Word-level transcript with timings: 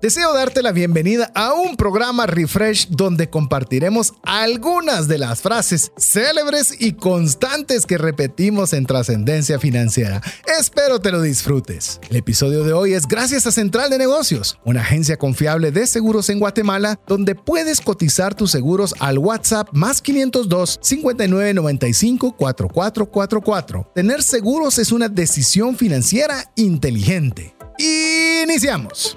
Deseo 0.00 0.32
darte 0.32 0.62
la 0.62 0.70
bienvenida 0.70 1.32
a 1.34 1.54
un 1.54 1.76
programa 1.76 2.24
Refresh 2.24 2.86
donde 2.88 3.28
compartiremos 3.28 4.14
algunas 4.22 5.08
de 5.08 5.18
las 5.18 5.40
frases 5.40 5.90
célebres 5.96 6.72
y 6.78 6.92
constantes 6.92 7.84
que 7.84 7.98
repetimos 7.98 8.74
en 8.74 8.86
trascendencia 8.86 9.58
financiera. 9.58 10.22
Espero 10.56 11.00
te 11.00 11.10
lo 11.10 11.20
disfrutes. 11.20 11.98
El 12.10 12.16
episodio 12.16 12.62
de 12.62 12.74
hoy 12.74 12.92
es 12.92 13.08
gracias 13.08 13.48
a 13.48 13.50
Central 13.50 13.90
de 13.90 13.98
Negocios, 13.98 14.60
una 14.64 14.82
agencia 14.82 15.16
confiable 15.16 15.72
de 15.72 15.88
seguros 15.88 16.30
en 16.30 16.38
Guatemala 16.38 17.00
donde 17.08 17.34
puedes 17.34 17.80
cotizar 17.80 18.36
tus 18.36 18.52
seguros 18.52 18.94
al 19.00 19.18
WhatsApp 19.18 19.68
más 19.72 20.00
502 20.00 20.78
5995 20.80 22.36
4444. 22.36 23.90
Tener 23.96 24.22
seguros 24.22 24.78
es 24.78 24.92
una 24.92 25.08
decisión 25.08 25.76
financiera 25.76 26.52
inteligente. 26.54 27.56
Iniciamos. 27.78 29.16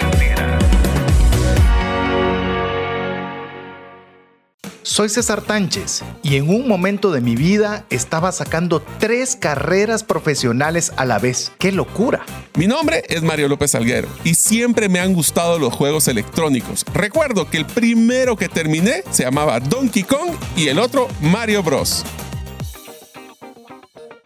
Soy 4.83 5.09
César 5.09 5.41
Tánchez 5.41 6.01
y 6.23 6.37
en 6.37 6.49
un 6.49 6.67
momento 6.67 7.11
de 7.11 7.21
mi 7.21 7.35
vida 7.35 7.85
estaba 7.91 8.31
sacando 8.31 8.81
tres 8.99 9.35
carreras 9.35 10.03
profesionales 10.03 10.91
a 10.97 11.05
la 11.05 11.19
vez. 11.19 11.51
¡Qué 11.59 11.71
locura! 11.71 12.25
Mi 12.55 12.65
nombre 12.65 13.03
es 13.07 13.21
Mario 13.21 13.47
López 13.47 13.75
Alguero 13.75 14.07
y 14.23 14.33
siempre 14.33 14.89
me 14.89 14.99
han 14.99 15.13
gustado 15.13 15.59
los 15.59 15.71
juegos 15.73 16.07
electrónicos. 16.07 16.83
Recuerdo 16.93 17.47
que 17.47 17.57
el 17.57 17.67
primero 17.67 18.35
que 18.35 18.49
terminé 18.49 19.03
se 19.11 19.23
llamaba 19.23 19.59
Donkey 19.59 20.01
Kong 20.01 20.31
y 20.57 20.67
el 20.67 20.79
otro 20.79 21.07
Mario 21.21 21.61
Bros. 21.61 22.03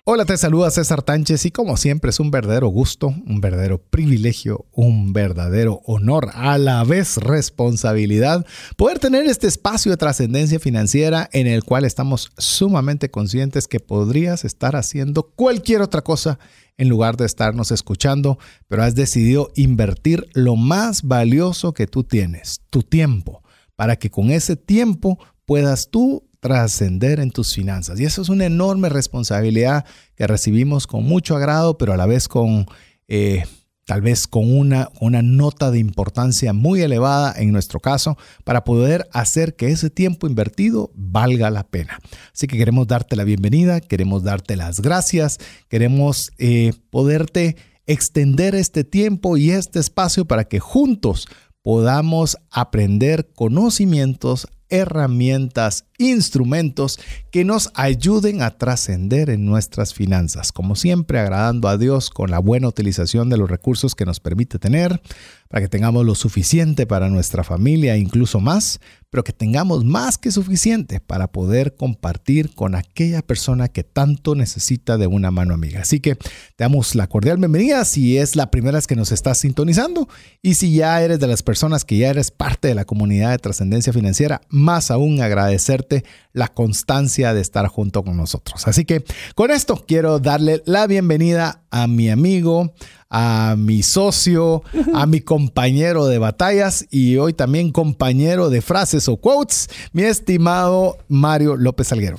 Hola, 0.07 0.23
te 0.25 0.37
saluda 0.37 0.69
César 0.69 1.01
Tánchez 1.01 1.47
y 1.47 1.51
como 1.51 1.77
siempre 1.77 2.11
es 2.11 2.19
un 2.19 2.29
verdadero 2.29 2.67
gusto, 2.67 3.07
un 3.07 3.41
verdadero 3.41 3.81
privilegio, 3.81 4.67
un 4.71 5.13
verdadero 5.13 5.81
honor, 5.83 6.29
a 6.35 6.59
la 6.59 6.83
vez 6.83 7.17
responsabilidad, 7.17 8.45
poder 8.77 8.99
tener 8.99 9.25
este 9.25 9.47
espacio 9.47 9.89
de 9.89 9.97
trascendencia 9.97 10.59
financiera 10.59 11.27
en 11.33 11.47
el 11.47 11.63
cual 11.63 11.85
estamos 11.85 12.29
sumamente 12.37 13.09
conscientes 13.09 13.67
que 13.67 13.79
podrías 13.79 14.45
estar 14.45 14.75
haciendo 14.75 15.23
cualquier 15.23 15.81
otra 15.81 16.03
cosa 16.03 16.37
en 16.77 16.87
lugar 16.87 17.17
de 17.17 17.25
estarnos 17.25 17.71
escuchando, 17.71 18.37
pero 18.67 18.83
has 18.83 18.93
decidido 18.93 19.51
invertir 19.55 20.27
lo 20.35 20.55
más 20.55 21.01
valioso 21.01 21.73
que 21.73 21.87
tú 21.87 22.03
tienes, 22.03 22.61
tu 22.69 22.83
tiempo, 22.83 23.41
para 23.75 23.95
que 23.95 24.11
con 24.11 24.29
ese 24.29 24.55
tiempo 24.55 25.17
puedas 25.47 25.89
tú 25.89 26.29
trascender 26.45 27.19
en 27.19 27.31
tus 27.31 27.55
finanzas. 27.55 27.99
Y 27.99 28.05
eso 28.05 28.21
es 28.21 28.29
una 28.29 28.45
enorme 28.45 28.87
responsabilidad 28.87 29.83
que 30.13 30.27
recibimos 30.27 30.85
con 30.85 31.03
mucho 31.03 31.35
agrado, 31.35 31.79
pero 31.79 31.91
a 31.91 31.97
la 31.97 32.05
vez 32.05 32.27
con 32.27 32.67
eh, 33.07 33.45
tal 33.83 34.03
vez 34.03 34.27
con 34.27 34.55
una, 34.55 34.89
una 35.01 35.23
nota 35.23 35.71
de 35.71 35.79
importancia 35.79 36.53
muy 36.53 36.81
elevada 36.81 37.33
en 37.35 37.51
nuestro 37.51 37.79
caso, 37.79 38.15
para 38.43 38.63
poder 38.63 39.07
hacer 39.11 39.55
que 39.55 39.69
ese 39.69 39.89
tiempo 39.89 40.27
invertido 40.27 40.91
valga 40.93 41.49
la 41.49 41.63
pena. 41.63 41.99
Así 42.31 42.45
que 42.45 42.59
queremos 42.59 42.85
darte 42.85 43.15
la 43.15 43.23
bienvenida, 43.23 43.81
queremos 43.81 44.21
darte 44.21 44.55
las 44.55 44.81
gracias, 44.81 45.39
queremos 45.67 46.29
eh, 46.37 46.73
poderte 46.91 47.55
extender 47.87 48.53
este 48.53 48.83
tiempo 48.83 49.35
y 49.35 49.49
este 49.49 49.79
espacio 49.79 50.25
para 50.25 50.43
que 50.43 50.59
juntos 50.59 51.27
podamos 51.65 52.37
aprender 52.51 53.31
conocimientos, 53.33 54.47
herramientas, 54.69 55.85
instrumentos 55.97 56.99
que 57.31 57.43
nos 57.43 57.71
ayuden 57.73 58.43
a 58.43 58.51
trascender 58.59 59.31
en 59.31 59.47
nuestras 59.47 59.95
finanzas, 59.95 60.51
como 60.51 60.75
siempre 60.75 61.19
agradando 61.19 61.67
a 61.67 61.79
Dios 61.79 62.11
con 62.11 62.29
la 62.29 62.37
buena 62.37 62.67
utilización 62.67 63.31
de 63.31 63.37
los 63.37 63.49
recursos 63.49 63.95
que 63.95 64.05
nos 64.05 64.19
permite 64.19 64.59
tener, 64.59 65.01
para 65.49 65.61
que 65.61 65.69
tengamos 65.69 66.05
lo 66.05 66.15
suficiente 66.15 66.85
para 66.85 67.09
nuestra 67.09 67.43
familia 67.43 67.97
incluso 67.97 68.39
más, 68.39 68.79
pero 69.09 69.23
que 69.23 69.31
tengamos 69.31 69.85
más 69.85 70.17
que 70.17 70.31
suficiente 70.31 70.99
para 70.99 71.27
poder 71.27 71.75
compartir 71.75 72.53
con 72.53 72.75
aquella 72.75 73.21
persona 73.21 73.69
que 73.69 73.83
tanto 73.83 74.35
necesita 74.35 74.97
de 74.97 75.07
una 75.07 75.31
mano 75.31 75.53
amiga. 75.53 75.81
Así 75.81 76.01
que 76.01 76.15
te 76.15 76.25
damos 76.57 76.95
la 76.95 77.07
cordial 77.07 77.37
bienvenida 77.37 77.85
si 77.85 78.17
es 78.17 78.35
la 78.35 78.51
primera 78.51 78.77
vez 78.77 78.87
que 78.87 78.97
nos 78.97 79.13
estás 79.13 79.37
sintonizando 79.37 80.09
y 80.41 80.55
si 80.55 80.75
ya 80.75 81.01
eres 81.01 81.19
de 81.19 81.27
las 81.27 81.43
personas 81.43 81.85
que 81.85 81.97
ya 81.97 82.09
eres 82.09 82.31
parte 82.31 82.67
de 82.67 82.75
la 82.75 82.83
comunidad 82.83 83.31
de 83.31 83.37
trascendencia 83.37 83.93
financiera, 83.93 84.41
más 84.49 84.91
aún 84.91 85.21
agradecerte 85.21 86.03
la 86.33 86.49
constancia 86.49 87.33
de 87.33 87.39
estar 87.39 87.67
junto 87.67 88.03
con 88.03 88.17
nosotros. 88.17 88.67
Así 88.67 88.83
que 88.83 89.05
con 89.35 89.51
esto 89.51 89.85
quiero 89.87 90.19
darle 90.19 90.61
la 90.65 90.87
bienvenida 90.87 91.63
a 91.71 91.87
mi 91.87 92.09
amigo, 92.09 92.73
a 93.17 93.55
mi 93.57 93.81
socio, 93.81 94.61
a 94.93 95.05
mi 95.05 95.21
compañero 95.21 96.05
de 96.07 96.17
batallas 96.17 96.85
y 96.91 97.15
hoy 97.15 97.31
también 97.31 97.71
compañero 97.71 98.49
de 98.49 98.61
frases 98.61 99.07
o 99.07 99.15
quotes, 99.15 99.69
mi 99.93 100.03
estimado 100.03 100.97
Mario 101.07 101.55
López 101.55 101.93
Alguero. 101.93 102.17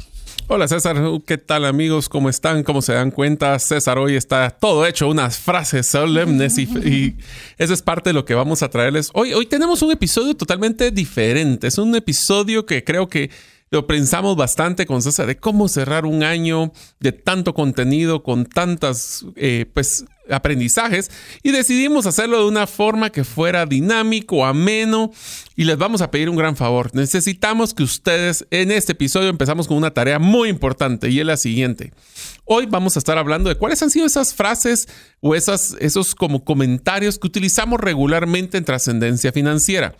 Hola 0.48 0.68
César, 0.68 0.96
¿qué 1.26 1.36
tal 1.36 1.66
amigos? 1.66 2.08
¿Cómo 2.08 2.30
están? 2.30 2.62
¿Cómo 2.62 2.80
se 2.80 2.94
dan 2.94 3.10
cuenta? 3.10 3.58
César 3.58 3.98
hoy 3.98 4.16
está 4.16 4.48
todo 4.48 4.86
hecho, 4.86 5.08
unas 5.08 5.36
frases 5.36 5.86
solemnes 5.86 6.56
y, 6.56 6.62
y, 6.62 7.16
eso 7.58 7.74
es 7.74 7.82
parte 7.82 8.08
de 8.08 8.14
lo 8.14 8.24
que 8.24 8.34
vamos 8.34 8.62
a 8.62 8.70
traerles. 8.70 9.10
Hoy, 9.12 9.34
hoy 9.34 9.44
tenemos 9.44 9.82
un 9.82 9.90
episodio 9.90 10.34
totalmente 10.34 10.90
diferente. 10.92 11.66
Es 11.66 11.76
un 11.76 11.94
episodio 11.94 12.64
que 12.64 12.84
creo 12.84 13.06
que 13.08 13.30
lo 13.70 13.86
pensamos 13.86 14.36
bastante 14.36 14.86
con 14.86 15.02
César 15.02 15.26
de 15.26 15.36
cómo 15.36 15.68
cerrar 15.68 16.06
un 16.06 16.22
año 16.22 16.72
de 17.00 17.12
tanto 17.12 17.52
contenido, 17.52 18.22
con 18.22 18.46
tantas, 18.46 19.26
eh, 19.34 19.66
pues, 19.74 20.06
aprendizajes 20.30 21.10
y 21.42 21.52
decidimos 21.52 22.06
hacerlo 22.06 22.38
de 22.38 22.48
una 22.48 22.66
forma 22.66 23.10
que 23.10 23.24
fuera 23.24 23.66
dinámico, 23.66 24.44
ameno 24.44 25.12
y 25.54 25.64
les 25.64 25.78
vamos 25.78 26.02
a 26.02 26.10
pedir 26.10 26.28
un 26.28 26.36
gran 26.36 26.56
favor. 26.56 26.94
Necesitamos 26.94 27.74
que 27.74 27.82
ustedes 27.82 28.46
en 28.50 28.70
este 28.70 28.92
episodio 28.92 29.28
empezamos 29.28 29.66
con 29.66 29.76
una 29.76 29.92
tarea 29.92 30.18
muy 30.18 30.48
importante 30.48 31.08
y 31.08 31.20
es 31.20 31.26
la 31.26 31.36
siguiente. 31.36 31.92
Hoy 32.44 32.66
vamos 32.66 32.96
a 32.96 32.98
estar 32.98 33.18
hablando 33.18 33.48
de 33.48 33.56
cuáles 33.56 33.82
han 33.82 33.90
sido 33.90 34.06
esas 34.06 34.34
frases 34.34 34.88
o 35.20 35.34
esas, 35.34 35.74
esos 35.80 36.14
como 36.14 36.44
comentarios 36.44 37.18
que 37.18 37.26
utilizamos 37.26 37.80
regularmente 37.80 38.58
en 38.58 38.64
trascendencia 38.64 39.32
financiera. 39.32 39.96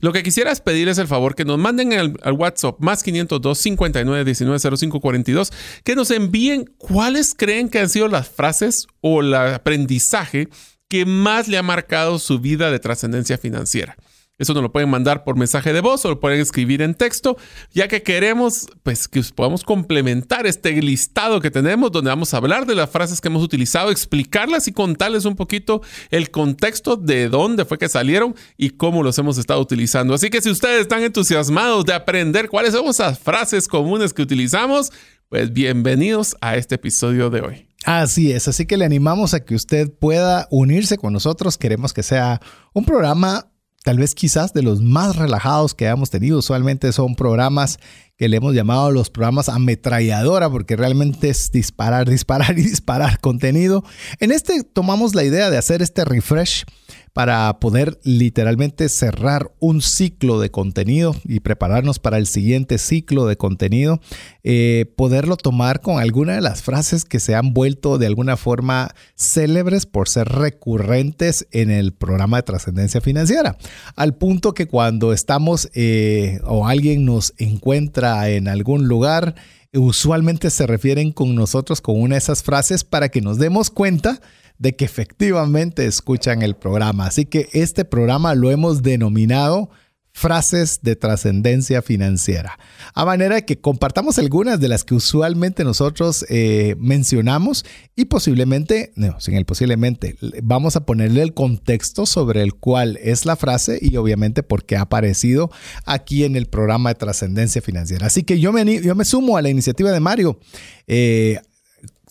Lo 0.00 0.12
que 0.12 0.22
quisiera 0.22 0.50
es 0.50 0.60
pedirles 0.60 0.98
el 0.98 1.08
favor 1.08 1.34
que 1.34 1.44
nos 1.44 1.58
manden 1.58 1.92
al, 1.92 2.32
WhatsApp 2.32 2.76
más 2.78 3.02
502 3.02 3.58
59 3.58 4.24
19 4.24 4.76
05 4.76 5.00
42 5.00 5.52
que 5.84 5.94
nos 5.94 6.10
envíen 6.10 6.72
cuáles 6.78 7.34
creen 7.34 7.68
que 7.68 7.80
han 7.80 7.88
sido 7.88 8.08
las 8.08 8.28
frases 8.28 8.86
o 9.00 9.20
el 9.20 9.34
aprendizaje 9.70 10.48
que 10.88 11.06
más 11.06 11.46
le 11.46 11.56
ha 11.56 11.62
marcado 11.62 12.18
su 12.18 12.40
vida 12.40 12.70
de 12.70 12.80
trascendencia 12.80 13.38
financiera. 13.38 13.96
Eso 14.36 14.54
nos 14.54 14.62
lo 14.62 14.72
pueden 14.72 14.88
mandar 14.88 15.22
por 15.22 15.36
mensaje 15.36 15.72
de 15.72 15.82
voz 15.82 16.02
o 16.04 16.08
lo 16.08 16.18
pueden 16.18 16.40
escribir 16.40 16.80
en 16.80 16.94
texto, 16.94 17.36
ya 17.74 17.88
que 17.88 18.02
queremos 18.02 18.66
pues 18.82 19.06
que 19.06 19.22
podamos 19.34 19.62
complementar 19.62 20.46
este 20.46 20.72
listado 20.80 21.40
que 21.40 21.50
tenemos 21.50 21.92
donde 21.92 22.08
vamos 22.08 22.32
a 22.32 22.38
hablar 22.38 22.64
de 22.66 22.74
las 22.74 22.88
frases 22.88 23.20
que 23.20 23.28
hemos 23.28 23.42
utilizado, 23.44 23.90
explicarlas 23.90 24.66
y 24.66 24.72
contarles 24.72 25.26
un 25.26 25.36
poquito 25.36 25.82
el 26.10 26.30
contexto 26.30 26.96
de 26.96 27.28
dónde 27.28 27.66
fue 27.66 27.76
que 27.76 27.90
salieron 27.90 28.34
y 28.56 28.70
cómo 28.70 29.02
los 29.02 29.18
hemos 29.18 29.36
estado 29.36 29.60
utilizando. 29.60 30.14
Así 30.14 30.30
que 30.30 30.40
si 30.40 30.50
ustedes 30.50 30.80
están 30.80 31.02
entusiasmados 31.02 31.84
de 31.84 31.92
aprender 31.92 32.48
cuáles 32.48 32.72
son 32.72 32.88
esas 32.88 33.18
frases 33.18 33.68
comunes 33.68 34.14
que 34.14 34.22
utilizamos, 34.22 34.90
pues 35.28 35.52
bienvenidos 35.52 36.34
a 36.40 36.56
este 36.56 36.76
episodio 36.76 37.28
de 37.28 37.42
hoy. 37.42 37.69
Así 37.84 38.30
es, 38.32 38.46
así 38.46 38.66
que 38.66 38.76
le 38.76 38.84
animamos 38.84 39.32
a 39.32 39.44
que 39.44 39.54
usted 39.54 39.90
pueda 39.90 40.46
unirse 40.50 40.98
con 40.98 41.12
nosotros. 41.12 41.56
Queremos 41.56 41.92
que 41.92 42.02
sea 42.02 42.40
un 42.74 42.84
programa 42.84 43.50
tal 43.82 43.98
vez 43.98 44.14
quizás 44.14 44.52
de 44.52 44.62
los 44.62 44.82
más 44.82 45.16
relajados 45.16 45.74
que 45.74 45.86
hemos 45.86 46.10
tenido. 46.10 46.38
Usualmente 46.38 46.92
son 46.92 47.14
programas 47.14 47.78
que 48.16 48.28
le 48.28 48.36
hemos 48.36 48.54
llamado 48.54 48.90
los 48.90 49.08
programas 49.08 49.48
ametralladora 49.48 50.50
porque 50.50 50.76
realmente 50.76 51.30
es 51.30 51.50
disparar, 51.50 52.08
disparar 52.10 52.58
y 52.58 52.62
disparar 52.62 53.18
contenido. 53.20 53.82
En 54.18 54.32
este 54.32 54.62
tomamos 54.62 55.14
la 55.14 55.24
idea 55.24 55.50
de 55.50 55.56
hacer 55.56 55.80
este 55.80 56.04
refresh 56.04 56.64
para 57.12 57.58
poder 57.58 57.98
literalmente 58.04 58.88
cerrar 58.88 59.50
un 59.58 59.82
ciclo 59.82 60.40
de 60.40 60.50
contenido 60.50 61.16
y 61.24 61.40
prepararnos 61.40 61.98
para 61.98 62.18
el 62.18 62.26
siguiente 62.26 62.78
ciclo 62.78 63.26
de 63.26 63.36
contenido, 63.36 64.00
eh, 64.44 64.92
poderlo 64.96 65.36
tomar 65.36 65.80
con 65.80 65.98
alguna 65.98 66.34
de 66.34 66.40
las 66.40 66.62
frases 66.62 67.04
que 67.04 67.20
se 67.20 67.34
han 67.34 67.52
vuelto 67.52 67.98
de 67.98 68.06
alguna 68.06 68.36
forma 68.36 68.94
célebres 69.16 69.86
por 69.86 70.08
ser 70.08 70.28
recurrentes 70.28 71.46
en 71.50 71.70
el 71.70 71.92
programa 71.92 72.38
de 72.38 72.42
trascendencia 72.44 73.00
financiera, 73.00 73.56
al 73.96 74.14
punto 74.14 74.54
que 74.54 74.68
cuando 74.68 75.12
estamos 75.12 75.68
eh, 75.74 76.40
o 76.44 76.66
alguien 76.66 77.04
nos 77.04 77.34
encuentra 77.38 78.28
en 78.30 78.46
algún 78.46 78.86
lugar, 78.86 79.34
usualmente 79.72 80.50
se 80.50 80.66
refieren 80.66 81.12
con 81.12 81.34
nosotros 81.34 81.80
con 81.80 82.00
una 82.00 82.14
de 82.14 82.18
esas 82.18 82.42
frases 82.42 82.84
para 82.84 83.08
que 83.08 83.20
nos 83.20 83.38
demos 83.38 83.70
cuenta 83.70 84.20
de 84.60 84.76
que 84.76 84.84
efectivamente 84.84 85.86
escuchan 85.86 86.42
el 86.42 86.54
programa. 86.54 87.06
Así 87.06 87.24
que 87.24 87.48
este 87.52 87.84
programa 87.84 88.34
lo 88.34 88.50
hemos 88.50 88.82
denominado 88.82 89.70
frases 90.12 90.80
de 90.82 90.96
trascendencia 90.96 91.80
financiera. 91.82 92.58
A 92.94 93.04
manera 93.06 93.36
de 93.36 93.44
que 93.46 93.58
compartamos 93.58 94.18
algunas 94.18 94.60
de 94.60 94.68
las 94.68 94.84
que 94.84 94.94
usualmente 94.94 95.64
nosotros 95.64 96.26
eh, 96.28 96.74
mencionamos 96.78 97.64
y 97.96 98.06
posiblemente, 98.06 98.92
no, 98.96 99.18
sin 99.20 99.34
el 99.34 99.46
posiblemente, 99.46 100.16
vamos 100.42 100.76
a 100.76 100.84
ponerle 100.84 101.22
el 101.22 101.32
contexto 101.32 102.04
sobre 102.04 102.42
el 102.42 102.54
cual 102.54 102.98
es 103.02 103.24
la 103.24 103.36
frase 103.36 103.78
y 103.80 103.96
obviamente 103.96 104.42
porque 104.42 104.76
ha 104.76 104.82
aparecido 104.82 105.50
aquí 105.86 106.24
en 106.24 106.36
el 106.36 106.46
programa 106.46 106.90
de 106.90 106.96
trascendencia 106.96 107.62
financiera. 107.62 108.08
Así 108.08 108.22
que 108.22 108.40
yo 108.40 108.52
me, 108.52 108.82
yo 108.82 108.94
me 108.94 109.06
sumo 109.06 109.38
a 109.38 109.42
la 109.42 109.48
iniciativa 109.48 109.90
de 109.90 110.00
Mario. 110.00 110.38
Eh, 110.86 111.40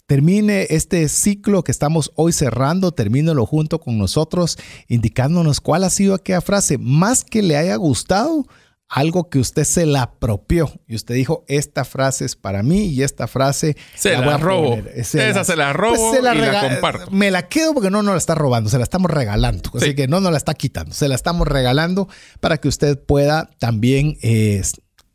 termine 0.10 0.66
este 0.72 1.08
ciclo 1.08 1.64
que 1.64 1.72
estamos 1.72 2.12
hoy 2.16 2.34
cerrando, 2.34 2.92
termínelo 2.92 3.46
junto 3.46 3.80
con 3.80 4.00
nosotros, 4.00 4.58
indicándonos 4.88 5.62
cuál 5.62 5.84
ha 5.84 5.92
sido 5.92 6.16
aquella 6.16 6.42
frase 6.42 6.80
más 6.80 7.24
que 7.24 7.44
le 7.44 7.56
haya 7.56 7.76
gustado, 7.76 8.48
algo 8.88 9.30
que 9.30 9.38
usted 9.38 9.66
se 9.66 9.86
la 9.86 10.02
apropió 10.02 10.72
y 10.88 10.96
usted 10.96 11.14
dijo, 11.14 11.46
esta 11.48 11.86
frase 11.86 12.26
es 12.26 12.36
para 12.36 12.64
mí 12.64 12.88
y 12.88 13.04
esta 13.04 13.28
frase 13.28 13.78
se 13.94 14.18
la, 14.18 14.40
robo. 14.40 14.80
Esa 14.96 15.44
se 15.44 15.56
la 15.56 15.74
robo 15.74 15.96
pues 15.96 16.20
y 16.20 16.24
la 16.24 16.60
comparto. 16.60 17.12
Me 17.12 17.30
la 17.30 17.48
quedo 17.48 17.76
porque 17.76 17.92
no 17.92 18.02
nos 18.02 18.14
la 18.16 18.18
está 18.18 18.34
robando, 18.34 18.72
se 18.72 18.80
la 18.80 18.86
estamos 18.86 19.12
regalando. 19.12 19.70
Así 19.76 19.94
que 19.94 20.08
no 20.08 20.22
nos 20.22 20.32
la 20.32 20.40
está 20.40 20.56
quitando, 20.56 20.96
se 20.96 21.08
la 21.08 21.14
estamos 21.14 21.48
regalando 21.48 22.10
para 22.40 22.58
que 22.58 22.68
usted 22.68 22.98
pueda 22.98 23.52
también... 23.60 24.18
Eh, 24.24 24.64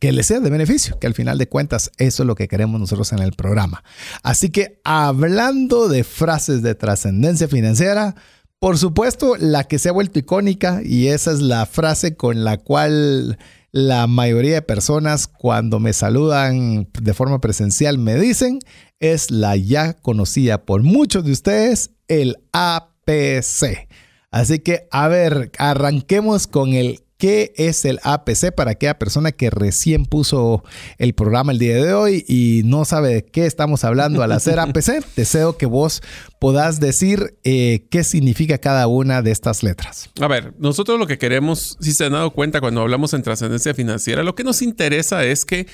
que 0.04 0.12
le 0.12 0.22
sea 0.22 0.38
de 0.40 0.50
beneficio, 0.50 0.98
que 0.98 1.06
al 1.06 1.14
final 1.14 1.38
de 1.38 1.48
cuentas 1.48 1.90
eso 1.96 2.24
es 2.24 2.26
lo 2.26 2.34
que 2.34 2.46
queremos 2.46 2.78
nosotros 2.78 3.10
en 3.14 3.20
el 3.20 3.32
programa. 3.32 3.82
Así 4.22 4.50
que 4.50 4.78
hablando 4.84 5.88
de 5.88 6.04
frases 6.04 6.60
de 6.60 6.74
trascendencia 6.74 7.48
financiera, 7.48 8.14
por 8.58 8.76
supuesto, 8.76 9.34
la 9.38 9.64
que 9.64 9.78
se 9.78 9.88
ha 9.88 9.92
vuelto 9.92 10.18
icónica 10.18 10.82
y 10.84 11.06
esa 11.06 11.32
es 11.32 11.40
la 11.40 11.64
frase 11.64 12.16
con 12.16 12.44
la 12.44 12.58
cual 12.58 13.38
la 13.72 14.06
mayoría 14.06 14.56
de 14.56 14.60
personas 14.60 15.26
cuando 15.26 15.80
me 15.80 15.94
saludan 15.94 16.86
de 17.00 17.14
forma 17.14 17.40
presencial 17.40 17.96
me 17.96 18.16
dicen, 18.16 18.58
es 19.00 19.30
la 19.30 19.56
ya 19.56 19.94
conocida 19.94 20.66
por 20.66 20.82
muchos 20.82 21.24
de 21.24 21.32
ustedes, 21.32 21.92
el 22.08 22.36
APC. 22.52 23.88
Así 24.30 24.58
que, 24.58 24.86
a 24.90 25.08
ver, 25.08 25.50
arranquemos 25.56 26.46
con 26.46 26.74
el 26.74 27.03
qué 27.18 27.52
es 27.56 27.84
el 27.84 28.00
APC 28.02 28.54
para 28.54 28.72
aquella 28.72 28.98
persona 28.98 29.32
que 29.32 29.50
recién 29.50 30.04
puso 30.04 30.64
el 30.98 31.14
programa 31.14 31.52
el 31.52 31.58
día 31.58 31.76
de 31.76 31.94
hoy 31.94 32.24
y 32.28 32.62
no 32.64 32.84
sabe 32.84 33.14
de 33.14 33.24
qué 33.24 33.46
estamos 33.46 33.84
hablando 33.84 34.22
al 34.22 34.32
hacer 34.32 34.58
APC. 34.58 35.04
Deseo 35.16 35.56
que 35.56 35.66
vos 35.66 36.02
puedas 36.38 36.80
decir 36.80 37.38
eh, 37.44 37.86
qué 37.90 38.04
significa 38.04 38.58
cada 38.58 38.86
una 38.86 39.22
de 39.22 39.30
estas 39.30 39.62
letras. 39.62 40.10
A 40.20 40.28
ver, 40.28 40.54
nosotros 40.58 40.98
lo 40.98 41.06
que 41.06 41.18
queremos, 41.18 41.76
si 41.80 41.92
se 41.92 42.04
han 42.04 42.12
dado 42.12 42.32
cuenta 42.32 42.60
cuando 42.60 42.80
hablamos 42.80 43.14
en 43.14 43.22
trascendencia 43.22 43.74
financiera, 43.74 44.22
lo 44.22 44.34
que 44.34 44.44
nos 44.44 44.62
interesa 44.62 45.24
es 45.24 45.44
que 45.44 45.66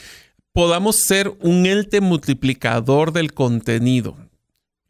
podamos 0.52 1.04
ser 1.04 1.32
un 1.40 1.66
ente 1.66 2.00
multiplicador 2.00 3.12
del 3.12 3.32
contenido. 3.32 4.16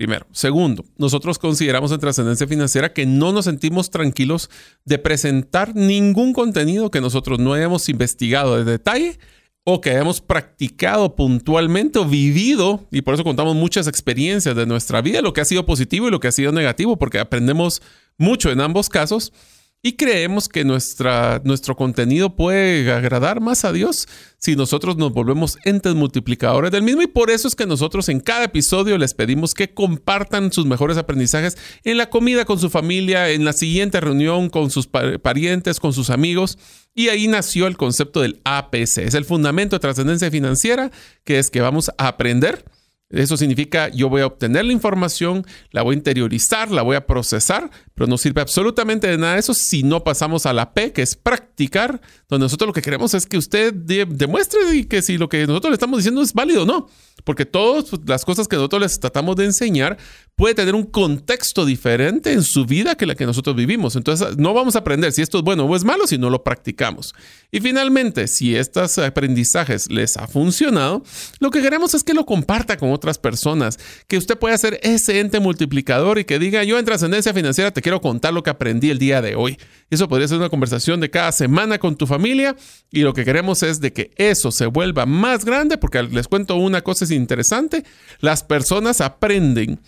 Primero. 0.01 0.27
Segundo, 0.33 0.87
nosotros 0.97 1.39
consideramos 1.39 1.93
en 1.93 2.01
trascendencia 2.01 2.47
financiera 2.47 2.95
que 2.95 3.05
no 3.05 3.33
nos 3.33 3.45
sentimos 3.45 3.91
tranquilos 3.91 4.49
de 4.87 4.97
presentar 4.97 5.77
ningún 5.77 6.33
contenido 6.33 6.91
que 6.91 7.03
nosotros 7.03 7.39
no 7.39 7.53
hayamos 7.53 7.87
investigado 7.91 8.57
de 8.57 8.65
detalle 8.65 9.19
o 9.63 9.83
que 9.83 9.91
hayamos 9.91 10.23
practicado 10.23 11.17
puntualmente 11.17 11.99
o 11.99 12.07
vivido, 12.07 12.89
y 12.91 13.03
por 13.03 13.13
eso 13.13 13.25
contamos 13.25 13.55
muchas 13.55 13.87
experiencias 13.89 14.57
de 14.57 14.65
nuestra 14.65 15.03
vida, 15.03 15.21
lo 15.21 15.35
que 15.35 15.43
ha 15.43 15.45
sido 15.45 15.67
positivo 15.67 16.09
y 16.09 16.11
lo 16.11 16.19
que 16.19 16.29
ha 16.29 16.33
sido 16.33 16.51
negativo, 16.51 16.97
porque 16.97 17.19
aprendemos 17.19 17.83
mucho 18.17 18.51
en 18.51 18.63
ambos 18.63 18.89
casos 18.89 19.35
y 19.83 19.93
creemos 19.93 20.49
que 20.49 20.63
nuestra, 20.63 21.41
nuestro 21.45 21.75
contenido 21.75 22.37
puede 22.37 22.93
agradar 22.93 23.41
más 23.41 23.65
a 23.65 23.73
Dios 23.73 24.09
si 24.37 24.55
nosotros 24.55 24.99
nos 24.99 25.13
volvemos 25.13 25.57
entes 25.65 25.95
multiplicadores 25.95 26.71
del 26.71 26.83
mismo. 26.83 27.01
Y 27.01 27.07
por 27.07 27.31
eso 27.31 27.49
es 27.49 27.55
que 27.55 27.65
nosotros 27.65 28.11
en 28.11 28.21
cada 28.21 28.45
episodio 28.45 28.99
les 28.99 29.15
pedimos 29.15 29.55
que 29.55 29.73
compartan 29.73 30.53
sus 30.53 30.67
mejores 30.67 30.99
aprendizajes 30.99 31.57
en 31.83 31.97
la 31.97 32.11
comida 32.11 32.45
con 32.45 32.59
su 32.59 32.69
familia, 32.69 33.31
en 33.31 33.47
la 33.47 33.55
siguiente 33.55 34.01
reunión 34.01 34.51
con 34.51 34.71
sus 34.71 34.87
parientes, 34.87 35.81
con 35.81 35.95
sus 35.95 36.11
amigos. 36.11 36.59
Y 36.95 37.09
ahí 37.09 37.27
nació 37.27 37.67
el 37.67 37.79
concepto 37.79 38.21
del 38.21 38.43
APC. 38.45 38.99
Es 38.99 39.15
el 39.15 39.25
fundamento 39.25 39.77
de 39.77 39.81
trascendencia 39.81 40.31
financiera, 40.31 40.91
que 41.25 41.39
es 41.39 41.51
que 41.51 41.63
vamos 41.63 41.91
a 41.97 42.09
aprender 42.09 42.67
eso 43.11 43.37
significa 43.37 43.89
yo 43.89 44.09
voy 44.09 44.23
a 44.23 44.27
obtener 44.27 44.65
la 44.65 44.73
información, 44.73 45.45
la 45.73 45.83
voy 45.83 45.95
a 45.95 45.99
interiorizar, 45.99 46.71
la 46.71 46.83
voy 46.83 46.97
a 46.97 47.07
procesar, 47.07 47.69
pero 47.95 48.07
no 48.07 48.17
sirve 48.17 48.41
absolutamente 48.41 49.09
de 49.09 49.19
nada 49.19 49.37
eso 49.37 49.53
si 49.53 49.83
no 49.83 50.05
pasamos 50.05 50.47
a 50.47 50.53
la 50.53 50.73
P, 50.73 50.93
que 50.93 51.03
es 51.03 51.17
practicar, 51.17 52.01
donde 52.29 52.45
nosotros 52.45 52.69
lo 52.69 52.73
que 52.73 52.83
queremos 52.83 53.13
es 53.15 53.27
que 53.27 53.37
usted 53.37 53.75
demuestre 53.75 54.61
que 54.89 55.03
si 55.03 55.19
lo 55.19 55.29
que 55.29 55.47
nosotros 55.47 55.71
le 55.71 55.75
estamos 55.75 55.99
diciendo 55.99 56.23
es 56.23 56.33
válido 56.33 56.63
o 56.63 56.67
no. 56.67 56.89
Porque 57.25 57.45
todas 57.45 57.91
las 58.07 58.25
cosas 58.25 58.49
que 58.49 58.57
nosotros 58.57 58.81
les 58.81 58.99
tratamos 58.99 59.37
de 59.37 59.45
enseñar 59.45 59.99
puede 60.37 60.55
tener 60.55 60.75
un 60.75 60.85
contexto 60.85 61.67
diferente 61.67 62.33
en 62.33 62.43
su 62.43 62.65
vida 62.65 62.95
que 62.95 63.05
la 63.07 63.15
que 63.15 63.27
nosotros 63.27 63.55
vivimos. 63.57 63.97
Entonces, 63.97 64.39
no 64.39 64.55
vamos 64.55 64.77
a 64.77 64.79
aprender 64.79 65.13
si 65.13 65.21
esto 65.21 65.39
es 65.39 65.45
bueno 65.45 65.65
o 65.65 65.77
es 65.77 65.85
malo 65.85 66.07
si 66.07 66.17
no 66.17 66.31
lo 66.31 66.43
practicamos. 66.43 67.15
Y 67.51 67.61
finalmente, 67.61 68.27
si 68.27 68.57
estos 68.57 68.97
aprendizajes 68.99 69.91
les 69.91 70.17
ha 70.17 70.27
funcionado, 70.27 71.03
lo 71.41 71.51
que 71.51 71.61
queremos 71.61 71.93
es 71.95 72.05
que 72.05 72.15
lo 72.15 72.25
comparta 72.25 72.79
con 72.79 72.91
otras 73.01 73.19
personas, 73.19 73.79
que 74.07 74.19
usted 74.19 74.39
pueda 74.39 74.57
ser 74.59 74.79
ese 74.83 75.21
ente 75.21 75.41
multiplicador 75.41 76.19
y 76.19 76.25
que 76.25 76.39
diga, 76.39 76.63
yo 76.65 76.79
en 76.79 76.85
trascendencia 76.85 77.35
financiera 77.35 77.71
te 77.71 77.83
quiero 77.83 78.01
contar 78.01 78.33
lo 78.33 78.43
que 78.43 78.51
aprendí 78.51 78.91
el 78.91 78.99
día 78.99 79.23
de 79.23 79.35
hoy. 79.35 79.59
Eso 79.91 80.09
podría 80.09 80.29
ser 80.29 80.39
una 80.39 80.51
conversación 80.51 81.01
de 81.01 81.11
cada 81.11 81.33
semana 81.33 81.79
con 81.79 81.97
tu 81.97 82.07
familia 82.07 82.57
y 82.91 83.01
lo 83.01 83.15
que 83.15 83.25
queremos 83.25 83.63
es 83.63 83.81
de 83.81 83.93
que 83.93 84.11
eso 84.17 84.53
se 84.53 84.67
vuelva 84.67 85.07
más 85.07 85.45
grande, 85.45 85.79
porque 85.79 86.03
les 86.03 86.29
cuento 86.29 86.57
una 86.57 86.83
cosa 86.83 87.05
es 87.05 87.11
interesante, 87.11 87.85
las 88.21 88.45
personas 88.45 89.01
aprenden 89.01 89.81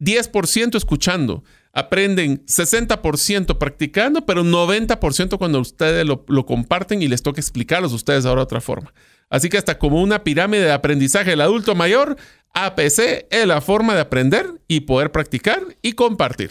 10% 0.00 0.76
escuchando, 0.76 1.44
aprenden 1.72 2.44
60% 2.46 3.58
practicando, 3.58 4.26
pero 4.26 4.44
90% 4.44 5.38
cuando 5.38 5.60
ustedes 5.60 6.06
lo, 6.06 6.24
lo, 6.28 6.46
comparten 6.46 7.02
y 7.02 7.08
les 7.08 7.22
toca 7.22 7.40
explicarlos 7.40 7.92
a 7.92 7.96
ustedes 7.96 8.26
ahora 8.26 8.40
de 8.40 8.44
otra 8.44 8.60
forma. 8.60 8.92
Así 9.30 9.48
que 9.48 9.58
hasta 9.58 9.78
como 9.78 10.02
una 10.02 10.24
pirámide 10.24 10.64
de 10.64 10.72
aprendizaje 10.72 11.30
del 11.30 11.40
adulto 11.40 11.74
mayor, 11.74 12.16
APC 12.52 13.26
es 13.30 13.46
la 13.46 13.60
forma 13.60 13.94
de 13.94 14.00
aprender 14.00 14.60
y 14.68 14.80
poder 14.80 15.10
practicar 15.10 15.60
y 15.82 15.92
compartir. 15.92 16.50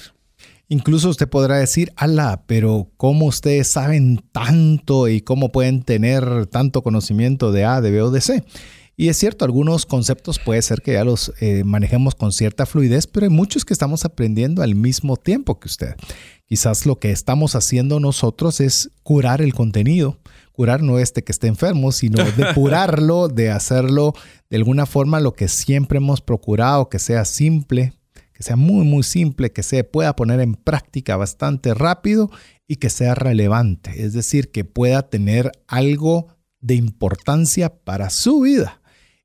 Incluso 0.69 1.09
usted 1.09 1.29
podrá 1.29 1.57
decir, 1.57 1.91
ala, 1.95 2.43
pero 2.47 2.89
¿cómo 2.97 3.25
ustedes 3.25 3.71
saben 3.71 4.21
tanto 4.31 5.07
y 5.07 5.21
cómo 5.21 5.51
pueden 5.51 5.83
tener 5.83 6.47
tanto 6.47 6.81
conocimiento 6.81 7.51
de 7.51 7.65
A, 7.65 7.79
de 7.79 7.91
B 7.91 8.01
o 8.01 8.11
de 8.11 8.21
C? 8.21 8.43
Y 8.95 9.09
es 9.09 9.17
cierto, 9.17 9.43
algunos 9.43 9.85
conceptos 9.85 10.39
puede 10.39 10.61
ser 10.61 10.81
que 10.81 10.93
ya 10.93 11.03
los 11.03 11.33
eh, 11.39 11.63
manejemos 11.63 12.15
con 12.15 12.31
cierta 12.31 12.65
fluidez, 12.65 13.07
pero 13.07 13.25
hay 13.25 13.31
muchos 13.31 13.65
que 13.65 13.73
estamos 13.73 14.05
aprendiendo 14.05 14.61
al 14.61 14.75
mismo 14.75 15.17
tiempo 15.17 15.59
que 15.59 15.67
usted. 15.67 15.95
Quizás 16.45 16.85
lo 16.85 16.99
que 16.99 17.11
estamos 17.11 17.55
haciendo 17.55 17.99
nosotros 17.99 18.61
es 18.61 18.91
curar 19.01 19.41
el 19.41 19.53
contenido. 19.53 20.19
Curar 20.53 20.81
no 20.81 20.99
este 20.99 21.23
que 21.23 21.33
esté 21.33 21.47
enfermo, 21.47 21.91
sino 21.91 22.23
depurarlo, 22.37 23.27
de 23.29 23.49
hacerlo 23.49 24.13
de 24.49 24.57
alguna 24.57 24.85
forma 24.85 25.19
lo 25.19 25.33
que 25.33 25.47
siempre 25.47 25.97
hemos 25.97 26.21
procurado, 26.21 26.87
que 26.87 26.99
sea 26.99 27.25
simple, 27.25 27.93
que 28.33 28.43
sea 28.43 28.55
muy, 28.55 28.85
muy 28.85 29.03
simple, 29.03 29.51
que 29.51 29.63
se 29.63 29.83
pueda 29.83 30.15
poner 30.15 30.39
en 30.39 30.55
práctica 30.55 31.17
bastante 31.17 31.73
rápido 31.73 32.31
y 32.67 32.77
que 32.77 32.89
sea 32.89 33.15
relevante. 33.15 34.03
Es 34.03 34.13
decir, 34.13 34.51
que 34.51 34.63
pueda 34.63 35.09
tener 35.09 35.51
algo 35.67 36.27
de 36.61 36.75
importancia 36.75 37.75
para 37.83 38.09
su 38.09 38.41
vida. 38.41 38.81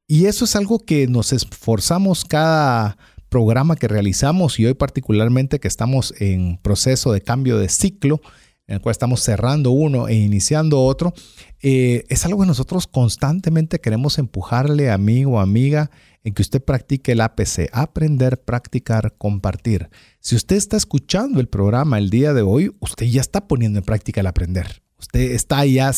Y 0.06 0.24
eso 0.24 0.46
es 0.46 0.56
algo 0.56 0.78
que 0.78 1.06
nos 1.06 1.32
esforzamos 1.32 2.24
cada 2.24 2.96
programa 3.28 3.76
que 3.76 3.88
realizamos 3.88 4.58
y 4.58 4.66
hoy 4.66 4.74
particularmente 4.74 5.60
que 5.60 5.68
estamos 5.68 6.14
en 6.18 6.58
proceso 6.58 7.12
de 7.12 7.20
cambio 7.20 7.58
de 7.58 7.68
ciclo, 7.68 8.20
en 8.68 8.74
el 8.74 8.80
cual 8.80 8.92
estamos 8.92 9.20
cerrando 9.22 9.70
uno 9.70 10.08
e 10.08 10.14
iniciando 10.14 10.80
otro, 10.82 11.14
eh, 11.60 12.04
es 12.08 12.24
algo 12.24 12.40
que 12.40 12.46
nosotros 12.46 12.86
constantemente 12.86 13.80
queremos 13.80 14.18
empujarle, 14.18 14.90
amigo 14.90 15.32
o 15.32 15.40
amiga, 15.40 15.90
en 16.22 16.34
que 16.34 16.42
usted 16.42 16.62
practique 16.62 17.12
el 17.12 17.22
APC, 17.22 17.70
aprender, 17.72 18.40
practicar, 18.40 19.14
compartir. 19.16 19.88
Si 20.20 20.36
usted 20.36 20.56
está 20.56 20.76
escuchando 20.76 21.40
el 21.40 21.48
programa 21.48 21.98
el 21.98 22.10
día 22.10 22.34
de 22.34 22.42
hoy, 22.42 22.76
usted 22.80 23.06
ya 23.06 23.22
está 23.22 23.48
poniendo 23.48 23.78
en 23.78 23.84
práctica 23.84 24.20
el 24.20 24.26
aprender. 24.26 24.82
Usted 24.98 25.32
está 25.32 25.64
ya, 25.64 25.90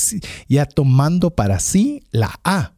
ya 0.48 0.66
tomando 0.66 1.30
para 1.30 1.58
sí 1.58 2.02
la 2.12 2.38
A 2.44 2.74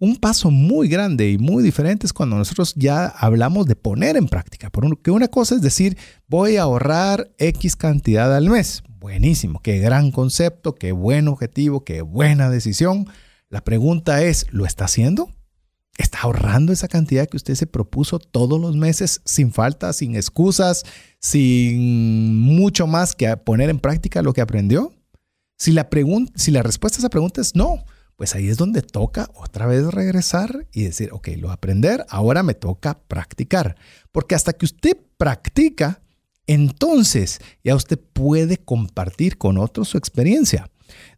un 0.00 0.16
paso 0.16 0.50
muy 0.50 0.88
grande 0.88 1.30
y 1.30 1.38
muy 1.38 1.62
diferente 1.62 2.06
es 2.06 2.12
cuando 2.12 2.36
nosotros 2.36 2.74
ya 2.76 3.06
hablamos 3.06 3.66
de 3.66 3.76
poner 3.76 4.16
en 4.16 4.28
práctica. 4.28 4.70
Porque 4.70 5.10
una 5.10 5.28
cosa 5.28 5.56
es 5.56 5.62
decir, 5.62 5.96
voy 6.28 6.56
a 6.56 6.62
ahorrar 6.62 7.32
X 7.38 7.74
cantidad 7.76 8.34
al 8.34 8.48
mes. 8.48 8.82
Buenísimo, 8.98 9.60
qué 9.62 9.78
gran 9.78 10.10
concepto, 10.10 10.74
qué 10.74 10.92
buen 10.92 11.28
objetivo, 11.28 11.84
qué 11.84 12.02
buena 12.02 12.50
decisión. 12.50 13.06
La 13.48 13.62
pregunta 13.62 14.22
es, 14.22 14.46
¿lo 14.50 14.66
está 14.66 14.86
haciendo? 14.86 15.30
está 15.98 16.20
ahorrando 16.20 16.72
esa 16.72 16.86
cantidad 16.86 17.28
que 17.28 17.36
usted 17.36 17.56
se 17.56 17.66
propuso 17.66 18.20
todos 18.20 18.60
los 18.60 18.76
meses 18.76 19.20
sin 19.24 19.52
falta, 19.52 19.92
sin 19.92 20.14
excusas, 20.14 20.84
sin 21.20 22.38
mucho 22.38 22.86
más 22.86 23.16
que 23.16 23.36
poner 23.36 23.68
en 23.68 23.80
práctica 23.80 24.22
lo 24.22 24.32
que 24.32 24.40
aprendió? 24.40 24.92
Si 25.58 25.72
la, 25.72 25.88
si 26.36 26.52
la 26.52 26.62
respuesta 26.62 26.98
a 26.98 27.00
esa 27.00 27.10
pregunta 27.10 27.40
es 27.40 27.56
no, 27.56 27.84
pues 28.14 28.36
ahí 28.36 28.48
es 28.48 28.56
donde 28.56 28.80
toca 28.82 29.28
otra 29.34 29.66
vez 29.66 29.84
regresar 29.92 30.68
y 30.72 30.84
decir, 30.84 31.10
ok, 31.12 31.28
lo 31.36 31.50
aprender, 31.50 32.06
ahora 32.08 32.44
me 32.44 32.54
toca 32.54 33.00
practicar. 33.08 33.76
Porque 34.12 34.36
hasta 34.36 34.52
que 34.52 34.66
usted 34.66 34.96
practica, 35.16 36.00
entonces 36.48 37.40
ya 37.62 37.76
usted 37.76 38.00
puede 38.12 38.56
compartir 38.56 39.38
con 39.38 39.58
otros 39.58 39.90
su 39.90 39.98
experiencia. 39.98 40.68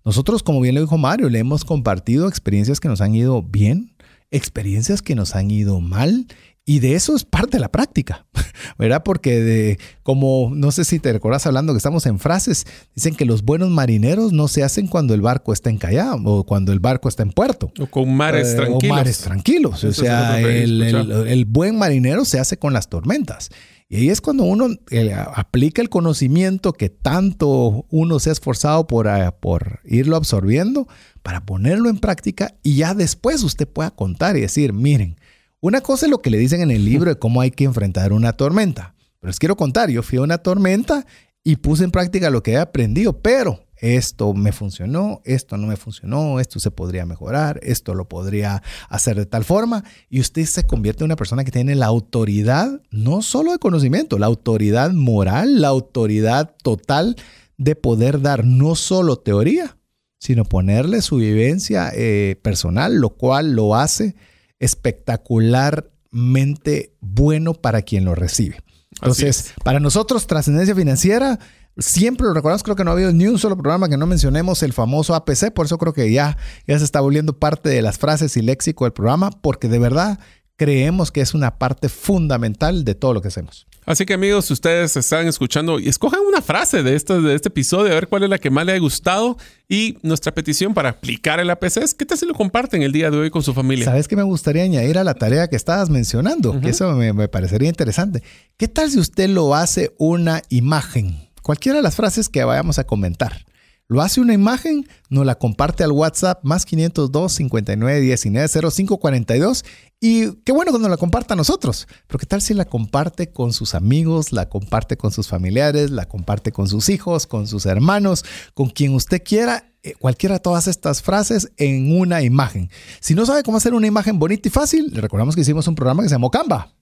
Nosotros, 0.05 0.43
como 0.43 0.61
bien 0.61 0.75
lo 0.75 0.83
dijo 0.83 0.99
Mario, 0.99 1.31
le 1.31 1.39
hemos 1.39 1.65
compartido 1.65 2.29
experiencias 2.29 2.81
que 2.81 2.89
nos 2.89 3.01
han 3.01 3.15
ido 3.15 3.43
bien, 3.43 3.95
experiencias 4.31 5.01
que 5.01 5.15
nos 5.15 5.35
han 5.35 5.51
ido 5.51 5.81
mal 5.81 6.27
y 6.65 6.79
de 6.79 6.95
eso 6.95 7.17
es 7.17 7.25
parte 7.25 7.57
de 7.57 7.61
la 7.61 7.71
práctica, 7.71 8.27
¿verdad? 8.79 9.03
Porque 9.03 9.41
de, 9.41 9.79
como, 10.03 10.53
no 10.55 10.71
sé 10.71 10.85
si 10.85 10.99
te 11.01 11.13
recuerdas 11.13 11.47
hablando 11.47 11.73
que 11.73 11.79
estamos 11.79 12.07
en 12.07 12.19
frases, 12.19 12.67
dicen 12.95 13.15
que 13.15 13.25
los 13.25 13.43
buenos 13.43 13.71
marineros 13.71 14.33
no 14.33 14.47
se 14.47 14.63
hacen 14.63 14.87
cuando 14.87 15.15
el 15.15 15.21
barco 15.21 15.53
está 15.53 15.71
encallado 15.71 16.23
o 16.25 16.45
cuando 16.45 16.73
el 16.73 16.79
barco 16.79 17.09
está 17.09 17.23
en 17.23 17.33
puerto. 17.33 17.73
O 17.79 17.87
con 17.87 18.15
mares 18.15 18.55
tranquilos. 18.55 18.93
O 18.93 18.95
mares 18.95 19.19
tranquilos. 19.19 19.85
o 19.85 19.93
sea, 19.93 20.41
el, 20.41 21.45
buen 21.47 21.77
marinero 21.77 22.25
se 22.25 22.39
hace 22.39 22.57
con 22.57 22.73
las 22.73 22.89
tormentas. 22.89 23.49
Y 23.93 23.97
ahí 23.97 24.09
es 24.11 24.21
cuando 24.21 24.45
uno 24.45 24.69
eh, 24.93 25.13
aplica 25.35 25.83
el 25.83 25.89
conocimiento 25.89 26.73
que 26.73 26.91
tanto 26.91 27.87
uno 27.91 28.21
se 28.21 28.31
ha 28.31 28.33
esforzado 28.33 28.87
por, 28.87 29.09
eh, 29.09 29.33
por 29.41 29.81
irlo 29.85 30.15
absorbiendo 30.15 30.87
para 31.25 31.45
ponerlo 31.45 31.91
en 31.91 31.99
práctica 31.99 32.55
y 32.63 32.77
ya 32.77 32.95
después 32.95 33.43
usted 33.43 33.67
pueda 33.67 33.91
contar 33.91 34.37
y 34.37 34.43
decir, 34.43 34.73
miren, 34.73 35.17
una 35.59 35.81
cosa 35.81 36.07
es 36.07 36.11
lo 36.11 36.23
que 36.23 36.31
le 36.31 36.39
dicen 36.39 36.61
en 36.61 36.71
el 36.71 36.85
libro 36.85 37.11
de 37.11 37.19
cómo 37.19 37.41
hay 37.41 37.51
que 37.51 37.65
enfrentar 37.65 38.13
una 38.13 38.33
tormenta. 38.33 38.95
Pero 39.19 39.29
les 39.29 39.41
quiero 39.41 39.57
contar, 39.57 39.91
yo 39.91 40.05
fui 40.05 40.19
a 40.19 40.23
una 40.23 40.39
tormenta 40.39 41.05
y 41.43 41.57
puse 41.57 41.83
en 41.83 41.91
práctica 41.91 42.31
lo 42.31 42.45
que 42.45 42.53
he 42.53 42.59
aprendido, 42.59 43.21
pero 43.21 43.67
esto 43.81 44.33
me 44.35 44.53
funcionó, 44.53 45.21
esto 45.25 45.57
no 45.57 45.67
me 45.67 45.77
funcionó, 45.77 46.39
esto 46.39 46.61
se 46.61 46.71
podría 46.71 47.07
mejorar, 47.07 47.59
esto 47.63 47.95
lo 47.95 48.07
podría 48.09 48.63
hacer 48.89 49.17
de 49.17 49.27
tal 49.27 49.45
forma. 49.45 49.83
Y 50.09 50.21
usted 50.21 50.45
se 50.45 50.65
convierte 50.67 51.03
en 51.03 51.07
una 51.07 51.17
persona 51.17 51.43
que 51.45 51.51
tiene 51.51 51.75
la 51.75 51.87
autoridad, 51.87 52.83
no 52.91 53.23
solo 53.23 53.51
de 53.53 53.59
conocimiento, 53.59 54.19
la 54.19 54.27
autoridad 54.27 54.93
moral, 54.93 55.63
la 55.63 55.69
autoridad 55.69 56.55
total 56.63 57.17
de 57.57 57.75
poder 57.75 58.21
dar 58.21 58.45
no 58.45 58.75
solo 58.75 59.17
teoría, 59.17 59.79
sino 60.19 60.45
ponerle 60.45 61.01
su 61.01 61.17
vivencia 61.17 61.91
eh, 61.95 62.39
personal, 62.43 62.97
lo 62.97 63.09
cual 63.11 63.53
lo 63.53 63.75
hace 63.75 64.15
espectacularmente 64.59 66.93
bueno 67.01 67.55
para 67.55 67.81
quien 67.83 68.05
lo 68.05 68.15
recibe. 68.15 68.59
Entonces, 68.97 69.55
para 69.65 69.81
nosotros, 69.81 70.27
trascendencia 70.27 70.75
financiera, 70.75 71.39
siempre 71.81 72.27
lo 72.27 72.35
recordamos, 72.35 72.63
creo 72.63 72.77
que 72.77 72.85
no 72.85 72.91
ha 72.91 72.95
habido 72.95 73.13
ni 73.13 73.27
un 73.27 73.39
solo 73.39 73.57
programa 73.57 73.89
que 73.89 73.97
no 73.97 74.07
mencionemos 74.07 74.63
el 74.63 74.73
famoso 74.73 75.15
APC, 75.15 75.53
por 75.53 75.67
eso 75.67 75.79
creo 75.79 75.93
que 75.93 76.13
ya, 76.13 76.37
ya 76.67 76.79
se 76.79 76.85
está 76.85 77.01
volviendo 77.01 77.39
parte 77.39 77.69
de 77.69 77.83
las 77.83 77.99
frases 77.99 78.37
y 78.37 78.43
léxico 78.43 78.85
del 78.85 78.93
programa, 78.93 79.31
porque 79.31 79.69
de 79.69 79.79
verdad 79.79 80.21
creemos 80.57 81.11
que 81.11 81.23
es 81.23 81.33
una 81.35 81.59
parte 81.59 81.89
fundamental 81.89 82.85
de 82.85 82.95
todo 82.95 83.15
lo 83.15 83.23
que 83.23 83.29
hacemos. 83.29 83.67
Así 83.87 84.05
que 84.05 84.13
amigos, 84.13 84.45
si 84.45 84.53
ustedes 84.53 84.95
están 84.95 85.27
escuchando, 85.27 85.81
y 85.81 85.89
escojan 85.89 86.21
una 86.21 86.43
frase 86.43 86.83
de 86.83 86.95
este, 86.95 87.19
de 87.21 87.35
este 87.35 87.49
episodio, 87.49 87.93
a 87.93 87.95
ver 87.95 88.09
cuál 88.09 88.25
es 88.25 88.31
la 88.31 88.39
que 88.39 88.51
más 88.51 88.67
le 88.67 88.75
ha 88.75 88.79
gustado. 88.79 89.39
Y 89.69 89.97
nuestra 90.03 90.35
petición 90.35 90.75
para 90.75 90.91
aplicar 90.91 91.41
el 91.41 91.49
APC 91.49 91.79
es, 91.79 91.95
¿qué 91.95 92.05
tal 92.05 92.19
si 92.19 92.27
lo 92.27 92.35
comparten 92.35 92.83
el 92.83 92.93
día 92.93 93.11
de 93.11 93.17
hoy 93.17 93.31
con 93.31 93.43
su 93.43 93.55
familia? 93.55 93.87
¿Sabes 93.87 94.07
qué 94.07 94.17
me 94.17 94.23
gustaría 94.23 94.63
añadir 94.63 94.99
a 94.99 95.05
la 95.05 95.15
tarea 95.15 95.49
que 95.49 95.57
estabas 95.57 95.89
mencionando? 95.89 96.61
Que 96.61 96.71
eso 96.71 96.93
me, 96.93 97.15
me 97.15 97.29
parecería 97.29 97.69
interesante. 97.69 98.23
¿Qué 98.59 98.69
tal 98.69 98.91
si 98.91 98.99
usted 98.99 99.31
lo 99.31 99.55
hace 99.55 99.95
una 99.97 100.43
imagen? 100.51 101.30
Cualquiera 101.50 101.78
de 101.78 101.83
las 101.83 101.97
frases 101.97 102.28
que 102.28 102.45
vayamos 102.45 102.78
a 102.78 102.85
comentar. 102.85 103.45
Lo 103.88 104.02
hace 104.02 104.21
una 104.21 104.35
imagen, 104.35 104.87
nos 105.09 105.26
la 105.26 105.35
comparte 105.35 105.83
al 105.83 105.90
WhatsApp 105.90 106.45
más 106.45 106.64
502 106.64 107.33
59 107.33 108.00
19 108.00 108.71
05 108.71 108.99
42 109.00 109.64
y 109.99 110.30
qué 110.45 110.52
bueno 110.52 110.71
cuando 110.71 110.88
la 110.88 110.97
comparta 110.97 111.35
a 111.35 111.37
nosotros. 111.37 111.88
Pero 112.07 112.21
qué 112.21 112.26
tal 112.26 112.40
si 112.40 112.54
la 112.54 112.66
comparte 112.66 113.33
con 113.33 113.52
sus 113.52 113.75
amigos, 113.75 114.30
la 114.30 114.49
comparte 114.49 114.97
con 114.97 115.11
sus 115.11 115.26
familiares, 115.26 115.90
la 115.90 116.07
comparte 116.07 116.52
con 116.52 116.69
sus 116.69 116.88
hijos, 116.88 117.26
con 117.26 117.49
sus 117.49 117.66
hermanos, 117.66 118.25
con 118.54 118.71
quien 118.71 118.95
usted 118.95 119.21
quiera 119.21 119.73
eh, 119.83 119.95
cualquiera 119.99 120.37
de 120.37 120.40
todas 120.42 120.69
estas 120.69 121.02
frases 121.02 121.50
en 121.57 121.99
una 121.99 122.23
imagen. 122.23 122.71
Si 123.00 123.16
no 123.16 123.26
sabe 123.26 123.42
cómo 123.42 123.57
hacer 123.57 123.75
una 123.75 123.88
imagen 123.88 124.21
bonita 124.21 124.47
y 124.47 124.52
fácil, 124.52 124.92
le 124.92 125.00
recordamos 125.00 125.35
que 125.35 125.40
hicimos 125.40 125.66
un 125.66 125.75
programa 125.75 126.04
que 126.04 126.09
se 126.11 126.14
llamó 126.14 126.30
Canva. 126.30 126.76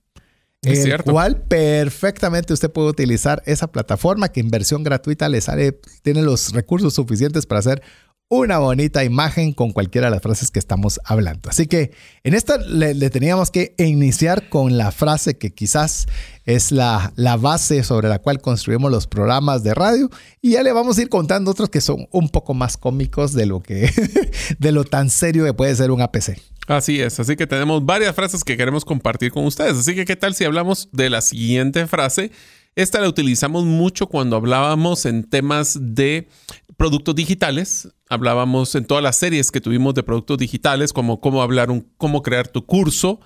Es 0.62 0.84
el 0.84 1.02
cual 1.04 1.42
perfectamente 1.42 2.52
usted 2.52 2.70
puede 2.70 2.88
utilizar 2.88 3.42
esa 3.46 3.68
plataforma 3.68 4.30
que 4.30 4.40
en 4.40 4.50
versión 4.50 4.82
gratuita 4.82 5.28
le 5.28 5.40
sale, 5.40 5.78
tiene 6.02 6.22
los 6.22 6.52
recursos 6.52 6.94
suficientes 6.94 7.46
para 7.46 7.60
hacer 7.60 7.82
una 8.30 8.58
bonita 8.58 9.04
imagen 9.04 9.54
con 9.54 9.72
cualquiera 9.72 10.08
de 10.08 10.10
las 10.10 10.22
frases 10.22 10.50
que 10.50 10.58
estamos 10.58 11.00
hablando. 11.04 11.48
Así 11.48 11.66
que 11.66 11.92
en 12.24 12.34
esta 12.34 12.58
le, 12.58 13.08
teníamos 13.08 13.50
que 13.50 13.74
iniciar 13.78 14.50
con 14.50 14.76
la 14.76 14.90
frase 14.90 15.38
que 15.38 15.54
quizás 15.54 16.06
es 16.44 16.70
la, 16.70 17.12
la, 17.16 17.36
base 17.36 17.82
sobre 17.84 18.08
la 18.08 18.18
cual 18.18 18.40
construimos 18.40 18.90
los 18.90 19.06
programas 19.06 19.62
de 19.62 19.74
radio 19.74 20.10
y 20.42 20.52
ya 20.52 20.62
le 20.62 20.72
vamos 20.72 20.98
a 20.98 21.02
ir 21.02 21.08
contando 21.08 21.50
otros 21.50 21.70
que 21.70 21.80
son 21.80 22.06
un 22.10 22.28
poco 22.28 22.52
más 22.52 22.76
cómicos 22.76 23.32
de 23.32 23.46
lo 23.46 23.62
que 23.62 23.90
de 24.58 24.72
lo 24.72 24.84
tan 24.84 25.08
serio 25.08 25.44
que 25.44 25.54
puede 25.54 25.74
ser 25.74 25.90
un 25.90 26.02
APC. 26.02 26.38
Así 26.68 27.00
es, 27.00 27.18
así 27.18 27.34
que 27.34 27.46
tenemos 27.46 27.84
varias 27.86 28.14
frases 28.14 28.44
que 28.44 28.58
queremos 28.58 28.84
compartir 28.84 29.32
con 29.32 29.46
ustedes. 29.46 29.78
Así 29.78 29.94
que, 29.94 30.04
¿qué 30.04 30.16
tal 30.16 30.34
si 30.34 30.44
hablamos 30.44 30.90
de 30.92 31.08
la 31.08 31.22
siguiente 31.22 31.86
frase? 31.86 32.30
Esta 32.76 33.00
la 33.00 33.08
utilizamos 33.08 33.64
mucho 33.64 34.06
cuando 34.06 34.36
hablábamos 34.36 35.06
en 35.06 35.24
temas 35.24 35.78
de 35.80 36.28
productos 36.76 37.14
digitales. 37.14 37.88
Hablábamos 38.10 38.74
en 38.74 38.84
todas 38.84 39.02
las 39.02 39.16
series 39.16 39.50
que 39.50 39.62
tuvimos 39.62 39.94
de 39.94 40.02
productos 40.02 40.36
digitales, 40.36 40.92
como 40.92 41.22
cómo 41.22 41.40
hablar, 41.40 41.70
un, 41.70 41.90
cómo 41.96 42.22
crear 42.22 42.48
tu 42.48 42.66
curso, 42.66 43.18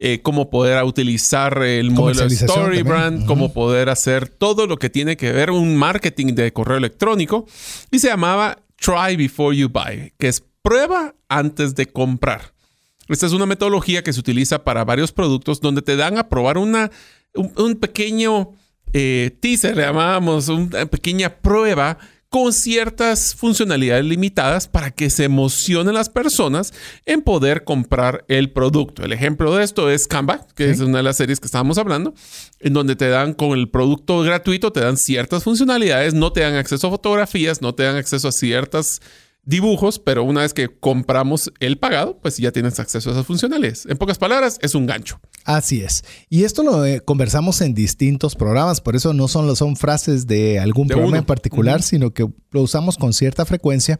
eh, 0.00 0.20
cómo 0.20 0.50
poder 0.50 0.82
utilizar 0.82 1.62
el 1.62 1.92
modelo 1.92 2.28
StoryBrand, 2.28 3.26
cómo 3.26 3.52
poder 3.52 3.90
hacer 3.90 4.28
todo 4.28 4.66
lo 4.66 4.76
que 4.76 4.90
tiene 4.90 5.16
que 5.16 5.30
ver 5.30 5.52
un 5.52 5.76
marketing 5.76 6.34
de 6.34 6.52
correo 6.52 6.78
electrónico. 6.78 7.46
Y 7.92 8.00
se 8.00 8.08
llamaba 8.08 8.58
Try 8.74 9.14
Before 9.14 9.56
You 9.56 9.68
Buy, 9.68 10.14
que 10.18 10.26
es 10.26 10.44
prueba 10.62 11.14
antes 11.28 11.76
de 11.76 11.86
comprar. 11.86 12.57
Esta 13.08 13.26
es 13.26 13.32
una 13.32 13.46
metodología 13.46 14.02
que 14.02 14.12
se 14.12 14.20
utiliza 14.20 14.64
para 14.64 14.84
varios 14.84 15.12
productos 15.12 15.60
donde 15.60 15.82
te 15.82 15.96
dan 15.96 16.18
a 16.18 16.28
probar 16.28 16.58
una, 16.58 16.90
un, 17.34 17.76
pequeño 17.76 18.52
eh, 18.92 19.36
teaser, 19.40 19.76
le 19.76 19.82
llamábamos, 19.82 20.48
una 20.48 20.86
pequeña 20.86 21.36
prueba 21.36 21.98
con 22.28 22.52
ciertas 22.52 23.34
funcionalidades 23.34 24.04
limitadas 24.04 24.68
para 24.68 24.90
que 24.90 25.08
se 25.08 25.24
emocionen 25.24 25.94
las 25.94 26.10
personas 26.10 26.74
en 27.06 27.22
poder 27.22 27.64
comprar 27.64 28.24
el 28.28 28.50
producto. 28.50 29.02
El 29.02 29.12
ejemplo 29.12 29.54
de 29.56 29.64
esto 29.64 29.90
es 29.90 30.06
Canva, 30.06 30.46
que 30.54 30.70
es 30.70 30.80
una 30.80 30.98
de 30.98 31.04
las 31.04 31.16
series 31.16 31.40
que 31.40 31.46
estábamos 31.46 31.78
hablando, 31.78 32.12
en 32.60 32.74
donde 32.74 32.96
te 32.96 33.08
dan 33.08 33.32
con 33.32 33.58
el 33.58 33.70
producto 33.70 34.20
gratuito, 34.20 34.72
te 34.72 34.80
dan 34.80 34.98
ciertas 34.98 35.44
funcionalidades, 35.44 36.12
no 36.12 36.32
te 36.32 36.40
dan 36.40 36.54
acceso 36.54 36.88
a 36.88 36.90
fotografías, 36.90 37.62
no 37.62 37.74
te 37.74 37.84
dan 37.84 37.96
acceso 37.96 38.28
a 38.28 38.32
ciertas 38.32 39.00
dibujos, 39.48 39.98
pero 39.98 40.24
una 40.24 40.42
vez 40.42 40.52
que 40.52 40.68
compramos 40.68 41.50
el 41.58 41.78
pagado, 41.78 42.18
pues 42.20 42.36
ya 42.36 42.52
tienes 42.52 42.78
acceso 42.78 43.08
a 43.08 43.12
esas 43.14 43.26
funcionalidades. 43.26 43.86
En 43.86 43.96
pocas 43.96 44.18
palabras, 44.18 44.58
es 44.60 44.74
un 44.74 44.84
gancho. 44.84 45.20
Así 45.46 45.80
es. 45.80 46.04
Y 46.28 46.44
esto 46.44 46.62
lo 46.62 46.84
eh, 46.84 47.00
conversamos 47.00 47.62
en 47.62 47.72
distintos 47.72 48.34
programas, 48.34 48.82
por 48.82 48.94
eso 48.94 49.14
no 49.14 49.26
son, 49.26 49.56
son 49.56 49.76
frases 49.76 50.26
de 50.26 50.58
algún 50.58 50.86
programa 50.86 51.16
en 51.16 51.24
particular, 51.24 51.82
sino 51.82 52.12
que 52.12 52.28
lo 52.50 52.60
usamos 52.60 52.98
con 52.98 53.14
cierta 53.14 53.46
frecuencia, 53.46 53.98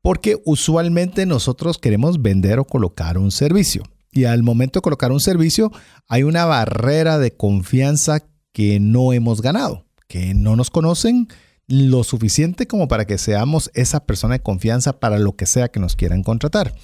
porque 0.00 0.40
usualmente 0.44 1.26
nosotros 1.26 1.78
queremos 1.78 2.22
vender 2.22 2.60
o 2.60 2.64
colocar 2.64 3.18
un 3.18 3.32
servicio. 3.32 3.82
Y 4.12 4.26
al 4.26 4.44
momento 4.44 4.78
de 4.78 4.82
colocar 4.82 5.10
un 5.10 5.18
servicio, 5.18 5.72
hay 6.06 6.22
una 6.22 6.44
barrera 6.44 7.18
de 7.18 7.32
confianza 7.32 8.22
que 8.52 8.78
no 8.78 9.12
hemos 9.12 9.42
ganado, 9.42 9.86
que 10.06 10.34
no 10.34 10.54
nos 10.54 10.70
conocen, 10.70 11.26
lo 11.66 12.04
suficiente 12.04 12.66
como 12.66 12.88
para 12.88 13.06
que 13.06 13.18
seamos 13.18 13.70
esa 13.74 14.04
persona 14.04 14.34
de 14.34 14.42
confianza 14.42 15.00
para 15.00 15.18
lo 15.18 15.36
que 15.36 15.46
sea 15.46 15.68
que 15.68 15.80
nos 15.80 15.96
quieran 15.96 16.22
contratar. 16.22 16.74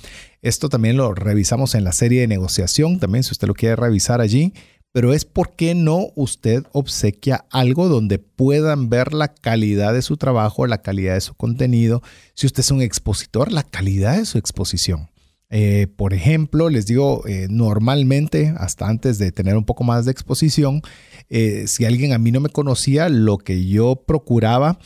Esto 0.42 0.68
también 0.68 0.96
lo 0.96 1.14
revisamos 1.14 1.75
en 1.75 1.84
la 1.84 1.92
serie 1.92 2.22
de 2.22 2.26
negociación, 2.26 2.99
también 2.99 3.25
si 3.25 3.32
usted 3.32 3.49
lo 3.49 3.54
quiere 3.54 3.76
revisar 3.76 4.20
allí, 4.20 4.54
pero 4.92 5.12
es 5.12 5.25
por 5.25 5.54
qué 5.54 5.75
no 5.75 6.08
usted 6.16 6.64
obsequia 6.72 7.44
algo 7.50 7.88
donde 7.88 8.18
puedan 8.18 8.88
ver 8.88 9.14
la 9.14 9.28
calidad 9.28 9.92
de 9.92 10.02
su 10.02 10.16
trabajo, 10.16 10.66
la 10.66 10.82
calidad 10.82 11.14
de 11.14 11.20
su 11.20 11.34
contenido. 11.34 12.02
Si 12.34 12.46
usted 12.46 12.60
es 12.60 12.70
un 12.70 12.82
expositor, 12.82 13.52
la 13.52 13.62
calidad 13.62 14.16
de 14.16 14.25
su 14.25 14.38
exposición. 14.38 15.09
Eh, 15.50 15.88
por 15.97 16.14
ejemplo, 16.14 16.71
les 16.71 16.87
digo, 16.87 17.26
eh, 17.26 17.49
normalmente, 17.50 18.54
hasta 18.57 18.87
antes 18.87 19.19
de 19.19 19.33
tener 19.33 19.57
un 19.57 19.64
poco 19.64 19.83
más 19.83 20.04
de 20.04 20.12
exposición, 20.12 20.80
eh, 21.28 21.64
si 21.66 21.85
alguien 21.85 22.12
a 22.12 22.19
mí 22.19 22.30
no 22.30 22.40
me 22.40 22.50
conocía, 22.50 23.09
lo 23.09 23.38
que 23.38 23.66
yo 23.66 24.04
procuraba 24.07 24.78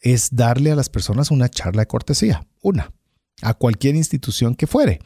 es 0.00 0.34
darle 0.34 0.70
a 0.70 0.76
las 0.76 0.88
personas 0.88 1.30
una 1.30 1.48
charla 1.48 1.82
de 1.82 1.86
cortesía, 1.86 2.46
una, 2.62 2.92
a 3.42 3.54
cualquier 3.54 3.96
institución 3.96 4.54
que 4.54 4.68
fuere. 4.68 5.00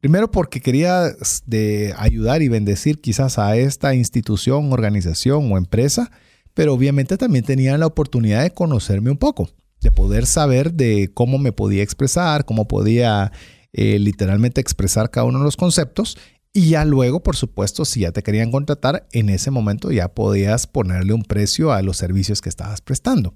Primero 0.00 0.30
porque 0.30 0.60
quería 0.60 1.12
de 1.46 1.94
ayudar 1.96 2.42
y 2.42 2.48
bendecir 2.48 3.00
quizás 3.00 3.38
a 3.38 3.56
esta 3.56 3.94
institución, 3.94 4.72
organización 4.72 5.52
o 5.52 5.58
empresa, 5.58 6.10
pero 6.54 6.74
obviamente 6.74 7.16
también 7.16 7.44
tenía 7.44 7.78
la 7.78 7.86
oportunidad 7.86 8.42
de 8.42 8.50
conocerme 8.50 9.10
un 9.10 9.16
poco, 9.16 9.50
de 9.80 9.90
poder 9.90 10.26
saber 10.26 10.72
de 10.72 11.10
cómo 11.14 11.38
me 11.38 11.52
podía 11.52 11.82
expresar, 11.82 12.44
cómo 12.44 12.66
podía 12.66 13.32
eh, 13.72 13.98
literalmente 13.98 14.60
expresar 14.60 15.10
cada 15.10 15.26
uno 15.26 15.38
de 15.38 15.44
los 15.44 15.56
conceptos 15.56 16.16
y 16.54 16.68
ya 16.70 16.84
luego, 16.84 17.22
por 17.22 17.34
supuesto, 17.34 17.86
si 17.86 18.00
ya 18.00 18.12
te 18.12 18.22
querían 18.22 18.50
contratar, 18.50 19.08
en 19.12 19.30
ese 19.30 19.50
momento 19.50 19.90
ya 19.90 20.08
podías 20.08 20.66
ponerle 20.66 21.14
un 21.14 21.22
precio 21.22 21.72
a 21.72 21.80
los 21.80 21.96
servicios 21.96 22.42
que 22.42 22.50
estabas 22.50 22.82
prestando. 22.82 23.34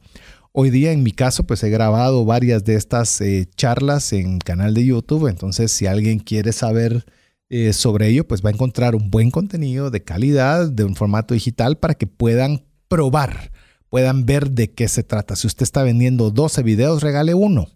Hoy 0.53 0.69
día, 0.69 0.93
en 0.93 1.03
mi 1.03 1.13
caso, 1.13 1.47
pues 1.47 1.63
he 1.63 1.71
grabado 1.71 2.27
varias 2.27 2.65
de 2.65 2.75
estas 2.75 3.21
eh, 3.23 3.49
charlas 3.57 4.13
en 4.13 4.39
canal 4.39 4.75
de 4.75 4.85
YouTube. 4.85 5.29
Entonces, 5.29 5.73
si 5.73 5.87
alguien 5.87 6.19
quiere 6.19 6.53
saber 6.53 7.07
eh, 7.49 7.73
sobre 7.73 8.09
ello, 8.09 8.29
pues 8.29 8.45
va 8.45 8.51
a 8.51 8.53
encontrar 8.53 8.95
un 8.95 9.11
buen 9.11 9.31
contenido 9.31 9.91
de 9.91 10.03
calidad, 10.03 10.71
de 10.71 10.85
un 10.85 10.95
formato 10.95 11.33
digital 11.33 11.79
para 11.79 11.95
que 11.95 12.07
puedan 12.07 12.67
probar, 12.89 13.51
puedan 13.89 14.27
ver 14.27 14.51
de 14.51 14.73
qué 14.73 14.89
se 14.89 15.03
trata. 15.03 15.37
Si 15.37 15.47
usted 15.47 15.63
está 15.63 15.83
vendiendo 15.83 16.31
12 16.31 16.63
videos, 16.63 17.03
regale 17.03 17.33
uno. 17.33 17.69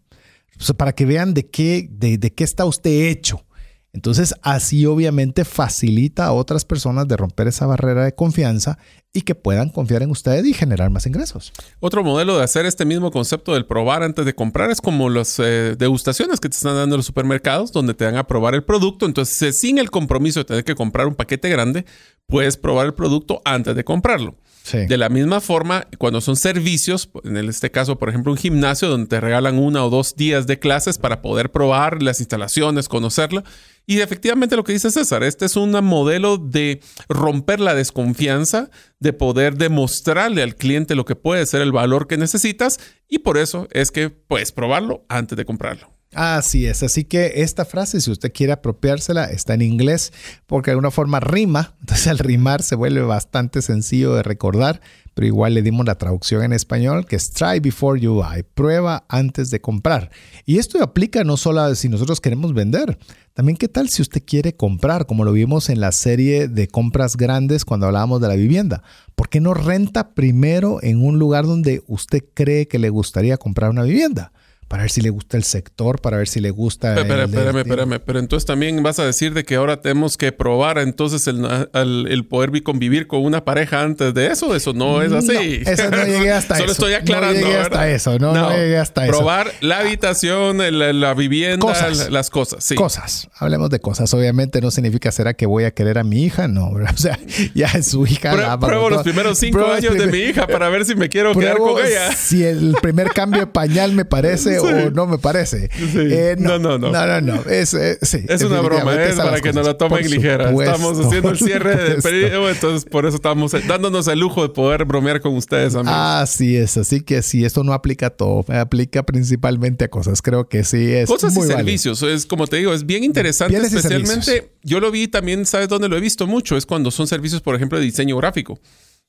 Para 0.77 0.93
que 0.93 1.05
vean 1.05 1.35
de 1.35 1.49
qué, 1.49 1.89
de 1.91 2.35
qué 2.35 2.45
está 2.45 2.65
usted 2.65 3.09
hecho 3.09 3.45
entonces, 3.93 4.35
así 4.43 4.87
obviamente 4.87 5.45
facilita 5.45 6.27
a 6.27 6.33
otras 6.33 6.65
personas 6.65 7.09
de 7.09 7.17
romper 7.17 7.49
esa 7.49 7.67
barrera 7.67 8.05
de 8.05 8.15
confianza 8.15 8.79
y 9.13 9.23
que 9.23 9.35
puedan 9.35 9.71
confiar 9.71 10.03
en 10.05 10.11
usted 10.11 10.45
y 10.45 10.55
generar 10.55 10.91
más 10.91 11.07
ingresos. 11.07 11.53
Otro 11.81 12.05
modelo 12.05 12.39
de 12.39 12.45
hacer 12.45 12.67
este 12.67 12.85
mismo 12.85 13.11
concepto 13.11 13.53
del 13.53 13.67
probar 13.67 14.05
antes 14.05 14.25
de 14.25 14.35
comprar 14.35 14.71
es 14.71 14.81
como 14.81 15.11
las 15.11 15.41
eh, 15.41 15.75
degustaciones 15.77 16.39
que 16.39 16.49
te 16.49 16.57
están 16.57 16.77
dando 16.77 16.97
los 16.97 17.07
supermercados, 17.07 17.73
donde 17.73 17.95
te 17.95 18.05
dan 18.05 18.17
a 18.17 18.29
probar 18.29 18.55
el 18.55 18.63
producto. 18.63 19.07
Entonces, 19.07 19.59
sin 19.59 19.79
el 19.79 19.91
compromiso 19.91 20.39
de 20.41 20.45
tener 20.45 20.65
que 20.65 20.77
comprar 20.77 21.09
un 21.09 21.17
paquete 21.17 21.49
grande, 21.49 21.85
puedes 22.27 22.57
probar 22.57 22.87
el 22.87 22.95
producto 22.95 23.43
antes 23.45 23.75
de 23.75 23.83
comprarlo. 23.83 24.37
De 24.73 24.97
la 24.97 25.09
misma 25.09 25.41
forma, 25.41 25.87
cuando 25.99 26.21
son 26.21 26.37
servicios, 26.37 27.11
en 27.25 27.37
este 27.37 27.71
caso, 27.71 27.99
por 27.99 28.09
ejemplo, 28.09 28.33
un 28.33 28.39
gimnasio 28.39 28.89
donde 28.89 29.09
te 29.09 29.21
regalan 29.21 29.59
una 29.59 29.85
o 29.85 29.91
dos 29.91 30.17
días 30.17 30.47
de 30.47 30.59
clases 30.59 30.99
para 30.99 31.23
poder 31.23 31.51
probar 31.51 32.03
las 32.03 32.21
instalaciones, 32.21 32.89
conocerlo. 32.89 33.43
Y 33.87 34.01
efectivamente 34.01 34.57
lo 34.57 34.65
que 34.65 34.73
dice 34.73 34.91
César, 34.91 35.23
este 35.23 35.47
es 35.47 35.57
un 35.57 35.73
modelo 35.85 36.37
de 36.37 36.81
romper 37.09 37.61
la 37.61 37.75
desconfianza, 37.75 38.71
de 39.01 39.13
poder 39.13 39.57
demostrarle 39.57 40.43
al 40.43 40.55
cliente 40.55 40.95
lo 40.95 41.05
que 41.05 41.17
puede 41.17 41.47
ser 41.47 41.61
el 41.63 41.73
valor 41.73 42.07
que 42.07 42.17
necesitas 42.17 42.79
y 43.09 43.21
por 43.21 43.39
eso 43.39 43.67
es 43.73 43.91
que 43.91 44.11
puedes 44.11 44.53
probarlo 44.53 45.05
antes 45.09 45.37
de 45.37 45.45
comprarlo. 45.45 46.00
Así 46.13 46.67
es, 46.67 46.83
así 46.83 47.05
que 47.05 47.35
esta 47.37 47.65
frase, 47.65 48.01
si 48.01 48.11
usted 48.11 48.33
quiere 48.33 48.53
apropiársela, 48.53 49.27
está 49.27 49.55
en 49.55 49.63
inglés 49.63 50.13
porque 50.49 50.71
de 50.71 50.73
alguna 50.73 50.91
forma 50.91 51.21
rima, 51.21 51.77
entonces 51.81 52.09
al 52.09 52.19
rimar 52.19 52.63
se 52.63 52.75
vuelve 52.75 53.03
bastante 53.03 53.63
sencillo 53.63 54.15
de 54.17 54.25
recordar, 54.25 54.81
pero 55.15 55.29
igual 55.29 55.55
le 55.55 55.63
dimos 55.63 55.87
la 55.87 55.99
traducción 55.99 56.43
en 56.43 56.53
español 56.53 57.07
que 57.07 57.15
es 57.15 57.31
try 57.31 57.61
before 57.61 58.01
you 58.01 58.15
buy, 58.15 58.43
prueba 58.43 59.05
antes 59.09 59.51
de 59.51 59.61
comprar. 59.61 60.11
Y 60.47 60.59
esto 60.59 60.83
aplica 60.83 61.23
no 61.23 61.37
solo 61.37 61.73
si 61.77 61.89
nosotros 61.89 62.21
queremos 62.21 62.55
vender, 62.55 62.99
también 63.33 63.57
qué 63.57 63.69
tal 63.69 63.89
si 63.89 64.03
usted 64.03 64.25
quiere 64.27 64.57
comprar, 64.57 65.07
como 65.07 65.25
lo 65.25 65.33
vimos 65.33 65.71
en 65.71 65.81
la 65.81 65.93
serie 65.93 66.49
de 66.49 66.67
compras 66.67 67.17
grandes 67.17 67.65
cuando 67.65 67.87
hablábamos 67.87 68.21
de 68.21 68.27
la 68.27 68.35
vivienda. 68.35 68.83
¿Por 69.15 69.29
qué 69.29 69.39
no 69.39 69.55
renta 69.55 70.13
primero 70.15 70.83
en 70.83 71.05
un 71.05 71.21
lugar 71.21 71.47
donde 71.47 71.85
usted 71.87 72.25
cree 72.35 72.67
que 72.67 72.81
le 72.81 72.91
gustaría 72.91 73.37
comprar 73.37 73.71
una 73.71 73.85
vivienda? 73.85 74.33
Para 74.71 74.85
ver 74.85 74.91
si 74.93 75.01
le 75.01 75.11
gusta 75.11 75.37
el 75.37 75.43
sector, 75.43 76.01
para 76.01 76.17
ver 76.17 76.29
si 76.29 76.39
le 76.39 76.53
gusta. 76.53 76.95
Espérame, 76.95 77.25
espérame, 77.25 77.59
espérame. 77.59 78.01
Pero 78.07 78.21
entonces 78.21 78.47
también 78.47 78.81
vas 78.85 79.01
a 79.01 79.05
decir 79.05 79.35
de 79.35 79.43
que 79.43 79.57
ahora 79.57 79.81
tenemos 79.81 80.17
que 80.17 80.31
probar 80.31 80.79
entonces 80.79 81.27
el, 81.27 81.45
el, 81.75 82.27
poder 82.27 82.63
convivir 82.63 83.09
con 83.09 83.25
una 83.25 83.45
pareja 83.45 83.83
antes 83.83 84.15
de 84.15 84.29
eso. 84.29 84.55
Eso 84.55 84.73
no 84.73 85.03
es 85.03 85.11
así. 85.11 85.63
eso 85.67 85.91
no 85.91 86.05
llegué 86.05 86.31
hasta 86.33 86.55
eso. 86.55 86.63
Solo 86.63 86.73
estoy 86.73 86.93
aclarando. 86.93 87.41
No 87.41 87.47
llegué 87.47 87.59
hasta 87.59 87.91
eso. 87.91 88.19
No, 88.21 88.33
no, 88.33 88.51
llegué 88.53 88.79
hasta 88.79 89.07
eso. 89.07 89.17
Probar 89.17 89.51
la 89.61 89.81
habitación, 89.81 90.59
la, 90.59 91.15
vivienda, 91.15 91.91
las 92.09 92.31
cosas. 92.31 92.63
Sí. 92.63 92.77
Cosas. 92.77 93.29
Hablemos 93.39 93.71
de 93.71 93.81
cosas. 93.81 94.15
Obviamente 94.15 94.61
no 94.61 94.71
significa 94.71 95.11
será 95.11 95.35
que 95.35 95.47
voy 95.47 95.65
a 95.65 95.73
querer 95.73 95.99
a 95.99 96.05
mi 96.05 96.23
hija. 96.23 96.47
No, 96.47 96.67
o 96.95 96.97
sea, 96.97 97.19
ya 97.57 97.67
es 97.75 97.89
su 97.89 98.07
hija. 98.07 98.57
pruebo 98.61 98.89
los 98.89 99.03
primeros 99.03 99.37
cinco 99.37 99.67
años 99.67 99.95
de 99.95 100.07
mi 100.07 100.19
hija 100.19 100.47
para 100.47 100.69
ver 100.69 100.85
si 100.85 100.95
me 100.95 101.09
quiero 101.09 101.35
quedar 101.35 101.59
con 101.59 101.85
ella. 101.85 102.13
Si 102.13 102.45
el 102.45 102.77
primer 102.81 103.09
cambio 103.09 103.41
de 103.41 103.47
pañal 103.49 103.95
me 103.95 104.05
parece 104.05 104.60
o 104.63 104.91
no 104.91 105.07
me 105.07 105.19
parece. 105.19 105.69
Eh, 105.95 106.37
no, 106.39 106.59
no, 106.59 106.79
no, 106.79 106.91
no. 106.91 107.07
No, 107.07 107.21
no, 107.21 107.51
Es, 107.51 107.75
eh, 107.75 107.99
es 108.01 108.43
una 108.43 108.61
broma, 108.61 108.95
es 109.03 109.17
para 109.17 109.41
que 109.41 109.53
no 109.53 109.63
la 109.63 109.77
tomen 109.77 110.09
ligera. 110.09 110.51
Estamos 110.51 110.99
haciendo 110.99 111.31
el 111.31 111.39
cierre 111.39 111.77
de 111.77 112.03
periodo, 112.03 112.51
entonces 112.51 112.89
por 112.89 113.07
eso 113.07 113.17
estamos 113.17 113.53
dándonos 113.67 114.09
el 114.09 114.19
lujo 114.19 114.43
de 114.43 114.51
poder 114.51 114.85
bromear 114.85 115.21
con 115.21 115.35
ustedes, 115.35 115.75
amigos. 115.75 115.95
Así 115.97 116.57
es, 116.57 116.77
así 116.77 117.01
que 117.01 117.23
sí, 117.23 117.45
esto 117.45 117.65
no 117.65 117.73
aplica 117.73 118.07
a 118.07 118.11
todo, 118.11 118.45
aplica 118.49 119.03
principalmente 119.05 119.85
a 119.85 119.89
cosas. 119.89 120.23
Creo 120.23 120.49
que 120.49 120.65
sí 120.65 120.93
es. 120.93 121.09
Cosas 121.09 121.37
y 121.37 121.43
servicios. 121.43 122.03
Es 122.03 122.27
como 122.27 122.47
te 122.47 122.57
digo, 122.57 122.73
es 122.73 122.87
bien 122.87 123.05
interesante, 123.05 123.57
especialmente. 123.57 124.53
Yo 124.63 124.81
lo 124.81 124.91
vi 124.91 125.09
también, 125.09 125.47
¿sabes 125.47 125.69
dónde 125.69 125.89
lo 125.89 125.97
he 125.97 126.01
visto 126.01 126.27
mucho? 126.27 126.57
Es 126.57 126.67
cuando 126.67 126.91
son 126.91 127.07
servicios, 127.07 127.41
por 127.41 127.55
ejemplo, 127.55 127.79
de 127.79 127.85
diseño 127.85 128.17
gráfico 128.17 128.59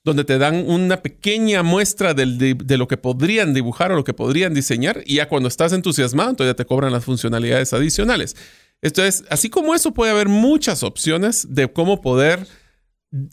donde 0.03 0.23
te 0.23 0.37
dan 0.37 0.67
una 0.67 1.01
pequeña 1.01 1.61
muestra 1.63 2.13
de, 2.13 2.77
lo 2.77 2.87
que 2.87 2.97
podrían 2.97 3.53
dibujar 3.53 3.91
o 3.91 3.95
lo 3.95 4.03
que 4.03 4.13
podrían 4.13 4.53
diseñar 4.53 5.03
y 5.05 5.15
ya 5.15 5.27
cuando 5.27 5.47
estás 5.47 5.73
entusiasmado, 5.73 6.31
entonces 6.31 6.51
ya 6.53 6.57
te 6.57 6.65
cobran 6.65 6.91
las 6.91 7.05
funcionalidades 7.05 7.73
adicionales. 7.73 8.35
Entonces, 8.81 9.23
así 9.29 9.49
como 9.49 9.75
eso, 9.75 9.93
puede 9.93 10.11
haber 10.11 10.27
muchas 10.27 10.81
opciones 10.81 11.45
de 11.49 11.71
cómo 11.71 12.01
poder 12.01 12.47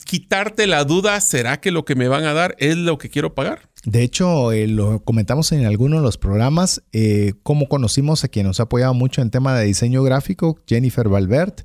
quitarte 0.05 0.67
la 0.67 0.83
duda, 0.83 1.19
¿será 1.21 1.61
que 1.61 1.71
lo 1.71 1.85
que 1.85 1.95
me 1.95 2.07
van 2.07 2.25
a 2.25 2.33
dar 2.33 2.55
es 2.59 2.75
lo 2.75 2.97
que 2.97 3.09
quiero 3.09 3.33
pagar? 3.33 3.69
De 3.85 4.03
hecho, 4.03 4.51
eh, 4.51 4.67
lo 4.67 4.99
comentamos 5.03 5.53
en 5.53 5.65
algunos 5.65 5.99
de 5.99 6.03
los 6.03 6.17
programas, 6.17 6.83
eh, 6.91 7.33
cómo 7.43 7.69
conocimos 7.69 8.25
a 8.25 8.27
quien 8.27 8.45
nos 8.45 8.59
ha 8.59 8.63
apoyado 8.63 8.93
mucho 8.93 9.21
en 9.21 9.31
tema 9.31 9.57
de 9.57 9.65
diseño 9.65 10.03
gráfico, 10.03 10.59
Jennifer 10.67 11.07
Valvert, 11.07 11.61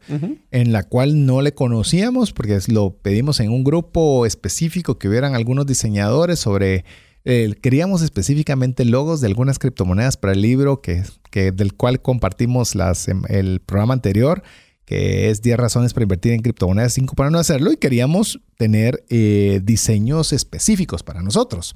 en 0.53 0.73
la 0.73 0.85
cual 0.85 1.27
no 1.27 1.43
le 1.43 1.55
conocíamos 1.55 2.33
porque 2.33 2.57
lo 2.69 2.97
pedimos 2.99 3.41
en 3.41 3.51
un 3.51 3.65
grupo 3.65 4.27
específico 4.27 4.97
que 4.97 5.09
hubieran 5.09 5.35
algunos 5.35 5.67
diseñadores 5.67 6.39
sobre, 6.39 6.85
eh, 7.25 7.53
queríamos 7.61 8.03
específicamente 8.03 8.85
logos 8.85 9.21
de 9.21 9.27
algunas 9.27 9.59
criptomonedas 9.59 10.17
para 10.17 10.35
el 10.35 10.43
libro 10.43 10.81
que, 10.81 11.03
que 11.31 11.51
del 11.51 11.75
cual 11.75 12.01
compartimos 12.01 12.77
las, 12.77 13.09
em, 13.09 13.23
el 13.29 13.59
programa 13.59 13.95
anterior 13.95 14.45
que 14.85 15.31
es 15.31 15.43
10 15.43 15.57
razones 15.57 15.95
para 15.95 16.05
invertir 16.05 16.33
en 16.33 16.43
criptomonedas, 16.43 16.93
5 16.93 17.15
para 17.15 17.31
no 17.31 17.39
hacerlo, 17.39 17.73
y 17.73 17.77
queríamos 17.77 18.41
tener 18.57 19.05
eh, 19.09 19.61
diseños 19.63 20.33
específicos 20.33 21.03
para 21.03 21.23
nosotros. 21.23 21.75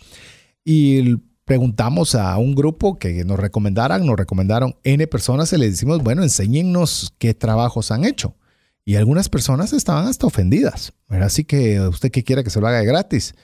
Y 0.64 1.16
preguntamos 1.44 2.14
a 2.14 2.36
un 2.36 2.54
grupo 2.54 2.98
que 2.98 3.24
nos 3.24 3.40
recomendaran, 3.40 4.04
nos 4.04 4.16
recomendaron 4.16 4.76
N 4.84 5.06
personas 5.06 5.52
y 5.52 5.56
les 5.56 5.70
decimos, 5.70 6.02
bueno, 6.02 6.22
enséñennos 6.22 7.14
qué 7.18 7.32
trabajos 7.32 7.90
han 7.90 8.04
hecho. 8.04 8.36
Y 8.84 8.96
algunas 8.96 9.28
personas 9.28 9.72
estaban 9.72 10.06
hasta 10.06 10.26
ofendidas. 10.26 10.92
Así 11.08 11.44
que 11.44 11.80
usted 11.80 12.10
que 12.10 12.24
quiera 12.24 12.42
que 12.42 12.50
se 12.50 12.60
lo 12.60 12.66
haga 12.66 12.82
gratis. 12.82 13.34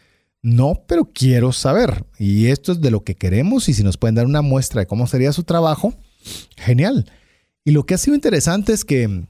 No, 0.42 0.84
pero 0.86 1.10
quiero 1.12 1.52
saber. 1.52 2.04
Y 2.18 2.46
esto 2.46 2.72
es 2.72 2.80
de 2.82 2.90
lo 2.90 3.04
que 3.04 3.14
queremos 3.14 3.68
y 3.70 3.74
si 3.74 3.82
nos 3.82 3.96
pueden 3.96 4.14
dar 4.14 4.26
una 4.26 4.42
muestra 4.42 4.80
de 4.80 4.86
cómo 4.86 5.06
sería 5.06 5.32
su 5.32 5.42
trabajo, 5.42 5.94
genial. 6.56 7.10
Y 7.64 7.70
lo 7.70 7.84
que 7.84 7.94
ha 7.94 7.98
sido 7.98 8.14
interesante 8.14 8.74
es 8.74 8.84
que 8.84 9.26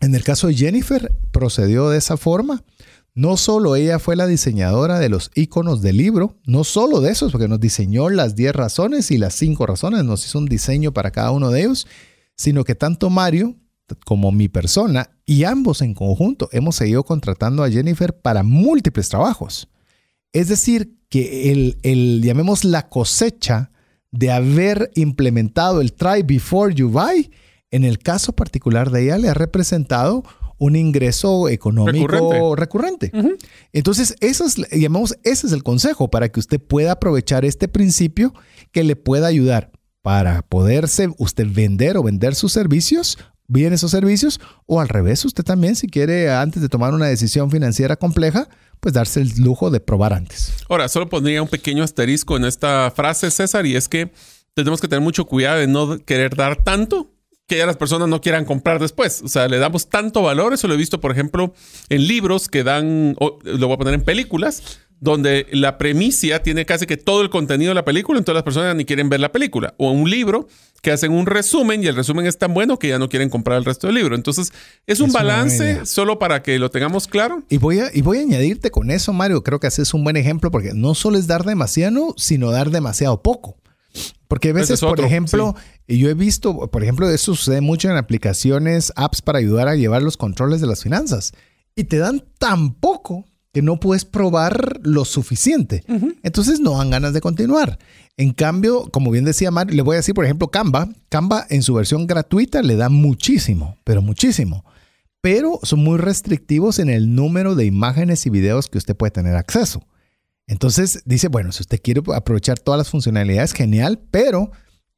en 0.00 0.14
el 0.14 0.24
caso 0.24 0.48
de 0.48 0.54
Jennifer, 0.54 1.12
procedió 1.30 1.90
de 1.90 1.98
esa 1.98 2.16
forma. 2.16 2.64
No 3.14 3.36
solo 3.36 3.76
ella 3.76 3.98
fue 3.98 4.16
la 4.16 4.26
diseñadora 4.26 4.98
de 4.98 5.08
los 5.08 5.30
iconos 5.34 5.82
del 5.82 5.96
libro, 5.96 6.38
no 6.46 6.64
solo 6.64 7.00
de 7.00 7.10
esos, 7.10 7.32
porque 7.32 7.48
nos 7.48 7.60
diseñó 7.60 8.08
las 8.08 8.36
10 8.36 8.54
razones 8.54 9.10
y 9.10 9.18
las 9.18 9.34
5 9.34 9.66
razones, 9.66 10.04
nos 10.04 10.24
hizo 10.24 10.38
un 10.38 10.46
diseño 10.46 10.92
para 10.92 11.10
cada 11.10 11.32
uno 11.32 11.50
de 11.50 11.60
ellos, 11.60 11.86
sino 12.36 12.64
que 12.64 12.74
tanto 12.74 13.10
Mario 13.10 13.56
como 14.06 14.30
mi 14.30 14.48
persona 14.48 15.10
y 15.26 15.44
ambos 15.44 15.82
en 15.82 15.94
conjunto 15.94 16.48
hemos 16.52 16.76
seguido 16.76 17.04
contratando 17.04 17.64
a 17.64 17.70
Jennifer 17.70 18.16
para 18.16 18.44
múltiples 18.44 19.08
trabajos. 19.08 19.68
Es 20.32 20.48
decir, 20.48 20.96
que 21.08 21.50
el, 21.50 21.78
el 21.82 22.22
llamemos 22.22 22.64
la 22.64 22.88
cosecha 22.88 23.72
de 24.12 24.30
haber 24.30 24.90
implementado 24.94 25.80
el 25.80 25.92
try 25.92 26.22
before 26.22 26.72
you 26.72 26.88
buy 26.88 27.30
en 27.70 27.84
el 27.84 27.98
caso 27.98 28.32
particular 28.32 28.90
de 28.90 29.04
ella 29.04 29.18
le 29.18 29.28
ha 29.28 29.34
representado 29.34 30.24
un 30.58 30.76
ingreso 30.76 31.48
económico 31.48 32.54
recurrente. 32.54 33.10
Entonces, 33.72 34.14
eso 34.20 34.44
es, 34.44 34.56
llamamos, 34.70 35.16
ese 35.24 35.46
es 35.46 35.52
el 35.52 35.62
consejo 35.62 36.10
para 36.10 36.28
que 36.28 36.38
usted 36.38 36.60
pueda 36.60 36.92
aprovechar 36.92 37.46
este 37.46 37.66
principio 37.66 38.34
que 38.70 38.84
le 38.84 38.94
pueda 38.94 39.26
ayudar 39.26 39.70
para 40.02 40.42
poderse 40.42 41.08
usted 41.18 41.46
vender 41.50 41.96
o 41.96 42.02
vender 42.02 42.34
sus 42.34 42.52
servicios, 42.52 43.18
bien 43.48 43.72
esos 43.72 43.90
servicios, 43.90 44.38
o 44.66 44.80
al 44.80 44.88
revés, 44.88 45.24
usted 45.24 45.44
también, 45.44 45.76
si 45.76 45.88
quiere, 45.88 46.30
antes 46.30 46.60
de 46.60 46.68
tomar 46.68 46.92
una 46.92 47.06
decisión 47.06 47.50
financiera 47.50 47.96
compleja, 47.96 48.48
pues 48.80 48.94
darse 48.94 49.22
el 49.22 49.30
lujo 49.38 49.70
de 49.70 49.80
probar 49.80 50.12
antes. 50.12 50.52
Ahora, 50.68 50.88
solo 50.88 51.08
pondría 51.08 51.42
un 51.42 51.48
pequeño 51.48 51.82
asterisco 51.82 52.36
en 52.36 52.44
esta 52.44 52.90
frase, 52.90 53.30
César, 53.30 53.64
y 53.64 53.76
es 53.76 53.88
que 53.88 54.12
tenemos 54.54 54.80
que 54.80 54.88
tener 54.88 55.02
mucho 55.02 55.24
cuidado 55.24 55.58
de 55.58 55.66
no 55.66 55.98
querer 56.04 56.36
dar 56.36 56.62
tanto 56.62 57.10
que 57.50 57.58
ya 57.58 57.66
las 57.66 57.76
personas 57.76 58.08
no 58.08 58.20
quieran 58.20 58.44
comprar 58.44 58.78
después. 58.78 59.22
O 59.24 59.28
sea, 59.28 59.48
le 59.48 59.58
damos 59.58 59.88
tanto 59.88 60.22
valor. 60.22 60.54
Eso 60.54 60.68
lo 60.68 60.74
he 60.74 60.76
visto, 60.76 61.00
por 61.00 61.10
ejemplo, 61.10 61.52
en 61.88 62.06
libros 62.06 62.46
que 62.46 62.62
dan, 62.62 63.16
lo 63.18 63.66
voy 63.66 63.74
a 63.74 63.76
poner 63.76 63.94
en 63.94 64.02
películas, 64.02 64.78
donde 65.00 65.48
la 65.50 65.76
premisa 65.76 66.38
tiene 66.44 66.64
casi 66.64 66.86
que 66.86 66.96
todo 66.96 67.22
el 67.22 67.28
contenido 67.28 67.70
de 67.70 67.74
la 67.74 67.84
película, 67.84 68.20
entonces 68.20 68.36
las 68.36 68.44
personas 68.44 68.76
ni 68.76 68.84
quieren 68.84 69.08
ver 69.08 69.18
la 69.18 69.32
película. 69.32 69.74
O 69.78 69.90
un 69.90 70.08
libro 70.08 70.46
que 70.80 70.92
hacen 70.92 71.10
un 71.10 71.26
resumen 71.26 71.82
y 71.82 71.88
el 71.88 71.96
resumen 71.96 72.24
es 72.26 72.38
tan 72.38 72.54
bueno 72.54 72.78
que 72.78 72.86
ya 72.86 73.00
no 73.00 73.08
quieren 73.08 73.30
comprar 73.30 73.58
el 73.58 73.64
resto 73.64 73.88
del 73.88 73.96
libro. 73.96 74.14
Entonces, 74.14 74.52
es 74.86 75.00
un 75.00 75.10
balance 75.10 75.86
solo 75.86 76.20
para 76.20 76.44
que 76.44 76.56
lo 76.60 76.70
tengamos 76.70 77.08
claro. 77.08 77.42
Y 77.48 77.56
voy, 77.56 77.80
a, 77.80 77.90
y 77.92 78.02
voy 78.02 78.18
a 78.18 78.20
añadirte 78.20 78.70
con 78.70 78.92
eso, 78.92 79.12
Mario, 79.12 79.42
creo 79.42 79.58
que 79.58 79.66
haces 79.66 79.92
un 79.92 80.04
buen 80.04 80.16
ejemplo 80.16 80.52
porque 80.52 80.70
no 80.72 80.94
solo 80.94 81.18
es 81.18 81.26
dar 81.26 81.42
demasiado, 81.44 82.14
sino 82.16 82.52
dar 82.52 82.70
demasiado 82.70 83.22
poco. 83.22 83.56
Porque 84.28 84.50
a 84.50 84.52
veces, 84.52 84.80
por 84.80 85.00
ejemplo, 85.00 85.56
yo 85.98 86.08
he 86.08 86.14
visto, 86.14 86.70
por 86.70 86.82
ejemplo, 86.82 87.08
eso 87.10 87.34
sucede 87.34 87.60
mucho 87.60 87.90
en 87.90 87.96
aplicaciones, 87.96 88.92
apps 88.96 89.22
para 89.22 89.38
ayudar 89.38 89.68
a 89.68 89.76
llevar 89.76 90.02
los 90.02 90.16
controles 90.16 90.60
de 90.60 90.66
las 90.66 90.82
finanzas. 90.82 91.32
Y 91.74 91.84
te 91.84 91.98
dan 91.98 92.24
tan 92.38 92.74
poco 92.74 93.24
que 93.52 93.62
no 93.62 93.80
puedes 93.80 94.04
probar 94.04 94.80
lo 94.82 95.04
suficiente. 95.04 95.82
Entonces 96.22 96.60
no 96.60 96.78
dan 96.78 96.90
ganas 96.90 97.12
de 97.12 97.20
continuar. 97.20 97.78
En 98.16 98.32
cambio, 98.32 98.88
como 98.92 99.10
bien 99.10 99.24
decía 99.24 99.50
Mario, 99.50 99.74
le 99.74 99.82
voy 99.82 99.94
a 99.94 99.96
decir, 99.96 100.14
por 100.14 100.24
ejemplo, 100.24 100.48
Canva. 100.48 100.88
Canva 101.08 101.46
en 101.48 101.62
su 101.62 101.74
versión 101.74 102.06
gratuita 102.06 102.62
le 102.62 102.76
da 102.76 102.88
muchísimo, 102.88 103.76
pero 103.82 104.02
muchísimo. 104.02 104.64
Pero 105.20 105.58
son 105.62 105.80
muy 105.80 105.98
restrictivos 105.98 106.78
en 106.78 106.88
el 106.88 107.14
número 107.14 107.54
de 107.54 107.64
imágenes 107.64 108.24
y 108.26 108.30
videos 108.30 108.68
que 108.68 108.78
usted 108.78 108.96
puede 108.96 109.10
tener 109.10 109.36
acceso. 109.36 109.82
Entonces 110.46 111.02
dice, 111.04 111.28
bueno, 111.28 111.52
si 111.52 111.62
usted 111.62 111.80
quiere 111.82 112.02
aprovechar 112.14 112.58
todas 112.58 112.78
las 112.78 112.90
funcionalidades, 112.90 113.52
genial, 113.52 114.00
pero 114.10 114.50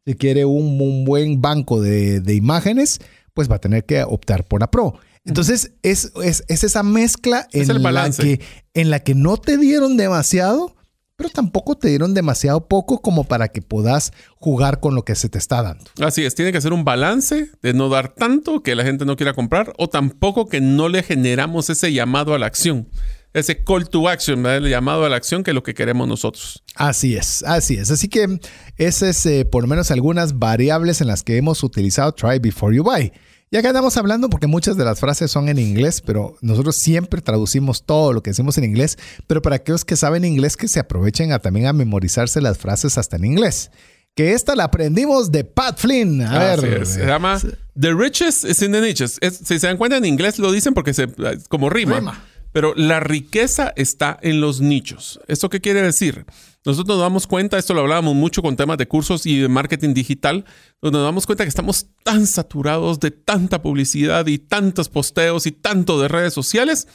si 0.07 0.15
quiere 0.15 0.45
un, 0.45 1.05
buen 1.05 1.41
banco 1.41 1.81
de, 1.81 2.21
de, 2.21 2.35
imágenes, 2.35 3.01
pues 3.35 3.51
va 3.51 3.57
a 3.57 3.61
tener 3.61 3.85
que 3.85 4.03
optar 4.03 4.47
por 4.47 4.61
la 4.61 4.71
Pro. 4.71 4.95
Entonces, 5.25 5.73
es, 5.83 6.13
es, 6.23 6.45
esa 6.49 6.83
mezcla 6.83 7.47
en 7.53 7.83
la, 7.83 8.11
que, 8.11 8.41
en 8.75 8.91
la 8.91 9.01
que 9.01 9.15
no 9.15 9.37
te 9.37 9.57
dieron 9.57 9.97
demasiado, 9.97 10.75
pero 11.15 11.31
tampoco 11.31 11.77
te 11.77 11.89
dieron 11.89 12.13
demasiado 12.13 12.67
poco 12.67 13.01
como 13.01 13.25
para 13.25 13.49
que 13.49 13.63
puedas 13.63 14.13
jugar 14.37 14.81
con 14.81 14.97
lo 14.97 15.05
que 15.05 15.15
se 15.15 15.29
te 15.29 15.39
está 15.39 15.63
dando. 15.63 15.85
Así 16.01 16.25
es, 16.25 16.35
tiene 16.35 16.51
que 16.51 16.61
ser 16.61 16.73
un 16.73 16.85
balance 16.85 17.51
de 17.63 17.73
no 17.73 17.89
dar 17.89 18.13
tanto 18.13 18.65
que 18.65 18.75
la 18.75 18.83
gente 18.83 19.05
no 19.05 19.15
quiera 19.15 19.33
comprar 19.33 19.73
o 19.79 19.89
tampoco 19.89 20.49
que 20.49 20.61
no 20.61 20.89
le 20.89 21.05
generamos 21.05 21.71
ese 21.71 21.93
llamado 21.93 22.35
a 22.35 22.39
la 22.41 22.47
acción. 22.47 22.89
Ese 23.35 23.65
call 23.65 23.89
to 23.89 24.09
action, 24.09 24.45
el 24.45 24.69
llamado 24.69 25.07
a 25.07 25.09
la 25.09 25.17
acción 25.17 25.43
que 25.43 25.53
es 25.53 25.55
lo 25.55 25.63
que 25.63 25.73
queremos 25.73 26.07
nosotros. 26.07 26.63
Así 26.75 27.17
es, 27.17 27.43
así 27.45 27.77
es. 27.77 27.91
Así 27.91 28.09
que 28.09 28.39
esas 28.77 29.25
es 29.25 29.27
eh, 29.27 29.45
por 29.45 29.63
lo 29.63 29.69
menos 29.69 29.91
algunas 29.91 30.39
variables 30.39 31.01
en 31.01 31.07
las 31.07 31.23
que 31.23 31.39
hemos 31.39 31.63
utilizado 31.63 32.13
Try 32.13 32.39
Before 32.41 32.77
You 32.77 32.83
Buy. 32.83 33.13
Ya 33.51 33.61
que 33.61 33.69
andamos 33.69 33.99
hablando, 33.99 34.31
porque 34.31 34.47
muchas 34.47 34.79
de 34.79 34.85
las 34.85 34.99
frases 34.99 35.31
son 35.31 35.51
en 35.51 35.59
inglés, 35.59 36.01
pero 36.01 36.37
nosotros 36.41 36.77
siempre 36.77 37.21
traducimos 37.21 37.85
todo 37.85 38.15
lo 38.15 38.23
que 38.23 38.31
decimos 38.31 38.57
en 38.57 38.65
inglés, 38.65 38.97
pero 39.27 39.43
para 39.43 39.57
aquellos 39.57 39.85
que 39.85 39.95
saben 39.95 40.25
inglés, 40.25 40.57
que 40.57 40.69
se 40.69 40.81
aprovechen 40.81 41.33
a, 41.33 41.39
también 41.39 41.67
a 41.67 41.75
memorizarse 41.75 42.41
las 42.41 42.57
frases 42.57 42.97
hasta 42.97 43.17
en 43.17 43.27
inglés. 43.27 43.71
Que 44.15 44.33
esta 44.33 44.57
la 44.57 44.65
aprendimos 44.65 45.33
de 45.33 45.45
Pat 45.45 45.79
Flynn. 45.79 46.23
A 46.23 46.39
ver. 46.39 46.87
Se 46.87 47.05
llama 47.05 47.41
The 47.79 47.95
Riches 47.95 48.45
is 48.45 48.63
in 48.63 48.73
the 48.73 48.81
Niches. 48.81 49.19
si 49.21 49.59
se 49.59 49.67
dan 49.67 49.77
cuenta 49.77 49.99
en 49.99 50.05
inglés 50.07 50.39
lo 50.39 50.51
dicen 50.51 50.73
porque 50.73 50.95
se, 50.95 51.09
como 51.49 51.69
rima. 51.69 52.23
Pero 52.53 52.75
la 52.77 53.01
riqueza 53.01 53.73
está 53.77 54.19
en 54.23 54.41
los 54.41 54.61
nichos. 54.61 55.21
¿Esto 55.27 55.49
qué 55.49 55.61
quiere 55.61 55.83
decir? 55.83 56.27
Nosotros 56.65 56.97
nos 56.97 57.03
damos 57.03 57.27
cuenta, 57.27 57.59
esto 57.59 57.75
lo 57.75 57.81
hablábamos 57.81 58.15
mucho 58.15 58.41
con 58.41 58.57
temas 58.57 58.79
de 58.79 58.87
cursos 58.87 59.27
y 59.27 59.41
de 59.41 59.49
marketing 59.49 59.95
digital, 59.95 60.45
donde 60.81 60.99
nos 60.99 61.07
damos 61.07 61.27
cuenta 61.27 61.45
que 61.45 61.49
estamos 61.49 61.87
tan 62.05 62.27
saturados 62.27 63.01
de 63.01 63.11
tanta 63.11 63.63
publicidad 63.63 64.27
y 64.27 64.39
tantos 64.39 64.89
posteos 64.89 65.47
y 65.47 65.53
tanto 65.53 66.01
de 66.01 66.09
redes 66.09 66.35
sociales 66.35 66.87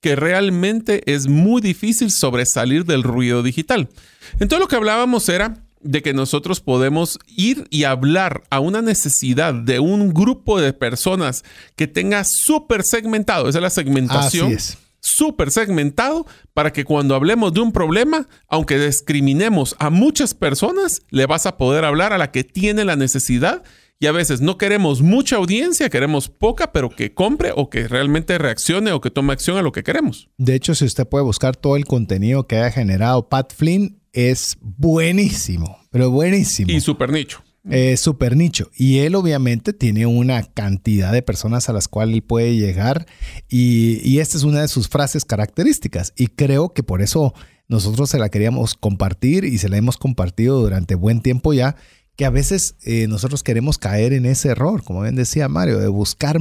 que 0.00 0.14
realmente 0.14 1.02
es 1.12 1.26
muy 1.26 1.60
difícil 1.60 2.12
sobresalir 2.12 2.84
del 2.84 3.02
ruido 3.02 3.42
digital. 3.42 3.88
Entonces 4.34 4.60
lo 4.60 4.68
que 4.68 4.76
hablábamos 4.76 5.28
era 5.28 5.64
de 5.80 6.02
que 6.02 6.14
nosotros 6.14 6.60
podemos 6.60 7.18
ir 7.26 7.66
y 7.70 7.84
hablar 7.84 8.44
a 8.50 8.60
una 8.60 8.82
necesidad 8.82 9.54
de 9.54 9.80
un 9.80 10.12
grupo 10.12 10.60
de 10.60 10.72
personas 10.72 11.42
que 11.74 11.86
tenga 11.86 12.22
súper 12.24 12.82
segmentado, 12.84 13.48
esa 13.48 13.58
es 13.58 13.62
la 13.62 13.70
segmentación. 13.70 14.46
Así 14.46 14.54
es 14.54 14.85
súper 15.06 15.50
segmentado 15.50 16.26
para 16.52 16.72
que 16.72 16.84
cuando 16.84 17.14
hablemos 17.14 17.52
de 17.54 17.60
un 17.60 17.72
problema, 17.72 18.28
aunque 18.48 18.78
discriminemos 18.78 19.76
a 19.78 19.90
muchas 19.90 20.34
personas, 20.34 21.02
le 21.10 21.26
vas 21.26 21.46
a 21.46 21.56
poder 21.56 21.84
hablar 21.84 22.12
a 22.12 22.18
la 22.18 22.30
que 22.30 22.44
tiene 22.44 22.84
la 22.84 22.96
necesidad. 22.96 23.62
Y 23.98 24.06
a 24.06 24.12
veces 24.12 24.42
no 24.42 24.58
queremos 24.58 25.00
mucha 25.00 25.36
audiencia, 25.36 25.88
queremos 25.88 26.28
poca, 26.28 26.70
pero 26.70 26.90
que 26.90 27.14
compre 27.14 27.52
o 27.56 27.70
que 27.70 27.88
realmente 27.88 28.36
reaccione 28.36 28.92
o 28.92 29.00
que 29.00 29.10
tome 29.10 29.32
acción 29.32 29.56
a 29.56 29.62
lo 29.62 29.72
que 29.72 29.82
queremos. 29.82 30.28
De 30.36 30.54
hecho, 30.54 30.74
si 30.74 30.84
usted 30.84 31.06
puede 31.06 31.24
buscar 31.24 31.56
todo 31.56 31.76
el 31.76 31.86
contenido 31.86 32.46
que 32.46 32.56
haya 32.56 32.70
generado 32.70 33.30
Pat 33.30 33.54
Flynn, 33.54 33.98
es 34.12 34.58
buenísimo, 34.60 35.78
pero 35.90 36.10
buenísimo. 36.10 36.70
Y 36.70 36.80
súper 36.80 37.10
nicho. 37.10 37.45
Eh, 37.70 37.96
super 37.96 38.36
nicho. 38.36 38.70
Y 38.76 38.98
él 38.98 39.14
obviamente 39.14 39.72
tiene 39.72 40.06
una 40.06 40.42
cantidad 40.42 41.12
de 41.12 41.22
personas 41.22 41.68
a 41.68 41.72
las 41.72 41.88
cuales 41.88 42.14
él 42.14 42.22
puede 42.22 42.56
llegar 42.56 43.06
y, 43.48 44.18
esta 44.18 44.36
es 44.36 44.44
una 44.44 44.60
de 44.60 44.68
sus 44.68 44.88
frases 44.88 45.24
características. 45.24 46.12
Y 46.16 46.28
creo 46.28 46.72
que 46.72 46.82
por 46.82 47.02
eso 47.02 47.34
nosotros 47.68 48.10
se 48.10 48.18
la 48.18 48.28
queríamos 48.28 48.74
compartir 48.74 49.44
y 49.44 49.58
se 49.58 49.68
la 49.68 49.76
hemos 49.76 49.96
compartido 49.96 50.60
durante 50.60 50.94
buen 50.94 51.20
tiempo 51.20 51.52
ya, 51.52 51.76
que 52.14 52.24
a 52.24 52.30
veces 52.30 52.76
eh, 52.84 53.08
nosotros 53.08 53.42
queremos 53.42 53.78
caer 53.78 54.12
en 54.12 54.26
ese 54.26 54.50
error, 54.50 54.82
como 54.84 55.02
bien 55.02 55.16
decía 55.16 55.48
Mario, 55.48 55.78
de 55.78 55.88
buscar 55.88 56.38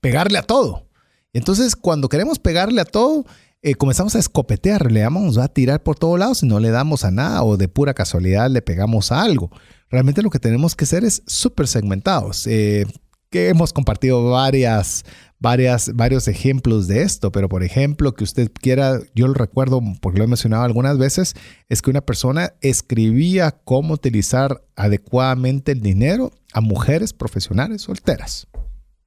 pegarle 0.00 0.38
a 0.38 0.42
todo. 0.42 0.86
Entonces, 1.32 1.76
cuando 1.76 2.08
queremos 2.08 2.38
pegarle 2.38 2.80
a 2.80 2.84
todo, 2.84 3.26
eh, 3.60 3.74
comenzamos 3.74 4.14
a 4.14 4.20
escopetear, 4.20 4.92
le 4.92 5.00
damos 5.00 5.36
a 5.36 5.48
tirar 5.48 5.82
por 5.82 5.98
todos 5.98 6.18
lados 6.18 6.42
y 6.44 6.46
no 6.46 6.60
le 6.60 6.70
damos 6.70 7.04
a 7.04 7.10
nada 7.10 7.42
o 7.42 7.56
de 7.56 7.68
pura 7.68 7.92
casualidad 7.92 8.48
le 8.48 8.62
pegamos 8.62 9.10
a 9.10 9.22
algo. 9.22 9.50
Realmente 9.90 10.22
lo 10.22 10.30
que 10.30 10.38
tenemos 10.38 10.76
que 10.76 10.84
hacer 10.84 11.04
es 11.04 11.22
súper 11.26 11.66
segmentados. 11.66 12.46
Eh, 12.46 12.86
que 13.30 13.48
hemos 13.48 13.72
compartido 13.72 14.30
varias, 14.30 15.04
varias, 15.38 15.94
varios 15.94 16.28
ejemplos 16.28 16.88
de 16.88 17.02
esto, 17.02 17.30
pero 17.30 17.48
por 17.48 17.62
ejemplo, 17.62 18.14
que 18.14 18.24
usted 18.24 18.50
quiera, 18.52 19.00
yo 19.14 19.26
lo 19.28 19.34
recuerdo 19.34 19.80
porque 20.00 20.18
lo 20.18 20.24
he 20.24 20.28
mencionado 20.28 20.64
algunas 20.64 20.98
veces, 20.98 21.34
es 21.68 21.82
que 21.82 21.90
una 21.90 22.00
persona 22.00 22.54
escribía 22.60 23.50
cómo 23.64 23.94
utilizar 23.94 24.64
adecuadamente 24.76 25.72
el 25.72 25.80
dinero 25.80 26.32
a 26.52 26.60
mujeres 26.60 27.12
profesionales 27.12 27.82
solteras. 27.82 28.46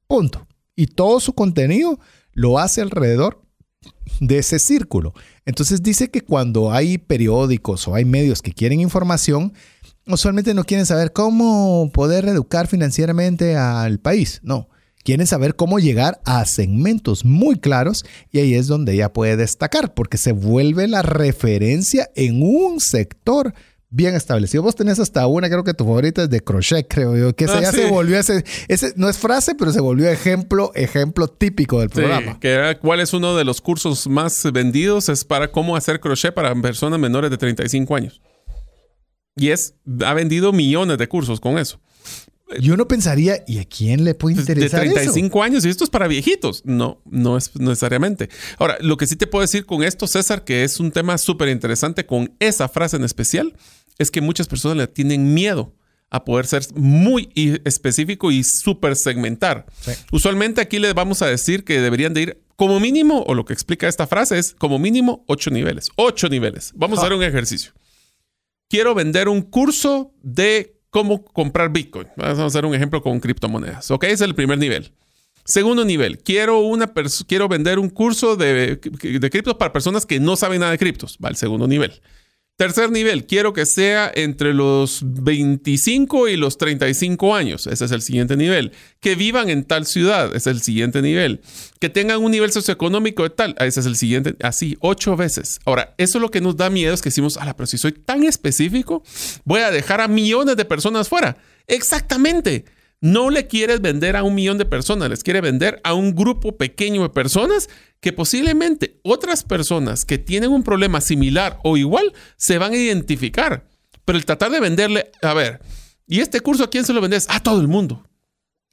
Punto. 0.08 0.48
Y 0.76 0.88
todo 0.88 1.20
su 1.20 1.34
contenido 1.34 2.00
lo 2.34 2.60
hace 2.60 2.82
alrededor 2.82 3.42
de 4.20 4.38
ese 4.38 4.60
círculo. 4.60 5.14
Entonces 5.46 5.82
dice 5.82 6.10
que 6.10 6.22
cuando 6.22 6.72
hay 6.72 6.98
periódicos 6.98 7.88
o 7.88 7.96
hay 7.96 8.06
medios 8.06 8.42
que 8.42 8.54
quieren 8.54 8.80
información, 8.80 9.54
usualmente 10.08 10.54
no 10.54 10.64
quieren 10.64 10.86
saber 10.86 11.14
cómo 11.14 11.90
poder 11.94 12.26
educar 12.26 12.68
financieramente 12.68 13.56
al 13.56 14.00
país. 14.00 14.40
No, 14.44 14.70
quieren 15.04 15.28
saber 15.28 15.56
cómo 15.56 15.80
llegar 15.80 16.22
a 16.26 16.46
segmentos 16.46 17.26
muy 17.26 17.60
claros 17.60 18.06
y 18.32 18.40
ahí 18.40 18.54
es 18.56 18.68
donde 18.68 18.94
ella 18.94 19.14
puede 19.14 19.38
destacar 19.38 19.94
porque 19.94 20.18
se 20.18 20.32
vuelve 20.32 20.88
la 20.88 21.02
referencia 21.02 22.10
en 22.16 22.42
un 22.42 22.80
sector 22.80 23.54
bien 23.92 24.16
establecido. 24.16 24.64
Vos 24.64 24.76
tenés 24.76 25.00
hasta 25.00 25.28
una, 25.28 25.50
creo 25.50 25.64
que 25.64 25.74
tu 25.74 25.84
favorita 25.84 26.24
es 26.24 26.30
de 26.30 26.42
crochet, 26.42 26.88
creo 26.90 27.16
yo, 27.18 27.36
que 27.36 27.46
ah, 27.46 27.62
ya 27.62 27.72
se 27.72 27.88
volvió 27.88 28.18
ese, 28.18 28.44
ese, 28.70 28.94
no 28.96 29.10
es 29.10 29.18
frase, 29.18 29.54
pero 29.54 29.72
se 29.72 29.82
volvió 29.82 30.10
ejemplo, 30.10 30.72
ejemplo 30.76 31.28
típico 31.28 31.80
del 31.80 31.90
programa. 31.90 32.40
que 32.40 32.78
cuál 32.82 33.02
es 33.02 33.14
uno 33.14 33.36
de 33.36 33.44
los 33.44 33.60
cursos 33.60 34.08
más 34.08 34.50
vendidos, 34.52 35.10
es 35.10 35.26
para 35.26 35.52
cómo 35.52 35.76
hacer 35.76 36.00
crochet 36.00 36.34
para 36.34 36.56
personas 36.56 37.00
menores 37.00 37.30
de 37.30 37.38
35 37.38 37.96
años. 37.96 38.22
Y 39.36 39.50
es, 39.50 39.76
ha 40.06 40.14
vendido 40.14 40.52
millones 40.52 40.98
de 40.98 41.08
cursos 41.08 41.40
con 41.40 41.58
eso. 41.58 41.80
Y 42.60 42.70
uno 42.72 42.88
pensaría, 42.88 43.44
¿y 43.48 43.60
a 43.60 43.66
quién 43.66 44.04
le 44.04 44.14
puede 44.14 44.36
interesar? 44.36 44.82
De 44.82 44.90
35 44.90 45.44
años 45.44 45.66
y 45.66 45.70
esto 45.70 45.84
es 45.84 45.90
para 45.90 46.08
viejitos. 46.08 46.64
No, 46.66 47.02
no 47.06 47.38
es 47.38 47.56
necesariamente. 47.56 48.30
Ahora, 48.58 48.78
lo 48.82 48.98
que 48.98 49.08
sí 49.08 49.16
te 49.16 49.28
puedo 49.28 49.42
decir 49.42 49.66
con 49.66 49.84
esto, 49.84 50.08
César, 50.08 50.44
que 50.44 50.64
es 50.64 50.80
un 50.80 50.92
tema 50.92 51.18
súper 51.18 51.50
interesante 51.50 52.06
con 52.06 52.36
esa 52.40 52.68
frase 52.68 52.98
en 52.98 53.04
especial, 53.04 53.56
es 53.98 54.12
que 54.12 54.22
muchas 54.22 54.48
personas 54.48 54.78
le 54.78 54.88
tienen 54.88 55.34
miedo 55.34 55.74
a 56.10 56.26
poder 56.26 56.46
ser 56.46 56.64
muy 56.76 57.30
específico 57.64 58.32
y 58.32 58.44
súper 58.44 58.98
segmentar. 58.98 59.66
Usualmente 60.12 60.60
aquí 60.60 60.78
les 60.78 60.94
vamos 60.94 61.22
a 61.22 61.28
decir 61.28 61.64
que 61.64 61.80
deberían 61.80 62.14
de 62.14 62.22
ir 62.22 62.44
como 62.58 62.82
mínimo, 62.82 63.24
o 63.28 63.34
lo 63.34 63.46
que 63.46 63.54
explica 63.54 63.88
esta 63.88 64.08
frase 64.08 64.38
es 64.38 64.54
como 64.54 64.78
mínimo 64.78 65.24
ocho 65.28 65.52
niveles. 65.52 65.90
Ocho 65.96 66.28
niveles. 66.28 66.74
Vamos 66.76 67.00
a 67.00 67.04
hacer 67.04 67.14
un 67.14 67.24
ejercicio 67.24 67.72
quiero 68.72 68.96
vender 68.96 69.28
un 69.28 69.42
curso 69.42 70.14
de 70.24 70.80
cómo 70.90 71.26
comprar 71.26 71.74
Bitcoin. 71.74 72.08
Vamos 72.16 72.40
a 72.40 72.46
hacer 72.46 72.66
un 72.66 72.74
ejemplo 72.74 73.04
con 73.04 73.20
criptomonedas. 73.20 73.92
Ok, 73.92 74.06
es 74.06 74.22
el 74.22 74.34
primer 74.34 74.58
nivel. 74.58 74.94
Segundo 75.44 75.84
nivel, 75.84 76.20
quiero, 76.20 76.60
una 76.60 76.90
quiero 77.28 77.50
vender 77.50 77.80
un 77.80 77.90
curso 77.90 78.38
de, 78.38 78.78
de 78.78 79.30
criptos 79.30 79.56
para 79.56 79.74
personas 79.74 80.06
que 80.06 80.22
no 80.22 80.38
saben 80.38 80.62
nada 80.62 80.72
de 80.72 80.78
criptos. 80.78 81.18
Va 81.24 81.28
al 81.28 81.36
segundo 81.36 81.68
nivel. 81.68 82.02
Tercer 82.62 82.92
nivel, 82.92 83.26
quiero 83.26 83.54
que 83.54 83.66
sea 83.66 84.12
entre 84.14 84.54
los 84.54 85.00
25 85.04 86.28
y 86.28 86.38
los 86.38 86.60
35 86.60 87.34
años. 87.34 87.66
Ese 87.66 87.86
es 87.86 87.92
el 87.92 88.04
siguiente 88.04 88.38
nivel. 88.38 88.72
Que 89.00 89.16
vivan 89.16 89.50
en 89.50 89.64
tal 89.64 89.88
ciudad. 89.88 90.28
Ese 90.28 90.52
es 90.52 90.58
el 90.58 90.62
siguiente 90.62 91.02
nivel. 91.02 91.42
Que 91.80 91.90
tengan 91.90 92.24
un 92.24 92.30
nivel 92.30 92.52
socioeconómico 92.52 93.24
de 93.24 93.32
tal. 93.32 93.56
Ese 93.58 93.80
es 93.80 93.88
el 93.88 93.96
siguiente. 93.96 94.36
Así, 94.44 94.78
ocho 94.80 95.18
veces. 95.18 95.60
Ahora, 95.66 95.96
eso 95.98 96.20
es 96.20 96.22
lo 96.22 96.30
que 96.30 96.40
nos 96.40 96.56
da 96.56 96.70
miedo 96.70 96.94
es 96.94 97.02
que 97.02 97.10
decimos, 97.10 97.38
ala, 97.38 97.56
pero 97.56 97.66
si 97.66 97.80
soy 97.80 97.94
tan 97.94 98.26
específico, 98.26 99.02
voy 99.44 99.62
a 99.62 99.72
dejar 99.72 100.00
a 100.00 100.08
millones 100.08 100.56
de 100.56 100.64
personas 100.64 101.10
fuera. 101.10 101.38
Exactamente 101.66 102.66
no 103.02 103.32
le 103.32 103.48
quieres 103.48 103.82
vender 103.82 104.16
a 104.16 104.24
un 104.24 104.36
millón 104.36 104.60
de 104.60 104.66
personas, 104.66 105.10
les 105.10 105.24
quiere 105.24 105.42
vender 105.42 105.82
a 105.84 105.96
un 105.96 106.16
grupo 106.16 106.56
pequeño 106.56 107.02
de 107.02 107.10
personas 107.10 107.68
que 108.00 108.14
posiblemente 108.14 109.00
otras 109.04 109.44
personas 109.44 110.06
que 110.06 110.20
tienen 110.20 110.52
un 110.52 110.64
problema 110.64 111.02
similar 111.02 111.60
o 111.64 111.78
igual 111.78 112.14
se 112.38 112.60
van 112.60 112.74
a 112.74 112.78
identificar. 112.78 113.68
Pero 114.06 114.18
el 114.18 114.26
tratar 114.26 114.52
de 114.52 114.60
venderle, 114.60 115.12
a 115.22 115.34
ver, 115.34 115.62
¿y 116.08 116.20
este 116.20 116.42
curso 116.42 116.64
a 116.64 116.70
quién 116.70 116.86
se 116.86 116.94
lo 116.94 117.02
vendes? 117.02 117.26
A 117.30 117.42
todo 117.42 117.60
el 117.60 117.68
mundo. 117.68 118.08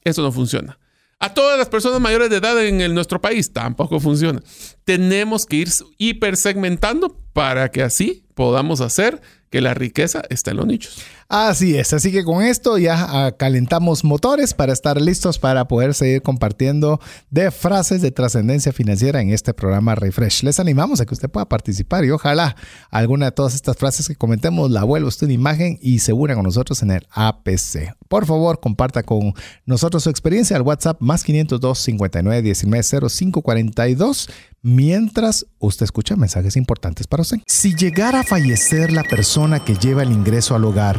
Eso 0.04 0.22
no 0.22 0.30
funciona. 0.30 0.78
A 1.20 1.34
todas 1.34 1.58
las 1.58 1.68
personas 1.68 2.00
mayores 2.00 2.30
de 2.30 2.36
edad 2.36 2.64
en 2.64 2.94
nuestro 2.94 3.20
país 3.20 3.52
tampoco 3.52 3.98
funciona. 3.98 4.40
Tenemos 4.84 5.46
que 5.46 5.56
ir 5.56 5.68
hipersegmentando 5.96 7.18
para 7.32 7.70
que 7.70 7.82
así 7.82 8.24
podamos 8.34 8.80
hacer 8.80 9.20
que 9.50 9.60
la 9.60 9.74
riqueza 9.74 10.22
está 10.30 10.52
en 10.52 10.58
los 10.58 10.66
nichos. 10.66 10.98
Así 11.30 11.76
es, 11.76 11.92
así 11.92 12.10
que 12.10 12.24
con 12.24 12.42
esto 12.42 12.78
ya 12.78 13.26
ah, 13.26 13.32
calentamos 13.32 14.02
motores 14.02 14.54
para 14.54 14.72
estar 14.72 14.98
listos 14.98 15.38
para 15.38 15.68
poder 15.68 15.92
seguir 15.92 16.22
compartiendo 16.22 17.00
de 17.28 17.50
frases 17.50 18.00
de 18.00 18.10
trascendencia 18.10 18.72
financiera 18.72 19.20
en 19.20 19.28
este 19.28 19.52
programa 19.52 19.94
Refresh. 19.94 20.42
Les 20.42 20.58
animamos 20.58 21.02
a 21.02 21.04
que 21.04 21.12
usted 21.12 21.28
pueda 21.28 21.46
participar 21.46 22.06
y 22.06 22.12
ojalá 22.12 22.56
alguna 22.90 23.26
de 23.26 23.32
todas 23.32 23.54
estas 23.54 23.76
frases 23.76 24.08
que 24.08 24.16
comentemos 24.16 24.70
la 24.70 24.84
vuelva 24.84 25.06
usted 25.06 25.26
en 25.26 25.32
imagen 25.32 25.78
y 25.82 25.98
se 25.98 26.14
una 26.14 26.34
con 26.34 26.44
nosotros 26.44 26.82
en 26.82 26.92
el 26.92 27.06
APC. 27.10 27.94
Por 28.08 28.24
favor, 28.24 28.58
comparta 28.60 29.02
con 29.02 29.34
nosotros 29.66 30.04
su 30.04 30.08
experiencia 30.08 30.56
al 30.56 30.62
WhatsApp 30.62 30.96
más 31.02 31.24
502 31.24 31.78
59 31.78 32.40
19 32.40 33.10
05 33.10 33.42
42 33.42 34.30
mientras 34.62 35.46
usted 35.58 35.84
escucha 35.84 36.16
mensajes 36.16 36.56
importantes 36.56 37.06
para 37.06 37.22
usted. 37.22 37.38
Si 37.46 37.74
llegara 37.74 38.20
a 38.20 38.24
fallecer 38.24 38.92
la 38.92 39.02
persona 39.02 39.64
que 39.64 39.74
lleva 39.76 40.02
el 40.02 40.12
ingreso 40.12 40.54
al 40.54 40.64
hogar, 40.64 40.98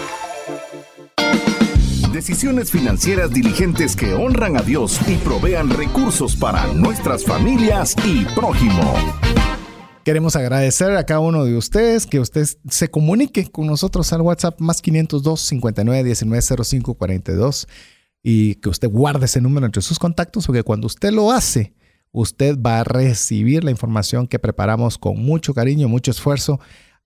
Decisiones 2.13 2.71
financieras 2.71 3.31
diligentes 3.31 3.95
que 3.95 4.13
honran 4.13 4.57
a 4.57 4.61
Dios 4.61 4.99
y 5.07 5.15
provean 5.15 5.69
recursos 5.69 6.35
para 6.35 6.67
nuestras 6.73 7.23
familias 7.23 7.95
y 8.05 8.25
prójimo. 8.35 8.93
Queremos 10.03 10.35
agradecer 10.35 10.91
a 10.97 11.05
cada 11.05 11.21
uno 11.21 11.45
de 11.45 11.55
ustedes 11.55 12.05
que 12.05 12.19
usted 12.19 12.45
se 12.69 12.91
comunique 12.91 13.49
con 13.49 13.67
nosotros 13.67 14.11
al 14.11 14.21
WhatsApp 14.21 14.59
más 14.59 14.81
502 14.81 15.39
59 15.39 16.03
19 16.03 16.41
05 16.65 16.95
42 16.95 17.67
y 18.21 18.55
que 18.55 18.67
usted 18.67 18.89
guarde 18.89 19.27
ese 19.27 19.39
número 19.39 19.65
entre 19.65 19.81
sus 19.81 19.97
contactos 19.97 20.45
porque 20.47 20.63
cuando 20.63 20.87
usted 20.87 21.13
lo 21.13 21.31
hace, 21.31 21.73
usted 22.11 22.59
va 22.59 22.81
a 22.81 22.83
recibir 22.83 23.63
la 23.63 23.71
información 23.71 24.27
que 24.27 24.37
preparamos 24.37 24.97
con 24.97 25.17
mucho 25.17 25.53
cariño, 25.53 25.87
mucho 25.87 26.11
esfuerzo 26.11 26.59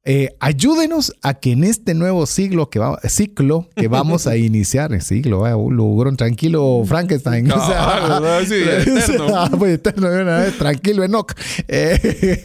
eh, 0.08 0.36
ayúdenos 0.40 1.14
a 1.24 1.34
que 1.34 1.54
en 1.54 1.64
este 1.64 1.96
nuevo 1.96 2.28
siglo 2.28 2.70
que 2.70 2.78
va, 2.78 3.00
ciclo 3.10 3.68
que 3.76 3.88
vamos 3.88 4.28
a 4.28 4.38
iniciar, 4.38 4.94
el 4.94 5.02
siglo, 5.02 5.48
eh, 5.48 5.56
un 5.56 6.16
tranquilo 6.16 6.84
Frankenstein. 6.86 7.48
No, 7.56 8.46
sí, 8.46 8.56
eterno. 8.56 9.36
Ah, 9.36 9.50
pues, 9.58 9.74
eterno 9.74 10.08
tranquilo 10.60 11.04
Enoch. 11.04 11.34
Eh, 11.68 12.44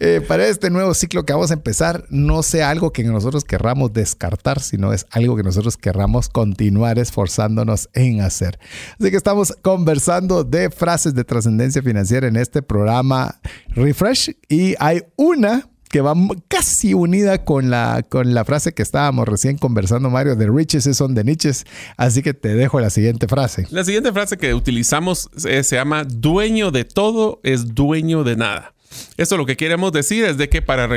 eh, 0.00 0.20
para 0.26 0.46
este 0.46 0.70
nuevo 0.70 0.92
ciclo 0.92 1.24
que 1.24 1.32
vamos 1.32 1.50
a 1.50 1.54
empezar, 1.54 2.04
no 2.10 2.42
sea 2.42 2.70
algo 2.70 2.92
que 2.92 3.02
nosotros 3.04 3.44
querramos 3.44 3.92
descartar, 3.92 4.60
sino 4.60 4.92
es 4.92 5.06
algo 5.10 5.36
que 5.36 5.42
nosotros 5.42 5.76
querramos 5.76 6.28
continuar 6.28 6.98
esforzándonos 6.98 7.88
en 7.94 8.20
hacer. 8.20 8.58
Así 9.00 9.10
que 9.10 9.16
estamos 9.16 9.54
conversando 9.62 10.44
de 10.44 10.70
frases 10.70 11.14
de 11.14 11.24
trascendencia 11.24 11.82
financiera 11.82 12.28
en 12.28 12.36
este 12.36 12.60
programa 12.62 13.40
Refresh 13.68 14.36
y 14.48 14.74
hay 14.78 15.02
una 15.16 15.45
que 15.88 16.00
va 16.00 16.14
casi 16.48 16.94
unida 16.94 17.44
con 17.44 17.70
la, 17.70 18.04
con 18.08 18.34
la 18.34 18.44
frase 18.44 18.74
que 18.74 18.82
estábamos 18.82 19.26
recién 19.26 19.56
conversando, 19.56 20.10
Mario, 20.10 20.36
de 20.36 20.48
riches 20.48 20.84
son 20.96 21.14
de 21.14 21.24
niches. 21.24 21.64
Así 21.96 22.22
que 22.22 22.34
te 22.34 22.54
dejo 22.54 22.80
la 22.80 22.90
siguiente 22.90 23.28
frase. 23.28 23.66
La 23.70 23.84
siguiente 23.84 24.12
frase 24.12 24.36
que 24.36 24.54
utilizamos 24.54 25.30
se 25.36 25.62
llama 25.62 26.04
dueño 26.04 26.70
de 26.70 26.84
todo 26.84 27.40
es 27.42 27.74
dueño 27.74 28.24
de 28.24 28.36
nada. 28.36 28.74
Esto 29.16 29.36
lo 29.36 29.46
que 29.46 29.56
queremos 29.56 29.92
decir 29.92 30.24
es 30.24 30.36
de 30.36 30.48
que 30.48 30.62
para 30.62 30.88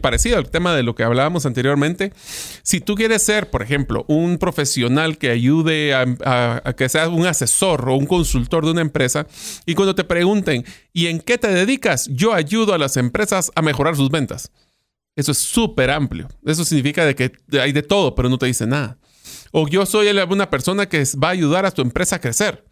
parecido 0.00 0.36
al 0.38 0.50
tema 0.50 0.74
de 0.74 0.82
lo 0.82 0.94
que 0.94 1.02
hablábamos 1.02 1.46
anteriormente, 1.46 2.12
si 2.62 2.80
tú 2.80 2.94
quieres 2.94 3.24
ser, 3.24 3.50
por 3.50 3.62
ejemplo, 3.62 4.04
un 4.08 4.38
profesional 4.38 5.18
que 5.18 5.30
ayude 5.30 5.94
a, 5.94 6.74
que 6.76 6.88
seas 6.88 7.08
un 7.08 7.26
asesor 7.26 7.88
o 7.88 7.96
un 7.96 8.06
consultor 8.06 8.64
de 8.64 8.72
una 8.72 8.80
empresa 8.80 9.26
y 9.66 9.74
cuando 9.74 9.94
te 9.94 10.04
pregunten, 10.04 10.64
¿y 10.92 11.06
en 11.06 11.20
qué 11.20 11.38
te 11.38 11.48
dedicas? 11.48 12.08
Yo 12.10 12.32
ayudo 12.34 12.74
a 12.74 12.78
las 12.78 12.96
empresas 12.96 13.50
a 13.54 13.62
mejorar 13.62 13.96
sus 13.96 14.10
ventas. 14.10 14.50
Eso 15.16 15.32
es 15.32 15.38
súper 15.38 15.90
amplio. 15.90 16.28
Eso 16.44 16.64
significa 16.64 17.04
de 17.04 17.14
que 17.14 17.32
hay 17.60 17.72
de 17.72 17.82
todo, 17.82 18.14
pero 18.14 18.28
no 18.28 18.38
te 18.38 18.46
dice 18.46 18.66
nada. 18.66 18.98
O 19.50 19.68
yo 19.68 19.84
soy 19.86 20.08
una 20.08 20.50
persona 20.50 20.88
que 20.88 21.02
va 21.22 21.28
a 21.28 21.32
ayudar 21.32 21.66
a 21.66 21.70
tu 21.70 21.82
empresa 21.82 22.16
a 22.16 22.20
crecer. 22.20 22.64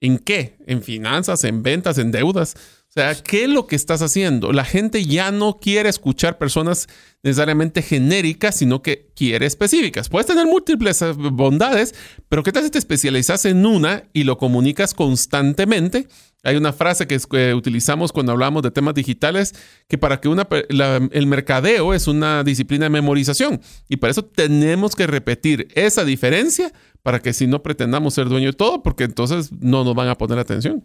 ¿En 0.00 0.18
qué? 0.18 0.56
En 0.66 0.82
finanzas, 0.82 1.44
en 1.44 1.62
ventas, 1.62 1.98
en 1.98 2.10
deudas. 2.10 2.56
O 2.90 2.92
sea, 2.92 3.14
¿qué 3.14 3.44
es 3.44 3.48
lo 3.48 3.68
que 3.68 3.76
estás 3.76 4.02
haciendo? 4.02 4.52
La 4.52 4.64
gente 4.64 5.04
ya 5.04 5.30
no 5.30 5.58
quiere 5.60 5.88
escuchar 5.88 6.38
personas 6.38 6.88
necesariamente 7.22 7.82
genéricas, 7.82 8.56
sino 8.56 8.82
que 8.82 9.12
quiere 9.14 9.46
específicas. 9.46 10.08
Puedes 10.08 10.26
tener 10.26 10.44
múltiples 10.44 11.00
eh, 11.02 11.12
bondades, 11.14 11.94
pero 12.28 12.42
¿qué 12.42 12.50
tal 12.50 12.64
si 12.64 12.70
te 12.70 12.78
especializas 12.78 13.44
en 13.44 13.64
una 13.64 14.02
y 14.12 14.24
lo 14.24 14.38
comunicas 14.38 14.92
constantemente? 14.92 16.08
Hay 16.42 16.56
una 16.56 16.72
frase 16.72 17.06
que, 17.06 17.54
utilizamos 17.54 18.10
cuando 18.10 18.32
hablamos 18.32 18.64
de 18.64 18.72
temas 18.72 18.94
digitales, 18.94 19.54
que 19.86 19.96
para 19.96 20.20
que 20.20 20.28
el 20.28 21.26
mercadeo 21.28 21.94
es 21.94 22.08
una 22.08 22.42
disciplina 22.42 22.86
de 22.86 22.90
memorización 22.90 23.60
y 23.88 23.98
para 23.98 24.10
eso 24.10 24.24
tenemos 24.24 24.96
que 24.96 25.06
repetir 25.06 25.68
esa 25.76 26.04
diferencia 26.04 26.72
para 27.04 27.20
que 27.20 27.34
si 27.34 27.46
no 27.46 27.62
pretendamos 27.62 28.14
ser 28.14 28.28
dueño 28.28 28.46
de 28.46 28.56
todo, 28.56 28.82
porque 28.82 29.04
entonces 29.04 29.52
no 29.52 29.84
nos 29.84 29.94
van 29.94 30.08
a 30.08 30.18
poner 30.18 30.40
atención. 30.40 30.84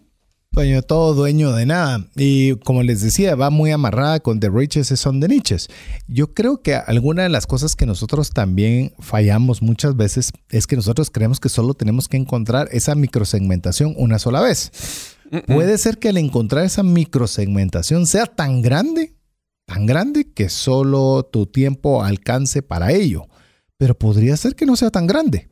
Dueño 0.52 0.76
de 0.76 0.82
todo, 0.82 1.12
dueño 1.12 1.52
de 1.52 1.66
nada. 1.66 2.06
Y 2.16 2.54
como 2.56 2.82
les 2.82 3.02
decía, 3.02 3.34
va 3.34 3.50
muy 3.50 3.72
amarrada 3.72 4.20
con 4.20 4.40
The 4.40 4.48
Riches 4.48 4.88
son 4.88 5.20
the 5.20 5.28
Niches. 5.28 5.68
Yo 6.06 6.32
creo 6.32 6.62
que 6.62 6.74
alguna 6.74 7.24
de 7.24 7.28
las 7.28 7.46
cosas 7.46 7.76
que 7.76 7.84
nosotros 7.84 8.30
también 8.30 8.94
fallamos 8.98 9.60
muchas 9.60 9.96
veces 9.96 10.32
es 10.48 10.66
que 10.66 10.76
nosotros 10.76 11.10
creemos 11.10 11.40
que 11.40 11.50
solo 11.50 11.74
tenemos 11.74 12.08
que 12.08 12.16
encontrar 12.16 12.68
esa 12.72 12.94
microsegmentación 12.94 13.94
una 13.98 14.18
sola 14.18 14.40
vez. 14.40 14.72
Puede 15.46 15.76
ser 15.76 15.98
que 15.98 16.08
al 16.08 16.16
encontrar 16.16 16.64
esa 16.64 16.82
microsegmentación 16.82 18.06
sea 18.06 18.26
tan 18.26 18.62
grande, 18.62 19.14
tan 19.66 19.84
grande 19.84 20.32
que 20.32 20.48
solo 20.48 21.28
tu 21.30 21.46
tiempo 21.46 22.02
alcance 22.02 22.62
para 22.62 22.92
ello. 22.92 23.26
Pero 23.76 23.98
podría 23.98 24.36
ser 24.36 24.54
que 24.54 24.66
no 24.66 24.76
sea 24.76 24.90
tan 24.90 25.06
grande. 25.06 25.48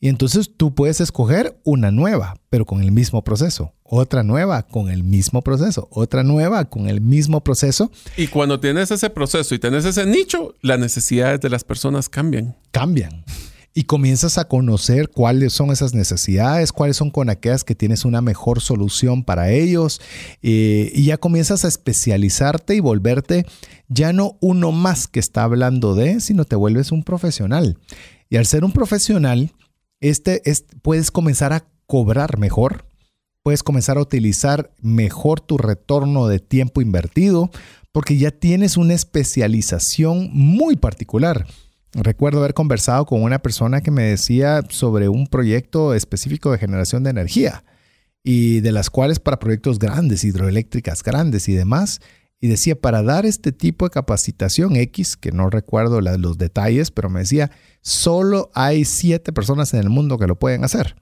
Y 0.00 0.08
entonces 0.08 0.52
tú 0.56 0.74
puedes 0.74 1.00
escoger 1.00 1.60
una 1.64 1.90
nueva, 1.90 2.36
pero 2.48 2.64
con 2.64 2.82
el 2.82 2.92
mismo 2.92 3.24
proceso, 3.24 3.72
otra 3.88 4.22
nueva 4.22 4.62
con 4.62 4.90
el 4.90 5.04
mismo 5.04 5.42
proceso, 5.42 5.88
otra 5.90 6.22
nueva 6.22 6.66
con 6.66 6.88
el 6.88 7.00
mismo 7.00 7.42
proceso. 7.42 7.90
Y 8.16 8.28
cuando 8.28 8.60
tienes 8.60 8.90
ese 8.90 9.10
proceso 9.10 9.54
y 9.54 9.58
tienes 9.58 9.84
ese 9.84 10.06
nicho, 10.06 10.54
las 10.62 10.78
necesidades 10.78 11.40
de 11.40 11.50
las 11.50 11.64
personas 11.64 12.08
cambian. 12.08 12.56
Cambian. 12.70 13.24
y 13.78 13.84
comienzas 13.84 14.38
a 14.38 14.48
conocer 14.48 15.10
cuáles 15.10 15.52
son 15.52 15.70
esas 15.70 15.92
necesidades, 15.92 16.72
cuáles 16.72 16.96
son 16.96 17.10
con 17.10 17.28
aquellas 17.28 17.62
que 17.62 17.74
tienes 17.74 18.06
una 18.06 18.22
mejor 18.22 18.62
solución 18.62 19.22
para 19.22 19.50
ellos 19.50 20.00
eh, 20.40 20.90
y 20.94 21.04
ya 21.04 21.18
comienzas 21.18 21.66
a 21.66 21.68
especializarte 21.68 22.74
y 22.74 22.80
volverte 22.80 23.44
ya 23.88 24.14
no 24.14 24.38
uno 24.40 24.72
más 24.72 25.06
que 25.08 25.20
está 25.20 25.42
hablando 25.42 25.94
de, 25.94 26.20
sino 26.20 26.46
te 26.46 26.56
vuelves 26.56 26.90
un 26.90 27.04
profesional. 27.04 27.78
Y 28.30 28.36
al 28.36 28.46
ser 28.46 28.64
un 28.64 28.72
profesional, 28.72 29.52
este, 30.00 30.42
puedes 30.82 31.10
comenzar 31.10 31.52
a 31.52 31.66
cobrar 31.86 32.38
mejor, 32.38 32.86
puedes 33.46 33.62
comenzar 33.62 33.96
a 33.96 34.00
utilizar 34.00 34.72
mejor 34.82 35.40
tu 35.40 35.56
retorno 35.56 36.26
de 36.26 36.40
tiempo 36.40 36.80
invertido, 36.80 37.48
porque 37.92 38.18
ya 38.18 38.32
tienes 38.32 38.76
una 38.76 38.94
especialización 38.94 40.30
muy 40.32 40.74
particular. 40.74 41.46
Recuerdo 41.92 42.40
haber 42.40 42.54
conversado 42.54 43.06
con 43.06 43.22
una 43.22 43.38
persona 43.38 43.82
que 43.82 43.92
me 43.92 44.02
decía 44.02 44.64
sobre 44.68 45.08
un 45.08 45.28
proyecto 45.28 45.94
específico 45.94 46.50
de 46.50 46.58
generación 46.58 47.04
de 47.04 47.10
energía 47.10 47.62
y 48.24 48.62
de 48.62 48.72
las 48.72 48.90
cuales 48.90 49.20
para 49.20 49.38
proyectos 49.38 49.78
grandes, 49.78 50.24
hidroeléctricas 50.24 51.04
grandes 51.04 51.48
y 51.48 51.52
demás. 51.52 52.00
Y 52.40 52.48
decía, 52.48 52.74
para 52.74 53.04
dar 53.04 53.26
este 53.26 53.52
tipo 53.52 53.86
de 53.86 53.90
capacitación 53.90 54.74
X, 54.74 55.16
que 55.16 55.30
no 55.30 55.50
recuerdo 55.50 56.00
los 56.00 56.36
detalles, 56.36 56.90
pero 56.90 57.10
me 57.10 57.20
decía, 57.20 57.52
solo 57.80 58.50
hay 58.54 58.84
siete 58.84 59.32
personas 59.32 59.72
en 59.72 59.78
el 59.78 59.88
mundo 59.88 60.18
que 60.18 60.26
lo 60.26 60.36
pueden 60.36 60.64
hacer. 60.64 60.96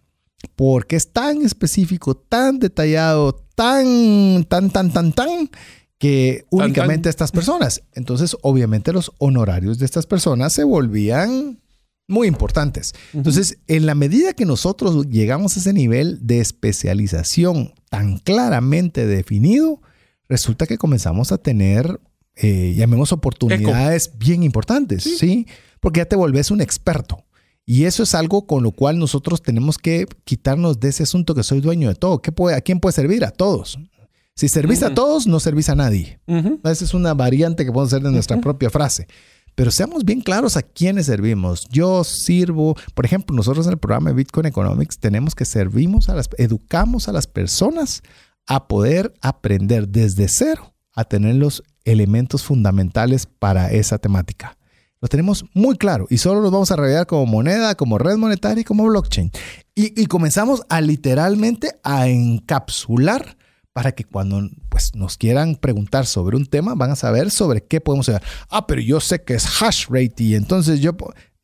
Porque 0.57 0.96
es 0.96 1.12
tan 1.12 1.42
específico, 1.42 2.16
tan 2.16 2.59
detallado, 2.59 3.35
tan, 3.54 4.44
tan, 4.48 4.70
tan, 4.70 4.92
tan, 4.92 5.12
tan, 5.12 5.50
que 5.98 6.44
únicamente 6.50 7.09
estas 7.09 7.33
personas. 7.33 7.83
Entonces, 7.92 8.37
obviamente 8.42 8.92
los 8.92 9.12
honorarios 9.18 9.78
de 9.78 9.87
estas 9.87 10.07
personas 10.07 10.52
se 10.52 10.64
volvían 10.64 11.61
muy 12.07 12.28
importantes. 12.28 12.92
Entonces, 13.12 13.59
en 13.66 13.87
la 13.87 13.94
medida 13.94 14.35
que 14.35 14.44
nosotros 14.44 15.09
llegamos 15.09 15.57
a 15.57 15.61
ese 15.61 15.72
nivel 15.72 16.18
de 16.26 16.40
especialización 16.40 17.72
tan 17.88 18.18
claramente 18.18 19.07
definido, 19.07 19.80
resulta 20.28 20.66
que 20.66 20.78
comenzamos 20.78 21.33
a 21.33 21.38
tener, 21.38 22.00
eh, 22.37 22.74
llamemos 22.76 23.12
oportunidades 23.12 24.18
bien 24.18 24.42
importantes, 24.42 25.04
sí. 25.04 25.46
Porque 25.80 26.00
ya 26.00 26.07
te 26.07 26.16
volvés 26.16 26.50
un 26.50 26.61
experto. 26.61 27.23
Y 27.66 27.85
eso 27.85 28.03
es 28.03 28.14
algo 28.14 28.46
con 28.46 28.62
lo 28.62 28.72
cual 28.72 28.98
nosotros 28.98 29.42
tenemos 29.42 29.79
que 29.79 30.07
quitarnos 30.24 30.81
de 30.81 30.88
ese 30.88 31.05
asunto 31.05 31.35
que 31.35 31.42
soy 31.42 31.61
dueño 31.61 31.88
de 31.88 31.94
todo. 31.94 32.20
¿Qué 32.20 32.31
puede, 32.31 32.57
¿A 32.57 32.61
quién 32.61 32.79
puede 32.81 32.92
servir? 32.92 33.24
A 33.24 33.31
todos. 33.31 33.79
Si 34.37 34.48
servís 34.48 34.83
a 34.83 34.92
todos, 34.94 35.27
no 35.27 35.40
servís 35.40 35.68
a 35.68 35.74
nadie. 35.74 36.18
Esa 36.27 36.85
es 36.85 36.92
una 36.92 37.14
variante 37.14 37.64
que 37.64 37.72
podemos 37.72 37.92
hacer 37.92 38.03
de 38.03 38.11
nuestra 38.11 38.40
propia 38.40 38.68
frase. 38.68 39.07
Pero 39.55 39.70
seamos 39.70 40.05
bien 40.05 40.20
claros 40.20 40.57
a 40.57 40.62
quiénes 40.62 41.07
servimos. 41.07 41.68
Yo 41.70 42.03
sirvo, 42.03 42.74
por 42.94 43.05
ejemplo, 43.05 43.37
nosotros 43.37 43.66
en 43.66 43.72
el 43.72 43.79
programa 43.79 44.11
de 44.11 44.16
Bitcoin 44.16 44.46
Economics 44.46 44.98
tenemos 44.98 45.37
que 45.37 45.44
servimos 45.44 46.09
a 46.09 46.14
las, 46.16 46.29
educamos 46.38 47.09
a 47.09 47.12
las 47.12 47.29
personas 47.29 48.03
a 48.46 48.66
poder 48.66 49.14
aprender 49.22 49.88
desde 49.88 50.29
cero 50.29 50.74
a 50.94 51.05
tener 51.05 51.37
los 51.37 51.62
elementos 51.85 52.44
fundamentales 52.44 53.27
para 53.27 53.70
esa 53.72 53.98
temática. 53.98 54.57
Lo 55.04 55.08
tenemos 55.08 55.44
muy 55.52 55.76
claro 55.76 56.06
y 56.08 56.16
solo 56.16 56.40
los 56.40 56.50
vamos 56.50 56.70
a 56.70 56.76
revelar 56.76 57.06
como 57.06 57.26
moneda, 57.26 57.74
como 57.74 57.98
red 57.98 58.16
monetaria 58.16 58.62
y 58.62 58.64
como 58.64 58.86
blockchain. 58.86 59.30
Y, 59.74 60.00
y 60.00 60.06
comenzamos 60.06 60.62
a 60.70 60.80
literalmente 60.80 61.78
a 61.82 62.08
encapsular 62.08 63.36
para 63.74 63.92
que 63.92 64.04
cuando 64.04 64.48
pues, 64.70 64.94
nos 64.94 65.18
quieran 65.18 65.56
preguntar 65.56 66.06
sobre 66.06 66.38
un 66.38 66.46
tema, 66.46 66.74
van 66.74 66.92
a 66.92 66.96
saber 66.96 67.30
sobre 67.30 67.62
qué 67.66 67.82
podemos 67.82 68.08
hacer. 68.08 68.22
Ah, 68.48 68.66
pero 68.66 68.80
yo 68.80 68.98
sé 68.98 69.22
que 69.22 69.34
es 69.34 69.44
hash 69.60 69.88
rate 69.90 70.22
y 70.22 70.36
entonces 70.36 70.80
yo... 70.80 70.92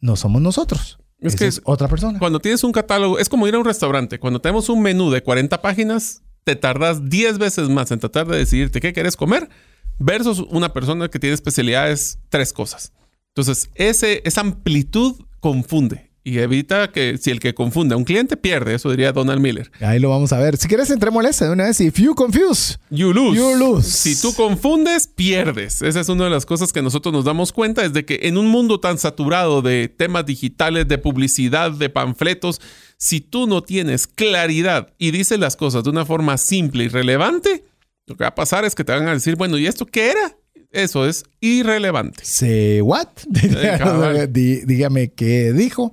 No 0.01 0.17
somos 0.17 0.41
nosotros. 0.41 0.99
Es 1.19 1.37
que 1.37 1.47
es 1.47 1.61
otra 1.65 1.87
persona. 1.87 2.19
Cuando 2.19 2.41
tienes 2.41 2.65
un 2.65 2.73
catálogo, 2.73 3.19
es 3.19 3.29
como 3.29 3.47
ir 3.47 3.55
a 3.55 3.59
un 3.59 3.67
restaurante. 3.67 4.19
Cuando 4.19 4.41
tenemos 4.41 4.71
un 4.71 4.81
menú 4.81 5.11
de 5.11 5.23
40 5.23 5.61
páginas, 5.61 6.23
te 6.45 6.57
tardas 6.57 7.11
10 7.11 7.37
veces 7.37 7.69
más 7.69 7.91
en 7.91 8.01
tratar 8.01 8.27
de 8.27 8.39
decidirte 8.39 8.81
qué 8.81 8.95
quieres 8.95 9.17
comer 9.17 9.51
versus 9.99 10.39
una 10.49 10.73
persona 10.73 11.11
que 11.11 11.19
tiene 11.19 11.35
especialidades 11.35 12.19
tres 12.31 12.55
cosas. 12.55 12.95
Entonces, 13.35 13.71
ese, 13.75 14.23
esa 14.25 14.41
amplitud 14.41 15.17
confunde 15.41 16.11
y 16.23 16.39
evita 16.39 16.93
que 16.93 17.17
si 17.19 17.31
el 17.31 17.41
que 17.41 17.55
confunde 17.55 17.95
a 17.95 17.97
un 17.97 18.05
cliente 18.05 18.37
pierde, 18.37 18.75
eso 18.75 18.91
diría 18.91 19.13
Donald 19.13 19.41
Miller. 19.41 19.71
Ahí 19.81 19.99
lo 19.99 20.11
vamos 20.11 20.33
a 20.33 20.39
ver. 20.39 20.57
Si 20.57 20.69
quieres, 20.69 20.91
entrémosle 20.91 21.31
de 21.31 21.51
una 21.51 21.65
vez. 21.65 21.81
If 21.81 21.99
you 21.99 22.15
confuse, 22.15 22.77
you 22.91 23.13
lose. 23.13 23.39
You 23.39 23.57
lose. 23.57 23.89
Si 23.89 24.21
tú 24.21 24.35
confundes, 24.35 25.07
pierdes. 25.07 25.81
Esa 25.81 26.01
es 26.01 26.09
una 26.09 26.25
de 26.25 26.31
las 26.31 26.45
cosas 26.45 26.73
que 26.73 26.83
nosotros 26.83 27.13
nos 27.13 27.25
damos 27.25 27.53
cuenta, 27.53 27.85
es 27.85 27.93
de 27.93 28.05
que 28.05 28.21
en 28.25 28.37
un 28.37 28.49
mundo 28.49 28.81
tan 28.81 28.99
saturado 28.99 29.63
de 29.63 29.89
temas 29.89 30.27
digitales, 30.27 30.89
de 30.89 30.99
publicidad, 30.99 31.73
de 31.73 31.89
panfletos, 31.89 32.61
si 32.99 33.21
tú 33.21 33.47
no 33.47 33.63
tienes 33.63 34.07
claridad 34.07 34.93
y 34.99 35.13
dices 35.13 35.39
las 35.39 35.57
cosas 35.57 35.85
de 35.85 35.91
una 35.91 36.05
forma 36.05 36.37
simple 36.37 36.85
y 36.85 36.89
relevante, 36.89 37.65
lo 38.07 38.17
que 38.17 38.25
va 38.25 38.29
a 38.29 38.35
pasar 38.35 38.65
es 38.65 38.75
que 38.75 38.85
te 38.85 38.93
van 38.93 39.09
a 39.09 39.15
decir, 39.15 39.37
bueno, 39.37 39.57
¿y 39.57 39.67
esto 39.67 39.87
qué 39.87 40.11
era? 40.11 40.37
Eso 40.73 41.05
es 41.05 41.25
irrelevante. 41.41 42.25
Say 42.25 42.81
what? 42.81 43.09
Dígame 44.31 45.13
qué 45.13 45.53
dijo. 45.53 45.91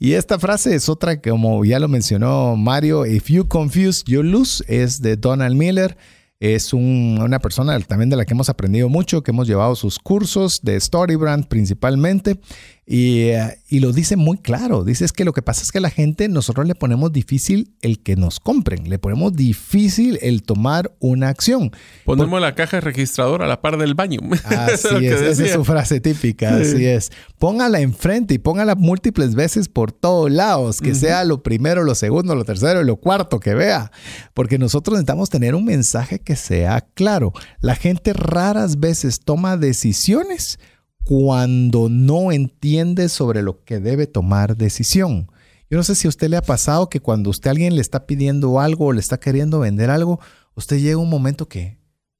Y 0.00 0.14
esta 0.14 0.38
frase 0.38 0.74
es 0.74 0.88
otra, 0.88 1.20
como 1.20 1.64
ya 1.64 1.78
lo 1.78 1.86
mencionó 1.86 2.56
Mario, 2.56 3.06
If 3.06 3.28
you 3.28 3.46
confuse, 3.46 4.02
you 4.06 4.24
lose, 4.24 4.64
es 4.66 5.00
de 5.00 5.16
Donald 5.16 5.54
Miller. 5.54 5.96
Es 6.38 6.74
una 6.74 7.38
persona 7.38 7.78
también 7.80 8.10
de 8.10 8.16
la 8.16 8.26
que 8.26 8.34
hemos 8.34 8.50
aprendido 8.50 8.90
mucho, 8.90 9.22
que 9.22 9.30
hemos 9.30 9.48
llevado 9.48 9.74
sus 9.74 9.98
cursos 9.98 10.60
de 10.62 10.78
Storybrand 10.78 11.46
principalmente. 11.46 12.38
Eh, 12.88 13.58
y, 13.68 13.80
lo 13.80 13.92
dice 13.92 14.16
muy 14.16 14.38
claro. 14.38 14.84
Dice 14.84 15.04
es 15.04 15.12
que 15.12 15.24
lo 15.24 15.32
que 15.32 15.42
pasa 15.42 15.62
es 15.62 15.72
que 15.72 15.78
a 15.78 15.80
la 15.80 15.90
gente 15.90 16.28
nosotros 16.28 16.68
le 16.68 16.76
ponemos 16.76 17.12
difícil 17.12 17.74
el 17.82 18.00
que 18.00 18.14
nos 18.14 18.38
compren. 18.38 18.88
Le 18.88 19.00
ponemos 19.00 19.34
difícil 19.34 20.20
el 20.22 20.44
tomar 20.44 20.92
una 21.00 21.28
acción. 21.28 21.72
Ponemos 22.04 22.40
la 22.40 22.54
caja 22.54 22.78
registradora 22.80 23.46
a 23.46 23.48
la 23.48 23.60
par 23.60 23.76
del 23.76 23.94
baño. 23.94 24.20
Así 24.44 25.04
es, 25.04 25.20
esa 25.20 25.44
es 25.44 25.52
su 25.52 25.64
frase 25.64 26.00
típica. 26.00 26.56
Así 26.56 26.86
es. 26.86 27.10
Póngala 27.38 27.80
enfrente 27.80 28.34
y 28.34 28.38
póngala 28.38 28.76
múltiples 28.76 29.34
veces 29.34 29.68
por 29.68 29.90
todos 29.90 30.30
lados. 30.30 30.80
Que 30.80 30.94
sea 30.94 31.24
lo 31.24 31.42
primero, 31.42 31.82
lo 31.82 31.96
segundo, 31.96 32.36
lo 32.36 32.44
tercero 32.44 32.80
y 32.82 32.84
lo 32.84 32.96
cuarto 32.96 33.40
que 33.40 33.54
vea. 33.54 33.90
Porque 34.32 34.58
nosotros 34.58 34.94
necesitamos 34.94 35.28
tener 35.28 35.56
un 35.56 35.64
mensaje 35.64 36.20
que 36.20 36.36
sea 36.36 36.86
claro. 36.94 37.32
La 37.60 37.74
gente 37.74 38.12
raras 38.12 38.78
veces 38.78 39.20
toma 39.20 39.56
decisiones 39.56 40.60
cuando 41.06 41.88
no 41.88 42.32
entiende 42.32 43.08
sobre 43.08 43.40
lo 43.40 43.62
que 43.62 43.78
debe 43.78 44.08
tomar 44.08 44.56
decisión. 44.56 45.30
Yo 45.70 45.78
no 45.78 45.84
sé 45.84 45.94
si 45.94 46.08
a 46.08 46.10
usted 46.10 46.28
le 46.28 46.36
ha 46.36 46.42
pasado 46.42 46.90
que 46.90 46.98
cuando 46.98 47.30
usted 47.30 47.46
a 47.46 47.50
alguien 47.52 47.76
le 47.76 47.80
está 47.80 48.06
pidiendo 48.06 48.58
algo 48.58 48.86
o 48.86 48.92
le 48.92 48.98
está 48.98 49.20
queriendo 49.20 49.60
vender 49.60 49.88
algo, 49.88 50.18
usted 50.56 50.78
llega 50.78 50.96
un 50.96 51.08
momento 51.08 51.48
que... 51.48 51.78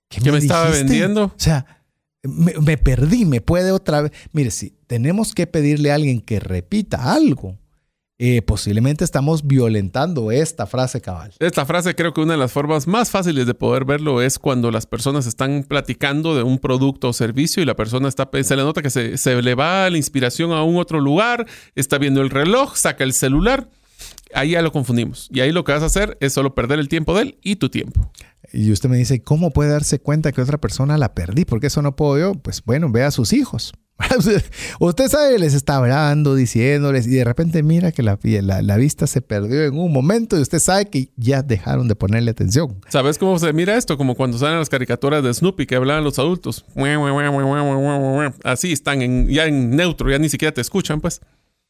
¿Qué 0.08 0.30
me, 0.30 0.38
estaba 0.38 0.70
vendiendo? 0.70 1.24
O 1.24 1.34
sea, 1.36 1.82
me, 2.22 2.54
me, 2.62 2.78
perdí, 2.78 3.24
me 3.24 3.40
puede 3.40 3.72
otra 3.72 4.02
vez... 4.02 4.12
Mire, 4.32 4.52
si 4.52 4.70
tenemos 4.86 5.34
que 5.34 5.48
pedirle 5.48 5.90
a 5.90 5.96
alguien 5.96 6.20
que 6.20 6.38
repita 6.38 7.12
algo, 7.12 7.58
eh, 8.18 8.40
posiblemente 8.40 9.04
estamos 9.04 9.46
violentando 9.46 10.30
esta 10.30 10.66
frase 10.66 11.00
cabal. 11.02 11.32
Esta 11.38 11.66
frase 11.66 11.94
creo 11.94 12.14
que 12.14 12.22
una 12.22 12.32
de 12.32 12.38
las 12.38 12.52
formas 12.52 12.86
más 12.86 13.10
fáciles 13.10 13.46
de 13.46 13.52
poder 13.54 13.84
verlo 13.84 14.22
es 14.22 14.38
cuando 14.38 14.70
las 14.70 14.86
personas 14.86 15.26
están 15.26 15.64
platicando 15.64 16.34
de 16.34 16.42
un 16.42 16.58
producto 16.58 17.08
o 17.08 17.12
servicio 17.12 17.62
y 17.62 17.66
la 17.66 17.76
persona 17.76 18.08
está, 18.08 18.28
se 18.42 18.56
le 18.56 18.62
nota 18.62 18.80
que 18.80 18.90
se, 18.90 19.18
se 19.18 19.42
le 19.42 19.54
va 19.54 19.90
la 19.90 19.98
inspiración 19.98 20.52
a 20.52 20.62
un 20.62 20.76
otro 20.76 21.00
lugar, 21.00 21.46
está 21.74 21.98
viendo 21.98 22.22
el 22.22 22.30
reloj, 22.30 22.76
saca 22.76 23.04
el 23.04 23.12
celular. 23.12 23.68
Ahí 24.34 24.50
ya 24.50 24.62
lo 24.62 24.72
confundimos. 24.72 25.28
Y 25.30 25.40
ahí 25.40 25.52
lo 25.52 25.64
que 25.64 25.72
vas 25.72 25.82
a 25.82 25.86
hacer 25.86 26.16
es 26.20 26.32
solo 26.32 26.54
perder 26.54 26.78
el 26.78 26.88
tiempo 26.88 27.14
de 27.14 27.22
él 27.22 27.38
y 27.42 27.56
tu 27.56 27.68
tiempo. 27.68 28.10
Y 28.52 28.72
usted 28.72 28.88
me 28.88 28.96
dice, 28.96 29.22
¿cómo 29.22 29.50
puede 29.50 29.70
darse 29.70 29.98
cuenta 29.98 30.32
que 30.32 30.40
otra 30.40 30.58
persona 30.58 30.96
la 30.98 31.14
perdí? 31.14 31.44
Porque 31.44 31.68
eso 31.68 31.82
no 31.82 31.96
puedo 31.96 32.18
yo. 32.18 32.34
Pues 32.34 32.62
bueno, 32.64 32.90
ve 32.90 33.02
a 33.02 33.10
sus 33.10 33.32
hijos. 33.32 33.72
Usted 34.80 35.08
sabe, 35.08 35.38
les 35.38 35.54
está 35.54 35.76
hablando, 35.76 36.34
diciéndoles, 36.34 37.06
y 37.06 37.10
de 37.10 37.24
repente 37.24 37.62
mira 37.62 37.92
que 37.92 38.02
la, 38.02 38.18
la, 38.42 38.76
vista 38.76 39.06
se 39.06 39.22
perdió 39.22 39.64
en 39.64 39.78
un 39.78 39.92
momento 39.92 40.36
y 40.36 40.42
usted 40.42 40.58
sabe 40.58 40.86
que 40.86 41.08
ya 41.16 41.42
dejaron 41.42 41.88
de 41.88 41.96
ponerle 41.96 42.30
atención. 42.30 42.78
¿Sabes 42.88 43.16
cómo 43.16 43.38
se 43.38 43.52
mira 43.52 43.76
esto? 43.76 43.96
Como 43.96 44.14
cuando 44.14 44.36
salen 44.38 44.58
las 44.58 44.68
caricaturas 44.68 45.22
de 45.22 45.32
Snoopy 45.32 45.66
que 45.66 45.76
hablaban 45.76 46.04
los 46.04 46.18
adultos. 46.18 46.64
Así 48.44 48.72
están 48.72 49.00
en, 49.00 49.28
ya 49.28 49.46
en 49.46 49.70
neutro, 49.70 50.10
ya 50.10 50.18
ni 50.18 50.28
siquiera 50.28 50.52
te 50.52 50.60
escuchan, 50.60 51.00
pues. 51.00 51.20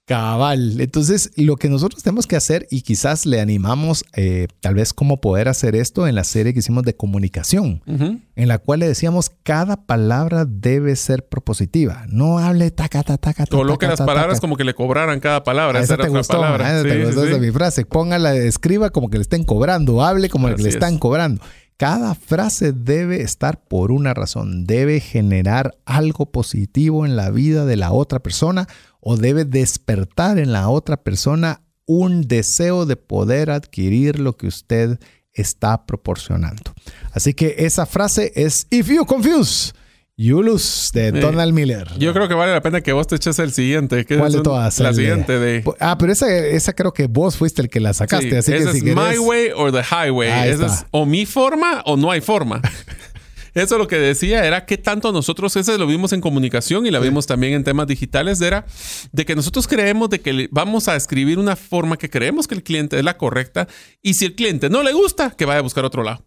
Cabal. 0.07 0.81
Entonces, 0.81 1.33
lo 1.37 1.57
que 1.57 1.69
nosotros 1.69 2.05
tenemos 2.05 2.29
que 2.29 2.37
hacer, 2.37 2.69
y 2.71 2.83
quizás 2.83 3.27
le 3.27 3.40
animamos 3.40 4.05
eh, 4.14 4.47
tal 4.61 4.77
vez 4.77 4.92
cómo 4.92 5.21
poder 5.21 5.48
hacer 5.48 5.75
esto 5.75 6.07
en 6.07 6.15
la 6.15 6.23
serie 6.23 6.52
que 6.52 6.61
hicimos 6.61 6.85
de 6.85 6.94
comunicación, 6.94 7.83
en 7.87 8.48
la 8.48 8.59
cual 8.59 8.81
le 8.81 8.87
decíamos 8.87 9.33
cada 9.42 9.85
palabra 9.85 10.44
debe 10.44 10.94
ser 10.94 11.27
propositiva. 11.27 12.04
No 12.09 12.38
hable 12.38 12.71
taca, 12.71 13.02
taca, 13.02 13.19
taca. 13.19 13.46
Coloque 13.46 13.88
las 13.88 14.00
palabras 14.00 14.40
como 14.40 14.57
que 14.57 14.63
le 14.63 14.75
cobraran 14.75 15.19
cada 15.19 15.42
palabra. 15.42 15.81
Esa, 15.81 15.96
te 15.96 16.09
gustó, 16.09 16.40
palabra. 16.40 16.85
te 16.85 17.04
gustó 17.04 17.38
mi 17.40 17.50
frase. 17.50 17.85
Póngala, 17.85 18.37
escriba 18.37 18.90
como 18.90 19.11
que 19.11 19.19
le 19.19 19.23
estén 19.23 19.42
cobrando. 19.42 20.04
Hable 20.04 20.29
como 20.31 20.54
que 20.54 20.63
le 20.63 20.69
están 20.69 20.98
cobrando. 20.98 21.42
Cada 21.77 22.14
frase 22.14 22.72
debe 22.72 23.20
estar 23.20 23.62
por 23.62 23.92
una 23.92 24.14
razón, 24.14 24.64
debe 24.64 24.98
generar 24.98 25.77
algo 25.85 26.24
positivo 26.33 27.04
en 27.04 27.16
la 27.16 27.31
vida 27.31 27.66
de 27.66 27.77
la 27.77 27.92
otra 27.92 28.20
persona 28.20 28.66
o 29.00 29.18
debe 29.18 29.44
despertar 29.44 30.38
en 30.38 30.52
la 30.52 30.70
otra 30.70 30.96
persona 30.96 31.60
un 31.85 32.22
deseo 32.22 32.87
de 32.87 32.96
poder 32.96 33.50
adquirir 33.50 34.18
lo 34.18 34.38
que 34.38 34.46
usted 34.46 34.98
está 35.35 35.85
proporcionando. 35.85 36.72
Así 37.12 37.35
que 37.35 37.56
esa 37.58 37.85
frase 37.85 38.33
es 38.35 38.66
If 38.70 38.88
you 38.88 39.04
confuse, 39.04 39.74
Yulus 40.19 40.90
de 40.94 41.12
Donald 41.12 41.52
Miller. 41.52 41.88
Yo 41.98 42.14
creo 42.14 42.27
que 42.27 42.33
vale 42.33 42.52
la 42.52 42.62
pena 42.62 42.81
que 42.81 42.92
vos 42.92 43.06
te 43.06 43.17
eches 43.17 43.38
el 43.38 43.52
siguiente. 43.52 44.06
¿Cuál 44.06 44.33
de 44.33 44.40
todas? 44.40 44.79
La 44.79 44.94
siguiente 44.94 45.38
de... 45.38 45.62
Ah, 45.79 45.98
pero 45.98 46.10
esa, 46.10 46.35
esa 46.35 46.73
creo 46.73 46.94
que 46.94 47.06
vos 47.06 47.37
fuiste 47.37 47.60
el 47.60 47.69
que 47.69 47.81
la 47.81 47.92
sacaste. 47.92 48.38
así 48.38 48.50
que 48.50 48.58
es 48.58 48.71
si 48.71 48.83
My 48.83 49.19
Way 49.19 49.50
or 49.54 49.73
the 49.73 49.83
Highway. 49.83 50.48
Esa 50.48 50.67
es 50.67 50.87
o 50.90 51.04
mi 51.04 51.27
forma 51.27 51.83
o 51.85 51.98
no 51.98 52.10
hay 52.10 52.23
forma. 52.23 52.62
Eso 53.54 53.79
lo 53.79 53.88
que 53.88 53.96
decía 53.96 54.44
era 54.46 54.67
que 54.67 54.77
tanto 54.77 55.12
nosotros, 55.12 55.56
ese 55.56 55.79
lo 55.79 55.87
vimos 55.87 56.12
en 56.12 56.21
comunicación 56.21 56.87
y 56.87 56.90
la 56.90 56.98
vimos 56.98 57.27
también 57.27 57.54
en 57.54 57.64
temas 57.64 57.87
digitales, 57.87 58.38
era 58.42 58.67
de 59.12 59.25
que 59.25 59.35
nosotros 59.35 59.67
creemos 59.67 60.10
de 60.10 60.21
que 60.21 60.46
vamos 60.50 60.88
a 60.88 60.96
escribir 60.96 61.38
una 61.38 61.56
forma 61.56 61.96
que 61.96 62.10
creemos 62.10 62.46
que 62.46 62.54
el 62.54 62.62
cliente 62.62 62.98
es 62.98 63.04
la 63.04 63.17
correcta 63.17 63.67
y 64.02 64.12
si 64.12 64.27
el 64.27 64.35
cliente 64.35 64.69
no 64.69 64.83
le 64.83 64.92
gusta, 64.92 65.31
que 65.31 65.46
vaya 65.46 65.60
a 65.60 65.62
buscar 65.62 65.87
otro 65.87 66.02
lado. 66.02 66.23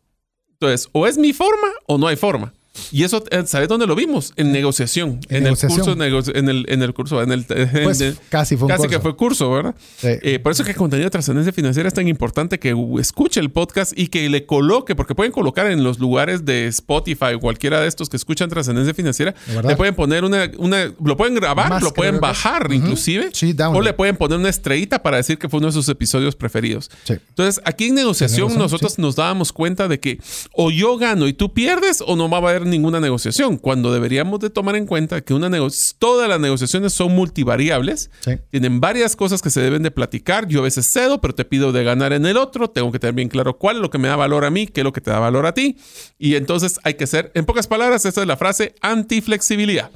Entonces, 0.53 0.89
o 0.91 1.05
es 1.05 1.19
mi 1.19 1.31
forma 1.31 1.67
o 1.85 1.99
no 1.99 2.07
hay 2.07 2.15
forma. 2.15 2.51
Y 2.91 3.03
eso, 3.03 3.23
eh, 3.29 3.43
¿sabes 3.45 3.67
dónde 3.67 3.85
lo 3.87 3.95
vimos? 3.95 4.33
En 4.35 4.51
negociación. 4.51 5.19
En, 5.29 5.45
el 5.45 5.57
curso, 5.57 5.93
en 6.33 6.49
el, 6.49 6.65
en 6.69 6.81
el 6.81 6.93
curso, 6.93 7.21
en 7.21 7.31
el, 7.31 7.45
pues, 7.45 8.03
casi 8.29 8.55
fue 8.55 8.67
un 8.67 8.69
Casi 8.69 8.87
que 8.87 8.99
fue 8.99 9.15
curso, 9.15 9.51
¿verdad? 9.51 9.75
Eh, 10.03 10.39
por 10.39 10.51
eso 10.51 10.63
que 10.63 10.71
el 10.71 10.77
contenido 10.77 11.05
de 11.05 11.11
trascendencia 11.11 11.51
financiera 11.51 11.87
es 11.87 11.93
tan 11.93 12.07
importante 12.07 12.59
que 12.59 12.75
escuche 12.99 13.39
el 13.39 13.51
podcast 13.51 13.97
y 13.97 14.07
que 14.07 14.29
le 14.29 14.45
coloque, 14.45 14.95
porque 14.95 15.15
pueden 15.15 15.31
colocar 15.31 15.67
en 15.67 15.83
los 15.83 15.99
lugares 15.99 16.45
de 16.45 16.67
Spotify 16.67 17.33
o 17.35 17.39
cualquiera 17.39 17.81
de 17.81 17.87
estos 17.87 18.09
que 18.09 18.17
escuchan 18.17 18.49
trascendencia 18.49 18.93
financiera, 18.93 19.33
le 19.63 19.75
pueden 19.75 19.95
poner 19.95 20.23
una, 20.23 20.49
una 20.57 20.91
lo 21.03 21.17
pueden 21.17 21.35
grabar, 21.35 21.81
lo 21.81 21.93
pueden 21.93 22.19
bajar 22.19 22.71
inclusive, 22.71 23.29
o 23.73 23.81
le 23.81 23.93
pueden 23.93 24.15
poner 24.15 24.37
una 24.37 24.49
estrellita 24.49 25.01
para 25.01 25.17
decir 25.17 25.37
que 25.37 25.49
fue 25.49 25.59
uno 25.59 25.67
de 25.67 25.73
sus 25.73 25.89
episodios 25.89 26.35
preferidos. 26.35 26.89
Entonces, 27.07 27.61
aquí 27.65 27.85
en 27.85 27.95
negociación 27.95 28.57
nosotros 28.57 28.97
nos 28.99 29.15
dábamos 29.15 29.51
cuenta 29.51 29.87
de 29.87 29.99
que 29.99 30.19
o 30.53 30.71
yo 30.71 30.97
gano 30.97 31.27
y 31.27 31.33
tú 31.33 31.53
pierdes 31.53 32.01
o 32.05 32.15
no 32.15 32.29
va 32.29 32.37
a 32.37 32.41
haber 32.41 32.58
ninguna 32.65 32.99
negociación, 32.99 33.57
cuando 33.57 33.91
deberíamos 33.91 34.39
de 34.39 34.49
tomar 34.49 34.75
en 34.75 34.85
cuenta 34.85 35.21
que 35.21 35.33
una 35.33 35.49
todas 35.97 36.29
las 36.29 36.39
negociaciones 36.39 36.93
son 36.93 37.13
multivariables, 37.13 38.11
tienen 38.51 38.79
varias 38.79 39.15
cosas 39.15 39.41
que 39.41 39.49
se 39.49 39.61
deben 39.61 39.83
de 39.83 39.91
platicar, 39.91 40.47
yo 40.47 40.59
a 40.59 40.63
veces 40.63 40.89
cedo, 40.91 41.21
pero 41.21 41.35
te 41.35 41.45
pido 41.45 41.71
de 41.71 41.83
ganar 41.83 42.13
en 42.13 42.25
el 42.25 42.37
otro, 42.37 42.69
tengo 42.69 42.91
que 42.91 42.99
tener 42.99 43.15
bien 43.15 43.29
claro 43.29 43.57
cuál 43.57 43.77
es 43.77 43.81
lo 43.81 43.89
que 43.89 43.97
me 43.97 44.07
da 44.07 44.15
valor 44.15 44.45
a 44.45 44.49
mí, 44.49 44.67
qué 44.67 44.81
es 44.81 44.83
lo 44.83 44.93
que 44.93 45.01
te 45.01 45.11
da 45.11 45.19
valor 45.19 45.45
a 45.45 45.53
ti, 45.53 45.77
y 46.17 46.35
entonces 46.35 46.79
hay 46.83 46.93
que 46.93 47.07
ser, 47.07 47.31
en 47.35 47.45
pocas 47.45 47.67
palabras, 47.67 48.05
esa 48.05 48.21
es 48.21 48.27
la 48.27 48.37
frase 48.37 48.75
antiflexibilidad. 48.81 49.91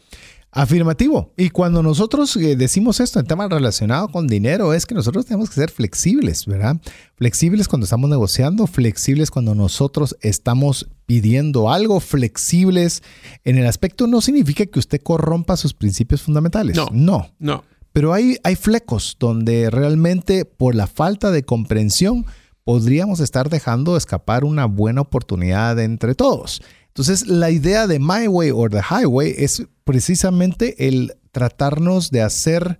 Afirmativo. 0.55 1.33
Y 1.35 1.49
cuando 1.49 1.81
nosotros 1.81 2.35
eh, 2.35 2.55
decimos 2.55 2.99
esto 2.99 3.19
en 3.19 3.25
temas 3.25 3.49
relacionados 3.49 4.11
con 4.11 4.27
dinero, 4.27 4.73
es 4.75 4.85
que 4.85 4.93
nosotros 4.93 5.25
tenemos 5.25 5.49
que 5.49 5.55
ser 5.55 5.71
flexibles, 5.71 6.45
¿verdad? 6.45 6.77
Flexibles 7.15 7.67
cuando 7.67 7.85
estamos 7.85 8.07
negociando, 8.07 8.67
flexibles 8.67 9.31
cuando 9.31 9.55
nosotros 9.55 10.15
estamos 10.21 10.87
pidiendo 11.07 11.71
algo, 11.71 11.99
flexibles 11.99 13.01
en 13.43 13.57
el 13.57 13.65
aspecto 13.65 14.05
no 14.05 14.21
significa 14.21 14.65
que 14.67 14.77
usted 14.77 15.01
corrompa 15.01 15.57
sus 15.57 15.73
principios 15.73 16.21
fundamentales. 16.21 16.77
No. 16.77 16.87
No. 16.91 17.31
No. 17.39 17.63
Pero 17.91 18.13
hay, 18.13 18.37
hay 18.43 18.55
flecos 18.55 19.17
donde 19.19 19.71
realmente 19.71 20.45
por 20.45 20.75
la 20.75 20.85
falta 20.85 21.31
de 21.31 21.43
comprensión 21.43 22.25
podríamos 22.63 23.19
estar 23.19 23.49
dejando 23.49 23.97
escapar 23.97 24.45
una 24.45 24.65
buena 24.65 25.01
oportunidad 25.01 25.79
entre 25.79 26.15
todos. 26.15 26.61
Entonces, 26.93 27.27
la 27.27 27.49
idea 27.49 27.87
de 27.87 27.97
My 27.97 28.27
Way 28.27 28.51
or 28.51 28.69
the 28.69 28.81
Highway 28.81 29.33
es 29.35 29.63
precisamente 29.83 30.87
el 30.87 31.15
tratarnos 31.31 32.11
de 32.11 32.21
hacer 32.21 32.77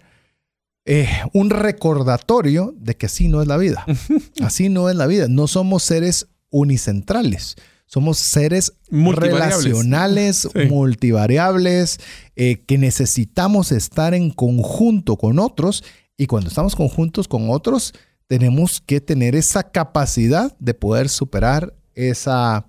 eh, 0.85 1.09
un 1.33 1.49
recordatorio 1.49 2.75
de 2.77 2.95
que 2.95 3.07
así 3.07 3.27
no 3.27 3.41
es 3.41 3.47
la 3.47 3.57
vida. 3.57 3.83
Así 4.43 4.69
no 4.69 4.89
es 4.89 4.95
la 4.95 5.07
vida. 5.07 5.27
No 5.29 5.47
somos 5.47 5.81
seres 5.81 6.27
unicentrales. 6.51 7.55
Somos 7.87 8.19
seres 8.19 8.73
relacionales, 8.91 10.47
multivariables, 10.69 11.99
eh, 12.35 12.63
que 12.67 12.77
necesitamos 12.77 13.71
estar 13.71 14.13
en 14.13 14.29
conjunto 14.29 15.17
con 15.17 15.39
otros. 15.39 15.83
Y 16.17 16.27
cuando 16.27 16.49
estamos 16.49 16.75
conjuntos 16.75 17.27
con 17.27 17.49
otros, 17.49 17.93
tenemos 18.27 18.79
que 18.79 19.01
tener 19.01 19.35
esa 19.35 19.63
capacidad 19.63 20.55
de 20.59 20.75
poder 20.75 21.09
superar 21.09 21.73
esa, 21.95 22.67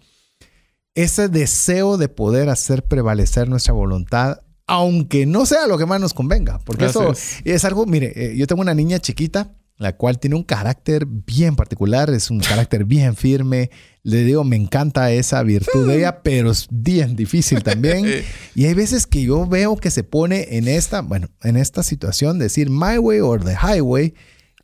ese 0.95 1.29
deseo 1.29 1.97
de 1.97 2.09
poder 2.09 2.49
hacer 2.49 2.85
prevalecer 2.85 3.49
nuestra 3.49 3.73
voluntad, 3.73 4.41
aunque 4.67 5.27
no 5.27 5.45
sea 5.45 5.67
lo 5.67 5.77
que 5.77 5.87
más 5.87 6.01
nos 6.01 6.15
convenga. 6.15 6.59
Porque 6.61 6.87
eso 6.87 7.15
es. 7.45 7.65
algo, 7.65 7.87
mire, 7.87 8.13
eh, 8.15 8.37
yo 8.37 8.47
tengo 8.47 8.63
una 8.63 8.75
niña 8.75 8.99
chiquita, 9.01 9.57
la 9.77 9.97
cual 9.97 10.21
tiene 10.21 10.37
un 10.37 10.45
carácter 10.45 11.05
bien 11.07 11.57
particular, 11.57 12.11
es 12.11 12.31
un 12.31 12.39
carácter 12.39 12.85
bien 12.85 13.17
firme. 13.17 13.71
Le 14.05 14.23
digo, 14.23 14.45
me 14.45 14.57
encanta 14.57 15.11
esa 15.11 15.43
virtud 15.43 15.89
de 15.89 15.99
ella, 15.99 16.23
pero 16.23 16.53
es 16.53 16.69
bien 16.71 17.17
difícil 17.17 17.63
también. 17.63 18.07
y 18.55 18.67
hay 18.67 18.75
veces 18.75 19.07
que 19.07 19.23
yo 19.23 19.47
veo 19.47 19.77
que 19.77 19.91
se 19.91 20.05
pone 20.05 20.57
en 20.57 20.69
esta, 20.69 21.01
bueno, 21.01 21.29
en 21.43 21.57
esta 21.57 21.83
situación, 21.83 22.39
decir 22.39 22.71
my 22.71 22.99
way 22.99 23.21
or 23.21 23.45
the 23.45 23.57
highway. 23.57 24.15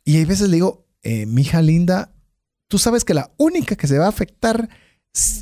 Y 0.05 0.17
hay 0.17 0.25
veces 0.25 0.47
le 0.49 0.55
digo, 0.55 0.87
eh, 1.03 1.25
mi 1.25 1.41
hija 1.41 1.61
linda, 1.61 2.13
tú 2.69 2.77
sabes 2.77 3.03
que 3.03 3.13
la 3.13 3.31
única 3.37 3.75
que 3.75 3.87
se 3.87 3.97
va 3.97 4.05
a 4.05 4.09
afectar 4.09 4.69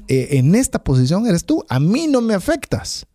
en 0.07 0.55
esta 0.55 0.83
posición 0.83 1.27
eres 1.27 1.45
tú, 1.45 1.65
a 1.69 1.79
mí 1.79 2.07
no 2.07 2.21
me 2.21 2.33
afectas. 2.33 3.05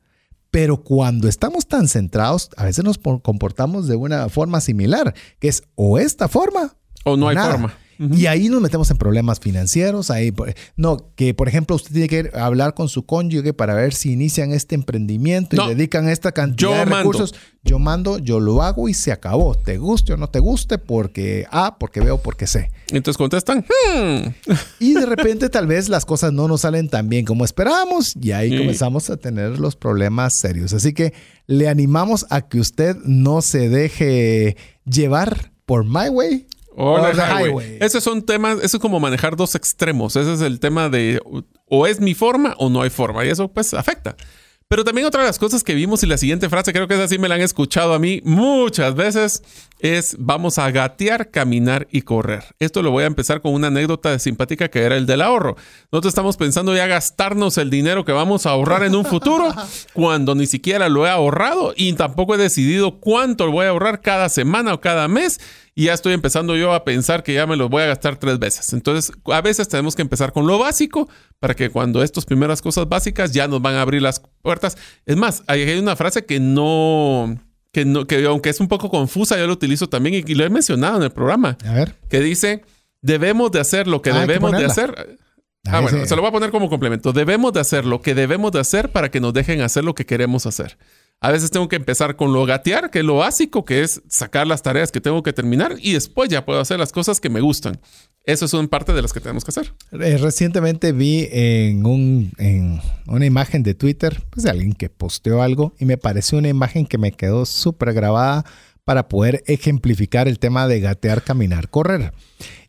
Pero 0.51 0.85
cuando 0.85 1.27
estamos 1.27 1.67
tan 1.67 1.89
centrados, 1.89 2.49
a 2.57 2.65
veces 2.65 2.85
nos 2.85 2.97
comportamos 2.99 3.89
de 3.89 3.97
una 3.97 4.29
forma 4.29 4.61
similar, 4.61 5.13
que 5.41 5.49
es 5.49 5.65
o 5.75 5.99
esta 5.99 6.29
forma 6.29 6.77
o 7.05 7.17
no 7.17 7.29
hay 7.29 7.37
forma. 7.37 7.77
Y 7.99 8.27
ahí 8.27 8.49
nos 8.49 8.61
metemos 8.61 8.91
en 8.91 8.97
problemas 8.97 9.41
financieros. 9.41 10.11
Ahí, 10.11 10.33
no, 10.77 11.13
que 11.17 11.35
por 11.35 11.49
ejemplo 11.49 11.77
usted 11.77 11.93
tiene 11.93 12.09
que 12.09 12.31
hablar 12.35 12.75
con 12.75 12.89
su 12.89 13.07
cónyuge 13.07 13.53
para 13.53 13.75
ver 13.75 13.95
si 13.95 14.13
inician 14.13 14.53
este 14.53 14.75
emprendimiento 14.75 15.57
y 15.57 15.69
dedican 15.69 16.09
esta 16.09 16.33
cantidad 16.33 16.85
de 16.87 16.97
recursos. 16.97 17.35
Yo 17.63 17.79
mando, 17.79 18.19
yo 18.19 18.41
lo 18.41 18.63
hago 18.63 18.89
y 18.89 18.95
se 18.95 19.11
acabó. 19.11 19.55
Te 19.55 19.79
guste 19.79 20.13
o 20.13 20.17
no 20.19 20.29
te 20.29 20.39
guste, 20.39 20.77
porque 20.79 21.47
A, 21.51 21.79
porque 21.79 22.01
veo, 22.01 22.19
porque 22.19 22.47
sé. 22.47 22.71
Entonces 22.89 23.17
contestan. 23.17 23.65
Hmm". 23.65 24.35
Y 24.81 24.95
de 24.95 25.07
repente 25.07 25.49
tal 25.49 25.67
vez 25.67 25.89
las 25.89 26.05
cosas 26.05 26.33
no 26.33 26.47
nos 26.47 26.63
salen 26.63 26.89
tan 26.89 27.09
bien 27.09 27.25
como 27.25 27.45
esperábamos 27.45 28.15
y 28.21 28.33
ahí 28.33 28.57
comenzamos 28.59 29.09
a 29.09 29.17
tener 29.17 29.59
los 29.59 29.77
problemas 29.77 30.35
serios. 30.35 30.73
Así 30.75 30.93
que 30.93 31.15
le 31.47 31.69
animamos 31.69 32.27
a 32.31 32.43
que 32.43 32.61
usted 32.61 32.97
no 33.05 33.43
se 33.43 33.69
deje 33.69 34.57
llevar 34.85 35.53
por 35.67 35.85
My 35.85 36.09
Way 36.11 36.47
o 36.77 36.99
highway. 36.99 37.79
Esos 37.81 38.03
son 38.03 38.23
temas, 38.23 38.59
eso 38.63 38.77
es 38.77 38.81
como 38.81 39.01
manejar 39.01 39.37
dos 39.37 39.55
extremos. 39.55 40.17
Ese 40.17 40.35
es 40.35 40.41
el 40.41 40.61
tema 40.61 40.89
de 40.89 41.21
o 41.69 41.87
es 41.87 42.01
mi 42.01 42.15
forma 42.15 42.55
o 42.59 42.71
no 42.71 42.83
hay 42.83 42.91
forma. 42.91 43.25
Y 43.25 43.31
eso 43.31 43.49
pues 43.49 43.75
afecta. 43.75 44.17
Pero 44.67 44.83
también 44.83 45.07
otra 45.07 45.21
de 45.21 45.27
las 45.27 45.39
cosas 45.39 45.63
que 45.63 45.75
vimos 45.75 46.03
y 46.03 46.07
la 46.07 46.17
siguiente 46.17 46.49
frase, 46.49 46.73
creo 46.73 46.89
que 46.89 46.95
es 46.95 47.01
así, 47.01 47.19
me 47.19 47.29
la 47.29 47.35
han 47.35 47.43
escuchado 47.43 47.93
a 47.93 47.99
mí 47.99 48.23
muchas 48.25 48.95
veces, 48.95 49.43
es 49.79 50.17
vamos 50.19 50.59
a 50.59 50.71
gatear, 50.71 51.31
caminar 51.31 51.87
y 51.91 52.03
correr. 52.03 52.45
Esto 52.59 52.83
lo 52.83 52.91
voy 52.91 53.05
a 53.05 53.07
empezar 53.07 53.43
con 53.43 53.53
una 53.53 53.67
anécdota 53.67 54.19
simpática 54.19 54.69
que 54.69 54.81
era 54.81 54.97
el 54.97 55.05
del 55.05 55.21
ahorro. 55.21 55.57
Nosotros 55.93 56.11
estamos 56.11 56.39
pensando 56.39 56.75
ya 56.75 56.87
gastarnos 56.87 57.59
el 57.59 57.69
dinero 57.69 58.07
que 58.07 58.13
vamos 58.13 58.47
a 58.47 58.51
ahorrar 58.51 58.85
en 58.85 58.95
un 58.95 59.05
futuro 59.05 59.53
cuando 59.93 60.35
ni 60.35 60.47
siquiera 60.47 60.89
lo 60.89 61.07
he 61.07 61.11
ahorrado 61.11 61.75
y 61.77 61.93
tampoco 61.93 62.35
he 62.35 62.39
decidido 62.39 63.01
cuánto 63.01 63.45
lo 63.45 63.53
voy 63.53 63.67
a 63.67 63.69
ahorrar 63.69 64.01
cada 64.01 64.31
semana 64.31 64.73
o 64.73 64.81
cada 64.81 65.09
mes 65.09 65.41
y 65.75 65.87
ya 65.87 65.95
estoy 65.95 66.13
empezando 66.13 66.57
yo 66.57 66.73
a 66.73 66.85
pensar 66.85 67.25
que 67.25 67.35
ya 67.35 67.47
me 67.47 67.57
los 67.57 67.69
voy 67.69 67.83
a 67.83 67.87
gastar 67.87 68.17
tres 68.17 68.39
veces. 68.39 68.73
Entonces, 68.73 69.13
a 69.27 69.41
veces 69.41 69.69
tenemos 69.69 69.97
que 69.97 70.03
empezar 70.03 70.33
con 70.33 70.47
lo 70.47 70.59
básico 70.59 71.09
para 71.41 71.55
que 71.55 71.69
cuando 71.69 72.03
estas 72.03 72.25
primeras 72.25 72.63
cosas 72.63 72.89
básicas 72.89 73.33
ya 73.33 73.49
nos 73.49 73.61
van 73.61 73.75
a 73.75 73.83
abrir 73.83 74.01
las 74.01 74.23
puertas. 74.43 74.77
Es 75.05 75.17
más, 75.17 75.43
hay 75.49 75.77
una 75.77 75.97
frase 75.97 76.25
que 76.25 76.39
no, 76.39 77.37
que 77.73 77.85
no, 77.85 78.07
que 78.07 78.25
aunque 78.27 78.51
es 78.51 78.61
un 78.61 78.69
poco 78.69 78.89
confusa, 78.89 79.37
yo 79.37 79.49
lo 79.49 79.53
utilizo 79.53 79.89
también 79.89 80.25
y, 80.27 80.35
lo 80.35 80.45
he 80.45 80.51
mencionado 80.51 80.99
en 80.99 81.03
el 81.03 81.11
programa. 81.11 81.59
A 81.67 81.73
ver. 81.73 81.97
Que 82.09 82.21
dice, 82.21 82.63
debemos 83.03 83.51
de 83.51 83.59
hacer 83.59 83.89
lo 83.89 84.01
que 84.01 84.11
ah, 84.11 84.21
debemos 84.21 84.53
de 84.53 84.65
hacer. 84.65 85.19
Ah, 85.67 85.81
bueno, 85.81 86.07
se 86.07 86.15
lo 86.15 86.23
voy 86.23 86.29
a 86.29 86.33
poner 86.33 86.51
como 86.53 86.69
complemento. 86.69 87.13
Debemos 87.13 87.53
de 87.53 87.59
hacer 87.59 87.85
lo 87.85 88.01
que 88.01 88.15
debemos 88.15 88.53
de 88.53 88.61
hacer 88.61 88.93
para 88.93 89.11
que 89.11 89.19
nos 89.19 89.33
dejen 89.35 89.61
hacer 89.61 89.83
lo 89.83 89.97
que 89.97 90.07
queremos 90.07 90.47
hacer. 90.47 90.77
A 91.21 91.33
veces 91.33 91.51
tengo 91.51 91.69
que 91.69 91.77
empezar 91.77 92.17
con 92.17 92.33
lo 92.33 92.45
gatear, 92.45 92.91
que 92.91 92.99
es 92.99 93.05
lo 93.05 93.17
básico, 93.17 93.65
que 93.65 93.81
es 93.83 94.03
sacar 94.09 94.47
las 94.47 94.63
tareas 94.63 94.93
que 94.93 95.01
tengo 95.01 95.23
que 95.23 95.33
terminar 95.33 95.77
y 95.81 95.95
después 95.95 96.29
ya 96.29 96.45
puedo 96.45 96.61
hacer 96.61 96.79
las 96.79 96.93
cosas 96.93 97.19
que 97.19 97.31
me 97.31 97.41
gustan. 97.41 97.81
Eso 98.25 98.47
son 98.47 98.69
parte 98.69 98.93
de 98.93 99.01
las 99.01 99.13
que 99.13 99.21
tenemos 99.21 99.45
que 99.45 99.51
hacer. 99.51 99.75
Eh, 99.93 100.19
recientemente 100.19 100.93
vi 100.93 101.29
en, 101.31 101.87
un, 101.87 102.33
en 102.39 102.81
una 103.07 103.25
imagen 103.25 103.63
de 103.63 103.75
Twitter 103.75 104.23
pues, 104.31 104.45
de 104.45 104.51
alguien 104.51 104.75
que 104.75 104.91
posteó 104.91 105.41
algo 105.41 105.75
y 105.79 105.87
me 105.87 105.97
pareció 105.97 106.39
una 106.39 106.49
imagen 106.49 106.87
que 106.87 106.99
me 106.99 107.13
quedó 107.13 107.47
súper 107.47 107.95
grabada 107.95 108.45
para 108.85 109.09
poder 109.09 109.43
ejemplificar 109.47 110.29
el 110.29 110.39
tema 110.39 110.69
de 110.69 110.81
gatear, 110.81 111.23
caminar, 111.23 111.71
correr. 111.71 112.13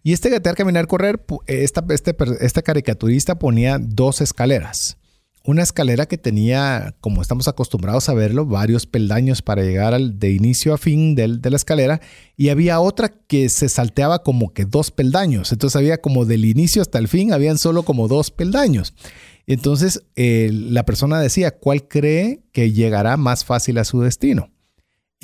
Y 0.01 0.13
este 0.13 0.29
gatear, 0.29 0.55
caminar, 0.55 0.87
correr, 0.87 1.19
esta, 1.47 1.83
este, 1.89 2.63
caricaturista 2.63 3.37
ponía 3.37 3.79
dos 3.79 4.21
escaleras 4.21 4.97
una 5.45 5.63
escalera 5.63 6.07
que 6.07 6.17
tenía, 6.17 6.95
como 7.01 7.21
estamos 7.21 7.47
acostumbrados 7.47 8.09
a 8.09 8.13
verlo, 8.13 8.45
varios 8.45 8.85
peldaños 8.85 9.41
para 9.41 9.63
llegar 9.63 9.93
al, 9.93 10.19
de 10.19 10.31
inicio 10.31 10.73
a 10.73 10.77
fin 10.77 11.15
de 11.15 11.27
la 11.27 11.55
escalera 11.55 12.01
y 12.35 12.49
había 12.49 12.79
otra 12.79 13.09
que 13.09 13.49
se 13.49 13.69
salteaba 13.69 14.23
como 14.23 14.53
que 14.53 14.65
dos 14.65 14.91
peldaños. 14.91 15.51
Entonces 15.51 15.75
había 15.75 16.01
como 16.01 16.25
del 16.25 16.45
inicio 16.45 16.81
hasta 16.81 16.99
el 16.99 17.07
fin, 17.07 17.31
habían 17.31 17.57
solo 17.57 17.83
como 17.83 18.07
dos 18.07 18.31
peldaños. 18.31 18.93
Entonces 19.47 20.03
eh, 20.15 20.49
la 20.51 20.85
persona 20.85 21.19
decía, 21.19 21.51
¿cuál 21.57 21.87
cree 21.87 22.43
que 22.51 22.71
llegará 22.71 23.15
más 23.15 23.45
fácil 23.45 23.77
a 23.77 23.85
su 23.85 24.01
destino? 24.01 24.51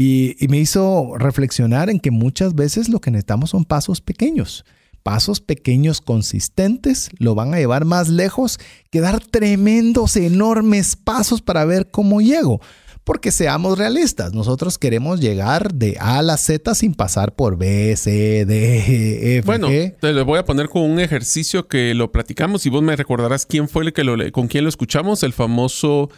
y 0.03 0.47
me 0.49 0.57
hizo 0.57 1.15
reflexionar 1.19 1.91
en 1.91 1.99
que 1.99 2.09
muchas 2.09 2.55
veces 2.55 2.89
lo 2.89 2.99
que 3.01 3.11
necesitamos 3.11 3.51
son 3.51 3.65
pasos 3.65 4.01
pequeños 4.01 4.65
pasos 5.03 5.41
pequeños 5.41 6.01
consistentes 6.01 7.09
lo 7.17 7.35
van 7.35 7.53
a 7.53 7.57
llevar 7.57 7.85
más 7.85 8.09
lejos 8.09 8.59
que 8.89 9.01
dar 9.01 9.23
tremendos, 9.23 10.15
enormes 10.15 10.95
pasos 10.95 11.41
para 11.41 11.65
ver 11.65 11.89
cómo 11.91 12.21
llego. 12.21 12.61
Porque 13.03 13.31
seamos 13.31 13.79
realistas, 13.79 14.31
nosotros 14.33 14.77
queremos 14.77 15.19
llegar 15.19 15.73
de 15.73 15.97
A 15.99 16.19
a 16.19 16.21
la 16.21 16.37
Z 16.37 16.75
sin 16.75 16.93
pasar 16.93 17.33
por 17.33 17.57
B, 17.57 17.95
C, 17.97 18.45
D, 18.45 18.77
e, 18.77 19.37
F. 19.39 19.45
Bueno, 19.47 19.69
te 19.99 20.13
lo 20.13 20.23
voy 20.23 20.37
a 20.37 20.45
poner 20.45 20.69
con 20.69 20.83
un 20.83 20.99
ejercicio 20.99 21.67
que 21.67 21.95
lo 21.95 22.11
platicamos 22.11 22.65
y 22.67 22.69
vos 22.69 22.83
me 22.83 22.95
recordarás 22.95 23.47
quién 23.47 23.67
fue 23.67 23.85
el 23.85 23.93
que 23.93 24.03
lo 24.03 24.31
con 24.31 24.47
quién 24.47 24.65
lo 24.65 24.69
escuchamos, 24.69 25.23
el 25.23 25.33
famoso 25.33 26.11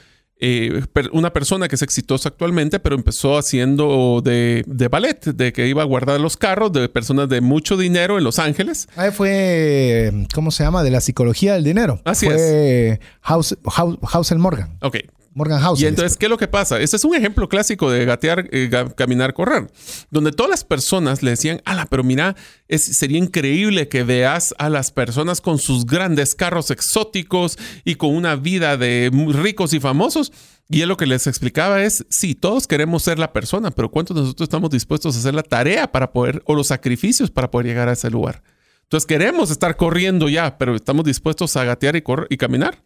eh, 0.45 0.83
una 1.13 1.31
persona 1.31 1.69
que 1.69 1.75
es 1.75 1.81
exitosa 1.81 2.27
actualmente, 2.27 2.77
pero 2.81 2.95
empezó 2.95 3.37
haciendo 3.37 4.21
de, 4.21 4.65
ballet, 4.91 5.23
de 5.23 5.53
que 5.53 5.69
iba 5.69 5.81
a 5.81 5.85
guardar 5.85 6.19
los 6.19 6.35
carros 6.35 6.73
de 6.73 6.89
personas 6.89 7.29
de 7.29 7.39
mucho 7.39 7.77
dinero 7.77 8.17
en 8.17 8.25
Los 8.25 8.39
Ángeles. 8.39 8.89
Ahí 8.97 9.11
fue, 9.11 10.11
¿cómo 10.35 10.51
se 10.51 10.65
llama? 10.65 10.83
De 10.83 10.91
la 10.91 10.99
psicología 10.99 11.53
del 11.53 11.63
dinero. 11.63 12.01
Así 12.03 12.25
fue 12.25 12.89
es. 12.89 12.99
House, 13.21 13.57
House, 13.65 14.33
Morgan. 14.33 14.77
Ok. 14.81 14.97
Morgan 15.33 15.59
House. 15.59 15.81
Y 15.81 15.85
entonces, 15.85 16.17
¿qué 16.17 16.27
es 16.27 16.29
lo 16.29 16.37
que 16.37 16.47
pasa? 16.47 16.79
Este 16.79 16.95
es 16.95 17.05
un 17.05 17.15
ejemplo 17.15 17.49
clásico 17.49 17.89
de 17.89 18.05
gatear, 18.05 18.47
eh, 18.51 18.69
caminar, 18.95 19.33
correr, 19.33 19.71
donde 20.11 20.31
todas 20.31 20.49
las 20.49 20.63
personas 20.63 21.23
le 21.23 21.31
decían, 21.31 21.61
ala, 21.65 21.87
pero 21.87 22.03
mira, 22.03 22.35
es, 22.67 22.97
sería 22.97 23.17
increíble 23.17 23.87
que 23.87 24.03
veas 24.03 24.53
a 24.57 24.69
las 24.69 24.91
personas 24.91 25.41
con 25.41 25.57
sus 25.57 25.85
grandes 25.85 26.35
carros 26.35 26.71
exóticos 26.71 27.57
y 27.83 27.95
con 27.95 28.15
una 28.15 28.35
vida 28.35 28.77
de 28.77 29.09
ricos 29.33 29.73
y 29.73 29.79
famosos. 29.79 30.31
Y 30.69 30.81
él 30.81 30.89
lo 30.89 30.97
que 30.97 31.05
les 31.05 31.27
explicaba 31.27 31.83
es, 31.83 32.05
sí, 32.09 32.35
todos 32.35 32.67
queremos 32.67 33.03
ser 33.03 33.19
la 33.19 33.33
persona, 33.33 33.71
pero 33.71 33.91
¿cuántos 33.91 34.15
de 34.15 34.21
nosotros 34.21 34.47
estamos 34.47 34.69
dispuestos 34.69 35.15
a 35.15 35.19
hacer 35.19 35.33
la 35.33 35.43
tarea 35.43 35.91
para 35.91 36.11
poder, 36.11 36.41
o 36.45 36.55
los 36.55 36.67
sacrificios 36.67 37.31
para 37.31 37.51
poder 37.51 37.67
llegar 37.67 37.89
a 37.89 37.93
ese 37.93 38.09
lugar? 38.09 38.43
Entonces 38.83 39.07
queremos 39.07 39.49
estar 39.49 39.75
corriendo 39.75 40.29
ya, 40.29 40.57
pero 40.57 40.75
estamos 40.75 41.03
dispuestos 41.05 41.57
a 41.57 41.63
gatear 41.63 41.95
y, 41.95 42.01
correr, 42.01 42.27
y 42.29 42.37
caminar. 42.37 42.83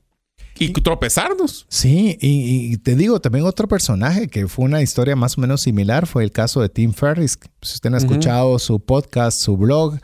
Y, 0.59 0.73
tropezarnos. 0.73 1.65
Sí, 1.69 2.17
y, 2.19 2.77
te 2.77 2.95
digo, 2.95 3.19
también 3.19 3.45
otro 3.45 3.67
personaje 3.67 4.27
que 4.27 4.47
fue 4.47 4.65
una 4.65 4.81
historia 4.81 5.15
más 5.15 5.37
o 5.37 5.41
menos 5.41 5.61
similar 5.61 6.07
fue 6.07 6.23
el 6.23 6.31
caso 6.31 6.61
de 6.61 6.69
Tim 6.69 6.93
Ferriss. 6.93 7.37
Si 7.61 7.75
usted 7.75 7.93
ha 7.93 7.97
escuchado 7.97 8.57
su 8.59 8.79
podcast, 8.79 9.39
su 9.39 9.57
blog, 9.57 9.97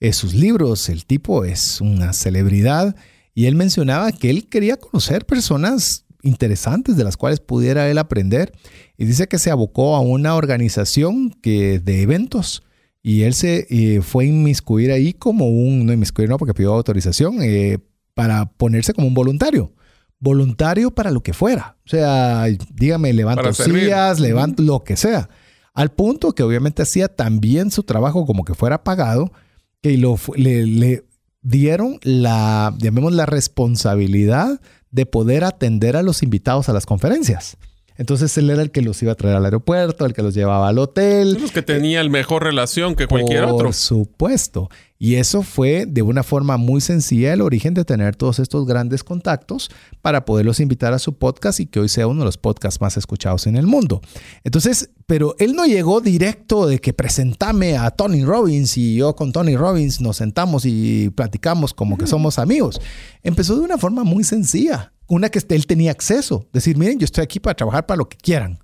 eh, 0.00 0.12
sus 0.12 0.34
libros, 0.34 0.88
el 0.88 1.04
tipo 1.04 1.44
es 1.44 1.80
una 1.80 2.12
celebridad 2.12 2.94
y 3.34 3.46
él 3.46 3.54
mencionaba 3.54 4.12
que 4.12 4.30
él 4.30 4.48
quería 4.48 4.76
conocer 4.76 5.26
personas 5.26 6.04
interesantes 6.22 6.96
de 6.96 7.04
las 7.04 7.16
cuales 7.16 7.40
pudiera 7.40 7.88
él 7.88 7.98
aprender 7.98 8.52
y 8.96 9.04
dice 9.04 9.28
que 9.28 9.38
se 9.38 9.50
abocó 9.50 9.96
a 9.96 10.00
una 10.00 10.34
organización 10.34 11.30
que, 11.42 11.78
de 11.78 12.02
eventos 12.02 12.62
y 13.02 13.22
él 13.22 13.34
se 13.34 13.66
eh, 13.70 14.02
fue 14.02 14.24
a 14.24 14.26
inmiscuir 14.28 14.90
ahí 14.90 15.12
como 15.12 15.48
un, 15.48 15.86
no 15.86 15.92
inmiscuir 15.92 16.28
no 16.28 16.36
porque 16.36 16.54
pidió 16.54 16.74
autorización, 16.74 17.42
eh, 17.42 17.78
para 18.14 18.46
ponerse 18.46 18.92
como 18.92 19.06
un 19.06 19.14
voluntario 19.14 19.72
voluntario 20.20 20.90
para 20.90 21.10
lo 21.10 21.22
que 21.22 21.32
fuera. 21.32 21.76
O 21.86 21.88
sea, 21.88 22.46
dígame, 22.72 23.12
levanto 23.12 23.52
sillas, 23.52 24.20
levanto 24.20 24.62
lo 24.62 24.84
que 24.84 24.96
sea. 24.96 25.28
Al 25.74 25.90
punto 25.90 26.32
que 26.32 26.42
obviamente 26.42 26.82
hacía 26.82 27.08
también 27.08 27.70
su 27.70 27.84
trabajo 27.84 28.26
como 28.26 28.44
que 28.44 28.54
fuera 28.54 28.82
pagado, 28.82 29.32
que 29.80 29.96
lo, 29.96 30.16
le, 30.34 30.66
le 30.66 31.04
dieron 31.42 31.98
la, 32.02 32.74
llamemos 32.78 33.12
la 33.12 33.26
responsabilidad 33.26 34.60
de 34.90 35.06
poder 35.06 35.44
atender 35.44 35.96
a 35.96 36.02
los 36.02 36.22
invitados 36.22 36.68
a 36.68 36.72
las 36.72 36.86
conferencias. 36.86 37.56
Entonces 37.98 38.38
él 38.38 38.48
era 38.48 38.62
el 38.62 38.70
que 38.70 38.80
los 38.80 39.02
iba 39.02 39.12
a 39.12 39.16
traer 39.16 39.36
al 39.36 39.44
aeropuerto, 39.44 40.06
el 40.06 40.14
que 40.14 40.22
los 40.22 40.32
llevaba 40.32 40.68
al 40.68 40.78
hotel. 40.78 41.34
Los 41.34 41.50
que 41.50 41.62
tenía 41.62 42.00
el 42.00 42.10
mejor 42.10 42.44
relación 42.44 42.94
que 42.94 43.08
cualquier 43.08 43.44
otro. 43.44 43.66
Por 43.66 43.74
supuesto. 43.74 44.70
Y 45.00 45.16
eso 45.16 45.42
fue 45.42 45.84
de 45.86 46.02
una 46.02 46.22
forma 46.22 46.56
muy 46.56 46.80
sencilla 46.80 47.32
el 47.32 47.40
origen 47.40 47.74
de 47.74 47.84
tener 47.84 48.16
todos 48.16 48.38
estos 48.38 48.66
grandes 48.66 49.04
contactos 49.04 49.70
para 50.00 50.24
poderlos 50.24 50.58
invitar 50.58 50.92
a 50.92 50.98
su 50.98 51.18
podcast 51.18 51.60
y 51.60 51.66
que 51.66 51.78
hoy 51.78 51.88
sea 51.88 52.08
uno 52.08 52.20
de 52.20 52.26
los 52.26 52.36
podcasts 52.36 52.80
más 52.80 52.96
escuchados 52.96 53.46
en 53.46 53.56
el 53.56 53.66
mundo. 53.66 54.00
Entonces, 54.42 54.90
pero 55.06 55.36
él 55.38 55.54
no 55.54 55.66
llegó 55.66 56.00
directo 56.00 56.66
de 56.66 56.80
que 56.80 56.92
presentame 56.92 57.76
a 57.76 57.90
Tony 57.90 58.24
Robbins 58.24 58.76
y 58.76 58.96
yo 58.96 59.14
con 59.14 59.32
Tony 59.32 59.56
Robbins 59.56 60.00
nos 60.00 60.16
sentamos 60.16 60.64
y 60.64 61.10
platicamos 61.10 61.74
como 61.74 61.96
que 61.96 62.06
somos 62.06 62.38
amigos. 62.38 62.80
Empezó 63.22 63.56
de 63.56 63.62
una 63.62 63.78
forma 63.78 64.02
muy 64.02 64.24
sencilla, 64.24 64.92
una 65.08 65.30
que 65.30 65.40
él 65.48 65.66
tenía 65.66 65.90
acceso. 65.90 66.46
Decir, 66.52 66.76
miren, 66.76 66.98
yo 66.98 67.04
estoy 67.04 67.24
aquí 67.24 67.40
para 67.40 67.56
trabajar 67.56 67.86
para 67.86 67.98
lo 67.98 68.08
que 68.08 68.16
quieran. 68.16 68.58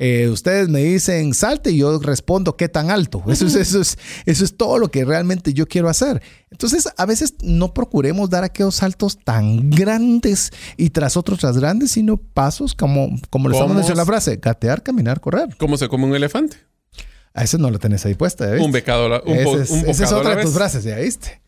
Eh, 0.00 0.28
ustedes 0.28 0.68
me 0.68 0.78
dicen 0.78 1.34
salte 1.34 1.72
y 1.72 1.78
yo 1.78 1.98
respondo 1.98 2.56
qué 2.56 2.68
tan 2.68 2.90
alto. 2.90 3.20
Eso 3.28 3.46
es, 3.46 3.56
eso, 3.56 3.80
es, 3.80 3.98
eso 4.26 4.44
es 4.44 4.56
todo 4.56 4.78
lo 4.78 4.92
que 4.92 5.04
realmente 5.04 5.52
yo 5.52 5.66
quiero 5.66 5.88
hacer. 5.88 6.22
Entonces, 6.50 6.88
a 6.96 7.04
veces 7.04 7.34
no 7.42 7.74
procuremos 7.74 8.30
dar 8.30 8.44
aquellos 8.44 8.76
saltos 8.76 9.18
tan 9.18 9.70
grandes 9.70 10.52
y 10.76 10.90
tras 10.90 11.16
otros 11.16 11.40
tras 11.40 11.58
grandes, 11.58 11.90
sino 11.90 12.16
pasos 12.16 12.74
como, 12.74 13.10
como 13.28 13.48
le 13.48 13.56
estamos 13.56 13.74
mencionando 13.74 14.02
la 14.02 14.06
frase, 14.06 14.36
gatear, 14.36 14.84
caminar, 14.84 15.20
correr. 15.20 15.56
¿Cómo 15.58 15.76
se 15.76 15.88
come 15.88 16.04
un 16.04 16.14
elefante? 16.14 16.58
A 17.34 17.42
ese 17.42 17.58
no 17.58 17.70
lo 17.70 17.78
tenés 17.80 18.06
ahí 18.06 18.14
puesta, 18.14 18.48
Un 18.60 18.72
becado, 18.72 19.22
un, 19.24 19.36
esa 19.36 20.04
es 20.04 20.12
otra 20.12 20.36
de 20.36 20.42
tus 20.42 20.54
frases, 20.54 20.84
ya 20.84 20.96
viste. 20.96 21.40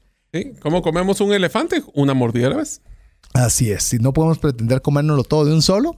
¿Cómo 0.61 0.83
comemos 0.83 1.21
un 1.21 1.33
elefante? 1.33 1.83
Una 1.95 2.15
mordida 2.15 2.49
a 2.49 2.51
la 2.51 2.57
vez. 2.57 2.81
Así 3.33 3.71
es. 3.71 3.85
Si 3.85 3.99
no 3.99 4.13
podemos 4.13 4.39
pretender 4.39 4.83
comérnoslo 4.83 5.25
todo 5.25 5.45
de 5.45 5.53
un 5.53 5.63
solo, 5.63 5.97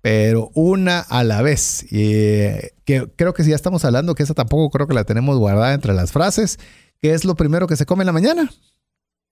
pero 0.00 0.50
una 0.54 1.00
a 1.00 1.24
la 1.24 1.42
vez. 1.42 1.84
Y 1.90 2.42
que 2.84 3.08
creo 3.16 3.34
que 3.34 3.44
si 3.44 3.50
ya 3.50 3.56
estamos 3.56 3.84
hablando, 3.84 4.14
que 4.14 4.24
esa 4.24 4.34
tampoco 4.34 4.70
creo 4.70 4.86
que 4.86 4.94
la 4.94 5.04
tenemos 5.04 5.38
guardada 5.38 5.74
entre 5.74 5.94
las 5.94 6.12
frases, 6.12 6.58
que 7.00 7.14
es 7.14 7.24
lo 7.24 7.36
primero 7.36 7.66
que 7.66 7.76
se 7.76 7.86
come 7.86 8.02
en 8.02 8.06
la 8.06 8.12
mañana. 8.12 8.50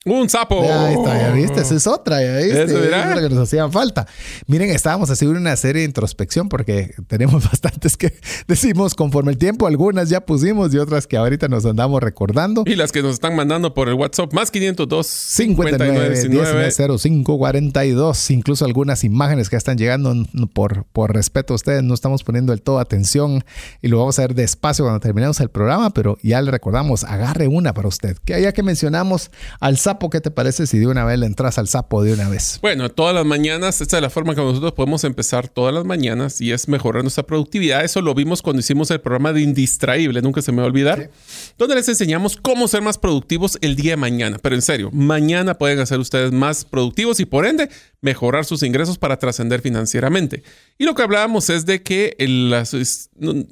Un 0.06 0.30
sapo. 0.30 0.64
Ya 0.64 0.92
está, 0.92 1.18
ya 1.18 1.32
viste, 1.32 1.60
esa 1.60 1.74
es 1.74 1.86
otra, 1.86 2.24
ya 2.24 2.38
viste. 2.38 2.62
Eso 2.62 2.82
es 2.82 3.14
lo 3.14 3.20
que 3.20 3.34
nos 3.34 3.46
hacían 3.46 3.70
falta. 3.70 4.06
Miren, 4.46 4.70
estábamos 4.70 5.10
haciendo 5.10 5.38
una 5.38 5.54
serie 5.56 5.82
de 5.82 5.88
introspección 5.88 6.48
porque 6.48 6.94
tenemos 7.06 7.44
bastantes 7.50 7.98
que 7.98 8.14
decimos 8.48 8.94
conforme 8.94 9.32
el 9.32 9.36
tiempo, 9.36 9.66
algunas 9.66 10.08
ya 10.08 10.24
pusimos 10.24 10.72
y 10.72 10.78
otras 10.78 11.06
que 11.06 11.18
ahorita 11.18 11.48
nos 11.48 11.66
andamos 11.66 12.02
recordando. 12.02 12.62
Y 12.64 12.76
las 12.76 12.92
que 12.92 13.02
nos 13.02 13.12
están 13.12 13.36
mandando 13.36 13.74
por 13.74 13.90
el 13.90 13.94
WhatsApp, 13.94 14.32
más 14.32 14.50
502 14.50 15.06
59 15.06 16.08
19 16.08 16.98
05 16.98 17.36
42. 17.36 18.30
Incluso 18.30 18.64
algunas 18.64 19.04
imágenes 19.04 19.50
que 19.50 19.56
están 19.56 19.76
llegando 19.76 20.14
por, 20.54 20.86
por 20.94 21.12
respeto 21.12 21.52
a 21.52 21.56
ustedes, 21.56 21.82
no 21.82 21.92
estamos 21.92 22.24
poniendo 22.24 22.52
del 22.52 22.62
todo 22.62 22.78
atención 22.78 23.44
y 23.82 23.88
lo 23.88 23.98
vamos 23.98 24.18
a 24.18 24.22
ver 24.22 24.34
despacio 24.34 24.86
cuando 24.86 25.00
terminemos 25.00 25.40
el 25.40 25.50
programa, 25.50 25.90
pero 25.90 26.16
ya 26.22 26.40
le 26.40 26.50
recordamos, 26.50 27.04
agarre 27.04 27.48
una 27.48 27.74
para 27.74 27.88
usted. 27.88 28.16
Que 28.24 28.40
ya 28.40 28.52
que 28.52 28.62
mencionamos 28.62 29.30
al 29.60 29.76
sapo, 29.76 29.89
¿qué 29.98 30.20
te 30.20 30.30
parece 30.30 30.66
si 30.66 30.78
de 30.78 30.86
una 30.86 31.04
vez 31.04 31.18
le 31.18 31.26
entras 31.26 31.58
al 31.58 31.68
sapo 31.68 32.02
de 32.02 32.12
una 32.12 32.28
vez? 32.28 32.58
Bueno, 32.62 32.88
todas 32.88 33.14
las 33.14 33.24
mañanas, 33.24 33.80
esta 33.80 33.96
es 33.96 34.02
la 34.02 34.10
forma 34.10 34.34
que 34.34 34.40
nosotros 34.40 34.72
podemos 34.72 35.04
empezar 35.04 35.48
todas 35.48 35.74
las 35.74 35.84
mañanas 35.84 36.40
y 36.40 36.52
es 36.52 36.68
mejorar 36.68 37.02
nuestra 37.02 37.24
productividad. 37.24 37.84
Eso 37.84 38.00
lo 38.00 38.14
vimos 38.14 38.42
cuando 38.42 38.60
hicimos 38.60 38.90
el 38.90 39.00
programa 39.00 39.32
de 39.32 39.40
Indistraíble, 39.40 40.22
nunca 40.22 40.42
se 40.42 40.52
me 40.52 40.58
va 40.58 40.64
a 40.64 40.66
olvidar, 40.66 41.10
donde 41.58 41.74
les 41.74 41.88
enseñamos 41.88 42.36
cómo 42.36 42.68
ser 42.68 42.82
más 42.82 42.98
productivos 42.98 43.58
el 43.60 43.76
día 43.76 43.92
de 43.92 43.96
mañana. 43.96 44.38
Pero 44.40 44.54
en 44.54 44.62
serio, 44.62 44.90
mañana 44.92 45.54
pueden 45.54 45.78
hacer 45.80 45.98
ustedes 45.98 46.32
más 46.32 46.64
productivos 46.64 47.20
y 47.20 47.24
por 47.24 47.46
ende 47.46 47.68
mejorar 48.02 48.44
sus 48.44 48.62
ingresos 48.62 48.98
para 48.98 49.18
trascender 49.18 49.60
financieramente. 49.60 50.42
Y 50.78 50.84
lo 50.84 50.94
que 50.94 51.02
hablábamos 51.02 51.50
es 51.50 51.66
de 51.66 51.82
que 51.82 52.14
el, 52.18 52.52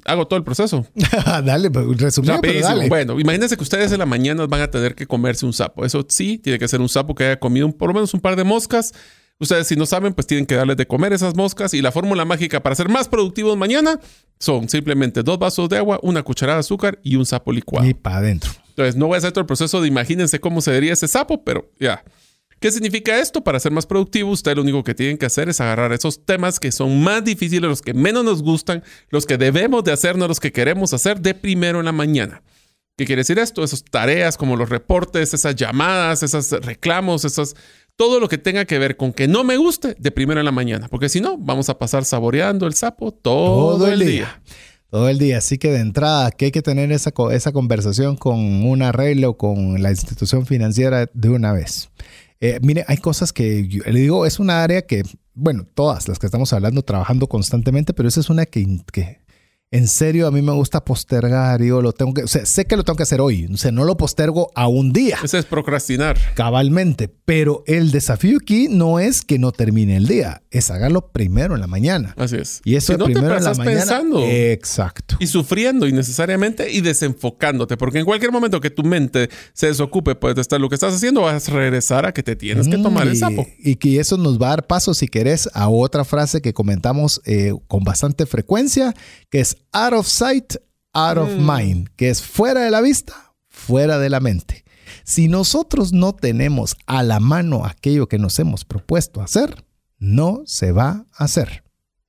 hago 0.05 0.27
todo 0.27 0.37
el 0.37 0.43
proceso. 0.43 0.85
dale, 1.25 1.69
pues, 1.69 1.85
resumido, 1.97 2.39
Bueno, 2.87 3.19
imagínense 3.19 3.55
que 3.55 3.63
ustedes 3.63 3.91
en 3.91 3.99
la 3.99 4.05
mañana 4.05 4.45
van 4.47 4.61
a 4.61 4.71
tener 4.71 4.95
que 4.95 5.05
comerse 5.05 5.45
un 5.45 5.53
sapo. 5.53 5.85
Eso 5.85 6.05
sí, 6.09 6.37
tiene 6.37 6.57
que 6.57 6.67
ser 6.67 6.81
un 6.81 6.89
sapo 6.89 7.13
que 7.13 7.25
haya 7.25 7.39
comido 7.39 7.71
por 7.71 7.89
lo 7.89 7.93
menos 7.93 8.13
un 8.13 8.21
par 8.21 8.35
de 8.35 8.43
moscas. 8.43 8.93
Ustedes 9.41 9.67
si 9.67 9.77
no 9.77 9.85
saben, 9.85 10.13
pues 10.13 10.27
tienen 10.27 10.45
que 10.45 10.55
darles 10.55 10.75
de 10.75 10.85
comer 10.85 11.13
esas 11.13 11.35
moscas. 11.35 11.73
Y 11.73 11.81
la 11.81 11.91
fórmula 11.91 12.25
mágica 12.25 12.61
para 12.61 12.75
ser 12.75 12.89
más 12.89 13.07
productivos 13.07 13.55
mañana 13.57 13.99
son 14.37 14.67
simplemente 14.67 15.23
dos 15.23 15.39
vasos 15.39 15.69
de 15.69 15.77
agua, 15.77 15.99
una 16.01 16.23
cucharada 16.23 16.57
de 16.57 16.61
azúcar 16.61 16.99
y 17.03 17.15
un 17.15 17.25
sapo 17.25 17.53
licuado. 17.53 17.87
Y 17.87 17.93
para 17.93 18.17
adentro. 18.17 18.51
Entonces, 18.69 18.95
no 18.95 19.07
voy 19.07 19.15
a 19.15 19.17
hacer 19.19 19.31
todo 19.31 19.41
el 19.41 19.47
proceso 19.47 19.81
de 19.81 19.87
imagínense 19.87 20.39
cómo 20.39 20.61
se 20.61 20.71
vería 20.71 20.93
ese 20.93 21.07
sapo, 21.07 21.43
pero 21.43 21.69
ya. 21.79 22.03
¿Qué 22.59 22.71
significa 22.71 23.19
esto? 23.19 23.41
Para 23.41 23.59
ser 23.59 23.71
más 23.71 23.85
productivo, 23.85 24.31
usted 24.31 24.55
lo 24.55 24.63
único 24.63 24.83
que 24.83 24.93
tiene 24.93 25.17
que 25.17 25.25
hacer 25.25 25.47
es 25.47 25.61
agarrar 25.61 25.93
esos 25.93 26.25
temas 26.25 26.59
que 26.59 26.71
son 26.71 27.01
más 27.01 27.23
difíciles, 27.23 27.69
los 27.69 27.81
que 27.81 27.93
menos 27.93 28.25
nos 28.25 28.43
gustan, 28.43 28.83
los 29.09 29.25
que 29.25 29.37
debemos 29.37 29.83
de 29.85 29.93
hacer, 29.93 30.17
no 30.17 30.27
los 30.27 30.39
que 30.39 30.51
queremos 30.51 30.93
hacer 30.93 31.21
de 31.21 31.33
primero 31.33 31.79
en 31.79 31.85
la 31.85 31.93
mañana. 31.93 32.41
¿Qué 32.97 33.05
quiere 33.05 33.21
decir 33.21 33.39
esto? 33.39 33.63
Esas 33.63 33.85
tareas 33.85 34.35
como 34.35 34.57
los 34.57 34.67
reportes, 34.67 35.33
esas 35.33 35.55
llamadas, 35.55 36.21
esos 36.21 36.51
reclamos, 36.51 37.23
esas, 37.23 37.55
todo 37.95 38.19
lo 38.19 38.27
que 38.27 38.37
tenga 38.37 38.65
que 38.65 38.77
ver 38.77 38.97
con 38.97 39.13
que 39.13 39.29
no 39.29 39.45
me 39.45 39.55
guste 39.55 39.95
de 39.97 40.11
primero 40.11 40.41
en 40.41 40.45
la 40.45 40.51
mañana, 40.51 40.89
porque 40.89 41.07
si 41.07 41.21
no, 41.21 41.37
vamos 41.37 41.69
a 41.69 41.79
pasar 41.79 42.03
saboreando 42.03 42.67
el 42.67 42.73
sapo 42.73 43.13
todo, 43.13 43.87
el 43.87 43.99
día. 43.99 44.41
Todo 44.89 45.07
el 45.07 45.17
día. 45.17 45.37
Así 45.37 45.57
que 45.57 45.71
de 45.71 45.79
entrada, 45.79 46.31
que 46.31 46.45
hay 46.45 46.51
que 46.51 46.61
tener 46.61 46.91
esa, 46.91 47.13
esa 47.31 47.53
conversación 47.53 48.17
con 48.17 48.39
un 48.65 48.81
arreglo 48.81 49.37
con 49.37 49.81
la 49.81 49.91
institución 49.91 50.45
financiera 50.45 51.09
de 51.13 51.29
una 51.29 51.53
vez. 51.53 51.89
Eh, 52.41 52.59
mire, 52.61 52.85
hay 52.87 52.97
cosas 52.97 53.33
que 53.33 53.67
le 53.85 53.99
digo, 53.99 54.25
es 54.25 54.39
una 54.39 54.63
área 54.63 54.81
que, 54.83 55.03
bueno, 55.33 55.65
todas 55.73 56.07
las 56.07 56.19
que 56.19 56.25
estamos 56.25 56.53
hablando, 56.53 56.83
trabajando 56.83 57.27
constantemente, 57.27 57.93
pero 57.93 58.07
esa 58.07 58.21
es 58.21 58.29
una 58.29 58.45
que, 58.45 58.81
que 58.93 59.19
en 59.71 59.87
serio, 59.87 60.25
a 60.25 60.31
mí 60.31 60.41
me 60.41 60.51
gusta 60.51 60.83
postergar. 60.83 61.61
Yo 61.61 61.81
lo 61.81 61.93
tengo 61.93 62.13
que, 62.13 62.23
o 62.23 62.27
sea, 62.27 62.43
sé 62.45 62.65
que 62.65 62.75
lo 62.75 62.83
tengo 62.83 62.97
que 62.97 63.03
hacer 63.03 63.21
hoy. 63.21 63.45
O 63.53 63.57
sea, 63.57 63.71
no 63.71 63.83
lo 63.83 63.97
postergo 63.97 64.49
a 64.55 64.67
un 64.67 64.91
día. 64.91 65.17
Ese 65.23 65.37
es 65.37 65.45
procrastinar. 65.45 66.17
Cabalmente. 66.35 67.07
Pero 67.25 67.63
el 67.67 67.91
desafío 67.91 68.39
aquí 68.41 68.67
no 68.67 68.99
es 68.99 69.21
que 69.21 69.37
no 69.37 69.51
termine 69.51 69.95
el 69.97 70.07
día, 70.07 70.41
es 70.49 70.71
hágalo 70.71 71.11
primero 71.11 71.53
en 71.53 71.61
la 71.61 71.67
mañana. 71.67 72.15
Así 72.17 72.37
es. 72.37 72.61
Y 72.65 72.75
eso 72.75 72.93
Si 72.93 72.97
no 72.99 73.05
primero 73.05 73.29
te 73.29 73.37
en 73.37 73.43
la 73.43 73.53
mañana. 73.53 73.77
pensando. 73.79 74.23
Exacto. 74.25 75.15
y 75.19 75.27
sufriendo 75.27 75.87
innecesariamente 75.87 76.71
y 76.71 76.81
desenfocándote, 76.81 77.77
porque 77.77 77.99
en 77.99 78.05
cualquier 78.05 78.31
momento 78.31 78.59
que 78.61 78.71
tu 78.71 78.81
mente 78.83 79.29
se 79.53 79.67
desocupe 79.67 80.15
pues, 80.15 80.33
de 80.33 80.41
estar 80.41 80.59
lo 80.59 80.69
que 80.69 80.75
estás 80.75 80.95
haciendo, 80.95 81.21
vas 81.21 81.47
a 81.47 81.51
regresar 81.53 82.07
a 82.07 82.11
que 82.13 82.23
te 82.23 82.35
tienes 82.35 82.67
que 82.67 82.77
tomar 82.79 83.05
Mm, 83.05 83.09
el 83.09 83.13
y- 83.15 83.19
sapo. 83.19 83.47
Y 83.59 83.75
que 83.75 83.99
eso 83.99 84.17
nos 84.17 84.41
va 84.41 84.47
a 84.47 84.49
dar 84.51 84.67
paso, 84.67 84.95
si 84.95 85.07
querés, 85.07 85.47
a 85.53 85.69
otra 85.69 86.03
frase 86.05 86.41
que 86.41 86.53
comentamos 86.53 87.21
eh, 87.25 87.53
con 87.67 87.83
bastante 87.83 88.25
frecuencia, 88.25 88.95
que 89.29 89.41
es 89.41 89.57
out 89.71 89.93
of 89.93 90.07
sight, 90.07 90.55
out 90.93 91.17
of 91.17 91.29
Mm. 91.29 91.45
mind, 91.45 91.89
que 91.95 92.09
es 92.09 92.21
fuera 92.21 92.61
de 92.61 92.71
la 92.71 92.81
vista, 92.81 93.33
fuera 93.47 93.99
de 93.99 94.09
la 94.09 94.19
mente. 94.19 94.63
Si 95.03 95.27
nosotros 95.27 95.93
no 95.93 96.13
tenemos 96.13 96.75
a 96.85 97.03
la 97.03 97.19
mano 97.19 97.65
aquello 97.65 98.07
que 98.07 98.19
nos 98.19 98.37
hemos 98.39 98.65
propuesto 98.65 99.21
hacer, 99.21 99.63
no 99.97 100.41
se 100.45 100.71
va 100.71 101.05
a 101.13 101.23
hacer. 101.23 101.63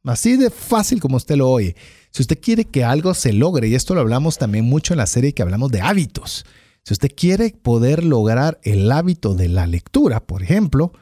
Así 0.05 0.37
de 0.37 0.51
fácil 0.51 1.01
como 1.01 1.17
usted 1.17 1.37
lo 1.37 1.51
oye. 1.51 1.77
Si 2.11 2.23
usted 2.23 2.41
quiere 2.41 2.65
que 2.65 2.85
algo 2.85 3.13
se 3.15 3.33
logre, 3.33 3.69
y 3.69 3.75
esto 3.75 3.95
lo 3.95 4.01
hablamos 4.01 4.39
también 4.39 4.65
mucho 4.65 4.95
en 4.95 4.99
la 4.99 5.07
serie 5.07 5.35
que 5.35 5.43
hablamos 5.43 5.71
de 5.71 5.81
hábitos, 5.81 6.45
si 6.85 6.95
usted 6.95 7.11
quiere 7.15 7.51
poder 7.51 8.05
lograr 8.05 8.59
el 8.63 8.91
hábito 8.91 9.35
de 9.35 9.49
la 9.49 9.67
lectura, 9.67 10.21
por 10.21 10.43
ejemplo, 10.43 10.93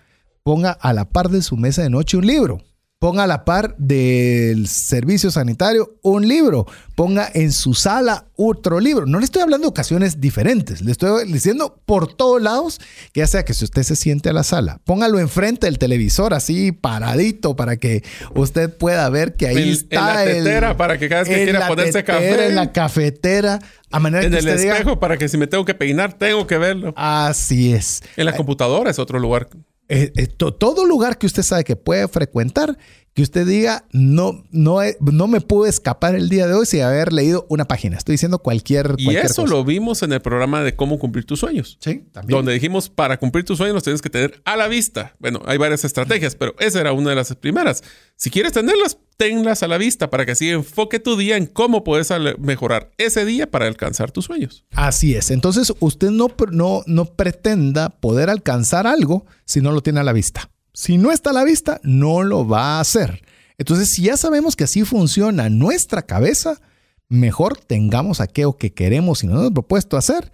ponga 0.43 0.73
a 0.73 0.93
la 0.93 1.09
par 1.09 1.29
de 1.31 1.43
su 1.43 1.57
mesa 1.57 1.83
de 1.83 1.91
noche 1.91 2.17
un 2.17 2.27
libro. 2.27 2.61
Ponga 3.01 3.23
a 3.23 3.27
la 3.29 3.45
par 3.45 3.77
del 3.79 4.67
servicio 4.67 5.31
sanitario 5.31 5.99
un 6.03 6.27
libro. 6.27 6.67
Ponga 6.97 7.31
en 7.33 7.53
su 7.53 7.73
sala 7.75 8.27
otro 8.35 8.81
libro. 8.81 9.07
No 9.07 9.21
le 9.21 9.25
estoy 9.25 9.41
hablando 9.41 9.67
de 9.67 9.71
ocasiones 9.71 10.21
diferentes. 10.21 10.81
Le 10.81 10.91
estoy 10.91 11.31
diciendo 11.31 11.81
por 11.87 12.13
todos 12.13 12.43
lados 12.43 12.81
que 13.13 13.21
ya 13.21 13.29
sea 13.29 13.45
que 13.45 13.55
si 13.55 13.65
usted 13.65 13.85
se 13.85 13.95
siente 13.95 14.31
a 14.31 14.33
la 14.33 14.43
sala, 14.43 14.81
póngalo 14.85 15.21
enfrente 15.21 15.67
del 15.69 15.79
televisor 15.79 16.35
así 16.35 16.73
paradito 16.73 17.55
para 17.55 17.77
que 17.77 18.03
usted 18.35 18.77
pueda 18.77 19.09
ver 19.11 19.35
que 19.37 19.47
ahí 19.47 19.57
En- 19.59 19.63
en 19.63 19.69
está 19.75 20.15
la 20.15 20.25
el- 20.25 20.43
tetera, 20.43 20.77
para 20.77 20.99
que 20.99 21.09
cada 21.09 21.21
vez 21.23 21.29
que 21.29 21.39
en 21.39 21.45
quiera 21.45 21.59
la 21.61 21.69
ponerse 21.69 21.93
tetera, 22.03 22.19
café. 22.19 22.47
En 22.49 22.55
la 22.57 22.73
cafetera. 22.73 23.61
A 23.93 24.01
manera 24.01 24.25
En 24.25 24.33
que 24.33 24.39
el 24.39 24.45
diga, 24.59 24.73
espejo 24.75 24.99
para 24.99 25.17
que 25.17 25.29
si 25.29 25.39
me 25.39 25.47
tengo 25.47 25.65
que 25.65 25.75
peinar, 25.75 26.15
tengo 26.15 26.49
que 26.49 26.59
verlo. 26.59 26.95
Así 26.97 27.73
es. 27.73 28.03
En 28.17 28.25
la 28.27 28.35
computadora 28.37 28.91
es 28.91 28.99
otro 28.99 29.21
lugar. 29.21 29.49
Eh, 29.89 30.13
eh, 30.17 30.27
to- 30.27 30.53
todo 30.55 30.85
lugar 30.85 31.17
que 31.19 31.27
usted 31.27 31.43
sabe 31.43 31.65
que 31.65 31.75
puede 31.77 32.07
frecuentar, 32.09 32.77
que 33.15 33.23
usted 33.23 33.47
diga, 33.47 33.87
no, 33.91 34.45
no, 34.51 34.83
he- 34.83 34.97
no 35.01 35.27
me 35.27 35.41
puedo 35.41 35.67
escapar 35.67 36.15
el 36.15 36.29
día 36.29 36.47
de 36.47 36.53
hoy 36.55 36.67
sin 36.67 36.83
haber 36.83 37.13
leído 37.13 37.47
una 37.49 37.65
página. 37.67 37.97
Estoy 37.97 38.13
diciendo 38.13 38.39
cualquier, 38.41 38.95
Y 38.99 39.05
cualquier 39.07 39.25
eso 39.27 39.43
cosa. 39.43 39.55
lo 39.55 39.65
vimos 39.65 40.03
en 40.03 40.13
el 40.13 40.21
programa 40.21 40.63
de 40.63 40.77
cómo 40.77 40.99
cumplir 40.99 41.25
tus 41.25 41.41
sueños. 41.41 41.79
Sí, 41.81 42.05
también. 42.13 42.37
Donde 42.37 42.53
dijimos, 42.53 42.91
para 42.91 43.17
cumplir 43.19 43.45
tus 43.45 43.57
sueños 43.59 43.75
los 43.75 43.83
tienes 43.83 44.03
que 44.03 44.11
tener 44.11 44.41
a 44.45 44.57
la 44.57 44.69
vista. 44.69 45.17
Bueno, 45.19 45.41
hay 45.47 45.57
varias 45.59 45.85
estrategias, 45.85 46.37
pero 46.37 46.55
esa 46.61 46.81
era 46.81 46.93
una 46.93 47.11
de 47.11 47.17
las 47.17 47.35
primeras. 47.35 47.83
Si 48.15 48.31
quieres 48.31 48.53
tenerlas, 48.53 48.99
tenlas 49.19 49.63
a 49.63 49.69
la 49.69 49.77
vista 49.77 50.09
para 50.09 50.25
que 50.25 50.33
así 50.33 50.49
enfoque 50.49 51.01
tu 51.01 51.17
día 51.17 51.37
en 51.37 51.47
cómo 51.47 51.85
puedes 51.85 52.09
mejorar 52.39 52.93
ese 52.97 53.25
día 53.25 53.51
para 53.51 53.67
alcanzar 53.67 54.13
tus 54.13 54.27
sueños. 54.27 54.65
Así 54.71 55.15
es. 55.15 55.31
Entonces, 55.31 55.75
usted 55.81 56.11
no, 56.11 56.29
no, 56.53 56.83
no 56.87 57.05
pretenda 57.05 57.91
poder 57.91 58.31
alcanzar 58.31 58.87
algo 58.87 59.27
si 59.45 59.61
no 59.61 59.73
lo 59.73 59.83
tiene 59.83 60.01
a 60.01 60.05
la 60.05 60.13
vista. 60.13 60.51
Si 60.73 60.97
no 60.97 61.11
está 61.11 61.31
a 61.31 61.35
la 61.35 61.45
vista, 61.45 61.81
no 61.83 62.23
lo 62.23 62.47
va 62.47 62.77
a 62.77 62.81
hacer. 62.81 63.23
Entonces, 63.59 63.91
si 63.91 64.03
ya 64.03 64.17
sabemos 64.17 64.55
que 64.55 64.65
así 64.65 64.85
funciona 64.85 65.51
nuestra 65.51 66.03
cabeza, 66.03 66.61
mejor 67.09 67.57
tengamos 67.57 68.21
aquello 68.21 68.57
que 68.57 68.73
queremos 68.73 69.25
y 69.25 69.27
nos 69.27 69.41
hemos 69.41 69.53
propuesto 69.53 69.97
hacer 69.97 70.31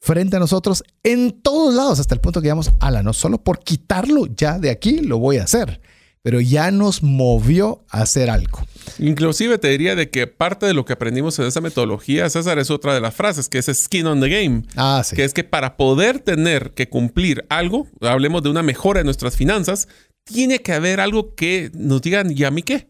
frente 0.00 0.36
a 0.36 0.40
nosotros 0.40 0.82
en 1.02 1.40
todos 1.40 1.72
lados, 1.72 2.00
hasta 2.00 2.14
el 2.14 2.20
punto 2.20 2.40
que 2.40 2.46
digamos, 2.46 2.72
ala, 2.80 3.02
no 3.02 3.12
solo 3.12 3.38
por 3.38 3.60
quitarlo 3.60 4.26
ya 4.26 4.58
de 4.58 4.70
aquí 4.70 4.98
lo 4.98 5.18
voy 5.18 5.38
a 5.38 5.44
hacer, 5.44 5.80
pero 6.24 6.40
ya 6.40 6.70
nos 6.70 7.02
movió 7.02 7.84
a 7.90 8.00
hacer 8.00 8.30
algo. 8.30 8.66
Inclusive 8.98 9.58
te 9.58 9.68
diría 9.68 9.94
de 9.94 10.08
que 10.08 10.26
parte 10.26 10.64
de 10.64 10.72
lo 10.72 10.86
que 10.86 10.94
aprendimos 10.94 11.38
en 11.38 11.44
esa 11.44 11.60
metodología, 11.60 12.30
César, 12.30 12.58
es 12.58 12.70
otra 12.70 12.94
de 12.94 13.02
las 13.02 13.14
frases, 13.14 13.50
que 13.50 13.58
es 13.58 13.66
skin 13.66 14.06
on 14.06 14.22
the 14.22 14.30
game. 14.30 14.62
Ah, 14.74 15.02
sí. 15.04 15.16
Que 15.16 15.24
es 15.24 15.34
que 15.34 15.44
para 15.44 15.76
poder 15.76 16.20
tener 16.20 16.72
que 16.72 16.88
cumplir 16.88 17.44
algo, 17.50 17.86
hablemos 18.00 18.42
de 18.42 18.48
una 18.48 18.62
mejora 18.62 19.00
en 19.00 19.04
nuestras 19.04 19.36
finanzas, 19.36 19.86
tiene 20.24 20.60
que 20.60 20.72
haber 20.72 20.98
algo 20.98 21.34
que 21.34 21.70
nos 21.74 22.00
digan, 22.00 22.32
¿y 22.34 22.44
a 22.44 22.50
mí 22.50 22.62
qué? 22.62 22.88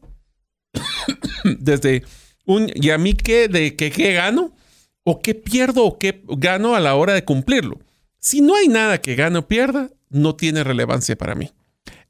Desde 1.58 2.04
un 2.46 2.70
¿y 2.72 2.90
a 2.90 2.98
mí 2.98 3.14
qué? 3.14 3.48
De 3.48 3.74
que 3.74 3.90
qué 3.90 4.12
gano 4.12 4.54
o 5.02 5.20
qué 5.20 5.34
pierdo 5.34 5.84
o 5.84 5.98
qué 5.98 6.22
gano 6.38 6.76
a 6.76 6.80
la 6.80 6.94
hora 6.94 7.14
de 7.14 7.24
cumplirlo. 7.24 7.80
Si 8.20 8.40
no 8.40 8.54
hay 8.54 8.68
nada 8.68 9.00
que 9.00 9.16
gane 9.16 9.40
o 9.40 9.48
pierda, 9.48 9.90
no 10.08 10.36
tiene 10.36 10.62
relevancia 10.62 11.16
para 11.16 11.34
mí. 11.34 11.50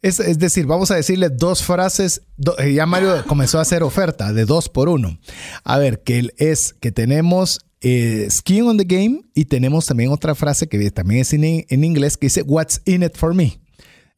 Es, 0.05 0.21
es 0.21 0.39
decir, 0.39 0.67
vamos 0.67 0.91
a 0.91 0.97
decirle 0.97 1.31
dos 1.31 1.63
frases. 1.63 2.23
do- 2.37 2.59
eh, 2.59 2.75
ya 2.75 2.85
Mario 2.87 3.25
comenzó 3.27 3.59
a 3.59 3.63
hacer 3.63 3.83
oferta 3.83 4.33
de 4.33 4.45
dos 4.45 4.69
por 4.69 4.89
uno. 4.89 5.19
A 5.65 5.79
ver, 5.79 6.03
que 6.03 6.29
es 6.37 6.75
que 6.81 6.93
tenemos 6.93 7.61
eh, 7.81 8.29
skin 8.31 8.65
on 8.65 8.77
the 8.77 8.85
game 8.85 9.23
y 9.35 9.47
tenemos 9.47 9.87
también 9.87 10.11
otra 10.11 10.35
frase 10.35 10.69
que 10.69 10.91
también 10.91 11.23
es 11.23 11.33
en, 11.33 11.45
en 11.45 11.85
inglés 11.85 12.17
que 12.17 12.27
dice 12.27 12.43
What's 12.43 12.83
in 12.85 13.03
it 13.03 13.17
for 13.17 13.35
me. 13.35 13.61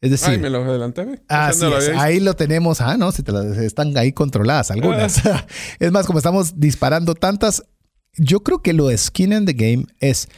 Es 0.00 0.10
decir, 0.10 0.30
Ay, 0.30 0.38
me 0.38 0.50
lo 0.50 0.62
adelanté. 0.62 1.22
Así 1.28 1.56
Ese 1.58 1.64
no 1.64 1.70
lo 1.70 1.78
es, 1.78 1.88
ahí 1.96 2.20
lo 2.20 2.34
tenemos. 2.34 2.80
Ah, 2.80 2.96
no, 2.96 3.12
si 3.12 3.22
te 3.22 3.32
las- 3.32 3.56
están 3.56 3.96
ahí 3.96 4.12
controladas 4.12 4.70
algunas. 4.70 5.22
es 5.78 5.92
más, 5.92 6.04
como 6.06 6.18
estamos 6.18 6.58
disparando 6.60 7.14
tantas, 7.14 7.62
yo 8.18 8.40
creo 8.42 8.60
que 8.60 8.72
lo 8.72 8.88
de 8.88 8.98
skin 8.98 9.32
in 9.32 9.46
the 9.46 9.52
game 9.52 9.86
es, 10.00 10.28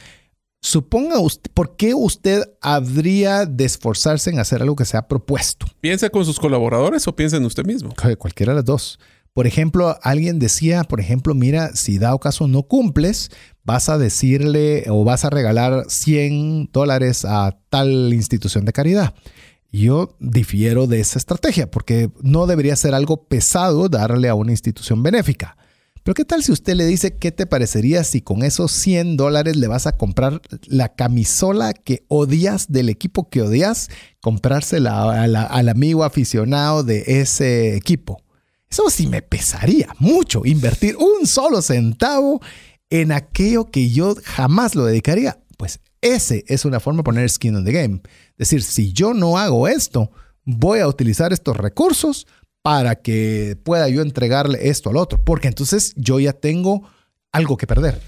suponga 0.61 1.19
usted, 1.19 1.49
¿por 1.53 1.75
qué 1.75 1.93
usted 1.93 2.43
habría 2.61 3.45
de 3.45 3.65
esforzarse 3.65 4.29
en 4.29 4.39
hacer 4.39 4.61
algo 4.61 4.75
que 4.75 4.85
se 4.85 4.97
ha 4.97 5.07
propuesto? 5.07 5.65
¿Piensa 5.81 6.09
con 6.09 6.25
sus 6.25 6.39
colaboradores 6.39 7.07
o 7.07 7.15
piensa 7.15 7.37
en 7.37 7.45
usted 7.45 7.65
mismo? 7.65 7.89
Cu- 7.95 8.17
Cualquiera 8.17 8.53
de 8.53 8.57
las 8.57 8.65
dos. 8.65 8.99
Por 9.33 9.47
ejemplo, 9.47 9.95
alguien 10.01 10.39
decía, 10.39 10.83
por 10.83 10.99
ejemplo, 10.99 11.33
mira, 11.35 11.71
si 11.75 11.97
dado 11.99 12.19
caso 12.19 12.47
no 12.47 12.63
cumples, 12.63 13.29
vas 13.63 13.87
a 13.87 13.97
decirle 13.97 14.85
o 14.89 15.03
vas 15.03 15.23
a 15.23 15.29
regalar 15.29 15.85
100 15.87 16.71
dólares 16.73 17.23
a 17.25 17.57
tal 17.69 18.13
institución 18.13 18.65
de 18.65 18.73
caridad. 18.73 19.13
Yo 19.71 20.15
difiero 20.19 20.87
de 20.87 20.99
esa 20.99 21.19
estrategia 21.19 21.69
porque 21.69 22.09
no 22.21 22.47
debería 22.47 22.75
ser 22.75 22.95
algo 22.95 23.25
pesado 23.27 23.87
darle 23.87 24.27
a 24.27 24.33
una 24.35 24.51
institución 24.51 25.03
benéfica. 25.03 25.57
Pero 26.09 26.15
¿qué 26.15 26.25
tal 26.25 26.41
si 26.41 26.51
usted 26.51 26.73
le 26.73 26.87
dice 26.87 27.17
qué 27.17 27.31
te 27.31 27.45
parecería 27.45 28.03
si 28.03 28.21
con 28.21 28.41
esos 28.41 28.71
100 28.71 29.15
dólares 29.15 29.57
le 29.57 29.67
vas 29.67 29.85
a 29.85 29.91
comprar 29.91 30.41
la 30.65 30.95
camisola 30.95 31.71
que 31.73 32.03
odias 32.07 32.71
del 32.71 32.89
equipo 32.89 33.29
que 33.29 33.43
odias, 33.43 33.89
comprársela 34.19 35.21
al 35.21 35.69
amigo 35.69 36.03
aficionado 36.03 36.81
de 36.83 37.03
ese 37.21 37.75
equipo? 37.75 38.23
Eso 38.71 38.89
sí 38.89 39.05
me 39.05 39.21
pesaría 39.21 39.89
mucho, 39.99 40.47
invertir 40.47 40.97
un 40.97 41.27
solo 41.27 41.61
centavo 41.61 42.41
en 42.89 43.11
aquello 43.11 43.65
que 43.65 43.91
yo 43.91 44.15
jamás 44.23 44.73
lo 44.73 44.85
dedicaría. 44.85 45.37
Pues 45.57 45.79
ese 46.01 46.43
es 46.47 46.65
una 46.65 46.79
forma 46.79 47.01
de 47.01 47.03
poner 47.03 47.29
skin 47.29 47.57
on 47.57 47.65
the 47.65 47.71
game. 47.71 48.01
Es 48.31 48.49
decir, 48.49 48.63
si 48.63 48.93
yo 48.93 49.13
no 49.13 49.37
hago 49.37 49.67
esto, 49.67 50.09
voy 50.43 50.79
a 50.79 50.87
utilizar 50.87 51.33
estos 51.33 51.55
recursos 51.55 52.25
para 52.61 52.95
que 52.95 53.57
pueda 53.63 53.89
yo 53.89 54.01
entregarle 54.01 54.69
esto 54.69 54.89
al 54.89 54.97
otro, 54.97 55.23
porque 55.23 55.47
entonces 55.47 55.93
yo 55.95 56.19
ya 56.19 56.33
tengo 56.33 56.87
algo 57.31 57.57
que 57.57 57.67
perder. 57.67 58.01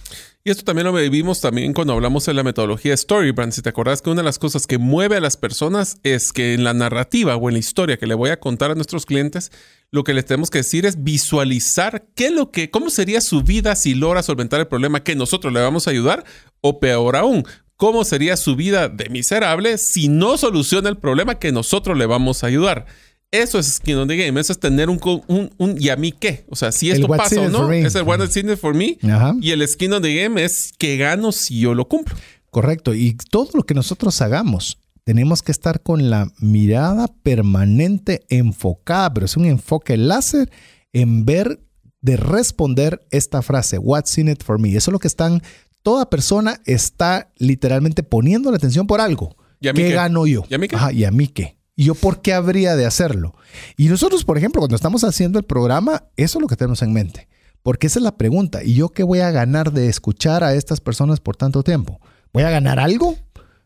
Y 0.44 0.50
esto 0.50 0.64
también 0.64 0.88
lo 0.88 0.94
vivimos 0.94 1.40
también 1.40 1.72
cuando 1.72 1.94
hablamos 1.94 2.26
de 2.26 2.34
la 2.34 2.42
metodología 2.42 2.98
Storybrand. 2.98 3.54
Si 3.54 3.62
te 3.62 3.70
acordás 3.70 4.02
que 4.02 4.10
una 4.10 4.22
de 4.22 4.26
las 4.26 4.40
cosas 4.40 4.66
que 4.66 4.80
mueve 4.80 5.18
a 5.18 5.20
las 5.20 5.38
personas 5.38 5.98
es 6.02 6.34
que 6.34 6.56
en 6.56 6.64
la 6.64 6.74
narrativa 6.74 7.36
o 7.36 7.48
en 7.48 7.54
la 7.54 7.60
historia 7.60 7.98
que 7.98 8.08
le 8.08 8.16
voy 8.16 8.32
a 8.32 8.40
contar 8.40 8.72
a 8.72 8.76
nuestros 8.76 9.06
clientes, 9.06 9.52
lo 9.92 10.04
que 10.04 10.16
les 10.16 10.26
tenemos 10.26 10.50
que 10.50 10.60
decir 10.60 10.88
es 10.88 11.04
visualizar 11.04 12.08
qué 12.16 12.32
lo 12.32 12.50
que, 12.50 12.72
cómo 12.72 12.90
sería 12.90 13.22
su 13.22 13.44
vida 13.44 13.76
si 13.76 13.94
logra 13.94 14.24
solventar 14.24 14.60
el 14.60 14.68
problema 14.68 15.04
que 15.04 15.16
nosotros 15.16 15.54
le 15.54 15.62
vamos 15.62 15.88
a 15.88 15.92
ayudar 15.92 16.26
o 16.60 16.80
peor 16.80 17.18
aún, 17.18 17.44
cómo 17.76 18.04
sería 18.04 18.36
su 18.36 18.56
vida 18.56 18.90
de 18.90 19.10
miserable 19.10 19.78
si 19.78 20.08
no 20.08 20.40
soluciona 20.40 20.90
el 20.90 20.98
problema 20.98 21.38
que 21.38 21.52
nosotros 21.52 21.96
le 21.96 22.08
vamos 22.08 22.44
a 22.44 22.48
ayudar. 22.48 22.88
Eso 23.32 23.60
es 23.60 23.76
skin 23.76 23.96
on 23.98 24.08
the 24.10 24.18
game. 24.18 24.40
Eso 24.40 24.52
es 24.52 24.60
tener 24.60 24.90
un, 24.90 25.00
un, 25.28 25.50
un 25.58 25.82
¿y 25.82 25.88
a 25.88 25.96
mí 25.96 26.12
qué? 26.12 26.46
O 26.50 26.56
sea, 26.56 26.74
si 26.74 26.92
esto 26.92 27.08
pasa 27.08 27.42
o 27.42 27.50
no, 27.50 27.72
es 27.72 27.96
el 27.96 28.02
one 28.02 28.28
that's 28.28 28.60
for 28.60 28.76
me. 28.76 28.98
Y 29.42 29.52
el 29.52 29.66
skin 29.68 29.94
on 29.94 30.02
the 30.02 30.14
game 30.14 30.44
es 30.44 30.74
que 30.78 30.98
gano 30.98 31.32
si 31.32 31.60
yo 31.60 31.74
lo 31.74 31.88
cumplo. 31.88 32.16
Correcto. 32.50 32.94
Y 32.94 33.16
todo 33.30 33.50
lo 33.54 33.64
que 33.64 33.74
nosotros 33.74 34.22
hagamos, 34.22 34.80
tenemos 35.06 35.42
que 35.42 35.54
estar 35.54 35.82
con 35.82 36.10
la 36.10 36.30
mirada 36.40 37.08
permanente 37.24 38.26
enfocada, 38.28 39.14
pero 39.14 39.26
es 39.26 39.38
un 39.38 39.46
enfoque 39.46 39.96
láser 39.96 40.52
en 40.92 41.26
ver 41.26 41.62
de 42.02 42.18
responder 42.18 43.06
esta 43.12 43.42
frase, 43.42 43.78
What's 43.78 44.18
in 44.18 44.28
it 44.28 44.44
for 44.44 44.60
me? 44.60 44.70
Eso 44.70 44.92
es 44.92 44.94
lo 44.94 45.00
que 45.00 45.08
están, 45.08 45.42
toda 45.84 46.10
persona 46.10 46.60
está 46.66 47.32
literalmente 47.38 48.04
poniendo 48.04 48.52
la 48.52 48.58
atención 48.58 48.88
por 48.88 49.00
algo. 49.00 49.36
¿Y 49.60 49.72
¿Qué, 49.72 49.92
gano 49.92 50.26
yo? 50.26 50.44
¿Y 50.50 50.56
a 50.56 50.58
mí 50.58 50.68
qué? 50.68 50.78
¿Y 50.94 51.04
a 51.04 51.12
mí 51.12 51.28
qué? 51.28 51.61
¿Y 51.82 51.86
yo 51.86 51.96
por 51.96 52.22
qué 52.22 52.32
habría 52.32 52.76
de 52.76 52.86
hacerlo? 52.86 53.34
Y 53.76 53.88
nosotros, 53.88 54.24
por 54.24 54.38
ejemplo, 54.38 54.62
cuando 54.62 54.76
estamos 54.76 55.04
haciendo 55.04 55.40
el 55.40 55.46
programa, 55.46 56.04
eso 56.16 56.38
es 56.38 56.42
lo 56.44 56.48
que 56.48 56.56
tenemos 56.56 56.84
en 56.84 56.94
mente. 56.94 57.28
Porque 57.64 57.88
esa 57.88 57.98
es 57.98 58.04
la 58.04 58.18
pregunta. 58.18 58.64
¿Y 58.64 58.76
yo 58.76 58.90
qué 58.90 59.02
voy 59.02 59.22
a 59.22 59.32
ganar 59.32 59.74
de 59.74 59.90
escuchar 59.90 60.44
a 60.44 60.54
estas 60.54 60.80
personas 60.80 61.20
por 61.20 61.38
tanto 61.38 61.64
tiempo? 61.64 62.00
¿Voy 62.34 62.44
a 62.44 62.52
ganar 62.52 62.80
algo? 62.80 63.18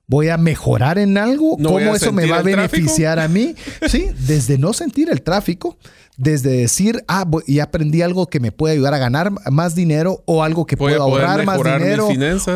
¿Voy 0.08 0.30
a 0.30 0.38
mejorar 0.38 0.98
en 0.98 1.18
algo? 1.18 1.58
¿Cómo 1.58 1.78
eso 1.78 2.14
me 2.14 2.26
va 2.26 2.38
a 2.38 2.42
beneficiar 2.42 3.20
a 3.20 3.28
mí? 3.28 3.54
Sí, 3.90 4.08
desde 4.26 4.58
no 4.58 4.72
sentir 4.72 5.10
el 5.10 5.22
tráfico, 5.22 5.78
desde 6.18 6.52
decir, 6.52 7.04
ah, 7.08 7.30
y 7.46 7.60
aprendí 7.60 8.02
algo 8.02 8.28
que 8.28 8.40
me 8.40 8.52
puede 8.52 8.74
ayudar 8.74 8.94
a 8.94 8.98
ganar 8.98 9.32
más 9.52 9.76
dinero 9.76 10.24
o 10.26 10.44
algo 10.44 10.66
que 10.66 10.78
puedo 10.78 11.02
ahorrar 11.02 11.46
más 11.46 11.58
dinero 11.62 12.08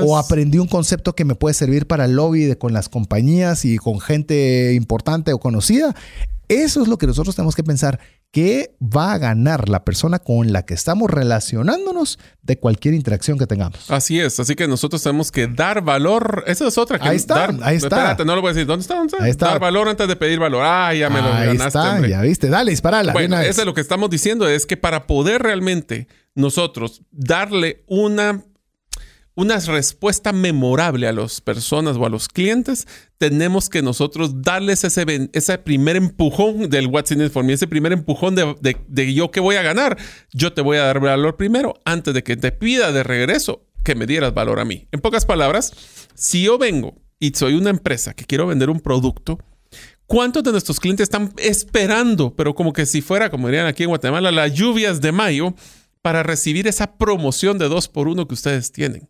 o 0.04 0.18
aprendí 0.18 0.60
un 0.60 0.68
concepto 0.68 1.14
que 1.14 1.26
me 1.26 1.36
puede 1.36 1.54
servir 1.54 1.86
para 1.86 2.06
el 2.06 2.14
lobby 2.14 2.46
de, 2.46 2.58
con 2.58 2.74
las 2.74 2.90
compañías 2.90 3.66
y 3.66 3.78
con 3.78 4.00
gente 4.00 4.74
importante 4.74 5.34
o 5.34 5.40
conocida. 5.40 5.96
Eso 6.48 6.82
es 6.82 6.88
lo 6.88 6.98
que 6.98 7.08
nosotros 7.08 7.36
tenemos 7.36 7.56
que 7.56 7.64
pensar. 7.64 8.00
¿Qué 8.32 8.76
va 8.80 9.14
a 9.14 9.18
ganar 9.18 9.70
la 9.70 9.84
persona 9.84 10.20
con 10.20 10.54
la 10.54 10.64
que 10.64 10.76
estamos 10.76 11.10
relacionándonos 11.10 12.20
de 12.44 12.60
cualquier 12.60 12.94
interacción 12.94 13.40
que 13.40 13.48
tengamos? 13.48 13.90
Así 13.90 14.20
es. 14.20 14.40
Así 14.40 14.56
que 14.56 14.68
nosotros 14.68 15.02
tenemos 15.02 15.32
que 15.32 15.48
dar 15.48 15.82
valor. 15.82 16.44
Esa 16.46 16.68
es 16.68 16.78
otra. 16.78 17.00
Que 17.00 17.08
ahí 17.08 17.16
está. 17.16 17.46
ahí 17.64 17.78
está. 17.78 17.88
Espérate, 17.88 18.26
no 18.26 18.36
lo 18.36 18.42
voy 18.42 18.52
a 18.52 18.54
decir. 18.54 18.68
¿Dónde 18.68 18.82
está? 18.82 19.02
Ahí 19.20 19.32
está. 19.32 19.48
Dar 19.48 19.60
valor 19.60 19.90
antes 19.90 20.08
de 20.08 20.16
pedir 20.16 20.38
valor. 20.38 20.62
Ah, 20.64 20.94
ya 20.94 21.10
me 21.10 21.24
lo 21.24 21.34
ahí 21.34 21.56
Está, 21.56 22.06
ya 22.08 22.22
viste. 22.22 22.50
Dale, 22.50 22.70
disparala. 22.70 23.14
Bueno, 23.14 23.40
eso 23.40 23.62
es 23.62 23.66
lo 23.66 23.74
que 23.74 23.82
estamos 23.82 24.12
diciendo. 24.12 24.48
Es 24.48 24.68
que 24.68 24.78
para 24.78 25.08
poder 25.08 25.42
realmente 25.42 26.08
nosotros 26.36 27.02
darle 27.12 27.84
una 27.88 28.44
una 29.40 29.58
respuesta 29.58 30.34
memorable 30.34 31.08
a 31.08 31.14
las 31.14 31.40
personas 31.40 31.96
o 31.96 32.06
a 32.06 32.10
los 32.10 32.28
clientes, 32.28 32.90
tenemos 33.18 33.70
que 33.70 33.82
nosotros 33.82 34.42
darles 34.42 34.84
ese, 34.84 35.58
primer 35.60 35.96
empujón 35.96 36.70
del 36.70 36.88
What's 36.88 37.12
in 37.12 37.22
it 37.22 37.32
for 37.32 37.46
me, 37.46 37.54
ese 37.54 37.66
primer 37.66 37.94
empujón 37.94 38.36
de, 38.36 38.76
de, 38.86 39.14
yo 39.14 39.32
que 39.32 39.40
voy 39.40 39.56
a 39.56 39.62
ganar. 39.62 39.98
Yo 40.34 40.52
te 40.52 40.62
voy 40.62 40.76
a 40.76 40.84
dar 40.84 41.00
valor 41.00 41.38
primero 41.38 41.76
antes 41.86 42.14
de 42.14 42.22
que 42.22 42.36
te 42.36 42.52
pida 42.52 42.92
de 42.92 43.02
regreso 43.02 43.66
que 43.86 43.96
me 43.96 44.06
dieras 44.06 44.34
valor 44.34 44.60
a 44.60 44.66
mí. 44.66 44.90
En 44.92 45.00
pocas 45.00 45.26
palabras, 45.26 45.72
si 46.16 46.44
yo 46.44 46.58
vengo 46.58 46.98
y 47.18 47.30
soy 47.30 47.54
una 47.54 47.70
empresa 47.70 48.14
que 48.14 48.26
quiero 48.26 48.46
vender 48.46 48.70
un 48.70 48.82
producto, 48.82 49.40
¿Cuántos 50.06 50.44
de 50.44 50.52
nuestros 50.52 50.80
clientes 50.80 51.04
están 51.04 51.32
esperando, 51.38 52.36
pero 52.36 52.56
como 52.56 52.74
que 52.74 52.88
si 52.88 53.00
fuera, 53.00 53.30
como 53.30 53.48
dirían 53.48 53.68
aquí 53.68 53.84
en 53.84 53.90
Guatemala, 53.90 54.32
las 54.32 54.52
lluvias 54.52 55.02
de 55.02 55.12
mayo, 55.12 55.54
para 56.02 56.24
recibir 56.24 56.68
esa 56.68 56.98
promoción 56.98 57.60
de 57.60 57.70
dos 57.70 57.88
por 57.88 58.08
uno 58.08 58.28
que 58.28 58.34
ustedes 58.34 58.72
tienen? 58.72 59.08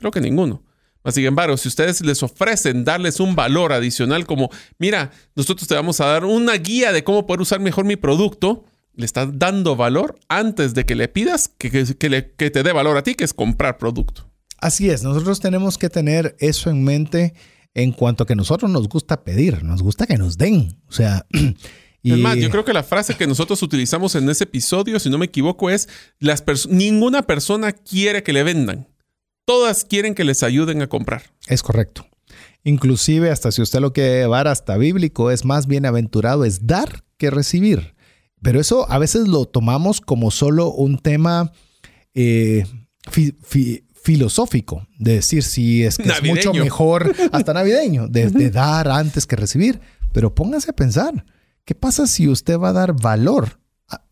Creo 0.00 0.10
que 0.10 0.20
ninguno. 0.20 0.64
Sin 1.06 1.24
embargo, 1.24 1.56
si 1.56 1.68
ustedes 1.68 2.02
les 2.02 2.22
ofrecen 2.22 2.84
darles 2.84 3.20
un 3.20 3.34
valor 3.34 3.72
adicional 3.72 4.26
como, 4.26 4.50
mira, 4.78 5.10
nosotros 5.34 5.66
te 5.66 5.74
vamos 5.74 6.00
a 6.00 6.06
dar 6.06 6.24
una 6.24 6.54
guía 6.54 6.92
de 6.92 7.04
cómo 7.04 7.26
poder 7.26 7.40
usar 7.40 7.60
mejor 7.60 7.86
mi 7.86 7.96
producto, 7.96 8.64
le 8.94 9.06
estás 9.06 9.30
dando 9.38 9.76
valor 9.76 10.18
antes 10.28 10.74
de 10.74 10.84
que 10.84 10.94
le 10.94 11.08
pidas 11.08 11.48
que, 11.48 11.70
que, 11.70 12.50
te 12.50 12.62
dé 12.62 12.72
valor 12.72 12.98
a 12.98 13.02
ti, 13.02 13.14
que 13.14 13.24
es 13.24 13.32
comprar 13.32 13.78
producto. 13.78 14.30
Así 14.58 14.90
es, 14.90 15.02
nosotros 15.02 15.40
tenemos 15.40 15.78
que 15.78 15.88
tener 15.88 16.36
eso 16.38 16.68
en 16.68 16.84
mente 16.84 17.32
en 17.72 17.92
cuanto 17.92 18.24
a 18.24 18.26
que 18.26 18.36
nosotros 18.36 18.70
nos 18.70 18.88
gusta 18.88 19.24
pedir, 19.24 19.64
nos 19.64 19.82
gusta 19.82 20.06
que 20.06 20.18
nos 20.18 20.36
den. 20.36 20.82
O 20.86 20.92
sea, 20.92 21.24
y... 22.02 22.12
Es 22.12 22.18
más, 22.18 22.36
yo 22.36 22.50
creo 22.50 22.66
que 22.66 22.74
la 22.74 22.82
frase 22.82 23.14
que 23.14 23.26
nosotros 23.26 23.62
utilizamos 23.62 24.14
en 24.16 24.28
ese 24.28 24.44
episodio, 24.44 25.00
si 25.00 25.08
no 25.08 25.16
me 25.16 25.26
equivoco, 25.26 25.70
es 25.70 25.88
las 26.18 26.44
ninguna 26.68 27.22
persona 27.22 27.72
quiere 27.72 28.22
que 28.22 28.34
le 28.34 28.42
vendan 28.42 28.89
todas 29.50 29.84
quieren 29.84 30.14
que 30.14 30.22
les 30.22 30.44
ayuden 30.44 30.80
a 30.80 30.86
comprar. 30.86 31.24
Es 31.48 31.64
correcto. 31.64 32.06
Inclusive, 32.62 33.32
hasta 33.32 33.50
si 33.50 33.60
usted 33.60 33.80
lo 33.80 33.92
quiere 33.92 34.20
llevar 34.20 34.46
hasta 34.46 34.76
bíblico, 34.76 35.32
es 35.32 35.44
más 35.44 35.66
bienaventurado 35.66 36.44
es 36.44 36.68
dar 36.68 37.02
que 37.16 37.30
recibir. 37.30 37.96
Pero 38.42 38.60
eso 38.60 38.88
a 38.88 38.98
veces 38.98 39.26
lo 39.26 39.46
tomamos 39.46 40.00
como 40.00 40.30
solo 40.30 40.70
un 40.70 40.98
tema 40.98 41.50
eh, 42.14 42.64
filosófico, 44.04 44.86
de 45.00 45.14
decir 45.14 45.42
si 45.42 45.82
es 45.82 45.98
que 45.98 46.10
es 46.10 46.22
mucho 46.22 46.54
mejor, 46.54 47.12
hasta 47.32 47.52
navideño, 47.52 48.06
de, 48.06 48.50
dar 48.50 48.86
antes 48.86 49.26
que 49.26 49.34
recibir. 49.34 49.80
Pero 50.12 50.32
póngase 50.32 50.70
a 50.70 50.74
pensar, 50.74 51.26
¿qué 51.64 51.74
pasa 51.74 52.06
si 52.06 52.28
usted 52.28 52.56
va 52.56 52.68
a 52.68 52.74
dar 52.74 52.92
valor? 52.92 53.58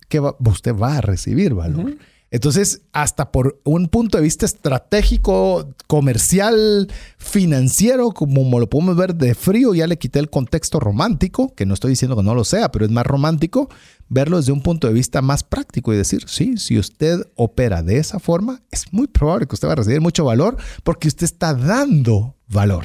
¿Qué 0.09 0.19
usted 0.19 0.75
va 0.75 0.97
a 0.97 1.01
recibir 1.01 1.55
valor? 1.55 1.97
Entonces, 2.31 2.83
hasta 2.93 3.33
por 3.33 3.59
un 3.65 3.89
punto 3.89 4.19
de 4.19 4.25
vista 4.25 4.45
estratégico, 4.45 5.75
comercial, 5.87 6.89
financiero, 7.17 8.11
como 8.11 8.61
lo 8.61 8.69
podemos 8.69 8.97
ver 8.97 9.15
de 9.15 9.35
frío, 9.35 9.75
ya 9.75 9.87
le 9.87 9.97
quité 9.97 10.19
el 10.19 10.29
contexto 10.29 10.79
romántico, 10.79 11.55
que 11.55 11.65
no 11.65 11.73
estoy 11.73 11.91
diciendo 11.91 12.17
que 12.17 12.23
no 12.23 12.35
lo 12.35 12.45
sea, 12.45 12.71
pero 12.71 12.85
es 12.85 12.91
más 12.91 13.07
romántico, 13.07 13.71
verlo 14.09 14.37
desde 14.37 14.53
un 14.53 14.63
punto 14.63 14.89
de 14.89 14.93
vista 14.93 15.23
más 15.23 15.43
práctico 15.43 15.93
y 15.95 15.97
decir, 15.97 16.25
sí, 16.29 16.59
si 16.59 16.79
usted 16.79 17.27
opera 17.35 17.83
de 17.83 17.99
esa 17.99 18.19
forma, 18.19 18.61
es 18.71 18.93
muy 18.93 19.07
probable 19.07 19.47
que 19.47 19.55
usted 19.55 19.69
va 19.69 19.73
a 19.73 19.77
recibir 19.77 20.03
mucho 20.03 20.25
valor 20.25 20.59
porque 20.85 21.09
usted 21.09 21.25
está 21.25 21.55
dando 21.55 22.37
valor. 22.49 22.85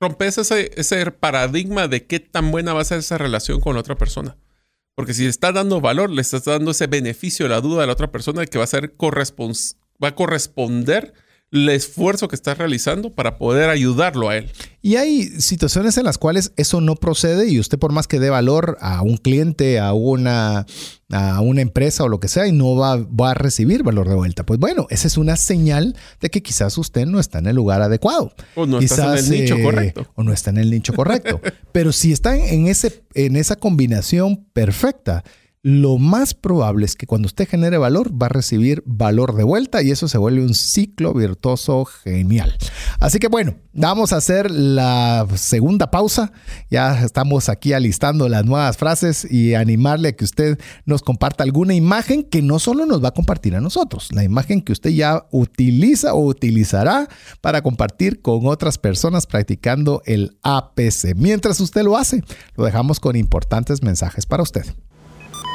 Rompes 0.00 0.38
ese, 0.38 0.70
ese 0.76 1.10
paradigma 1.10 1.88
de 1.88 2.06
qué 2.06 2.20
tan 2.20 2.50
buena 2.52 2.72
va 2.72 2.82
a 2.82 2.84
ser 2.84 3.00
esa 3.00 3.18
relación 3.18 3.60
con 3.60 3.74
la 3.74 3.80
otra 3.80 3.96
persona. 3.96 4.36
Porque 4.98 5.14
si 5.14 5.22
le 5.22 5.28
estás 5.28 5.54
dando 5.54 5.80
valor, 5.80 6.10
le 6.10 6.20
estás 6.20 6.42
dando 6.42 6.72
ese 6.72 6.88
beneficio 6.88 7.46
la 7.46 7.60
duda 7.60 7.84
a 7.84 7.86
la 7.86 7.92
otra 7.92 8.10
persona 8.10 8.40
de 8.40 8.48
que 8.48 8.58
va 8.58 8.64
a 8.64 8.66
ser 8.66 8.96
va 10.02 10.08
a 10.08 10.14
corresponder 10.16 11.14
el 11.50 11.68
esfuerzo 11.70 12.28
que 12.28 12.36
estás 12.36 12.58
realizando 12.58 13.10
para 13.14 13.38
poder 13.38 13.70
ayudarlo 13.70 14.28
a 14.28 14.36
él. 14.36 14.50
Y 14.82 14.96
hay 14.96 15.24
situaciones 15.40 15.96
en 15.96 16.04
las 16.04 16.18
cuales 16.18 16.52
eso 16.56 16.80
no 16.80 16.94
procede 16.94 17.48
y 17.48 17.58
usted 17.58 17.78
por 17.78 17.92
más 17.92 18.06
que 18.06 18.20
dé 18.20 18.30
valor 18.30 18.76
a 18.80 19.02
un 19.02 19.16
cliente, 19.16 19.78
a 19.78 19.94
una, 19.94 20.66
a 21.10 21.40
una 21.40 21.62
empresa 21.62 22.04
o 22.04 22.08
lo 22.08 22.20
que 22.20 22.28
sea 22.28 22.46
y 22.46 22.52
no 22.52 22.76
va, 22.76 22.96
va 22.96 23.30
a 23.30 23.34
recibir 23.34 23.82
valor 23.82 24.08
de 24.08 24.14
vuelta. 24.14 24.44
Pues 24.44 24.60
bueno, 24.60 24.86
esa 24.90 25.06
es 25.06 25.16
una 25.16 25.36
señal 25.36 25.96
de 26.20 26.28
que 26.28 26.42
quizás 26.42 26.76
usted 26.76 27.06
no 27.06 27.18
está 27.18 27.38
en 27.38 27.46
el 27.46 27.56
lugar 27.56 27.80
adecuado. 27.80 28.32
O 28.54 28.66
no 28.66 28.78
está 28.78 29.18
en 29.18 29.24
el 29.24 29.30
nicho 29.30 29.56
eh, 29.56 29.62
correcto. 29.62 30.06
O 30.14 30.22
no 30.22 30.32
está 30.32 30.50
en 30.50 30.58
el 30.58 30.70
nicho 30.70 30.92
correcto. 30.92 31.40
Pero 31.72 31.92
si 31.92 32.12
está 32.12 32.36
en, 32.36 32.66
ese, 32.66 33.04
en 33.14 33.36
esa 33.36 33.56
combinación 33.56 34.44
perfecta, 34.52 35.24
lo 35.68 35.98
más 35.98 36.32
probable 36.32 36.86
es 36.86 36.96
que 36.96 37.06
cuando 37.06 37.26
usted 37.26 37.46
genere 37.46 37.76
valor 37.76 38.10
va 38.10 38.24
a 38.24 38.30
recibir 38.30 38.82
valor 38.86 39.36
de 39.36 39.44
vuelta 39.44 39.82
y 39.82 39.90
eso 39.90 40.08
se 40.08 40.16
vuelve 40.16 40.40
un 40.40 40.54
ciclo 40.54 41.12
virtuoso 41.12 41.84
genial. 41.84 42.56
Así 43.00 43.18
que 43.18 43.28
bueno, 43.28 43.54
vamos 43.74 44.14
a 44.14 44.16
hacer 44.16 44.50
la 44.50 45.26
segunda 45.34 45.90
pausa. 45.90 46.32
Ya 46.70 47.04
estamos 47.04 47.50
aquí 47.50 47.74
alistando 47.74 48.30
las 48.30 48.46
nuevas 48.46 48.78
frases 48.78 49.30
y 49.30 49.52
animarle 49.52 50.08
a 50.08 50.12
que 50.16 50.24
usted 50.24 50.58
nos 50.86 51.02
comparta 51.02 51.44
alguna 51.44 51.74
imagen 51.74 52.22
que 52.22 52.40
no 52.40 52.58
solo 52.58 52.86
nos 52.86 53.04
va 53.04 53.08
a 53.08 53.14
compartir 53.14 53.54
a 53.54 53.60
nosotros, 53.60 54.08
la 54.12 54.24
imagen 54.24 54.62
que 54.62 54.72
usted 54.72 54.88
ya 54.88 55.26
utiliza 55.32 56.14
o 56.14 56.24
utilizará 56.24 57.10
para 57.42 57.60
compartir 57.60 58.22
con 58.22 58.46
otras 58.46 58.78
personas 58.78 59.26
practicando 59.26 60.00
el 60.06 60.38
APC. 60.42 61.14
Mientras 61.14 61.60
usted 61.60 61.82
lo 61.82 61.98
hace, 61.98 62.24
lo 62.56 62.64
dejamos 62.64 63.00
con 63.00 63.16
importantes 63.16 63.82
mensajes 63.82 64.24
para 64.24 64.42
usted. 64.42 64.64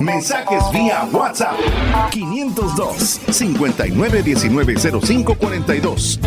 Mensajes 0.00 0.62
vía 0.72 1.06
WhatsApp 1.12 1.54
502 2.10 3.20
59190542. 3.28 6.18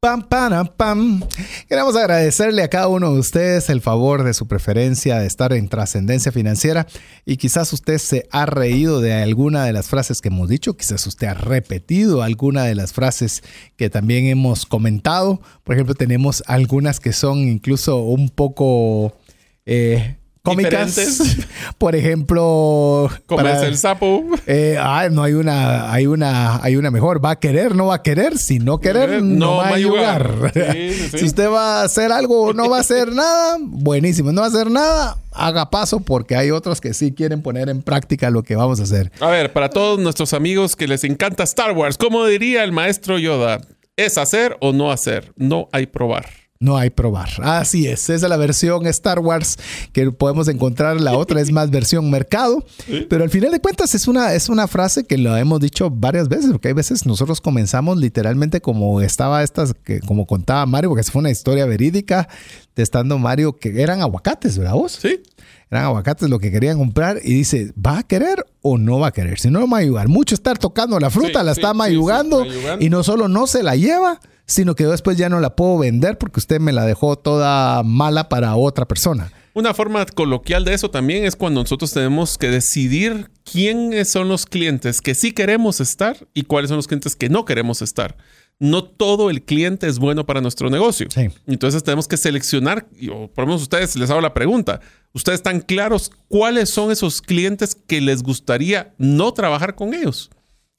Pam, 0.00 0.22
pam, 0.22 0.68
pam. 0.76 1.22
Queremos 1.68 1.96
agradecerle 1.96 2.62
a 2.62 2.68
cada 2.68 2.88
uno 2.88 3.12
de 3.12 3.18
ustedes 3.18 3.70
el 3.70 3.80
favor 3.80 4.24
de 4.24 4.34
su 4.34 4.46
preferencia 4.46 5.18
de 5.18 5.26
estar 5.26 5.52
en 5.52 5.68
trascendencia 5.68 6.30
financiera 6.30 6.86
y 7.24 7.38
quizás 7.38 7.72
usted 7.72 7.98
se 7.98 8.28
ha 8.30 8.46
reído 8.46 9.00
de 9.00 9.14
alguna 9.14 9.64
de 9.64 9.72
las 9.72 9.88
frases 9.88 10.20
que 10.20 10.28
hemos 10.28 10.48
dicho, 10.48 10.76
quizás 10.76 11.04
usted 11.06 11.26
ha 11.26 11.34
repetido 11.34 12.22
alguna 12.22 12.64
de 12.64 12.74
las 12.74 12.92
frases 12.92 13.42
que 13.76 13.90
también 13.90 14.26
hemos 14.26 14.66
comentado. 14.66 15.40
Por 15.64 15.74
ejemplo, 15.74 15.94
tenemos 15.94 16.44
algunas 16.46 17.00
que 17.00 17.12
son 17.12 17.38
incluso 17.38 17.98
un 17.98 18.28
poco... 18.28 19.16
Eh, 19.64 20.16
cómicas. 20.46 21.36
Por 21.78 21.96
ejemplo, 21.96 23.10
comerse 23.26 23.66
el 23.66 23.76
sapo. 23.76 24.24
Eh, 24.46 24.76
ah, 24.80 25.08
no 25.10 25.22
hay 25.22 25.32
una, 25.32 25.92
hay 25.92 26.06
una, 26.06 26.62
hay 26.62 26.76
una 26.76 26.90
mejor. 26.90 27.24
Va 27.24 27.32
a 27.32 27.38
querer, 27.40 27.74
no 27.74 27.86
va 27.86 27.96
a 27.96 28.02
querer. 28.02 28.38
Si 28.38 28.58
no 28.58 28.78
querer, 28.78 29.22
no, 29.22 29.56
va 29.56 29.68
a 29.68 29.74
ayudar. 29.74 30.52
si 31.16 31.24
usted 31.24 31.50
va 31.50 31.80
a 31.80 31.84
hacer 31.84 32.12
algo 32.12 32.42
o 32.42 32.52
no 32.52 32.70
va 32.70 32.78
a 32.78 32.80
hacer 32.80 33.12
nada, 33.12 33.56
buenísimo. 33.60 34.32
No 34.32 34.42
va 34.42 34.46
a 34.46 34.50
hacer 34.50 34.70
nada, 34.70 35.18
haga 35.32 35.70
paso 35.70 36.00
porque 36.00 36.36
hay 36.36 36.50
otros 36.50 36.80
que 36.80 36.94
sí 36.94 37.12
quieren 37.12 37.42
poner 37.42 37.68
en 37.68 37.82
práctica 37.82 38.30
lo 38.30 38.42
que 38.42 38.56
vamos 38.56 38.78
a 38.80 38.84
hacer. 38.84 39.10
A 39.20 39.28
ver, 39.28 39.52
para 39.52 39.70
todos 39.70 39.98
nuestros 39.98 40.32
amigos 40.32 40.76
que 40.76 40.86
les 40.86 41.04
encanta 41.04 41.42
Star 41.42 41.72
Wars, 41.72 41.98
como 41.98 42.24
diría 42.26 42.62
el 42.62 42.72
maestro 42.72 43.18
Yoda, 43.18 43.60
¿es 43.96 44.16
hacer 44.18 44.56
o 44.60 44.72
no 44.72 44.92
hacer? 44.92 45.32
No 45.36 45.68
hay 45.72 45.86
probar. 45.86 46.45
No 46.58 46.76
hay 46.76 46.90
probar. 46.90 47.28
Así 47.42 47.86
es. 47.86 48.08
Esa 48.08 48.14
es 48.14 48.22
la 48.22 48.36
versión 48.36 48.86
Star 48.86 49.18
Wars 49.18 49.58
que 49.92 50.10
podemos 50.10 50.48
encontrar. 50.48 51.00
La 51.00 51.16
otra 51.16 51.40
es 51.40 51.52
más 51.52 51.70
versión 51.70 52.10
mercado. 52.10 52.64
Pero 53.08 53.24
al 53.24 53.30
final 53.30 53.52
de 53.52 53.60
cuentas 53.60 53.94
es 53.94 54.08
una, 54.08 54.34
es 54.34 54.48
una 54.48 54.66
frase 54.66 55.04
que 55.04 55.18
lo 55.18 55.36
hemos 55.36 55.60
dicho 55.60 55.90
varias 55.90 56.28
veces, 56.28 56.50
porque 56.50 56.68
hay 56.68 56.74
veces 56.74 57.06
nosotros 57.06 57.40
comenzamos 57.40 57.98
literalmente 57.98 58.60
como 58.60 59.00
estaba 59.00 59.42
estas, 59.42 59.74
que, 59.74 60.00
como 60.00 60.26
contaba 60.26 60.64
Mario, 60.66 60.90
porque 60.90 61.04
fue 61.04 61.20
una 61.20 61.30
historia 61.30 61.66
verídica 61.66 62.28
de 62.74 62.82
estando 62.82 63.18
Mario, 63.18 63.56
que 63.56 63.82
eran 63.82 64.00
aguacates, 64.00 64.58
¿verdad 64.58 64.74
vos? 64.74 64.98
Sí. 65.00 65.22
Eran 65.70 65.84
aguacates 65.84 66.30
lo 66.30 66.38
que 66.38 66.50
querían 66.50 66.78
comprar 66.78 67.18
y 67.22 67.34
dice, 67.34 67.72
¿va 67.74 67.98
a 67.98 68.02
querer 68.04 68.46
o 68.62 68.78
no 68.78 69.00
va 69.00 69.08
a 69.08 69.12
querer? 69.12 69.38
Si 69.40 69.50
no, 69.50 69.60
no 69.60 69.68
va 69.68 69.78
a 69.78 69.80
ayudar. 69.80 70.08
Mucho 70.08 70.34
estar 70.34 70.58
tocando 70.58 70.98
la 71.00 71.10
fruta, 71.10 71.42
la 71.42 71.52
está 71.52 71.74
mayugando 71.74 72.44
y 72.78 72.88
no 72.88 73.02
solo 73.02 73.28
no 73.28 73.46
se 73.46 73.62
la 73.62 73.74
lleva, 73.74 74.20
sino 74.46 74.74
que 74.74 74.86
después 74.86 75.18
ya 75.18 75.28
no 75.28 75.40
la 75.40 75.56
puedo 75.56 75.78
vender 75.78 76.18
porque 76.18 76.40
usted 76.40 76.60
me 76.60 76.72
la 76.72 76.84
dejó 76.84 77.16
toda 77.16 77.82
mala 77.82 78.28
para 78.28 78.56
otra 78.56 78.86
persona. 78.86 79.32
Una 79.54 79.72
forma 79.72 80.04
coloquial 80.04 80.66
de 80.66 80.74
eso 80.74 80.90
también 80.90 81.24
es 81.24 81.34
cuando 81.34 81.62
nosotros 81.62 81.90
tenemos 81.90 82.36
que 82.36 82.50
decidir 82.50 83.30
quiénes 83.50 84.10
son 84.10 84.28
los 84.28 84.44
clientes 84.44 85.00
que 85.00 85.14
sí 85.14 85.32
queremos 85.32 85.80
estar 85.80 86.28
y 86.34 86.42
cuáles 86.42 86.68
son 86.68 86.76
los 86.76 86.86
clientes 86.86 87.16
que 87.16 87.30
no 87.30 87.46
queremos 87.46 87.80
estar. 87.80 88.16
No 88.58 88.84
todo 88.84 89.30
el 89.30 89.42
cliente 89.42 89.86
es 89.86 89.98
bueno 89.98 90.26
para 90.26 90.42
nuestro 90.42 90.68
negocio. 90.68 91.08
Entonces 91.46 91.82
tenemos 91.82 92.06
que 92.06 92.18
seleccionar, 92.18 92.86
o 93.10 93.28
por 93.28 93.44
lo 93.44 93.46
menos 93.48 93.62
ustedes 93.62 93.96
les 93.96 94.10
hago 94.10 94.20
la 94.20 94.34
pregunta, 94.34 94.80
¿ustedes 95.14 95.38
están 95.38 95.60
claros 95.60 96.12
cuáles 96.28 96.68
son 96.70 96.90
esos 96.90 97.22
clientes 97.22 97.74
que 97.74 98.02
les 98.02 98.22
gustaría 98.22 98.94
no 98.98 99.32
trabajar 99.32 99.74
con 99.74 99.94
ellos? 99.94 100.30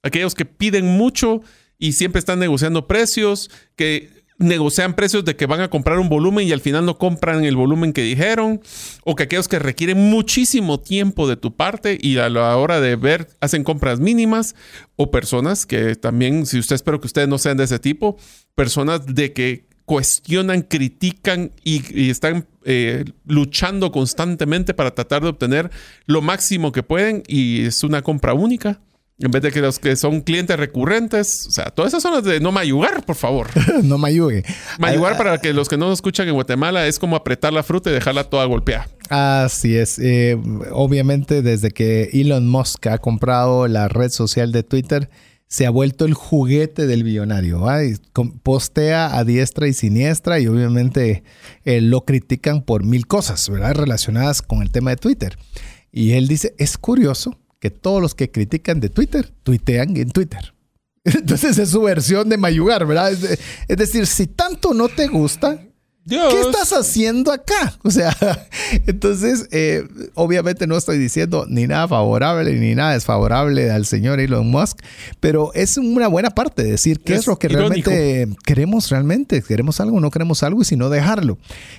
Aquellos 0.04 0.36
que 0.36 0.46
piden 0.46 0.86
mucho 0.86 1.42
y 1.80 1.94
siempre 1.94 2.20
están 2.20 2.40
negociando 2.40 2.88
precios, 2.88 3.50
que 3.76 4.18
negocian 4.40 4.96
precios 4.96 5.26
de 5.26 5.36
que 5.36 5.48
van 5.48 5.62
a 5.62 5.70
comprar 5.70 5.98
un 6.00 6.10
volumen 6.10 6.48
y 6.48 6.52
al 6.52 6.62
final 6.62 6.86
no 6.86 6.98
compran 6.98 7.44
el 7.44 7.56
volumen 7.56 7.94
que 7.94 8.04
dijeron, 8.04 8.62
o 9.04 9.16
que 9.16 9.24
aquellos 9.24 9.48
que 9.48 9.60
requieren 9.60 9.98
muchísimo 9.98 10.80
tiempo 10.80 11.28
de 11.28 11.38
tu 11.38 11.56
parte 11.56 11.98
y 12.00 12.18
a 12.18 12.30
la 12.30 12.56
hora 12.58 12.80
de 12.80 12.96
ver 12.96 13.30
hacen 13.42 13.64
compras 13.64 14.00
mínimas, 14.00 14.56
o 14.96 15.12
personas 15.12 15.66
que 15.66 15.96
también, 15.96 16.46
si 16.46 16.60
usted 16.60 16.76
espero 16.76 17.00
que 17.00 17.08
ustedes 17.08 17.28
no 17.28 17.38
sean 17.38 17.58
de 17.58 17.64
ese 17.64 17.80
tipo, 17.80 18.18
personas 18.56 19.06
de 19.06 19.34
que 19.34 19.68
cuestionan, 19.86 20.64
critican 20.64 21.54
y, 21.64 22.10
están 22.10 22.46
eh, 22.66 23.06
luchando 23.26 23.92
constantemente 23.94 24.74
para 24.74 24.94
tratar 24.94 25.24
de 25.24 25.30
obtener 25.30 25.72
lo 26.06 26.22
máximo 26.22 26.74
que 26.74 26.84
pueden 26.84 27.24
y 27.26 27.66
es 27.66 27.84
una 27.86 28.02
compra 28.02 28.34
única. 28.34 28.82
En 29.20 29.32
vez 29.32 29.42
de 29.42 29.52
que 29.52 29.62
los 29.62 29.80
que 29.80 29.96
son 29.96 30.22
clientes 30.22 30.56
recurrentes, 30.58 31.48
o 31.48 31.52
sea, 31.52 31.66
todas 31.72 31.90
esas 31.90 32.04
son 32.04 32.14
las 32.14 32.24
de 32.24 32.40
no 32.40 32.52
mayugar, 32.52 33.04
por 33.04 33.16
favor. 33.16 33.48
no 33.84 33.98
mayugue. 33.98 34.44
Mayugar, 34.78 35.14
ah, 35.14 35.18
para 35.18 35.38
que 35.42 35.54
los 35.54 35.68
que 35.68 35.76
no 35.76 35.88
nos 35.88 35.98
escuchan 35.98 36.28
en 36.28 36.36
Guatemala, 36.36 36.86
es 36.86 37.00
como 37.00 37.16
apretar 37.16 37.52
la 37.52 37.64
fruta 37.64 37.90
y 37.90 37.94
dejarla 37.94 38.26
toda 38.26 38.46
golpeada. 38.46 38.88
Así 39.10 39.76
es. 39.76 39.98
Eh, 39.98 40.38
obviamente, 40.72 41.42
desde 41.42 41.72
que 41.72 42.12
Elon 42.14 42.48
Musk 42.48 42.86
ha 42.88 43.00
comprado 43.00 43.68
la 43.68 43.88
red 43.88 44.12
social 44.12 44.52
de 44.52 44.62
Twitter, 44.62 45.10
se 45.48 45.66
ha 45.66 45.72
vuelto 45.72 46.06
el 46.06 46.14
juguete 46.14 46.86
del 46.86 47.04
billonario. 47.04 47.66
postea 48.44 49.18
a 49.18 49.24
diestra 49.24 49.68
y 49.68 49.74
siniestra 49.74 50.40
y 50.40 50.46
obviamente 50.46 51.24
eh, 51.66 51.82
lo 51.82 52.06
critican 52.06 52.62
por 52.62 52.84
mil 52.84 53.08
cosas, 53.08 53.50
¿verdad? 53.50 53.74
Relacionadas 53.74 54.44
con 54.44 54.62
el 54.62 54.72
tema 54.72 54.92
de 54.92 54.98
Twitter. 54.98 55.40
Y 55.92 56.12
él 56.12 56.28
dice, 56.28 56.54
es 56.60 56.78
curioso 56.78 57.40
que 57.60 57.72
todos 57.72 58.02
los 58.02 58.16
que 58.16 58.32
critican 58.32 58.80
de 58.80 58.90
Twitter, 58.90 59.32
tuitean 59.44 59.98
en 59.98 60.12
Twitter. 60.12 60.54
Entonces 61.04 61.58
es 61.58 61.70
su 61.70 61.82
versión 61.82 62.30
de 62.30 62.38
mayugar, 62.38 62.86
¿verdad? 62.86 63.12
Es, 63.12 63.78
decir, 63.78 64.08
si 64.08 64.28
tanto 64.28 64.74
no 64.74 64.90
te 64.90 65.08
gusta, 65.08 65.62
¿qué 66.08 66.42
estás 66.42 66.74
haciendo 66.74 67.32
acá? 67.32 67.78
O 67.84 67.92
sea, 67.92 68.16
entonces, 68.88 69.48
eh, 69.52 69.88
obviamente 70.16 70.68
no 70.68 70.76
estoy 70.76 70.98
diciendo 70.98 71.46
ni 71.48 71.66
nada 71.66 71.88
favorable 71.88 72.54
ni 72.54 72.76
nada 72.76 72.94
desfavorable 72.94 73.72
al 73.72 73.86
señor 73.86 74.20
Elon 74.20 74.50
Musk, 74.50 74.80
pero 75.22 75.54
es 75.54 75.78
una 75.78 76.10
buena 76.10 76.32
parte 76.32 76.64
de 76.64 76.72
decir 76.72 77.00
qué 77.00 77.16
es, 77.16 77.26
lo 77.26 77.40
que 77.40 77.48
realmente 77.48 78.28
queremos 78.46 78.90
realmente, 78.90 79.42
queremos 79.42 79.80
algo, 79.80 80.02
no 80.02 80.12
queremos 80.12 80.44
algo 80.44 80.62
y 80.62 80.66
si 80.66 80.76
no 80.76 80.90
dejarlo. 80.90 81.38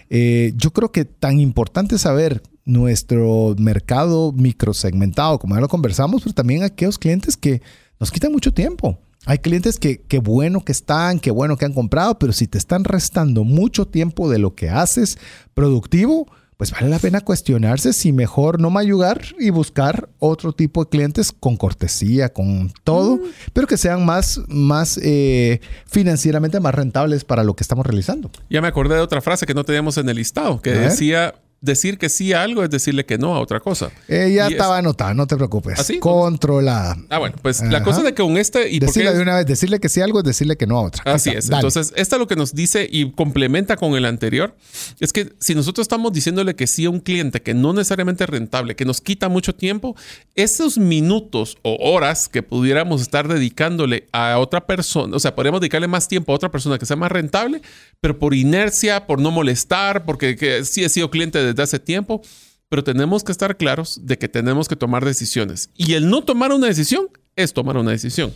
Eh, 0.08 0.52
yo 0.56 0.72
creo 0.72 0.90
que 0.90 1.04
tan 1.04 1.38
importante 1.38 1.98
saber 1.98 2.42
nuestro 2.68 3.56
mercado 3.58 4.30
microsegmentado, 4.32 5.38
como 5.38 5.54
ya 5.54 5.60
lo 5.60 5.68
conversamos, 5.68 6.22
pero 6.22 6.34
también 6.34 6.62
aquellos 6.62 6.98
clientes 6.98 7.36
que 7.36 7.62
nos 7.98 8.10
quitan 8.10 8.30
mucho 8.30 8.52
tiempo. 8.52 8.98
Hay 9.24 9.38
clientes 9.38 9.78
que 9.78 10.02
qué 10.02 10.18
bueno 10.18 10.64
que 10.64 10.72
están, 10.72 11.18
qué 11.18 11.30
bueno 11.30 11.56
que 11.56 11.64
han 11.64 11.72
comprado, 11.72 12.18
pero 12.18 12.32
si 12.32 12.46
te 12.46 12.58
están 12.58 12.84
restando 12.84 13.42
mucho 13.44 13.86
tiempo 13.86 14.30
de 14.30 14.38
lo 14.38 14.54
que 14.54 14.70
haces 14.70 15.18
productivo, 15.54 16.28
pues 16.58 16.72
vale 16.72 16.88
la 16.88 16.98
pena 16.98 17.20
cuestionarse 17.20 17.92
si 17.92 18.12
mejor 18.12 18.60
no 18.60 18.68
mayugar 18.68 19.22
y 19.38 19.50
buscar 19.50 20.08
otro 20.18 20.52
tipo 20.52 20.84
de 20.84 20.90
clientes 20.90 21.32
con 21.32 21.56
cortesía, 21.56 22.32
con 22.32 22.72
todo, 22.84 23.16
mm. 23.16 23.20
pero 23.52 23.66
que 23.66 23.76
sean 23.76 24.04
más, 24.04 24.40
más 24.48 24.98
eh, 25.02 25.60
financieramente 25.86 26.60
más 26.60 26.74
rentables 26.74 27.24
para 27.24 27.44
lo 27.44 27.54
que 27.54 27.62
estamos 27.62 27.86
realizando. 27.86 28.30
Ya 28.50 28.60
me 28.60 28.68
acordé 28.68 28.96
de 28.96 29.00
otra 29.00 29.20
frase 29.20 29.46
que 29.46 29.54
no 29.54 29.64
teníamos 29.64 29.96
en 29.98 30.08
el 30.08 30.16
listado, 30.16 30.60
que 30.60 30.72
decía 30.72 31.34
decir 31.60 31.98
que 31.98 32.08
sí 32.08 32.32
a 32.32 32.42
algo 32.42 32.62
es 32.62 32.70
decirle 32.70 33.04
que 33.04 33.18
no 33.18 33.34
a 33.34 33.40
otra 33.40 33.60
cosa. 33.60 33.90
Ella 34.06 34.48
estaba 34.48 34.78
anotada, 34.78 35.14
no 35.14 35.26
te 35.26 35.36
preocupes. 35.36 35.78
¿Así? 35.78 35.96
¿Ah, 35.96 36.00
Controlada. 36.00 36.96
Ah, 37.08 37.18
bueno, 37.18 37.36
pues 37.42 37.62
la 37.62 37.82
cosa 37.82 38.02
de 38.02 38.14
que 38.14 38.22
con 38.22 38.36
este... 38.36 38.70
Y 38.70 38.78
decirle 38.78 39.12
de 39.12 39.22
una 39.22 39.36
vez, 39.36 39.46
decirle 39.46 39.80
que 39.80 39.88
sí 39.88 40.00
a 40.00 40.04
algo 40.04 40.20
es 40.20 40.24
decirle 40.24 40.56
que 40.56 40.66
no 40.66 40.78
a 40.78 40.82
otra. 40.82 41.02
Así 41.12 41.30
es. 41.30 41.50
Entonces, 41.50 41.92
esta 41.96 42.18
lo 42.18 42.26
que 42.26 42.36
nos 42.36 42.54
dice 42.54 42.88
y 42.90 43.10
complementa 43.12 43.76
con 43.76 43.94
el 43.94 44.04
anterior 44.04 44.54
es 45.00 45.12
que 45.12 45.32
si 45.40 45.54
nosotros 45.54 45.84
estamos 45.84 46.12
diciéndole 46.12 46.54
que 46.54 46.66
sí 46.66 46.84
a 46.84 46.90
un 46.90 47.00
cliente 47.00 47.42
que 47.42 47.54
no 47.54 47.72
necesariamente 47.72 48.24
es 48.24 48.30
rentable, 48.30 48.76
que 48.76 48.84
nos 48.84 49.00
quita 49.00 49.28
mucho 49.28 49.54
tiempo, 49.54 49.96
esos 50.34 50.78
minutos 50.78 51.58
o 51.62 51.76
horas 51.80 52.28
que 52.28 52.42
pudiéramos 52.42 53.00
estar 53.00 53.28
dedicándole 53.28 54.08
a 54.12 54.38
otra 54.38 54.66
persona, 54.66 55.16
o 55.16 55.20
sea, 55.20 55.34
podríamos 55.34 55.60
dedicarle 55.60 55.88
más 55.88 56.08
tiempo 56.08 56.32
a 56.32 56.36
otra 56.36 56.50
persona 56.50 56.78
que 56.78 56.86
sea 56.86 56.96
más 56.96 57.10
rentable, 57.10 57.62
pero 58.00 58.18
por 58.18 58.34
inercia, 58.34 59.06
por 59.06 59.20
no 59.20 59.30
molestar, 59.30 60.04
porque 60.04 60.64
sí 60.64 60.84
he 60.84 60.88
sido 60.88 61.10
cliente 61.10 61.42
de 61.42 61.47
desde 61.48 61.62
hace 61.62 61.78
tiempo, 61.78 62.22
pero 62.68 62.84
tenemos 62.84 63.24
que 63.24 63.32
estar 63.32 63.56
claros 63.56 64.00
de 64.02 64.18
que 64.18 64.28
tenemos 64.28 64.68
que 64.68 64.76
tomar 64.76 65.04
decisiones. 65.04 65.70
Y 65.76 65.94
el 65.94 66.08
no 66.08 66.22
tomar 66.22 66.52
una 66.52 66.66
decisión 66.66 67.08
es 67.36 67.52
tomar 67.52 67.76
una 67.76 67.92
decisión. 67.92 68.32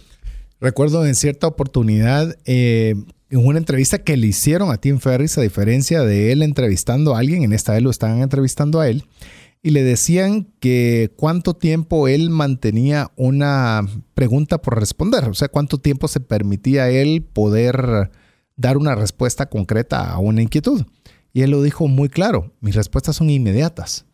Recuerdo 0.60 1.04
en 1.04 1.14
cierta 1.14 1.46
oportunidad, 1.46 2.36
eh, 2.44 2.94
en 3.30 3.46
una 3.46 3.58
entrevista 3.58 3.98
que 3.98 4.16
le 4.16 4.28
hicieron 4.28 4.70
a 4.70 4.76
Tim 4.76 5.00
Ferris, 5.00 5.36
a 5.38 5.42
diferencia 5.42 6.02
de 6.02 6.32
él 6.32 6.42
entrevistando 6.42 7.14
a 7.14 7.18
alguien, 7.18 7.42
en 7.42 7.52
esta 7.52 7.72
vez 7.72 7.82
lo 7.82 7.90
estaban 7.90 8.22
entrevistando 8.22 8.78
a 8.78 8.88
él, 8.88 9.04
y 9.62 9.70
le 9.70 9.82
decían 9.82 10.48
que 10.60 11.12
cuánto 11.16 11.54
tiempo 11.54 12.08
él 12.08 12.30
mantenía 12.30 13.10
una 13.16 13.86
pregunta 14.14 14.60
por 14.60 14.78
responder, 14.78 15.28
o 15.28 15.34
sea, 15.34 15.48
cuánto 15.48 15.78
tiempo 15.78 16.08
se 16.08 16.20
permitía 16.20 16.90
él 16.90 17.22
poder 17.22 18.10
dar 18.56 18.76
una 18.76 18.94
respuesta 18.94 19.46
concreta 19.46 20.10
a 20.10 20.18
una 20.18 20.42
inquietud. 20.42 20.84
Y 21.32 21.42
él 21.42 21.50
lo 21.50 21.62
dijo 21.62 21.88
muy 21.88 22.08
claro, 22.08 22.52
mis 22.60 22.74
respuestas 22.74 23.16
son 23.16 23.30
inmediatas, 23.30 24.04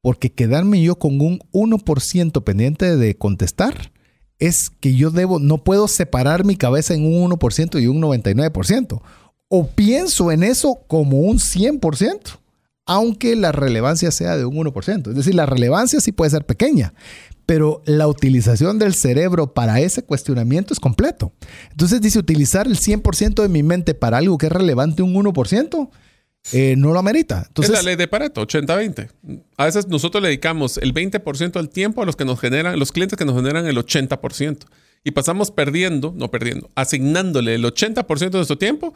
porque 0.00 0.32
quedarme 0.32 0.82
yo 0.82 0.98
con 0.98 1.20
un 1.20 1.38
1% 1.52 2.44
pendiente 2.44 2.96
de 2.96 3.16
contestar 3.16 3.92
es 4.38 4.70
que 4.80 4.94
yo 4.94 5.10
debo, 5.10 5.38
no 5.38 5.62
puedo 5.62 5.88
separar 5.88 6.44
mi 6.44 6.56
cabeza 6.56 6.94
en 6.94 7.06
un 7.06 7.30
1% 7.30 7.80
y 7.80 7.86
un 7.86 8.02
99%. 8.02 9.00
O 9.48 9.66
pienso 9.68 10.32
en 10.32 10.42
eso 10.42 10.80
como 10.88 11.20
un 11.20 11.38
100% 11.38 12.38
aunque 12.86 13.36
la 13.36 13.52
relevancia 13.52 14.10
sea 14.10 14.36
de 14.36 14.44
un 14.44 14.56
1%. 14.56 15.08
Es 15.08 15.16
decir, 15.16 15.34
la 15.34 15.46
relevancia 15.46 16.00
sí 16.00 16.12
puede 16.12 16.30
ser 16.30 16.44
pequeña, 16.44 16.92
pero 17.46 17.82
la 17.86 18.06
utilización 18.08 18.78
del 18.78 18.94
cerebro 18.94 19.52
para 19.52 19.80
ese 19.80 20.02
cuestionamiento 20.02 20.72
es 20.72 20.80
completo. 20.80 21.32
Entonces 21.70 22.00
dice, 22.00 22.18
utilizar 22.18 22.66
el 22.66 22.78
100% 22.78 23.42
de 23.42 23.48
mi 23.48 23.62
mente 23.62 23.94
para 23.94 24.18
algo 24.18 24.38
que 24.38 24.46
es 24.46 24.52
relevante 24.52 25.02
un 25.02 25.14
1%. 25.14 25.88
Eh, 26.52 26.74
no 26.76 26.92
lo 26.92 26.98
amerita. 26.98 27.44
Entonces, 27.48 27.74
es 27.74 27.82
la 27.82 27.90
ley 27.90 27.96
de 27.96 28.06
Pareto, 28.06 28.46
80-20. 28.46 29.08
A 29.56 29.64
veces 29.64 29.88
nosotros 29.88 30.22
le 30.22 30.28
dedicamos 30.28 30.76
el 30.78 30.92
20% 30.92 31.52
del 31.52 31.70
tiempo 31.70 32.02
a 32.02 32.06
los 32.06 32.16
que 32.16 32.24
nos 32.24 32.38
generan, 32.38 32.78
los 32.78 32.92
clientes 32.92 33.18
que 33.18 33.24
nos 33.24 33.34
generan 33.34 33.66
el 33.66 33.76
80%. 33.76 34.66
Y 35.04 35.10
pasamos 35.12 35.50
perdiendo, 35.50 36.14
no 36.16 36.30
perdiendo, 36.30 36.70
asignándole 36.74 37.54
el 37.54 37.64
80% 37.64 38.30
de 38.30 38.38
nuestro 38.38 38.58
tiempo 38.58 38.94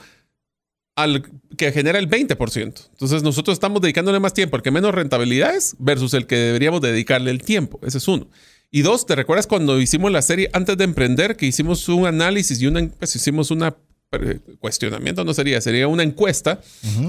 al 0.96 1.22
que 1.56 1.70
genera 1.70 1.98
el 1.98 2.10
20%. 2.10 2.88
Entonces 2.90 3.22
nosotros 3.22 3.54
estamos 3.54 3.80
dedicándole 3.80 4.18
más 4.18 4.34
tiempo 4.34 4.56
al 4.56 4.62
que 4.62 4.70
menos 4.70 4.92
rentabilidad 4.94 5.54
es 5.54 5.76
versus 5.78 6.12
el 6.14 6.26
que 6.26 6.34
deberíamos 6.36 6.80
dedicarle 6.80 7.30
el 7.30 7.42
tiempo. 7.42 7.78
Ese 7.86 7.98
es 7.98 8.08
uno. 8.08 8.28
Y 8.70 8.82
dos, 8.82 9.06
¿te 9.06 9.14
recuerdas 9.14 9.46
cuando 9.46 9.80
hicimos 9.80 10.10
la 10.10 10.22
serie 10.22 10.50
antes 10.52 10.76
de 10.76 10.84
emprender 10.84 11.36
que 11.36 11.46
hicimos 11.46 11.88
un 11.88 12.06
análisis 12.06 12.60
y 12.60 12.66
una, 12.66 12.88
pues 12.98 13.14
hicimos 13.14 13.50
una 13.50 13.76
cuestionamiento 14.58 15.22
no 15.22 15.34
sería, 15.34 15.60
sería 15.60 15.86
una 15.86 16.02
encuesta 16.02 16.60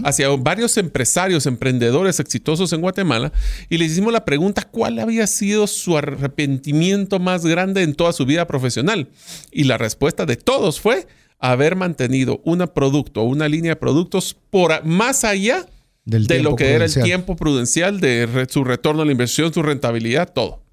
hacia 0.04 0.28
varios 0.30 0.76
empresarios, 0.76 1.46
emprendedores 1.46 2.20
exitosos 2.20 2.74
en 2.74 2.82
Guatemala 2.82 3.32
y 3.70 3.78
les 3.78 3.94
hicimos 3.94 4.12
la 4.12 4.26
pregunta 4.26 4.64
cuál 4.70 5.00
había 5.00 5.26
sido 5.26 5.66
su 5.68 5.98
arrepentimiento 5.98 7.20
más 7.20 7.46
grande 7.46 7.84
en 7.84 7.94
toda 7.94 8.12
su 8.12 8.26
vida 8.26 8.46
profesional. 8.48 9.08
Y 9.50 9.64
la 9.64 9.78
respuesta 9.78 10.26
de 10.26 10.36
todos 10.36 10.82
fue 10.82 11.08
haber 11.40 11.78
mantenido 11.78 12.42
un 12.44 12.60
producto 12.74 13.22
o 13.22 13.26
una 13.26 13.48
línea 13.48 13.72
de 13.72 13.76
productos 13.78 14.36
por 14.50 14.84
más 14.84 15.24
allá 15.24 15.68
de 16.04 16.44
lo 16.44 16.58
que 16.58 16.74
era 16.74 16.84
el 16.84 16.94
tiempo 16.94 17.38
prudencial 17.38 18.02
de 18.02 18.46
su 18.50 18.66
retorno 18.66 19.04
a 19.04 19.06
la 19.06 19.12
inversión, 19.14 19.54
su 19.54 19.64
rentabilidad, 19.64 20.34
todo. 20.34 20.64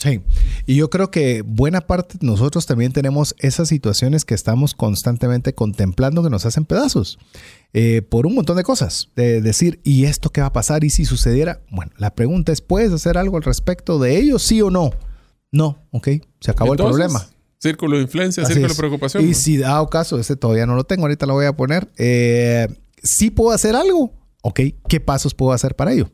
Sí, 0.00 0.22
y 0.64 0.76
yo 0.76 0.88
creo 0.88 1.10
que 1.10 1.42
buena 1.42 1.82
parte 1.82 2.16
de 2.18 2.26
nosotros 2.26 2.64
también 2.64 2.90
tenemos 2.90 3.34
esas 3.38 3.68
situaciones 3.68 4.24
que 4.24 4.32
estamos 4.32 4.72
constantemente 4.72 5.54
contemplando 5.54 6.22
que 6.22 6.30
nos 6.30 6.46
hacen 6.46 6.64
pedazos 6.64 7.18
eh, 7.74 8.00
por 8.00 8.26
un 8.26 8.34
montón 8.34 8.56
de 8.56 8.62
cosas. 8.62 9.10
De 9.14 9.42
decir, 9.42 9.78
¿y 9.84 10.06
esto 10.06 10.30
qué 10.30 10.40
va 10.40 10.46
a 10.46 10.52
pasar? 10.54 10.84
¿Y 10.84 10.90
si 10.90 11.04
sucediera? 11.04 11.60
Bueno, 11.70 11.92
la 11.98 12.14
pregunta 12.14 12.50
es, 12.50 12.62
¿puedes 12.62 12.92
hacer 12.92 13.18
algo 13.18 13.36
al 13.36 13.42
respecto 13.42 13.98
de 13.98 14.16
ello, 14.16 14.38
sí 14.38 14.62
o 14.62 14.70
no? 14.70 14.90
No, 15.52 15.86
ok, 15.90 16.08
se 16.40 16.50
acabó 16.50 16.72
el 16.72 16.78
problema. 16.78 17.26
Círculo 17.58 17.98
de 17.98 18.04
influencia, 18.04 18.46
círculo 18.46 18.68
de 18.68 18.74
preocupación. 18.74 19.28
Y 19.28 19.34
si 19.34 19.58
da 19.58 19.86
caso, 19.90 20.18
ese 20.18 20.34
todavía 20.34 20.64
no 20.64 20.76
lo 20.76 20.84
tengo, 20.84 21.02
ahorita 21.02 21.26
lo 21.26 21.34
voy 21.34 21.44
a 21.44 21.54
poner. 21.54 21.92
Eh, 21.98 22.68
sí 23.02 23.30
puedo 23.30 23.50
hacer 23.50 23.76
algo. 23.76 24.14
Ok, 24.40 24.60
¿qué 24.88 24.98
pasos 24.98 25.34
puedo 25.34 25.52
hacer 25.52 25.76
para 25.76 25.92
ello? 25.92 26.10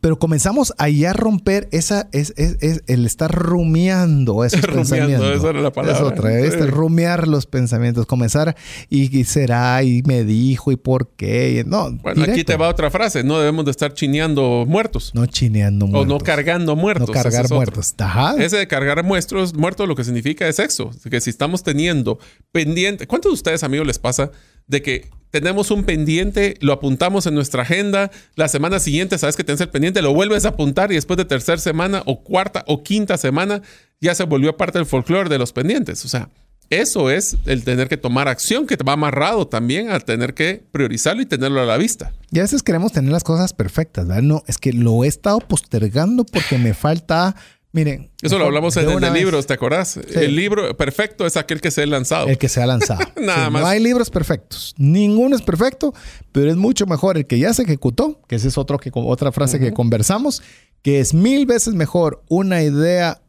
Pero 0.00 0.18
comenzamos 0.18 0.74
a 0.78 0.88
ya 0.88 1.12
romper 1.12 1.68
esa, 1.72 2.08
es, 2.12 2.32
es, 2.36 2.82
el 2.86 3.06
estar 3.06 3.30
rumiando 3.30 4.44
esos 4.44 4.60
pensamientos. 4.60 5.36
Esa 5.36 5.50
era 5.50 5.60
la 5.60 5.72
palabra. 5.72 5.98
Es 5.98 6.04
otra, 6.04 6.38
este, 6.38 6.66
rumiar 6.66 7.26
los 7.26 7.46
pensamientos, 7.46 8.06
comenzar 8.06 8.56
y, 8.88 9.24
será 9.24 9.82
y 9.82 10.02
me 10.04 10.24
dijo 10.24 10.70
y 10.72 10.76
por 10.76 11.10
qué. 11.16 11.64
no, 11.66 11.90
bueno, 12.02 12.24
aquí 12.24 12.44
te 12.44 12.56
va 12.56 12.68
otra 12.68 12.90
frase, 12.90 13.24
no 13.24 13.38
debemos 13.38 13.64
de 13.64 13.70
estar 13.70 13.94
chineando 13.94 14.64
muertos. 14.66 15.12
No 15.14 15.26
chineando 15.26 15.86
muertos. 15.86 16.12
O 16.12 16.18
no 16.18 16.24
cargando 16.24 16.76
muertos. 16.76 17.08
No 17.08 17.12
cargar 17.12 17.50
muertos. 17.50 17.94
Ese 18.38 18.56
de 18.56 18.68
cargar 18.68 19.02
muertos, 19.04 19.54
muertos 19.54 19.88
lo 19.88 19.96
que 19.96 20.04
significa 20.04 20.46
es 20.48 20.58
eso, 20.58 20.90
que 21.10 21.20
si 21.20 21.30
estamos 21.30 21.62
teniendo 21.62 22.18
pendiente, 22.52 23.06
¿cuántos 23.06 23.30
de 23.30 23.34
ustedes 23.34 23.62
amigos 23.62 23.86
les 23.86 23.98
pasa 23.98 24.30
de 24.68 24.82
que 24.82 25.10
tenemos 25.30 25.70
un 25.70 25.84
pendiente, 25.84 26.56
lo 26.60 26.72
apuntamos 26.72 27.26
en 27.26 27.34
nuestra 27.34 27.62
agenda, 27.62 28.10
la 28.34 28.48
semana 28.48 28.80
siguiente 28.80 29.18
sabes 29.18 29.36
que 29.36 29.44
tienes 29.44 29.60
el 29.60 29.68
pendiente, 29.68 30.00
lo 30.00 30.14
vuelves 30.14 30.44
a 30.44 30.50
apuntar 30.50 30.90
y 30.90 30.94
después 30.94 31.16
de 31.16 31.24
tercera 31.24 31.58
semana 31.58 32.02
o 32.06 32.22
cuarta 32.22 32.64
o 32.66 32.82
quinta 32.82 33.16
semana 33.18 33.62
ya 34.00 34.14
se 34.14 34.24
volvió 34.24 34.56
parte 34.56 34.78
del 34.78 34.86
folclore 34.86 35.28
de 35.28 35.38
los 35.38 35.52
pendientes. 35.52 36.04
O 36.04 36.08
sea, 36.08 36.30
eso 36.70 37.10
es 37.10 37.36
el 37.46 37.64
tener 37.64 37.88
que 37.88 37.96
tomar 37.96 38.28
acción 38.28 38.66
que 38.66 38.76
te 38.76 38.84
va 38.84 38.92
amarrado 38.92 39.46
también 39.48 39.90
a 39.90 40.00
tener 40.00 40.34
que 40.34 40.62
priorizarlo 40.70 41.22
y 41.22 41.26
tenerlo 41.26 41.60
a 41.60 41.64
la 41.64 41.78
vista. 41.78 42.12
Y 42.30 42.38
a 42.38 42.42
veces 42.42 42.62
queremos 42.62 42.92
tener 42.92 43.10
las 43.10 43.24
cosas 43.24 43.54
perfectas, 43.54 44.06
¿verdad? 44.06 44.22
No, 44.22 44.42
es 44.46 44.58
que 44.58 44.74
lo 44.74 45.02
he 45.04 45.08
estado 45.08 45.40
postergando 45.40 46.24
porque 46.24 46.58
me 46.58 46.74
falta 46.74 47.34
Miren. 47.72 48.10
Eso 48.22 48.38
lo 48.38 48.46
hablamos 48.46 48.76
en 48.78 49.04
el 49.04 49.12
libro, 49.12 49.42
¿te 49.42 49.52
acordás? 49.52 49.98
El 49.98 50.34
libro 50.34 50.74
perfecto 50.76 51.26
es 51.26 51.36
aquel 51.36 51.60
que 51.60 51.70
se 51.70 51.82
ha 51.82 51.86
lanzado. 51.86 52.26
El 52.26 52.38
que 52.38 52.48
se 52.48 52.62
ha 52.62 52.66
lanzado. 52.66 53.00
Nada 53.20 53.50
más. 53.50 53.62
No 53.62 53.68
hay 53.68 53.80
libros 53.80 54.10
perfectos. 54.10 54.74
Ninguno 54.78 55.36
es 55.36 55.42
perfecto, 55.42 55.94
pero 56.32 56.50
es 56.50 56.56
mucho 56.56 56.86
mejor 56.86 57.18
el 57.18 57.26
que 57.26 57.38
ya 57.38 57.52
se 57.52 57.62
ejecutó, 57.62 58.22
que 58.26 58.36
esa 58.36 58.48
es 58.48 58.56
otro 58.56 58.78
que, 58.78 58.90
otra 58.94 59.32
frase 59.32 59.60
que 59.60 59.72
conversamos, 59.72 60.42
que 60.82 61.00
es 61.00 61.12
mil 61.12 61.44
veces 61.44 61.74
mejor 61.74 62.22
una 62.28 62.62
idea 62.62 63.20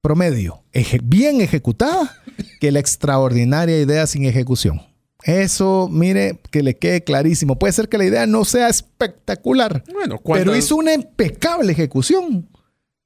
promedio 0.00 0.62
bien 1.02 1.40
ejecutada 1.40 2.22
que 2.60 2.70
la 2.70 2.78
extraordinaria 2.78 3.80
idea 3.80 4.06
sin 4.06 4.24
ejecución. 4.24 4.82
Eso, 5.24 5.88
mire, 5.90 6.38
que 6.52 6.62
le 6.62 6.76
quede 6.76 7.02
clarísimo. 7.02 7.58
Puede 7.58 7.72
ser 7.72 7.88
que 7.88 7.98
la 7.98 8.04
idea 8.04 8.26
no 8.26 8.44
sea 8.44 8.68
espectacular, 8.68 9.82
bueno, 9.92 10.20
pero 10.24 10.54
hizo 10.54 10.76
una 10.76 10.94
impecable 10.94 11.72
ejecución 11.72 12.48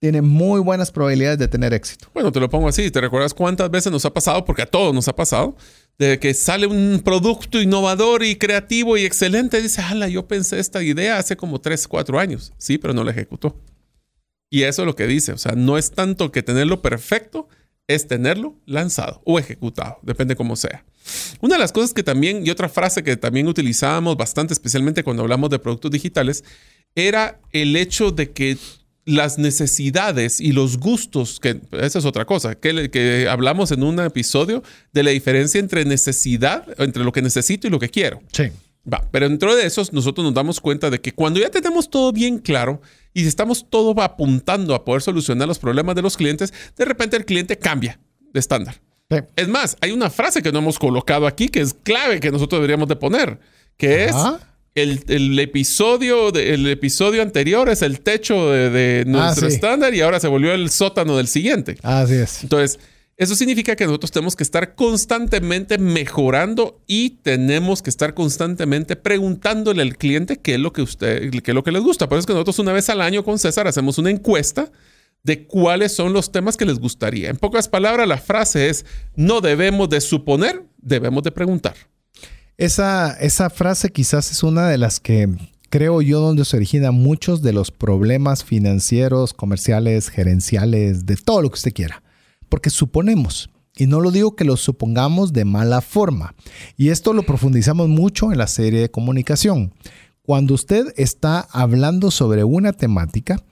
tiene 0.03 0.21
muy 0.21 0.59
buenas 0.59 0.91
probabilidades 0.91 1.39
de 1.39 1.47
tener 1.47 1.73
éxito. 1.73 2.09
Bueno, 2.13 2.33
te 2.33 2.41
lo 2.41 2.51
pongo 2.51 2.67
así. 2.67 2.91
¿Te 2.91 3.01
recuerdas 3.01 3.33
cuántas 3.35 3.71
veces 3.71 3.93
nos 3.93 4.05
ha 4.05 4.13
pasado? 4.13 4.45
Porque 4.45 4.63
a 4.63 4.67
todos 4.67 4.93
nos 4.93 5.07
ha 5.07 5.15
pasado. 5.15 5.57
De 5.97 6.19
que 6.19 6.35
sale 6.35 6.67
un 6.67 7.03
producto 7.05 7.63
innovador 7.63 8.25
y 8.25 8.35
creativo 8.35 8.97
y 8.97 9.05
excelente. 9.05 9.63
dice, 9.63 9.81
ala, 9.81 10.09
yo 10.09 10.27
pensé 10.27 10.59
esta 10.59 10.83
idea 10.83 11.19
hace 11.19 11.37
como 11.37 11.61
3, 11.61 11.87
4 11.87 12.19
años. 12.19 12.53
Sí, 12.59 12.79
pero 12.79 12.95
no 12.95 13.05
la 13.05 13.13
ejecutó. 13.13 13.57
Y 14.51 14.65
eso 14.65 14.83
es 14.83 14.87
lo 14.87 14.97
que 14.97 15.07
dice. 15.07 15.31
O 15.31 15.39
sea, 15.39 15.53
no 15.53 15.79
es 15.79 15.93
tanto 15.93 16.33
que 16.33 16.43
tenerlo 16.43 16.83
perfecto, 16.83 17.47
es 17.87 18.09
tenerlo 18.09 18.57
lanzado 18.67 19.23
o 19.25 19.39
ejecutado. 19.39 20.01
Depende 20.03 20.35
cómo 20.35 20.57
sea. 20.57 20.85
Una 21.41 21.55
de 21.55 21.61
las 21.61 21.71
cosas 21.71 21.95
que 21.95 22.03
también, 22.03 22.45
y 22.45 22.51
otra 22.51 22.69
frase 22.69 23.05
que 23.05 23.17
también 23.17 23.47
utilizábamos 23.47 24.17
bastante, 24.17 24.53
especialmente 24.53 25.05
cuando 25.05 25.23
hablamos 25.23 25.49
de 25.49 25.61
productos 25.61 25.93
digitales, 25.93 26.43
era 26.97 27.39
el 27.53 27.77
hecho 27.77 28.11
de 28.11 28.33
que 28.33 28.59
las 29.05 29.39
necesidades 29.39 30.41
y 30.41 30.53
los 30.53 30.79
gustos, 30.79 31.41
que 31.41 31.61
esa 31.73 31.99
es 31.99 32.05
otra 32.05 32.25
cosa, 32.25 32.55
que, 32.55 32.91
que, 32.91 33.29
hablamos 33.29 33.73
en 33.73 33.83
un 33.83 33.99
episodio 34.01 34.63
de 34.93 35.03
la 35.03 35.11
diferencia 35.11 35.59
entre 35.59 35.85
necesidad, 35.85 36.67
entre 36.79 37.03
lo 37.05 37.13
que 37.13 37.23
necesito 37.23 37.67
y 37.67 37.71
lo 37.71 37.81
que 37.81 37.89
quiero. 37.89 38.23
Sí. 38.33 38.45
Va, 38.91 39.07
pero 39.11 39.29
dentro 39.29 39.55
de 39.55 39.65
eso 39.65 39.83
nosotros 39.93 40.25
nos 40.25 40.35
damos 40.35 40.61
cuenta 40.61 40.91
de 40.91 41.01
que 41.01 41.13
cuando 41.13 41.39
ya 41.39 41.51
tenemos 41.51 41.89
todo 41.89 42.13
bien 42.13 42.39
claro 42.39 42.81
y 43.15 43.27
estamos 43.27 43.67
todo 43.69 44.01
apuntando 44.03 44.75
a 44.75 44.85
poder 44.85 45.03
solucionar 45.03 45.47
los 45.47 45.59
problemas 45.59 45.95
de 45.95 46.03
los 46.03 46.17
clientes, 46.17 46.53
de 46.77 46.85
repente 46.85 47.17
el 47.17 47.25
cliente 47.25 47.59
cambia 47.59 48.01
de 48.33 48.41
estándar. 48.41 48.81
Es 49.37 49.47
más, 49.47 49.77
hay 49.81 49.93
una 49.93 50.09
frase 50.09 50.43
que 50.43 50.51
no 50.51 50.61
hemos 50.61 50.79
colocado 50.79 51.27
aquí 51.27 51.49
que 51.49 51.61
es 51.61 51.75
clave 51.75 52.19
que 52.19 52.31
nosotros 52.31 52.59
deberíamos 52.59 52.89
de 52.89 52.97
poner, 52.97 53.39
que 53.77 54.07
es 54.07 54.17
el, 54.75 55.39
episodio 55.39 56.33
el 56.35 56.67
episodio 56.69 57.23
anterior 57.23 57.69
es 57.69 57.83
el 57.83 58.01
techo 58.01 58.51
de, 58.51 59.05
ah, 59.07 59.09
nuestro 59.09 59.49
estándar 59.49 59.95
y 59.95 60.01
ahora 60.01 60.19
se 60.21 60.29
volvió 60.29 60.53
el 60.53 60.71
sótano 60.71 61.17
del 61.17 61.29
siguiente. 61.29 61.77
Así 61.83 62.15
es. 62.15 62.43
Entonces, 62.43 62.79
eso 63.17 63.37
significa 63.37 63.77
que 63.77 63.85
nosotros 63.85 64.11
tenemos 64.11 64.35
que 64.35 64.43
estar 64.43 64.75
constantemente 64.75 65.79
mejorando 65.79 66.81
y 66.87 67.11
tenemos 67.23 67.83
que 67.83 67.91
estar 67.91 68.15
constantemente 68.15 68.97
preguntándole 68.97 69.83
al 69.83 69.97
cliente 69.97 70.39
qué 70.39 70.55
es 70.55 70.61
lo 70.61 70.73
que 70.73 70.83
usted, 70.83 71.31
qué 71.43 71.51
es 71.51 71.55
lo 71.55 71.63
que 71.63 71.73
les 71.73 71.83
gusta. 71.83 72.09
Por 72.09 72.17
eso 72.17 72.21
es 72.21 72.27
que 72.27 72.33
nosotros 72.33 72.59
una 72.59 72.73
vez 72.73 72.89
al 72.89 73.01
año 73.03 73.23
con 73.23 73.39
César 73.39 73.69
hacemos 73.69 73.99
una 73.99 74.11
encuesta 74.11 74.73
de 75.23 75.47
cuáles 75.47 75.95
son 75.95 76.13
los 76.13 76.33
temas 76.33 76.57
que 76.57 76.65
les 76.65 76.79
gustaría. 76.79 77.29
En 77.31 77.37
pocas 77.37 77.69
palabras, 77.69 78.09
la 78.09 78.19
frase 78.19 78.69
es, 78.71 78.87
no 79.15 79.41
debemos 79.41 79.89
de 79.89 80.01
suponer, 80.01 80.65
debemos 80.79 81.23
de 81.23 81.31
preguntar. 81.31 81.75
Esa, 82.63 83.11
esa 83.15 83.51
frase 83.51 83.91
quizás 83.91 84.31
es 84.31 84.45
una 84.45 84.69
de 84.69 84.79
las 84.79 85.01
que 85.01 85.29
creo 85.69 86.01
yo 86.01 86.21
donde 86.21 86.45
se 86.45 86.57
originan 86.57 86.95
muchos 86.95 87.43
de 87.43 87.53
los 87.53 87.73
problemas 87.73 88.45
financieros, 88.45 89.35
comerciales, 89.35 90.09
gerenciales, 90.11 91.05
de 91.05 91.17
todo 91.17 91.43
lo 91.43 91.51
que 91.51 91.57
usted 91.57 91.73
quiera. 91.73 92.05
Porque 92.49 92.71
suponemos, 92.71 93.51
y 93.77 93.87
no 93.87 94.01
lo 94.01 94.13
digo 94.13 94.37
que 94.37 94.45
lo 94.45 94.57
supongamos 94.57 95.33
de 95.33 95.45
mala 95.45 95.81
forma, 95.81 96.37
y 96.77 96.91
esto 96.91 97.13
lo 97.13 97.25
profundizamos 97.25 97.89
mucho 97.89 98.31
en 98.31 98.39
la 98.39 98.47
serie 98.47 98.81
de 98.83 98.93
comunicación. 98.93 99.75
Cuando 100.23 100.55
usted 100.55 100.95
está 100.97 101.41
hablando 101.51 102.13
sobre 102.13 102.45
una 102.45 102.73
temática, 102.73 103.43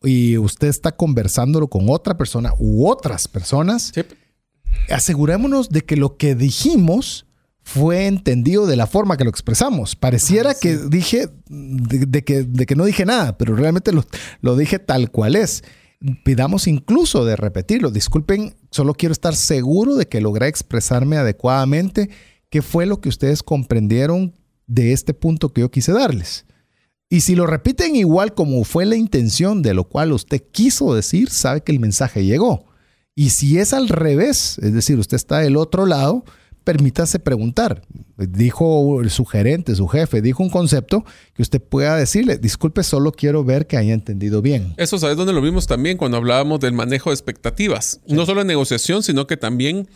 y 0.00 0.38
usted 0.38 0.68
está 0.68 0.92
conversándolo 0.92 1.66
con 1.66 1.90
otra 1.90 2.16
persona 2.16 2.52
u 2.60 2.86
otras 2.86 3.26
personas, 3.26 3.90
Sí. 3.92 4.02
asegurémonos 4.90 5.70
de 5.70 5.80
que 5.80 5.96
lo 5.96 6.16
que 6.18 6.36
dijimos 6.36 7.26
fue 7.64 8.06
entendido 8.06 8.66
de 8.66 8.76
la 8.76 8.86
forma 8.86 9.16
que 9.16 9.24
lo 9.24 9.30
expresamos. 9.30 9.96
Pareciera 9.96 10.50
Ah, 10.50 10.54
que 10.60 10.76
dije, 10.76 11.28
de, 11.48 12.06
de 12.06 12.22
que, 12.22 12.44
de 12.44 12.66
que 12.66 12.76
no 12.76 12.84
dije 12.84 13.06
nada, 13.06 13.36
pero 13.38 13.56
realmente 13.56 13.90
lo, 13.90 14.04
lo 14.42 14.54
dije 14.56 14.78
tal 14.78 15.10
cual 15.10 15.34
es. 15.34 15.64
Pidamos 16.24 16.68
incluso 16.68 17.24
de 17.24 17.36
repetirlo. 17.36 17.90
Disculpen, 17.90 18.54
solo 18.70 18.92
quiero 18.94 19.14
estar 19.14 19.34
seguro 19.34 19.96
de 19.96 20.06
que 20.06 20.20
logré 20.20 20.48
expresarme 20.48 21.16
adecuadamente. 21.16 22.10
¿Qué 22.50 22.60
fue 22.60 22.84
lo 22.84 23.00
que 23.00 23.08
ustedes 23.08 23.42
comprendieron 23.42 24.34
de 24.66 24.92
este 24.92 25.14
punto 25.14 25.52
que 25.52 25.62
yo 25.62 25.70
quise 25.70 25.92
darles? 25.92 26.44
Y 27.08 27.22
si 27.22 27.34
lo 27.34 27.46
repiten 27.46 27.96
igual 27.96 28.34
como 28.34 28.62
fue 28.64 28.84
la 28.84 28.96
intención 28.96 29.62
de 29.62 29.72
lo 29.72 29.84
cual 29.84 30.12
usted 30.12 30.42
quiso 30.52 30.94
decir, 30.94 31.30
sabe 31.30 31.62
que 31.62 31.72
el 31.72 31.80
mensaje 31.80 32.24
llegó. 32.24 32.66
Y 33.14 33.30
si 33.30 33.58
es 33.58 33.72
al 33.72 33.88
revés, 33.88 34.58
es 34.58 34.74
decir, 34.74 34.98
usted 34.98 35.16
está 35.16 35.38
del 35.38 35.56
otro 35.56 35.86
lado, 35.86 36.24
permítase 36.64 37.18
preguntar. 37.18 37.82
Dijo 38.16 39.00
su 39.08 39.24
gerente, 39.24 39.74
su 39.74 39.86
jefe, 39.88 40.22
dijo 40.22 40.42
un 40.42 40.50
concepto 40.50 41.04
que 41.34 41.42
usted 41.42 41.60
pueda 41.60 41.96
decirle, 41.96 42.38
disculpe, 42.38 42.82
solo 42.82 43.12
quiero 43.12 43.44
ver 43.44 43.66
que 43.66 43.76
haya 43.76 43.92
entendido 43.94 44.40
bien. 44.42 44.74
Eso, 44.76 44.98
¿sabes 44.98 45.16
dónde 45.16 45.32
lo 45.32 45.40
vimos 45.42 45.66
también? 45.66 45.96
Cuando 45.96 46.16
hablábamos 46.16 46.60
del 46.60 46.72
manejo 46.72 47.10
de 47.10 47.14
expectativas. 47.14 48.00
No 48.06 48.24
solo 48.26 48.40
en 48.40 48.46
negociación, 48.46 49.02
sino 49.02 49.26
que 49.26 49.36
también 49.36 49.88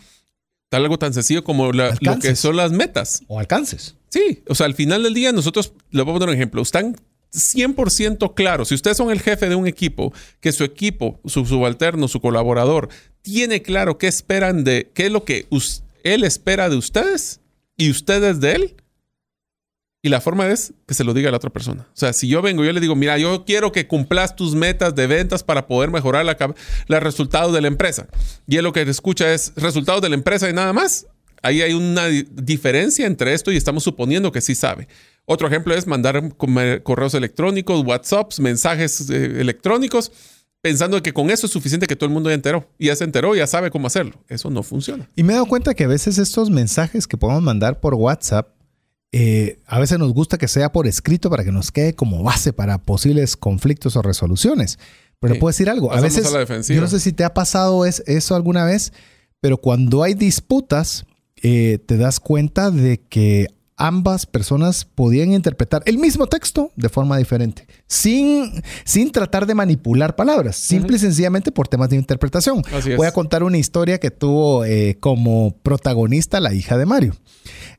tal 0.69 0.83
algo 0.83 0.99
tan 0.99 1.13
sencillo 1.13 1.43
como 1.43 1.71
la- 1.71 1.97
lo 2.01 2.19
que 2.19 2.35
son 2.35 2.55
las 2.55 2.71
metas. 2.71 3.21
O 3.27 3.39
alcances. 3.39 3.95
Sí, 4.09 4.43
o 4.47 4.53
sea, 4.55 4.65
al 4.67 4.75
final 4.75 5.01
del 5.03 5.13
día 5.13 5.31
nosotros, 5.31 5.73
le 5.91 6.03
voy 6.03 6.11
a 6.11 6.13
poner 6.15 6.29
un 6.29 6.35
ejemplo, 6.35 6.61
están 6.61 6.95
100% 7.31 8.33
claros. 8.35 8.69
Si 8.69 8.75
ustedes 8.75 8.97
son 8.97 9.11
el 9.11 9.19
jefe 9.21 9.49
de 9.49 9.55
un 9.55 9.67
equipo, 9.67 10.13
que 10.39 10.51
su 10.51 10.63
equipo, 10.63 11.19
su 11.25 11.45
subalterno, 11.45 12.07
su 12.07 12.19
colaborador, 12.21 12.89
tiene 13.21 13.61
claro 13.61 13.97
qué 13.97 14.07
esperan 14.07 14.63
de, 14.63 14.91
qué 14.93 15.07
es 15.07 15.11
lo 15.11 15.23
que 15.25 15.45
us- 15.49 15.83
él 16.03 16.23
espera 16.23 16.69
de 16.69 16.75
ustedes 16.77 17.39
y 17.77 17.89
ustedes 17.89 18.39
de 18.39 18.51
él. 18.53 18.75
Y 20.01 20.07
la 20.07 20.21
forma 20.21 20.47
es 20.47 20.73
que 20.87 20.93
se 20.93 21.03
lo 21.03 21.13
diga 21.13 21.27
a 21.27 21.31
la 21.31 21.37
otra 21.37 21.49
persona. 21.49 21.85
O 21.89 21.97
sea, 21.97 22.13
si 22.13 22.29
yo 22.29 22.41
vengo, 22.41 22.63
yo 22.63 22.71
le 22.71 22.79
digo, 22.79 22.95
mira, 22.95 23.17
yo 23.17 23.43
quiero 23.43 23.73
que 23.73 23.85
cumplas 23.85 24.33
tus 24.35 24.55
metas 24.55 24.95
de 24.95 25.07
ventas 25.07 25.43
para 25.43 25.67
poder 25.67 25.91
mejorar 25.91 26.25
los 26.87 27.03
resultados 27.03 27.53
de 27.53 27.59
la 27.59 27.67
empresa. 27.67 28.07
Y 28.47 28.55
él 28.55 28.63
lo 28.63 28.71
que 28.71 28.81
escucha 28.83 29.33
es 29.33 29.51
resultados 29.57 30.01
de 30.01 30.07
la 30.07 30.15
empresa 30.15 30.49
y 30.49 30.53
nada 30.53 30.71
más. 30.71 31.05
Ahí 31.41 31.61
hay 31.61 31.73
una 31.73 32.07
di- 32.07 32.25
diferencia 32.31 33.05
entre 33.07 33.33
esto 33.33 33.51
y 33.51 33.57
estamos 33.57 33.83
suponiendo 33.83 34.31
que 34.31 34.39
sí 34.39 34.55
sabe. 34.55 34.87
Otro 35.25 35.47
ejemplo 35.47 35.75
es 35.75 35.85
mandar 35.85 36.33
correos 36.83 37.13
electrónicos, 37.13 37.85
WhatsApps, 37.85 38.39
mensajes 38.39 39.09
eh, 39.09 39.39
electrónicos, 39.41 40.11
pensando 40.61 41.01
que 41.01 41.13
con 41.13 41.29
eso 41.29 41.45
es 41.45 41.51
suficiente 41.53 41.87
que 41.87 41.95
todo 41.95 42.07
el 42.07 42.13
mundo 42.13 42.29
ya 42.29 42.35
enteró. 42.35 42.69
Y 42.77 42.87
ya 42.87 42.95
se 42.95 43.03
enteró, 43.03 43.35
ya 43.35 43.47
sabe 43.47 43.71
cómo 43.71 43.87
hacerlo. 43.87 44.15
Eso 44.27 44.49
no 44.49 44.63
funciona. 44.63 45.09
Y 45.15 45.23
me 45.23 45.33
he 45.33 45.35
dado 45.35 45.45
cuenta 45.47 45.73
que 45.73 45.85
a 45.85 45.87
veces 45.87 46.17
estos 46.17 46.49
mensajes 46.49 47.07
que 47.07 47.17
podemos 47.17 47.41
mandar 47.43 47.79
por 47.79 47.93
WhatsApp, 47.95 48.49
eh, 49.11 49.59
a 49.65 49.79
veces 49.79 49.97
nos 49.99 50.13
gusta 50.13 50.37
que 50.37 50.47
sea 50.47 50.71
por 50.71 50.85
escrito 50.85 51.29
para 51.29 51.43
que 51.43 51.51
nos 51.51 51.71
quede 51.71 51.95
como 51.95 52.21
base 52.23 52.53
para 52.53 52.77
posibles 52.77 53.35
conflictos 53.37 53.95
o 53.95 54.01
resoluciones. 54.01 54.77
Pero 55.19 55.33
Sí. 55.33 55.35
le 55.35 55.39
puedo 55.39 55.49
decir 55.49 55.69
algo. 55.69 55.91
A 55.91 55.99
veces, 55.99 56.25
a 56.33 56.73
yo 56.73 56.81
no 56.81 56.87
sé 56.87 56.99
si 56.99 57.11
te 57.11 57.23
ha 57.23 57.33
pasado 57.33 57.85
es- 57.85 58.03
eso 58.05 58.35
alguna 58.35 58.65
vez, 58.65 58.93
pero 59.41 59.57
cuando 59.57 60.03
hay 60.03 60.13
disputas, 60.13 61.05
eh, 61.41 61.79
te 61.85 61.97
das 61.97 62.19
cuenta 62.19 62.69
de 62.71 63.01
que 63.01 63.47
ambas 63.79 64.25
personas 64.25 64.85
podían 64.85 65.33
interpretar 65.33 65.81
el 65.85 65.97
mismo 65.97 66.27
texto 66.27 66.71
de 66.75 66.89
forma 66.89 67.17
diferente, 67.17 67.65
sin, 67.87 68.61
sin 68.83 69.11
tratar 69.11 69.47
de 69.47 69.55
manipular 69.55 70.15
palabras, 70.15 70.57
simple 70.57 70.97
y 70.97 70.99
sencillamente 70.99 71.51
por 71.51 71.67
temas 71.67 71.89
de 71.89 71.95
interpretación. 71.95 72.61
Así 72.71 72.91
es. 72.91 72.97
Voy 72.97 73.07
a 73.07 73.11
contar 73.11 73.41
una 73.43 73.57
historia 73.57 73.97
que 73.97 74.11
tuvo 74.11 74.65
eh, 74.65 74.97
como 74.99 75.55
protagonista 75.63 76.39
la 76.39 76.53
hija 76.53 76.77
de 76.77 76.85
Mario. 76.85 77.15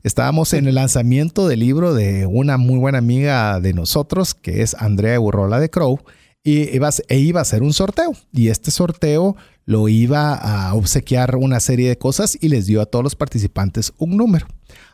Estábamos 0.03 0.53
en 0.53 0.67
el 0.67 0.75
lanzamiento 0.75 1.47
del 1.47 1.59
libro 1.59 1.93
de 1.93 2.25
una 2.25 2.57
muy 2.57 2.79
buena 2.79 2.97
amiga 2.97 3.59
de 3.59 3.73
nosotros, 3.73 4.33
que 4.33 4.63
es 4.63 4.75
Andrea 4.79 5.19
Burrola 5.19 5.59
de 5.59 5.69
Crow, 5.69 5.99
y 6.43 6.75
iba 6.75 6.89
a, 6.89 6.91
e 7.07 7.19
iba 7.19 7.39
a 7.39 7.43
hacer 7.43 7.61
un 7.61 7.73
sorteo. 7.73 8.13
Y 8.33 8.47
este 8.47 8.71
sorteo 8.71 9.35
lo 9.65 9.87
iba 9.87 10.33
a 10.33 10.73
obsequiar 10.73 11.35
una 11.35 11.59
serie 11.59 11.89
de 11.89 11.97
cosas 11.97 12.37
y 12.41 12.49
les 12.49 12.65
dio 12.65 12.81
a 12.81 12.87
todos 12.87 13.03
los 13.03 13.15
participantes 13.15 13.93
un 13.97 14.17
número. 14.17 14.47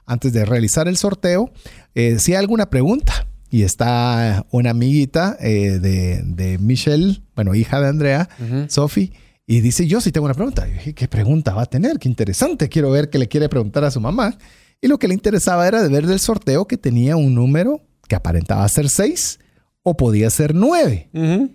Antes 0.07 0.33
de 0.33 0.45
realizar 0.45 0.87
el 0.87 0.97
sorteo, 0.97 1.51
eh, 1.93 2.17
si 2.17 2.31
hay 2.31 2.39
alguna 2.39 2.71
pregunta, 2.71 3.27
y 3.49 3.63
está 3.63 4.45
una 4.51 4.71
amiguita 4.71 5.37
eh, 5.39 5.79
de, 5.79 6.23
de 6.23 6.57
Michelle, 6.57 7.21
bueno, 7.35 7.53
hija 7.53 7.79
de 7.79 7.87
Andrea, 7.87 8.29
Sophie, 8.67 9.13
y 9.45 9.61
dice, 9.61 9.87
yo 9.87 10.01
sí 10.01 10.11
tengo 10.11 10.25
una 10.25 10.33
pregunta. 10.33 10.67
Y 10.67 10.73
dije, 10.73 10.93
¿qué 10.93 11.07
pregunta 11.07 11.53
va 11.53 11.61
a 11.61 11.65
tener? 11.67 11.99
Qué 11.99 12.09
interesante. 12.09 12.67
Quiero 12.67 12.91
ver 12.91 13.09
qué 13.09 13.17
le 13.17 13.29
quiere 13.29 13.47
preguntar 13.47 13.85
a 13.85 13.91
su 13.91 14.01
mamá. 14.01 14.37
Y 14.81 14.87
lo 14.87 14.99
que 14.99 15.07
le 15.07 15.13
interesaba 15.13 15.67
era 15.67 15.81
de 15.81 15.87
ver 15.87 16.05
del 16.05 16.19
sorteo 16.19 16.67
que 16.67 16.77
tenía 16.77 17.15
un 17.15 17.33
número 17.33 17.81
que 18.09 18.15
aparentaba 18.15 18.67
ser 18.67 18.89
6 18.89 19.39
o 19.83 19.95
podía 19.95 20.29
ser 20.29 20.53
9. 20.53 21.09
Ujú. 21.13 21.51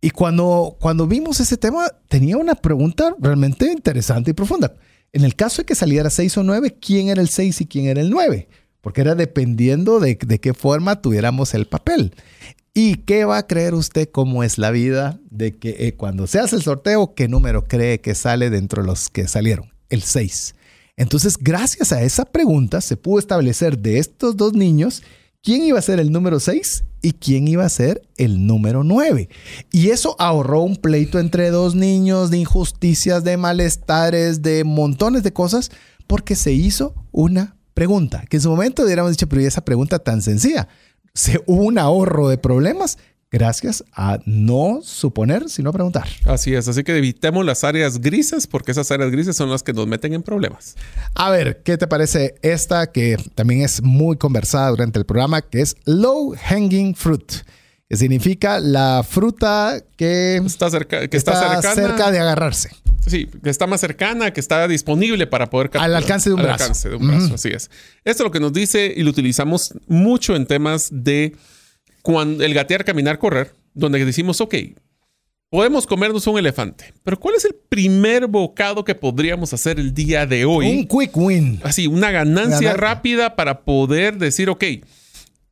Y 0.00 0.10
cuando, 0.10 0.76
cuando 0.80 1.06
vimos 1.06 1.40
ese 1.40 1.56
tema, 1.56 1.86
tenía 2.08 2.36
una 2.36 2.56
pregunta 2.56 3.14
realmente 3.20 3.70
interesante 3.70 4.32
y 4.32 4.34
profunda. 4.34 4.74
En 5.16 5.24
el 5.24 5.34
caso 5.34 5.62
de 5.62 5.64
que 5.64 5.74
saliera 5.74 6.10
6 6.10 6.36
o 6.36 6.42
9, 6.42 6.76
¿quién 6.78 7.08
era 7.08 7.22
el 7.22 7.30
6 7.30 7.62
y 7.62 7.66
quién 7.66 7.86
era 7.86 8.02
el 8.02 8.10
9? 8.10 8.48
Porque 8.82 9.00
era 9.00 9.14
dependiendo 9.14 9.98
de, 9.98 10.14
de 10.14 10.40
qué 10.40 10.52
forma 10.52 11.00
tuviéramos 11.00 11.54
el 11.54 11.66
papel. 11.66 12.14
¿Y 12.74 12.96
qué 12.96 13.24
va 13.24 13.38
a 13.38 13.46
creer 13.46 13.72
usted 13.72 14.10
cómo 14.10 14.44
es 14.44 14.58
la 14.58 14.70
vida 14.70 15.18
de 15.30 15.56
que 15.56 15.86
eh, 15.86 15.94
cuando 15.94 16.26
se 16.26 16.38
hace 16.38 16.56
el 16.56 16.62
sorteo, 16.62 17.14
qué 17.14 17.28
número 17.28 17.64
cree 17.64 18.02
que 18.02 18.14
sale 18.14 18.50
dentro 18.50 18.82
de 18.82 18.88
los 18.88 19.08
que 19.08 19.26
salieron? 19.26 19.72
El 19.88 20.02
6. 20.02 20.54
Entonces, 20.98 21.38
gracias 21.40 21.92
a 21.92 22.02
esa 22.02 22.26
pregunta, 22.26 22.82
se 22.82 22.98
pudo 22.98 23.18
establecer 23.18 23.78
de 23.78 23.98
estos 23.98 24.36
dos 24.36 24.52
niños 24.52 25.02
quién 25.46 25.62
iba 25.62 25.78
a 25.78 25.82
ser 25.82 26.00
el 26.00 26.10
número 26.10 26.40
6 26.40 26.82
y 27.02 27.12
quién 27.12 27.46
iba 27.46 27.64
a 27.64 27.68
ser 27.68 28.02
el 28.16 28.48
número 28.48 28.82
9. 28.82 29.28
Y 29.70 29.90
eso 29.90 30.16
ahorró 30.18 30.62
un 30.62 30.74
pleito 30.74 31.20
entre 31.20 31.50
dos 31.50 31.76
niños 31.76 32.32
de 32.32 32.38
injusticias, 32.38 33.22
de 33.22 33.36
malestares, 33.36 34.42
de 34.42 34.64
montones 34.64 35.22
de 35.22 35.32
cosas, 35.32 35.70
porque 36.08 36.34
se 36.34 36.50
hizo 36.52 36.96
una 37.12 37.54
pregunta, 37.74 38.24
que 38.28 38.38
en 38.38 38.42
su 38.42 38.50
momento 38.50 38.82
hubiéramos 38.82 39.12
dicho, 39.12 39.28
pero 39.28 39.40
¿y 39.40 39.44
esa 39.44 39.64
pregunta 39.64 40.00
tan 40.00 40.20
sencilla? 40.20 40.66
Se 41.14 41.40
hubo 41.46 41.62
un 41.62 41.78
ahorro 41.78 42.28
de 42.28 42.38
problemas 42.38 42.98
gracias 43.30 43.84
a 43.92 44.18
no 44.24 44.80
suponer, 44.82 45.48
sino 45.48 45.72
preguntar. 45.72 46.06
Así 46.24 46.54
es, 46.54 46.68
así 46.68 46.84
que 46.84 46.96
evitemos 46.96 47.44
las 47.44 47.64
áreas 47.64 48.00
grises 48.00 48.46
porque 48.46 48.72
esas 48.72 48.90
áreas 48.90 49.10
grises 49.10 49.36
son 49.36 49.50
las 49.50 49.62
que 49.62 49.72
nos 49.72 49.86
meten 49.86 50.14
en 50.14 50.22
problemas. 50.22 50.76
A 51.14 51.30
ver, 51.30 51.62
¿qué 51.62 51.76
te 51.76 51.86
parece 51.86 52.34
esta 52.42 52.92
que 52.92 53.16
también 53.34 53.62
es 53.62 53.82
muy 53.82 54.16
conversada 54.16 54.70
durante 54.70 54.98
el 54.98 55.04
programa, 55.06 55.42
que 55.42 55.60
es 55.60 55.76
low 55.84 56.34
hanging 56.48 56.94
fruit? 56.94 57.32
Que 57.88 57.96
significa 57.96 58.58
la 58.58 59.04
fruta 59.08 59.80
que 59.96 60.36
Está 60.44 60.70
cerca, 60.70 61.00
que 61.02 61.08
que 61.08 61.16
está, 61.16 61.32
está, 61.32 61.62
cercana, 61.72 61.74
cerca 61.88 62.10
de 62.10 62.18
agarrarse. 62.18 62.70
sí, 63.06 63.28
que 63.44 63.50
está 63.50 63.68
más 63.68 63.80
cercana, 63.80 64.32
que 64.32 64.40
está 64.40 64.66
disponible 64.66 65.26
para 65.28 65.48
poder 65.50 65.68
capturar. 65.70 65.90
Al 65.90 65.94
alcance 65.96 66.28
de 66.30 66.34
un 66.34 66.40
Al 66.40 66.46
brazo. 66.46 66.64
alcance 66.64 66.88
de 66.88 66.96
un 66.96 67.06
brazo, 67.06 67.34
así 67.34 67.48
es. 67.50 67.70
Esto 68.04 68.22
es 68.22 68.26
lo 68.26 68.30
que 68.32 68.40
nos 68.40 68.52
dice 68.52 68.92
y 68.96 69.02
lo 69.04 69.10
utilizamos 69.10 69.72
mucho 69.86 70.34
en 70.34 70.46
temas 70.46 70.88
de 70.90 71.36
cuando 72.06 72.44
el 72.44 72.54
gatear, 72.54 72.84
caminar, 72.84 73.18
correr, 73.18 73.52
donde 73.74 74.04
decimos, 74.04 74.40
ok, 74.40 74.54
podemos 75.50 75.88
comernos 75.88 76.24
un 76.28 76.38
elefante, 76.38 76.94
pero 77.02 77.18
¿cuál 77.18 77.34
es 77.34 77.44
el 77.44 77.56
primer 77.68 78.28
bocado 78.28 78.84
que 78.84 78.94
podríamos 78.94 79.52
hacer 79.52 79.80
el 79.80 79.92
día 79.92 80.24
de 80.24 80.44
hoy? 80.44 80.70
Un 80.70 80.86
quick 80.86 81.16
win. 81.16 81.60
así, 81.64 81.88
una 81.88 82.12
ganancia 82.12 82.60
Ganar. 82.74 82.80
rápida 82.80 83.34
para 83.34 83.64
poder 83.64 84.18
decir, 84.18 84.48
ok, 84.48 84.62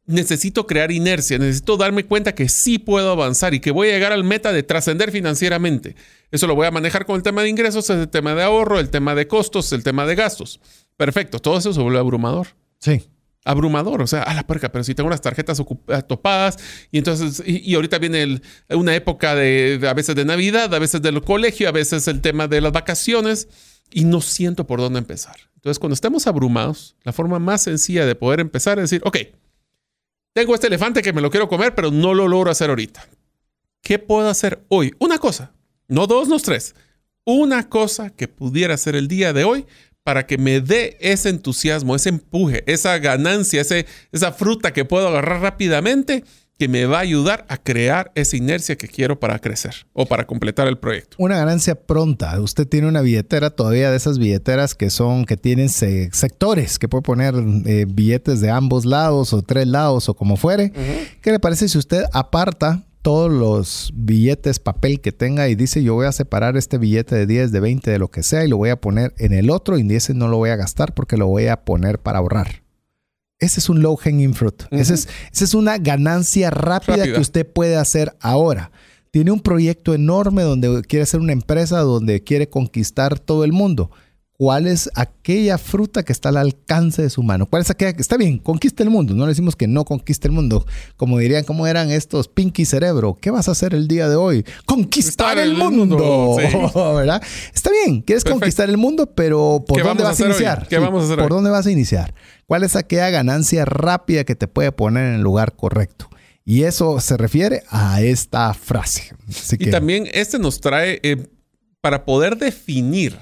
necesito 0.06 0.68
crear 0.68 0.92
inercia, 0.92 1.38
necesito 1.38 1.76
darme 1.76 2.04
cuenta 2.04 2.36
que 2.36 2.48
sí 2.48 2.78
puedo 2.78 3.10
avanzar 3.10 3.52
y 3.52 3.58
que 3.58 3.72
voy 3.72 3.88
a 3.88 3.92
llegar 3.94 4.12
al 4.12 4.22
meta 4.22 4.52
de 4.52 4.62
trascender 4.62 5.10
financieramente. 5.10 5.96
Eso 6.30 6.46
lo 6.46 6.54
voy 6.54 6.68
a 6.68 6.70
manejar 6.70 7.04
con 7.04 7.16
el 7.16 7.24
tema 7.24 7.42
de 7.42 7.48
ingresos, 7.48 7.90
el 7.90 8.08
tema 8.08 8.36
de 8.36 8.44
ahorro, 8.44 8.78
el 8.78 8.90
tema 8.90 9.16
de 9.16 9.26
costos, 9.26 9.72
el 9.72 9.82
tema 9.82 10.06
de 10.06 10.14
gastos. 10.14 10.60
Perfecto, 10.96 11.40
todo 11.40 11.58
eso 11.58 11.72
se 11.72 11.80
vuelve 11.80 11.98
abrumador. 11.98 12.46
Sí. 12.78 13.02
Abrumador, 13.44 14.00
o 14.00 14.06
sea, 14.06 14.22
a 14.22 14.34
la 14.34 14.46
perca, 14.46 14.72
pero 14.72 14.84
si 14.84 14.94
tengo 14.94 15.06
unas 15.06 15.20
tarjetas 15.20 15.60
eh, 15.60 16.02
topadas 16.08 16.56
y 16.90 16.98
entonces, 16.98 17.42
y, 17.46 17.70
y 17.70 17.74
ahorita 17.74 17.98
viene 17.98 18.40
una 18.70 18.94
época 18.94 19.34
de, 19.34 19.78
de 19.78 19.88
a 19.88 19.94
veces 19.94 20.16
de 20.16 20.24
Navidad, 20.24 20.74
a 20.74 20.78
veces 20.78 21.02
del 21.02 21.20
colegio, 21.22 21.68
a 21.68 21.72
veces 21.72 22.08
el 22.08 22.20
tema 22.20 22.48
de 22.48 22.60
las 22.60 22.72
vacaciones 22.72 23.48
y 23.92 24.04
no 24.04 24.20
siento 24.20 24.66
por 24.66 24.80
dónde 24.80 24.98
empezar. 24.98 25.36
Entonces, 25.56 25.78
cuando 25.78 25.94
estemos 25.94 26.26
abrumados, 26.26 26.96
la 27.04 27.12
forma 27.12 27.38
más 27.38 27.62
sencilla 27.62 28.06
de 28.06 28.14
poder 28.14 28.40
empezar 28.40 28.78
es 28.78 28.90
decir, 28.90 29.02
ok, 29.04 29.18
tengo 30.34 30.54
este 30.54 30.66
elefante 30.66 31.00
que 31.00 31.12
me 31.12 31.20
lo 31.20 31.30
quiero 31.30 31.48
comer, 31.48 31.74
pero 31.74 31.90
no 31.90 32.12
lo 32.12 32.26
logro 32.28 32.50
hacer 32.50 32.68
ahorita. 32.70 33.06
¿Qué 33.80 33.98
puedo 33.98 34.28
hacer 34.28 34.64
hoy? 34.68 34.92
Una 34.98 35.18
cosa, 35.18 35.52
no 35.86 36.06
dos, 36.06 36.28
no 36.28 36.38
tres. 36.40 36.74
Una 37.24 37.68
cosa 37.68 38.10
que 38.10 38.28
pudiera 38.28 38.74
hacer 38.74 38.96
el 38.96 39.08
día 39.08 39.32
de 39.32 39.44
hoy 39.44 39.66
para 40.04 40.26
que 40.26 40.38
me 40.38 40.60
dé 40.60 40.96
ese 41.00 41.30
entusiasmo, 41.30 41.96
ese 41.96 42.10
empuje, 42.10 42.62
esa 42.66 42.98
ganancia, 42.98 43.62
ese, 43.62 43.86
esa 44.12 44.32
fruta 44.32 44.72
que 44.72 44.84
puedo 44.84 45.08
agarrar 45.08 45.40
rápidamente 45.40 46.24
que 46.58 46.68
me 46.68 46.86
va 46.86 46.98
a 46.98 47.00
ayudar 47.00 47.46
a 47.48 47.56
crear 47.56 48.12
esa 48.14 48.36
inercia 48.36 48.76
que 48.76 48.86
quiero 48.86 49.18
para 49.18 49.40
crecer 49.40 49.86
o 49.92 50.06
para 50.06 50.24
completar 50.24 50.68
el 50.68 50.78
proyecto. 50.78 51.16
Una 51.18 51.36
ganancia 51.36 51.74
pronta. 51.74 52.40
Usted 52.40 52.68
tiene 52.68 52.86
una 52.86 53.00
billetera 53.00 53.50
todavía 53.50 53.90
de 53.90 53.96
esas 53.96 54.18
billeteras 54.18 54.76
que 54.76 54.90
son, 54.90 55.24
que 55.24 55.36
tienen 55.36 55.68
sectores, 55.68 56.78
que 56.78 56.86
puede 56.86 57.02
poner 57.02 57.34
eh, 57.66 57.86
billetes 57.88 58.40
de 58.40 58.50
ambos 58.50 58.84
lados 58.84 59.32
o 59.32 59.42
tres 59.42 59.66
lados 59.66 60.08
o 60.08 60.14
como 60.14 60.36
fuere. 60.36 60.70
¿Qué 61.22 61.32
le 61.32 61.40
parece 61.40 61.68
si 61.68 61.76
usted 61.76 62.04
aparta 62.12 62.84
todos 63.04 63.30
los 63.30 63.92
billetes, 63.94 64.60
papel 64.60 65.02
que 65.02 65.12
tenga 65.12 65.50
y 65.50 65.54
dice 65.54 65.82
yo 65.82 65.92
voy 65.92 66.06
a 66.06 66.12
separar 66.12 66.56
este 66.56 66.78
billete 66.78 67.14
de 67.14 67.26
10, 67.26 67.52
de 67.52 67.60
20, 67.60 67.90
de 67.90 67.98
lo 67.98 68.10
que 68.10 68.22
sea 68.22 68.46
y 68.46 68.48
lo 68.48 68.56
voy 68.56 68.70
a 68.70 68.80
poner 68.80 69.12
en 69.18 69.34
el 69.34 69.50
otro 69.50 69.76
y 69.76 69.94
ese 69.94 70.14
no 70.14 70.26
lo 70.26 70.38
voy 70.38 70.48
a 70.48 70.56
gastar 70.56 70.94
porque 70.94 71.18
lo 71.18 71.26
voy 71.26 71.48
a 71.48 71.66
poner 71.66 71.98
para 71.98 72.20
ahorrar? 72.20 72.62
Ese 73.38 73.60
es 73.60 73.68
un 73.68 73.82
low 73.82 73.96
hanging 73.96 74.32
fruit. 74.32 74.62
Esa 74.70 74.94
es, 74.94 75.08
es, 75.38 75.52
una 75.52 75.76
ganancia 75.76 76.48
rápida, 76.48 77.04
que 77.04 77.20
usted 77.20 77.46
puede 77.46 77.76
hacer 77.76 78.16
ahora. 78.20 78.70
Tiene 79.10 79.32
un 79.32 79.40
proyecto 79.40 79.92
enorme 79.92 80.42
donde 80.42 80.80
quiere 80.84 81.02
hacer 81.02 81.20
una 81.20 81.34
empresa, 81.34 81.80
donde 81.80 82.24
quiere 82.24 82.48
conquistar 82.48 83.18
todo 83.18 83.44
el 83.44 83.52
mundo. 83.52 83.90
¿Cuál 84.36 84.66
es 84.66 84.90
aquella 84.96 85.58
fruta 85.58 86.02
que 86.02 86.12
está 86.12 86.30
al 86.30 86.38
alcance 86.38 87.00
de 87.00 87.08
su 87.08 87.22
mano? 87.22 87.46
¿Cuál 87.46 87.62
es 87.62 87.70
aquella 87.70 87.92
que 87.92 88.02
está 88.02 88.16
bien? 88.16 88.38
Conquista 88.38 88.82
el 88.82 88.90
mundo. 88.90 89.14
No 89.14 89.26
le 89.26 89.28
decimos 89.28 89.54
que 89.54 89.68
no 89.68 89.84
conquiste 89.84 90.26
el 90.26 90.32
mundo. 90.32 90.66
Como 90.96 91.18
dirían, 91.20 91.44
¿cómo 91.44 91.68
eran 91.68 91.92
estos 91.92 92.26
Pinky 92.26 92.64
Cerebro? 92.64 93.16
¿Qué 93.20 93.30
vas 93.30 93.46
a 93.48 93.52
hacer 93.52 93.74
el 93.74 93.86
día 93.86 94.08
de 94.08 94.16
hoy? 94.16 94.44
Conquistar 94.66 95.38
el, 95.38 95.54
mundo. 95.54 96.36
¿Verdad? 96.74 97.22
Está 97.54 97.70
bien, 97.70 98.02
quieres 98.02 98.24
conquistar 98.24 98.68
el 98.68 98.76
mundo, 98.76 99.06
pero 99.14 99.64
¿por 99.64 99.80
dónde 99.84 100.02
vas 100.02 100.20
a, 100.20 100.26
iniciar? 100.26 100.66
¿Qué 100.66 100.78
vamos 100.78 101.02
a 101.02 101.06
hacer 101.06 101.18
¿Por 101.20 101.30
dónde 101.30 101.50
vas 101.50 101.66
a 101.66 101.70
iniciar? 101.70 102.12
¿Cuál 102.46 102.64
es 102.64 102.74
aquella 102.74 103.10
ganancia 103.10 103.64
rápida 103.64 104.24
que 104.24 104.34
te 104.34 104.48
puede 104.48 104.72
poner 104.72 105.06
en 105.06 105.14
el 105.14 105.22
lugar 105.22 105.54
correcto? 105.54 106.08
Y 106.44 106.64
eso 106.64 106.98
se 107.00 107.16
refiere 107.16 107.62
a 107.70 108.02
esta 108.02 108.52
frase. 108.52 109.14
y 109.60 109.70
también 109.70 110.08
este 110.12 110.40
nos 110.40 110.60
trae 110.60 110.98
eh, 111.04 111.28
para 111.80 112.04
poder 112.04 112.36
definir 112.36 113.16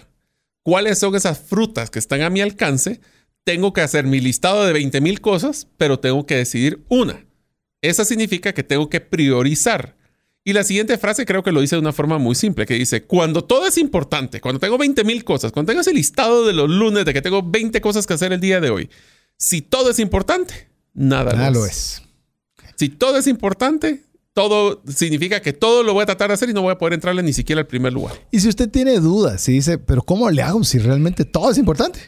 cuáles 0.62 0.98
son 0.98 1.14
esas 1.14 1.38
frutas 1.38 1.90
que 1.90 1.98
están 1.98 2.22
a 2.22 2.30
mi 2.30 2.40
alcance. 2.40 3.00
Tengo 3.44 3.72
que 3.72 3.80
hacer 3.80 4.06
mi 4.06 4.20
listado 4.20 4.64
de 4.64 4.72
20 4.72 5.00
mil 5.00 5.20
cosas, 5.20 5.66
pero 5.76 5.98
tengo 5.98 6.26
que 6.26 6.36
decidir 6.36 6.84
una. 6.88 7.24
Esa 7.80 8.04
significa 8.04 8.52
que 8.54 8.62
tengo 8.62 8.88
que 8.88 9.00
priorizar. 9.00 9.96
Y 10.44 10.52
la 10.52 10.64
siguiente 10.64 10.98
frase 10.98 11.24
creo 11.24 11.42
que 11.42 11.52
lo 11.52 11.60
dice 11.60 11.76
de 11.76 11.80
una 11.80 11.92
forma 11.92 12.18
muy 12.18 12.34
simple, 12.34 12.66
que 12.66 12.74
dice, 12.74 13.04
cuando 13.04 13.44
todo 13.44 13.66
es 13.66 13.78
importante, 13.78 14.40
cuando 14.40 14.58
tengo 14.58 14.76
20 14.76 15.04
mil 15.04 15.24
cosas, 15.24 15.52
cuando 15.52 15.70
tengo 15.70 15.82
ese 15.82 15.94
listado 15.94 16.44
de 16.46 16.52
los 16.52 16.68
lunes 16.68 17.04
de 17.04 17.12
que 17.12 17.22
tengo 17.22 17.42
20 17.42 17.80
cosas 17.80 18.06
que 18.06 18.14
hacer 18.14 18.32
el 18.32 18.40
día 18.40 18.60
de 18.60 18.70
hoy, 18.70 18.90
si 19.36 19.62
todo 19.62 19.90
es 19.90 20.00
importante, 20.00 20.68
nada, 20.94 21.32
nada 21.32 21.50
lo, 21.50 21.64
es. 21.64 22.02
Si 22.76 22.88
todo 22.88 23.18
es 23.18 23.28
importante, 23.28 24.02
todo 24.34 24.82
significa 24.88 25.40
que 25.40 25.52
todo 25.52 25.82
lo 25.82 25.92
voy 25.92 26.02
a 26.02 26.06
tratar 26.06 26.28
de 26.28 26.34
hacer 26.34 26.48
y 26.48 26.54
no 26.54 26.62
voy 26.62 26.72
a 26.72 26.78
poder 26.78 26.94
entrarle 26.94 27.22
ni 27.22 27.32
siquiera 27.32 27.60
al 27.60 27.66
primer 27.66 27.92
lugar. 27.92 28.14
Y 28.30 28.40
si 28.40 28.48
usted 28.48 28.70
tiene 28.70 28.98
dudas, 29.00 29.40
si 29.42 29.52
dice, 29.52 29.78
pero 29.78 30.02
¿cómo 30.02 30.30
le 30.30 30.42
hago 30.42 30.64
si 30.64 30.78
realmente 30.78 31.24
todo 31.24 31.50
es 31.50 31.58
importante? 31.58 32.00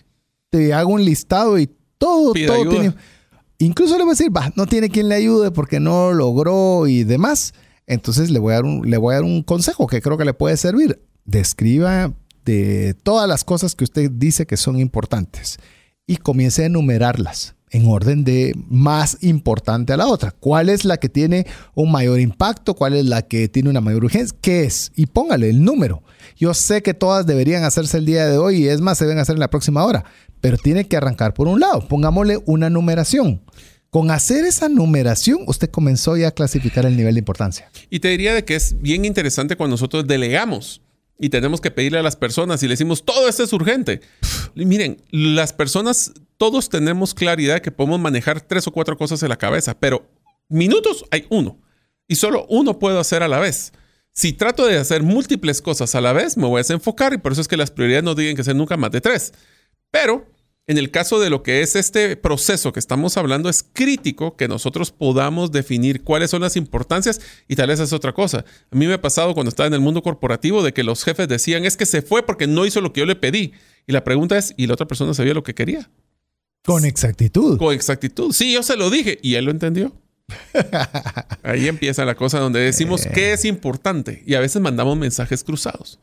Te 0.51 0.73
hago 0.73 0.93
un 0.93 1.05
listado 1.05 1.59
y 1.59 1.69
todo, 1.99 2.33
todo 2.33 2.69
tiene... 2.69 2.95
Incluso 3.59 3.97
le 3.97 4.05
voy 4.05 4.11
a 4.11 4.17
decir, 4.17 4.37
va, 4.37 4.53
no 4.57 4.67
tiene 4.67 4.91
quien 4.91 5.09
le 5.09 5.15
ayude 5.15 5.51
porque 5.51 5.81
no 5.81 6.13
logró 6.13 6.87
y 6.87 7.05
demás. 7.05 7.55
Entonces 7.87 8.31
le 8.31 8.39
voy 8.39 8.53
a 8.53 8.57
dar 8.57 8.65
un, 8.65 8.91
le 8.91 8.97
voy 8.97 9.13
a 9.13 9.17
dar 9.17 9.25
un 9.25 9.43
consejo 9.43 9.87
que 9.87 10.03
creo 10.03 10.19
que 10.19 10.25
le 10.25 10.35
puede 10.35 10.57
servir. 10.57 11.01
Describa 11.25 12.13
de 12.45 12.95
todas 13.03 13.29
las 13.29 13.45
cosas 13.45 13.75
que 13.75 13.85
usted 13.85 14.11
dice 14.11 14.47
que 14.47 14.57
son 14.57 14.79
importantes 14.79 15.59
y 16.07 16.17
comience 16.17 16.63
a 16.63 16.67
enumerarlas 16.67 17.53
en 17.75 17.89
orden 17.89 18.23
de 18.23 18.55
más 18.69 19.19
importante 19.21 19.93
a 19.93 19.97
la 19.97 20.07
otra. 20.07 20.31
¿Cuál 20.31 20.69
es 20.69 20.85
la 20.85 20.97
que 20.99 21.09
tiene 21.09 21.45
un 21.75 21.91
mayor 21.91 22.21
impacto? 22.21 22.75
¿Cuál 22.75 22.95
es 22.95 23.05
la 23.05 23.23
que 23.23 23.49
tiene 23.49 23.69
una 23.69 23.81
mayor 23.81 24.05
urgencia? 24.05 24.39
¿Qué 24.41 24.63
es? 24.63 24.93
Y 24.95 25.07
póngale 25.07 25.51
el 25.51 25.65
número. 25.65 26.05
Yo 26.37 26.55
sé 26.55 26.83
que 26.83 26.95
todas 26.95 27.27
deberían 27.27 27.65
hacerse 27.65 27.99
el 27.99 28.07
día 28.07 28.27
de 28.27 28.39
hoy 28.39 28.63
y 28.63 28.69
es 28.69 28.81
más, 28.81 28.99
se 28.99 29.07
deben 29.07 29.19
hacer 29.19 29.35
en 29.35 29.41
la 29.41 29.51
próxima 29.51 29.85
hora, 29.85 30.05
pero 30.41 30.57
tiene 30.57 30.87
que 30.87 30.97
arrancar 30.97 31.35
por 31.35 31.49
un 31.49 31.59
lado. 31.59 31.89
Pongámosle 31.89 32.39
una 32.47 32.71
numeración. 32.71 33.43
Con 33.91 34.13
hacer 34.13 34.45
esa 34.45 34.69
numeración, 34.69 35.41
usted 35.49 35.69
comenzó 35.69 36.17
ya 36.17 36.29
a 36.29 36.31
clasificar 36.31 36.87
el 36.87 36.97
nivel 36.97 37.15
de 37.15 37.21
importancia. 37.21 37.71
Y 37.91 37.99
te 37.99 38.09
diría 38.09 38.35
de 38.35 38.45
que 38.45 38.55
es 38.55 38.81
bien 38.81 39.05
interesante 39.05 39.57
cuando 39.57 39.75
nosotros 39.75 40.07
delegamos 40.07 40.81
y 41.19 41.29
tenemos 41.29 41.61
que 41.61 41.71
pedirle 41.71 41.99
a 41.99 42.03
las 42.03 42.17
personas 42.17 42.63
y 42.63 42.67
le 42.67 42.73
decimos, 42.73 43.05
todo 43.05 43.29
esto 43.29 43.43
es 43.45 43.53
urgente. 43.53 44.01
miren, 44.55 45.03
las 45.11 45.53
personas, 45.53 46.13
todos 46.45 46.69
tenemos 46.69 47.15
claridad 47.15 47.62
que 47.62 47.71
podemos 47.71 47.99
manejar 47.99 48.39
tres 48.39 48.66
o 48.66 48.71
cuatro 48.71 48.99
cosas 48.99 49.23
en 49.23 49.31
la 49.31 49.39
cabeza, 49.39 49.81
pero 49.81 50.07
minutos 50.51 51.07
hay 51.11 51.27
uno 51.31 51.59
y 52.07 52.16
solo 52.16 52.45
uno 52.51 52.79
puedo 52.79 53.01
hacer 53.01 53.23
a 53.23 53.29
la 53.29 53.39
vez. 53.39 53.73
Si 54.12 54.35
trato 54.35 54.66
de 54.66 54.77
hacer 54.77 55.03
múltiples 55.03 55.62
cosas 55.62 55.95
a 55.95 56.03
la 56.03 56.12
vez, 56.12 56.37
me 56.37 56.47
voy 56.47 56.57
a 56.57 56.59
desenfocar 56.59 57.15
y 57.15 57.16
por 57.16 57.33
eso 57.33 57.41
es 57.41 57.49
que 57.49 57.57
las 57.57 57.71
prioridades 57.71 58.05
no 58.05 58.15
tienen 58.15 58.37
que 58.37 58.45
ser 58.45 58.57
nunca 58.57 58.77
más 58.77 58.91
de 58.91 59.01
tres. 59.01 59.33
Pero 59.91 60.27
en 60.66 60.77
el 60.77 60.91
caso 60.91 61.19
de 61.19 61.31
lo 61.31 61.43
que 61.43 61.62
es 61.62 61.77
este 61.77 62.15
proceso 62.15 62.75
que 62.75 62.79
estamos 62.79 63.16
hablando, 63.16 63.49
es 63.49 63.62
crítico 63.62 64.37
que 64.37 64.47
nosotros 64.47 64.91
podamos 64.91 65.51
definir 65.51 66.03
cuáles 66.03 66.29
son 66.29 66.43
las 66.43 66.57
importancias 66.57 67.23
y 67.49 67.57
tal 67.57 67.69
vez 67.69 67.81
es 67.81 67.95
otra 67.95 68.12
cosa. 68.12 68.45
A 68.71 68.77
mí 68.77 68.87
me 68.87 68.93
ha 68.93 69.01
pasado 69.01 69.33
cuando 69.33 69.49
estaba 69.49 69.66
en 69.66 69.73
el 69.73 69.81
mundo 69.81 70.03
corporativo 70.03 70.62
de 70.62 70.75
que 70.75 70.85
los 70.85 71.05
jefes 71.05 71.27
decían 71.27 71.65
es 71.65 71.79
que 71.79 71.87
se 71.87 72.03
fue 72.03 72.23
porque 72.23 72.47
no 72.47 72.66
hizo 72.66 72.83
lo 72.83 72.93
que 72.93 73.01
yo 73.01 73.07
le 73.07 73.16
pedí. 73.16 73.55
Y 73.87 73.93
la 73.95 74.05
pregunta 74.05 74.37
es, 74.37 74.53
¿y 74.59 74.66
la 74.66 74.75
otra 74.75 74.87
persona 74.87 75.15
sabía 75.15 75.33
lo 75.33 75.43
que 75.43 75.55
quería? 75.55 75.91
Con 76.65 76.85
exactitud. 76.85 77.59
Con 77.59 77.74
exactitud. 77.74 78.32
Sí, 78.32 78.53
yo 78.53 78.62
se 78.62 78.77
lo 78.77 78.91
dije 78.91 79.19
y 79.23 79.35
él 79.35 79.45
lo 79.45 79.51
entendió. 79.51 79.93
Ahí 81.43 81.69
empieza 81.69 82.05
la 82.05 82.15
cosa 82.15 82.39
donde 82.39 82.61
decimos 82.61 83.07
qué 83.12 83.35
es 83.35 83.45
importante 83.45 84.23
y 84.27 84.35
a 84.35 84.41
veces 84.41 84.62
mandamos 84.62 84.97
mensajes 84.97 85.45
cruzados 85.45 85.99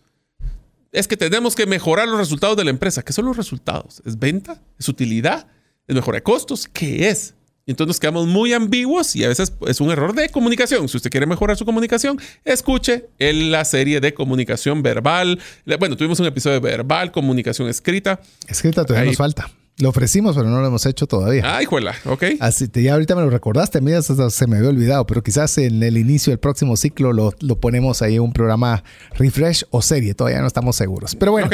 es 0.91 1.07
que 1.07 1.17
tenemos 1.17 1.55
que 1.55 1.65
mejorar 1.65 2.07
los 2.07 2.17
resultados 2.17 2.57
de 2.57 2.63
la 2.63 2.69
empresa. 2.69 3.03
¿Qué 3.03 3.13
son 3.13 3.25
los 3.25 3.37
resultados? 3.37 4.01
¿Es 4.05 4.19
venta? 4.19 4.61
¿Es 4.77 4.89
utilidad? 4.89 5.47
¿Es 5.87 5.95
mejora 5.95 6.17
de 6.17 6.23
costos? 6.23 6.67
¿Qué 6.71 7.09
es? 7.09 7.33
Entonces 7.65 7.87
nos 7.87 7.99
quedamos 7.99 8.27
muy 8.27 8.53
ambiguos 8.53 9.15
y 9.15 9.23
a 9.23 9.29
veces 9.29 9.53
es 9.67 9.79
un 9.79 9.91
error 9.91 10.13
de 10.13 10.29
comunicación. 10.29 10.89
Si 10.89 10.97
usted 10.97 11.09
quiere 11.09 11.25
mejorar 11.25 11.55
su 11.57 11.63
comunicación, 11.63 12.19
escuche 12.43 13.05
en 13.19 13.51
la 13.51 13.63
serie 13.63 14.01
de 14.01 14.13
comunicación 14.13 14.81
verbal. 14.81 15.39
Bueno, 15.79 15.95
tuvimos 15.95 16.19
un 16.19 16.25
episodio 16.25 16.55
de 16.55 16.59
verbal, 16.59 17.11
comunicación 17.11 17.69
escrita. 17.69 18.19
Escrita 18.47 18.83
todavía 18.83 19.09
nos 19.09 19.17
falta. 19.17 19.49
Lo 19.77 19.89
ofrecimos, 19.89 20.35
pero 20.35 20.49
no 20.49 20.61
lo 20.61 20.67
hemos 20.67 20.85
hecho 20.85 21.07
todavía. 21.07 21.57
Ay, 21.57 21.65
juela, 21.65 21.95
ok. 22.05 22.23
Así 22.39 22.67
te, 22.67 22.83
ya 22.83 22.93
ahorita 22.93 23.15
me 23.15 23.21
lo 23.21 23.29
recordaste, 23.29 23.79
a 23.79 23.81
mí 23.81 23.91
ya 23.91 24.01
se, 24.01 24.47
me 24.47 24.57
había 24.57 24.69
olvidado, 24.69 25.07
pero 25.07 25.23
quizás 25.23 25.57
en 25.57 25.81
el 25.81 25.97
inicio 25.97 26.31
del 26.31 26.39
próximo 26.39 26.77
ciclo 26.77 27.13
lo, 27.13 27.31
ponemos 27.59 28.01
ahí 28.01 28.19
un 28.19 28.31
programa 28.33 28.83
refresh 29.17 29.65
o 29.71 29.81
serie, 29.81 30.13
todavía 30.13 30.41
no 30.41 30.47
estamos 30.47 30.75
seguros. 30.75 31.15
Pero 31.15 31.31
bueno, 31.31 31.49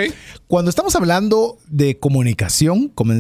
cuando 0.48 0.70
estamos 0.70 0.96
hablando 0.96 1.58
de 1.68 2.00
comunicación, 2.00 2.90
como, 2.90 3.14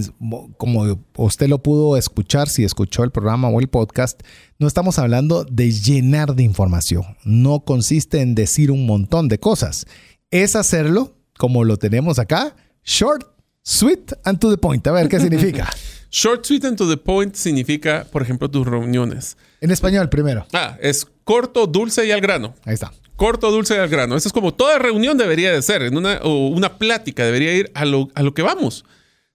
como 0.58 1.00
usted 1.16 1.48
lo 1.48 1.64
pudo 1.64 1.96
escuchar 1.96 2.50
si 2.50 2.64
escuchó 2.64 3.04
el 3.04 3.12
programa 3.12 3.48
o 3.50 3.60
el 3.60 3.70
podcast, 3.70 4.22
no 4.60 4.68
estamos 4.68 5.00
hablando 5.00 5.46
de 5.46 5.72
llenar 5.72 6.36
de 6.36 6.44
información. 6.44 7.04
No 7.24 7.62
consiste 7.62 8.22
en 8.22 8.36
decir 8.36 8.72
un 8.72 8.86
montón 8.86 9.28
de 9.28 9.40
cosas. 9.40 9.86
Es 10.32 10.56
hacerlo 10.56 11.14
como 11.38 11.64
lo 11.64 11.78
tenemos 11.78 12.20
acá, 12.20 12.56
short 12.84 13.37
Sweet 13.68 14.14
and 14.24 14.40
to 14.40 14.50
the 14.50 14.58
point. 14.58 14.88
A 14.88 14.94
ver, 14.94 15.10
¿qué 15.10 15.20
significa? 15.20 15.70
Short, 16.10 16.46
sweet 16.46 16.64
and 16.64 16.78
to 16.78 16.88
the 16.88 16.96
point 16.96 17.36
significa, 17.36 18.08
por 18.14 18.22
ejemplo, 18.22 18.50
tus 18.50 18.66
reuniones. 18.66 19.36
En 19.60 19.72
español 19.72 20.08
primero. 20.08 20.48
Ah, 20.54 20.78
es 20.80 21.06
corto, 21.26 21.68
dulce 21.68 22.08
y 22.08 22.12
al 22.12 22.22
grano. 22.22 22.56
Ahí 22.64 22.76
está. 22.76 22.94
Corto, 23.18 23.52
dulce 23.52 23.76
y 23.76 23.80
al 23.80 23.90
grano. 23.90 24.16
Eso 24.16 24.30
es 24.30 24.34
como 24.34 24.54
toda 24.54 24.80
reunión 24.80 25.18
debería 25.18 25.52
de 25.52 25.62
ser. 25.62 25.82
En 25.82 25.98
una, 25.98 26.20
o 26.24 26.48
una 26.48 26.78
plática 26.78 27.26
debería 27.26 27.54
ir 27.56 27.70
a 27.74 27.84
lo, 27.84 28.08
a 28.16 28.24
lo 28.24 28.34
que 28.34 28.42
vamos. 28.42 28.86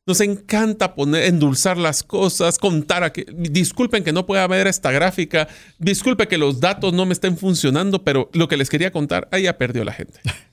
Nos 0.07 0.23
encanta 0.23 0.95
poner, 0.95 1.25
endulzar 1.25 1.77
las 1.77 2.03
cosas, 2.03 2.59
contar 2.59 3.05
a 3.05 3.13
que, 3.13 3.27
disculpen 3.31 4.03
que 4.03 4.15
no 4.15 4.25
pueda 4.25 4.47
ver 4.47 4.67
esta 4.67 4.93
gráfica, 4.93 5.47
disculpen 5.79 6.27
que 6.27 6.39
los 6.39 6.59
datos 6.59 6.95
no 6.95 7.05
me 7.05 7.13
estén 7.13 7.37
funcionando, 7.37 8.03
pero 8.03 8.31
lo 8.33 8.49
que 8.49 8.57
les 8.57 8.71
quería 8.71 8.93
contar, 8.93 9.29
ahí 9.31 9.43
ya 9.43 9.59
perdió 9.59 9.85
la 9.85 9.93
gente. 9.93 10.21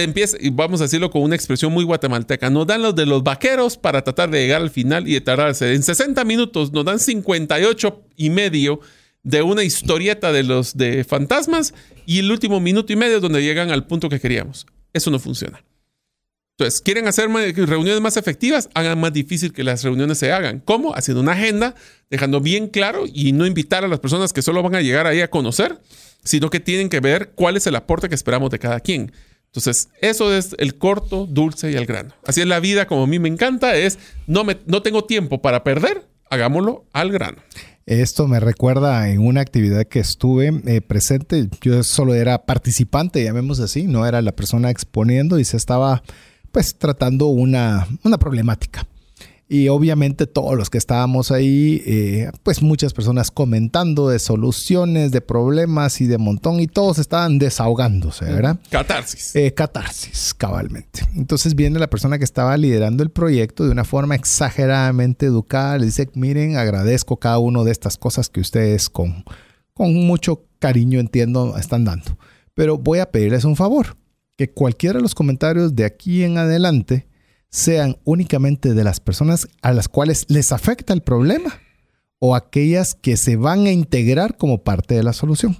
te 0.00 0.04
empieza, 0.04 0.38
vamos 0.52 0.80
a 0.80 0.84
decirlo 0.84 1.10
con 1.10 1.20
una 1.20 1.36
expresión 1.36 1.74
muy 1.74 1.84
guatemalteca, 1.84 2.48
nos 2.48 2.66
dan 2.66 2.80
los 2.80 2.96
de 2.96 3.04
los 3.04 3.22
vaqueros 3.22 3.76
para 3.76 4.02
tratar 4.02 4.30
de 4.30 4.40
llegar 4.40 4.62
al 4.62 4.70
final 4.70 5.06
y 5.06 5.12
de 5.12 5.20
tardarse. 5.20 5.74
En 5.74 5.82
60 5.82 6.24
minutos 6.24 6.72
nos 6.72 6.86
dan 6.86 6.98
58 6.98 8.02
y 8.16 8.30
medio 8.30 8.80
de 9.22 9.42
una 9.42 9.62
historieta 9.62 10.32
de 10.32 10.42
los 10.42 10.74
de 10.74 11.04
fantasmas 11.04 11.74
y 12.06 12.20
el 12.20 12.30
último 12.30 12.60
minuto 12.60 12.94
y 12.94 12.96
medio 12.96 13.16
es 13.16 13.22
donde 13.22 13.42
llegan 13.42 13.70
al 13.70 13.86
punto 13.86 14.08
que 14.08 14.18
queríamos. 14.18 14.66
Eso 14.94 15.10
no 15.10 15.18
funciona. 15.18 15.62
Entonces, 16.56 16.80
¿quieren 16.80 17.06
hacer 17.06 17.28
reuniones 17.28 18.00
más 18.00 18.16
efectivas? 18.16 18.70
Hagan 18.72 18.98
más 18.98 19.12
difícil 19.12 19.52
que 19.52 19.64
las 19.64 19.84
reuniones 19.84 20.16
se 20.16 20.32
hagan. 20.32 20.60
¿Cómo? 20.60 20.94
Haciendo 20.94 21.20
una 21.20 21.32
agenda, 21.32 21.74
dejando 22.08 22.40
bien 22.40 22.68
claro 22.68 23.04
y 23.06 23.32
no 23.32 23.44
invitar 23.44 23.84
a 23.84 23.88
las 23.88 24.00
personas 24.00 24.32
que 24.32 24.40
solo 24.40 24.62
van 24.62 24.76
a 24.76 24.80
llegar 24.80 25.06
ahí 25.06 25.20
a 25.20 25.28
conocer, 25.28 25.78
sino 26.24 26.48
que 26.48 26.60
tienen 26.60 26.88
que 26.88 27.00
ver 27.00 27.32
cuál 27.34 27.58
es 27.58 27.66
el 27.66 27.76
aporte 27.76 28.08
que 28.08 28.14
esperamos 28.14 28.50
de 28.50 28.58
cada 28.58 28.80
quien. 28.80 29.12
Entonces, 29.52 29.88
eso 30.00 30.32
es 30.32 30.54
el 30.58 30.78
corto, 30.78 31.26
dulce 31.26 31.72
y 31.72 31.74
el 31.74 31.84
grano. 31.84 32.14
Así 32.24 32.40
es 32.40 32.46
la 32.46 32.60
vida, 32.60 32.86
como 32.86 33.02
a 33.02 33.06
mí 33.08 33.18
me 33.18 33.28
encanta, 33.28 33.74
es 33.74 33.98
no, 34.28 34.44
me, 34.44 34.58
no 34.66 34.80
tengo 34.80 35.04
tiempo 35.04 35.42
para 35.42 35.64
perder, 35.64 36.06
hagámoslo 36.30 36.84
al 36.92 37.10
grano. 37.10 37.38
Esto 37.84 38.28
me 38.28 38.38
recuerda 38.38 39.08
en 39.08 39.18
una 39.18 39.40
actividad 39.40 39.84
que 39.88 39.98
estuve 39.98 40.52
eh, 40.66 40.80
presente. 40.80 41.48
Yo 41.60 41.82
solo 41.82 42.14
era 42.14 42.46
participante, 42.46 43.24
llamemos 43.24 43.58
así, 43.58 43.88
no 43.88 44.06
era 44.06 44.22
la 44.22 44.30
persona 44.30 44.70
exponiendo 44.70 45.40
y 45.40 45.44
se 45.44 45.56
estaba 45.56 46.04
pues 46.52 46.76
tratando 46.78 47.26
una, 47.26 47.88
una 48.04 48.18
problemática. 48.18 48.86
Y 49.52 49.66
obviamente 49.66 50.28
todos 50.28 50.56
los 50.56 50.70
que 50.70 50.78
estábamos 50.78 51.32
ahí, 51.32 51.82
eh, 51.84 52.30
pues 52.44 52.62
muchas 52.62 52.92
personas 52.92 53.32
comentando 53.32 54.08
de 54.08 54.20
soluciones, 54.20 55.10
de 55.10 55.20
problemas 55.20 56.00
y 56.00 56.06
de 56.06 56.18
montón, 56.18 56.60
y 56.60 56.68
todos 56.68 57.00
estaban 57.00 57.40
desahogándose, 57.40 58.26
¿verdad? 58.26 58.60
Catarsis. 58.70 59.34
Eh, 59.34 59.52
catarsis, 59.52 60.34
cabalmente. 60.34 61.00
Entonces 61.16 61.56
viene 61.56 61.80
la 61.80 61.90
persona 61.90 62.16
que 62.16 62.22
estaba 62.22 62.56
liderando 62.56 63.02
el 63.02 63.10
proyecto 63.10 63.64
de 63.64 63.72
una 63.72 63.82
forma 63.82 64.14
exageradamente 64.14 65.26
educada, 65.26 65.78
le 65.78 65.86
dice, 65.86 66.08
miren, 66.14 66.56
agradezco 66.56 67.16
cada 67.16 67.40
una 67.40 67.64
de 67.64 67.72
estas 67.72 67.96
cosas 67.96 68.28
que 68.28 68.38
ustedes 68.38 68.88
con, 68.88 69.24
con 69.74 69.92
mucho 69.92 70.44
cariño, 70.60 71.00
entiendo, 71.00 71.56
están 71.56 71.84
dando. 71.84 72.16
Pero 72.54 72.78
voy 72.78 73.00
a 73.00 73.10
pedirles 73.10 73.44
un 73.44 73.56
favor, 73.56 73.96
que 74.36 74.52
cualquiera 74.52 74.98
de 74.98 75.02
los 75.02 75.16
comentarios 75.16 75.74
de 75.74 75.86
aquí 75.86 76.22
en 76.22 76.38
adelante, 76.38 77.09
sean 77.50 77.98
únicamente 78.04 78.74
de 78.74 78.84
las 78.84 79.00
personas 79.00 79.48
a 79.60 79.72
las 79.72 79.88
cuales 79.88 80.24
les 80.28 80.52
afecta 80.52 80.92
el 80.92 81.02
problema 81.02 81.60
o 82.20 82.36
aquellas 82.36 82.94
que 82.94 83.16
se 83.16 83.36
van 83.36 83.66
a 83.66 83.72
integrar 83.72 84.36
como 84.36 84.62
parte 84.62 84.94
de 84.94 85.02
la 85.02 85.12
solución. 85.12 85.58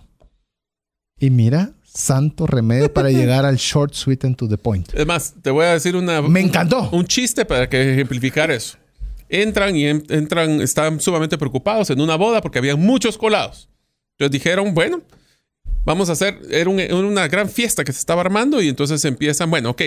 Y 1.18 1.30
mira, 1.30 1.72
santo 1.82 2.46
remedio 2.46 2.92
para 2.92 3.10
llegar 3.10 3.44
al 3.44 3.56
short, 3.56 3.94
sweet 3.94 4.24
and 4.24 4.36
to 4.36 4.48
the 4.48 4.56
point. 4.56 4.92
Es 4.94 5.06
más, 5.06 5.34
te 5.42 5.50
voy 5.50 5.66
a 5.66 5.72
decir 5.72 5.96
una... 5.96 6.22
Me 6.22 6.40
encantó. 6.40 6.88
Un, 6.90 7.06
chiste 7.06 7.44
para 7.44 7.68
que 7.68 7.94
ejemplificar 7.94 8.50
eso. 8.50 8.78
Entran 9.28 9.76
y 9.76 9.86
entran, 9.86 10.60
están 10.60 11.00
sumamente 11.00 11.38
preocupados 11.38 11.90
en 11.90 12.00
una 12.00 12.16
boda 12.16 12.40
porque 12.40 12.58
había 12.58 12.76
muchos 12.76 13.16
colados. 13.16 13.68
Entonces 14.12 14.32
dijeron, 14.32 14.74
bueno, 14.74 15.02
vamos 15.84 16.08
a 16.08 16.12
hacer, 16.12 16.40
era 16.50 16.68
una 16.68 17.28
gran 17.28 17.48
fiesta 17.48 17.84
que 17.84 17.92
se 17.92 18.00
estaba 18.00 18.20
armando 18.20 18.60
y 18.60 18.68
entonces 18.68 19.04
empiezan, 19.04 19.50
bueno, 19.50 19.70
ok, 19.70 19.82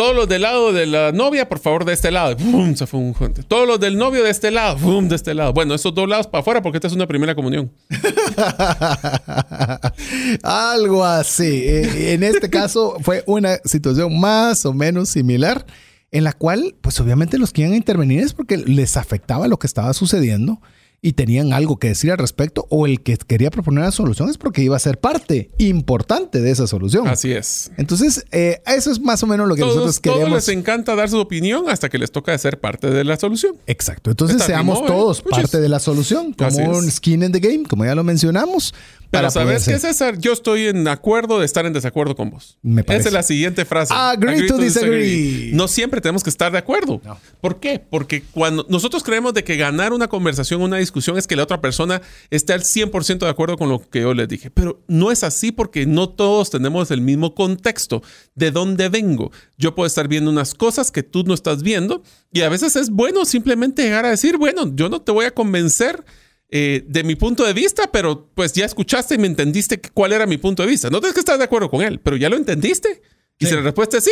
todos 0.00 0.16
los 0.16 0.28
del 0.30 0.40
lado 0.40 0.72
de 0.72 0.86
la 0.86 1.12
novia, 1.12 1.46
por 1.46 1.58
favor, 1.58 1.84
de 1.84 1.92
este 1.92 2.10
lado. 2.10 2.34
¡Bum! 2.34 2.74
Se 2.74 2.86
fue 2.86 3.00
un. 3.00 3.14
Todos 3.46 3.68
los 3.68 3.78
del 3.78 3.98
novio 3.98 4.24
de 4.24 4.30
este 4.30 4.50
lado. 4.50 4.78
¡Bum! 4.78 5.10
De 5.10 5.14
este 5.14 5.34
lado. 5.34 5.52
Bueno, 5.52 5.74
esos 5.74 5.94
dos 5.94 6.08
lados 6.08 6.26
para 6.26 6.40
afuera 6.40 6.62
porque 6.62 6.78
esta 6.78 6.86
es 6.86 6.94
una 6.94 7.06
primera 7.06 7.34
comunión. 7.34 7.70
Algo 10.42 11.04
así. 11.04 11.64
Eh, 11.66 12.14
en 12.14 12.22
este 12.22 12.48
caso 12.48 12.96
fue 13.02 13.24
una 13.26 13.58
situación 13.66 14.18
más 14.18 14.64
o 14.64 14.72
menos 14.72 15.10
similar 15.10 15.66
en 16.10 16.24
la 16.24 16.32
cual, 16.32 16.76
pues 16.80 16.98
obviamente 16.98 17.36
los 17.36 17.52
que 17.52 17.60
iban 17.60 17.74
a 17.74 17.76
intervenir 17.76 18.20
es 18.20 18.32
porque 18.32 18.56
les 18.56 18.96
afectaba 18.96 19.48
lo 19.48 19.58
que 19.58 19.66
estaba 19.66 19.92
sucediendo 19.92 20.62
y 21.02 21.14
tenían 21.14 21.52
algo 21.52 21.78
que 21.78 21.88
decir 21.88 22.10
al 22.10 22.18
respecto 22.18 22.66
o 22.68 22.86
el 22.86 23.00
que 23.00 23.16
quería 23.16 23.50
proponer 23.50 23.84
la 23.84 23.90
solución 23.90 24.28
es 24.28 24.36
porque 24.36 24.62
iba 24.62 24.76
a 24.76 24.78
ser 24.78 24.98
parte 24.98 25.50
importante 25.58 26.40
de 26.40 26.50
esa 26.50 26.66
solución. 26.66 27.08
Así 27.08 27.32
es. 27.32 27.70
Entonces, 27.78 28.26
eh, 28.32 28.60
eso 28.66 28.90
es 28.90 29.00
más 29.00 29.22
o 29.22 29.26
menos 29.26 29.48
lo 29.48 29.54
que 29.54 29.62
nosotros 29.62 29.98
queremos. 29.98 30.28
Todos 30.28 30.46
les 30.46 30.48
encanta 30.56 30.94
dar 30.94 31.08
su 31.08 31.18
opinión 31.18 31.68
hasta 31.68 31.88
que 31.88 31.98
les 31.98 32.10
toca 32.10 32.36
ser 32.36 32.60
parte 32.60 32.90
de 32.90 33.04
la 33.04 33.16
solución. 33.16 33.56
Exacto. 33.66 34.10
Entonces, 34.10 34.42
seamos 34.42 34.80
¿eh? 34.80 34.84
todos 34.86 35.22
parte 35.22 35.60
de 35.60 35.68
la 35.68 35.80
solución, 35.80 36.34
como 36.34 36.70
un 36.70 36.90
skin 36.90 37.22
in 37.22 37.32
the 37.32 37.40
game, 37.40 37.64
como 37.64 37.84
ya 37.84 37.94
lo 37.94 38.04
mencionamos. 38.04 38.74
Pero 39.10 39.30
¿sabes 39.30 39.64
qué, 39.66 39.78
César? 39.78 40.18
Yo 40.18 40.32
estoy 40.32 40.66
en 40.66 40.86
acuerdo 40.88 41.40
de 41.40 41.46
estar 41.46 41.66
en 41.66 41.72
desacuerdo 41.72 42.14
con 42.14 42.30
vos. 42.30 42.58
Me 42.62 42.84
parece. 42.84 43.00
Esa 43.00 43.08
es 43.08 43.14
la 43.14 43.22
siguiente 43.22 43.64
frase. 43.64 43.92
Agree, 43.94 44.46
to, 44.46 44.56
disagree. 44.58 45.50
No 45.52 45.68
siempre 45.68 46.00
tenemos 46.00 46.22
que 46.22 46.30
estar 46.30 46.52
de 46.52 46.58
acuerdo. 46.58 47.00
¿Por 47.40 47.58
qué? 47.58 47.78
Porque 47.78 48.22
cuando 48.30 48.66
nosotros 48.68 49.02
creemos 49.02 49.34
de 49.34 49.42
que 49.42 49.56
ganar 49.56 49.92
una 49.92 50.08
conversación, 50.08 50.62
una 50.62 50.76
discusión, 50.76 51.18
es 51.18 51.26
que 51.26 51.36
la 51.36 51.42
otra 51.42 51.60
persona 51.60 52.00
esté 52.30 52.52
al 52.52 52.62
100% 52.62 53.18
de 53.18 53.28
acuerdo 53.28 53.56
con 53.56 53.68
lo 53.68 53.80
que 53.88 54.00
yo 54.00 54.14
les 54.14 54.28
dije. 54.28 54.50
Pero 54.50 54.82
no 54.86 55.10
es 55.10 55.24
así 55.24 55.50
porque 55.50 55.86
no 55.86 56.08
todos 56.08 56.50
tenemos 56.50 56.90
el 56.90 57.00
mismo 57.00 57.34
contexto. 57.34 58.02
¿De 58.34 58.50
dónde 58.50 58.88
vengo? 58.88 59.32
Yo 59.58 59.74
puedo 59.74 59.86
estar 59.86 60.08
viendo 60.08 60.30
unas 60.30 60.54
cosas 60.54 60.90
que 60.90 61.02
tú 61.02 61.24
no 61.24 61.34
estás 61.34 61.62
viendo 61.62 62.02
y 62.32 62.42
a 62.42 62.48
veces 62.48 62.76
es 62.76 62.90
bueno 62.90 63.24
simplemente 63.24 63.82
llegar 63.82 64.04
a 64.04 64.10
decir, 64.10 64.36
bueno, 64.36 64.70
yo 64.74 64.88
no 64.88 65.02
te 65.02 65.12
voy 65.12 65.24
a 65.24 65.32
convencer 65.32 66.04
eh, 66.52 66.84
de 66.86 67.04
mi 67.04 67.14
punto 67.14 67.44
de 67.44 67.52
vista, 67.52 67.90
pero 67.92 68.28
pues 68.34 68.52
ya 68.52 68.64
escuchaste 68.64 69.14
y 69.14 69.18
me 69.18 69.28
entendiste 69.28 69.80
cuál 69.94 70.12
era 70.12 70.26
mi 70.26 70.36
punto 70.36 70.64
de 70.64 70.68
vista. 70.68 70.90
No 70.90 70.98
tienes 70.98 71.14
que 71.14 71.20
estar 71.20 71.38
de 71.38 71.44
acuerdo 71.44 71.70
con 71.70 71.82
él, 71.82 72.00
pero 72.00 72.16
ya 72.16 72.28
lo 72.28 72.36
entendiste. 72.36 73.02
Y 73.38 73.46
si 73.46 73.54
la 73.54 73.62
respuesta 73.62 73.98
es 73.98 74.04
sí, 74.04 74.10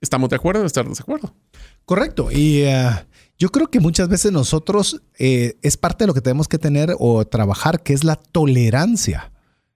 estamos 0.00 0.30
de 0.30 0.36
acuerdo 0.36 0.62
o 0.62 0.66
estar 0.66 0.84
de 0.84 0.90
desacuerdo. 0.90 1.34
Correcto. 1.84 2.30
Y 2.30 2.62
eh, 2.62 2.88
yo 3.36 3.50
creo 3.50 3.66
que 3.66 3.80
muchas 3.80 4.08
veces 4.08 4.30
nosotros 4.30 5.02
eh, 5.18 5.58
es 5.62 5.76
parte 5.76 6.04
de 6.04 6.06
lo 6.06 6.14
que 6.14 6.20
tenemos 6.20 6.46
que 6.46 6.58
tener 6.58 6.94
o 6.98 7.26
trabajar, 7.26 7.82
que 7.82 7.92
es 7.92 8.04
la 8.04 8.16
tolerancia. 8.16 9.32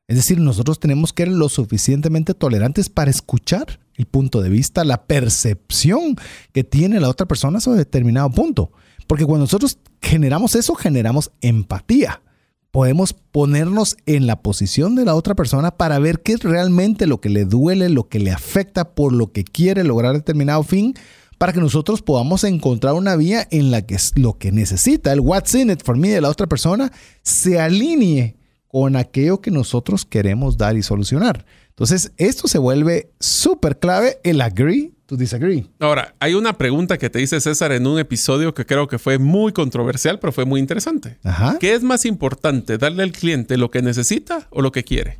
Es 0.06 0.16
decir, 0.16 0.38
nosotros 0.38 0.80
tenemos 0.80 1.12
que 1.12 1.24
ser 1.24 1.32
lo 1.32 1.48
suficientemente 1.48 2.34
tolerantes 2.34 2.88
para 2.88 3.10
escuchar 3.10 3.80
el 3.94 4.06
punto 4.06 4.42
de 4.42 4.48
vista, 4.48 4.84
la 4.84 5.06
percepción 5.06 6.16
que 6.52 6.64
tiene 6.64 7.00
la 7.00 7.08
otra 7.08 7.26
persona 7.26 7.60
sobre 7.60 7.78
determinado 7.78 8.30
punto. 8.30 8.72
Porque 9.06 9.24
cuando 9.24 9.44
nosotros 9.44 9.78
generamos 10.00 10.54
eso, 10.54 10.74
generamos 10.74 11.30
empatía. 11.40 12.22
Podemos 12.70 13.12
ponernos 13.12 13.96
en 14.06 14.26
la 14.26 14.42
posición 14.42 14.94
de 14.94 15.04
la 15.04 15.16
otra 15.16 15.34
persona 15.34 15.72
para 15.72 15.98
ver 15.98 16.20
qué 16.22 16.34
es 16.34 16.42
realmente 16.42 17.06
lo 17.06 17.20
que 17.20 17.28
le 17.28 17.44
duele, 17.44 17.88
lo 17.88 18.08
que 18.08 18.20
le 18.20 18.30
afecta, 18.30 18.94
por 18.94 19.12
lo 19.12 19.32
que 19.32 19.42
quiere 19.42 19.82
lograr 19.82 20.14
determinado 20.14 20.62
fin, 20.62 20.94
para 21.36 21.52
que 21.52 21.60
nosotros 21.60 22.02
podamos 22.02 22.44
encontrar 22.44 22.94
una 22.94 23.16
vía 23.16 23.48
en 23.50 23.70
la 23.70 23.82
que 23.82 23.96
lo 24.14 24.38
que 24.38 24.52
necesita, 24.52 25.12
el 25.12 25.20
what's 25.20 25.54
in 25.54 25.70
it 25.70 25.82
for 25.82 25.96
me 25.96 26.10
de 26.10 26.20
la 26.20 26.28
otra 26.28 26.46
persona, 26.46 26.92
se 27.22 27.58
alinee 27.58 28.36
con 28.68 28.94
aquello 28.94 29.40
que 29.40 29.50
nosotros 29.50 30.04
queremos 30.04 30.56
dar 30.56 30.76
y 30.76 30.82
solucionar. 30.82 31.44
Entonces, 31.70 32.12
esto 32.18 32.46
se 32.46 32.58
vuelve 32.58 33.10
súper 33.18 33.78
clave, 33.78 34.18
el 34.22 34.42
agree 34.42 34.92
to 35.10 35.16
disagree. 35.16 35.66
Ahora, 35.80 36.14
hay 36.20 36.34
una 36.34 36.56
pregunta 36.56 36.96
que 36.96 37.10
te 37.10 37.18
dice 37.18 37.40
César 37.40 37.72
en 37.72 37.86
un 37.86 37.98
episodio 37.98 38.54
que 38.54 38.64
creo 38.64 38.86
que 38.86 38.98
fue 38.98 39.18
muy 39.18 39.52
controversial, 39.52 40.20
pero 40.20 40.32
fue 40.32 40.44
muy 40.44 40.60
interesante. 40.60 41.18
Ajá. 41.24 41.56
¿Qué 41.58 41.74
es 41.74 41.82
más 41.82 42.04
importante, 42.04 42.78
darle 42.78 43.02
al 43.02 43.10
cliente 43.10 43.56
lo 43.56 43.72
que 43.72 43.82
necesita 43.82 44.46
o 44.50 44.62
lo 44.62 44.70
que 44.70 44.84
quiere? 44.84 45.18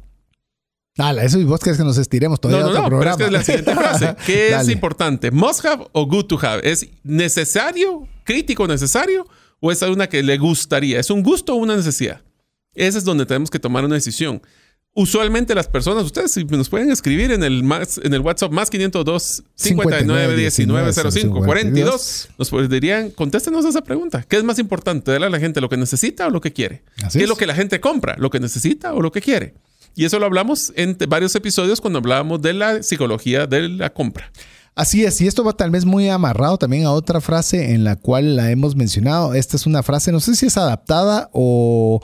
Dale, 0.97 1.25
eso 1.25 1.41
y 1.41 1.45
vos 1.45 1.61
crees 1.61 1.77
que 1.77 1.85
nos 1.85 1.99
estiremos 1.99 2.41
todavía 2.41 2.67
no, 2.67 2.73
no, 2.73 2.89
no, 2.89 2.99
Pero 2.99 3.11
es 3.11 3.17
que 3.17 3.31
la 3.31 3.43
siguiente 3.43 3.75
frase. 3.75 4.15
¿Qué 4.25 4.55
es 4.55 4.69
importante? 4.69 5.33
¿Must 5.33 5.65
have 5.65 5.87
o 5.93 6.07
good 6.07 6.27
to 6.27 6.39
have? 6.41 6.61
¿Es 6.69 6.87
necesario, 7.03 8.07
crítico 8.25 8.69
necesario 8.69 9.27
o 9.59 9.73
es 9.73 9.83
una 9.83 10.09
que 10.09 10.23
le 10.23 10.39
gustaría? 10.39 11.01
¿Es 11.01 11.11
un 11.11 11.23
gusto 11.25 11.55
o 11.55 11.57
una 11.57 11.75
necesidad? 11.75 12.21
Ese 12.75 12.99
es 12.99 13.05
donde 13.05 13.27
tenemos 13.27 13.51
que 13.51 13.59
tomar 13.59 13.85
una 13.85 13.97
decisión. 13.97 14.41
Usualmente 14.93 15.55
las 15.55 15.69
personas, 15.69 16.05
ustedes 16.05 16.37
nos 16.51 16.69
pueden 16.69 16.91
escribir 16.91 17.31
en 17.31 17.45
el, 17.45 17.63
más, 17.63 17.99
en 18.03 18.13
el 18.13 18.21
WhatsApp 18.21 18.51
más 18.51 18.71
502 18.71 19.45
59 19.55 20.37
19 20.37 20.93
05 20.93 21.45
42. 21.45 22.29
Nos 22.37 22.69
dirían, 22.69 23.11
contéstenos 23.11 23.65
esa 23.65 23.83
pregunta. 23.83 24.25
¿Qué 24.29 24.37
es 24.37 24.43
más 24.43 24.59
importante? 24.59 25.13
¿Darle 25.13 25.29
a 25.29 25.31
la 25.31 25.39
gente 25.39 25.61
lo 25.61 25.69
que 25.69 25.77
necesita 25.77 26.27
o 26.27 26.31
lo 26.31 26.41
que 26.41 26.53
quiere? 26.53 26.83
¿Qué 27.13 27.23
es 27.23 27.29
lo 27.29 27.37
que 27.37 27.47
la 27.47 27.55
gente 27.55 27.79
compra? 27.81 28.17
¿Lo 28.19 28.31
que 28.31 28.41
necesita 28.41 28.93
o 28.93 29.01
lo 29.01 29.13
que 29.13 29.21
quiere? 29.21 29.55
Y 29.95 30.07
eso 30.07 30.19
lo 30.19 30.27
hablamos 30.27 30.73
en 30.75 30.97
varios 31.09 31.37
episodios 31.37 31.81
cuando 31.81 32.01
hablábamos 32.01 32.43
de 32.43 32.55
la 32.55 32.83
psicología 32.83 33.47
de 33.47 33.69
la 33.69 33.91
compra. 33.91 34.33
Así 34.77 35.05
es, 35.05 35.21
y 35.21 35.27
esto 35.27 35.45
va 35.45 35.53
tal 35.53 35.71
vez 35.71 35.85
muy 35.85 36.09
amarrado 36.09 36.57
también 36.57 36.87
a 36.87 36.93
otra 36.93 37.21
frase 37.21 37.75
en 37.75 37.85
la 37.85 37.97
cual 37.97 38.37
la 38.37 38.51
hemos 38.51 38.77
mencionado. 38.77 39.35
Esta 39.35 39.57
es 39.57 39.67
una 39.67 39.83
frase, 39.83 40.13
no 40.13 40.21
sé 40.21 40.37
si 40.37 40.47
es 40.47 40.57
adaptada 40.57 41.29
o, 41.33 42.01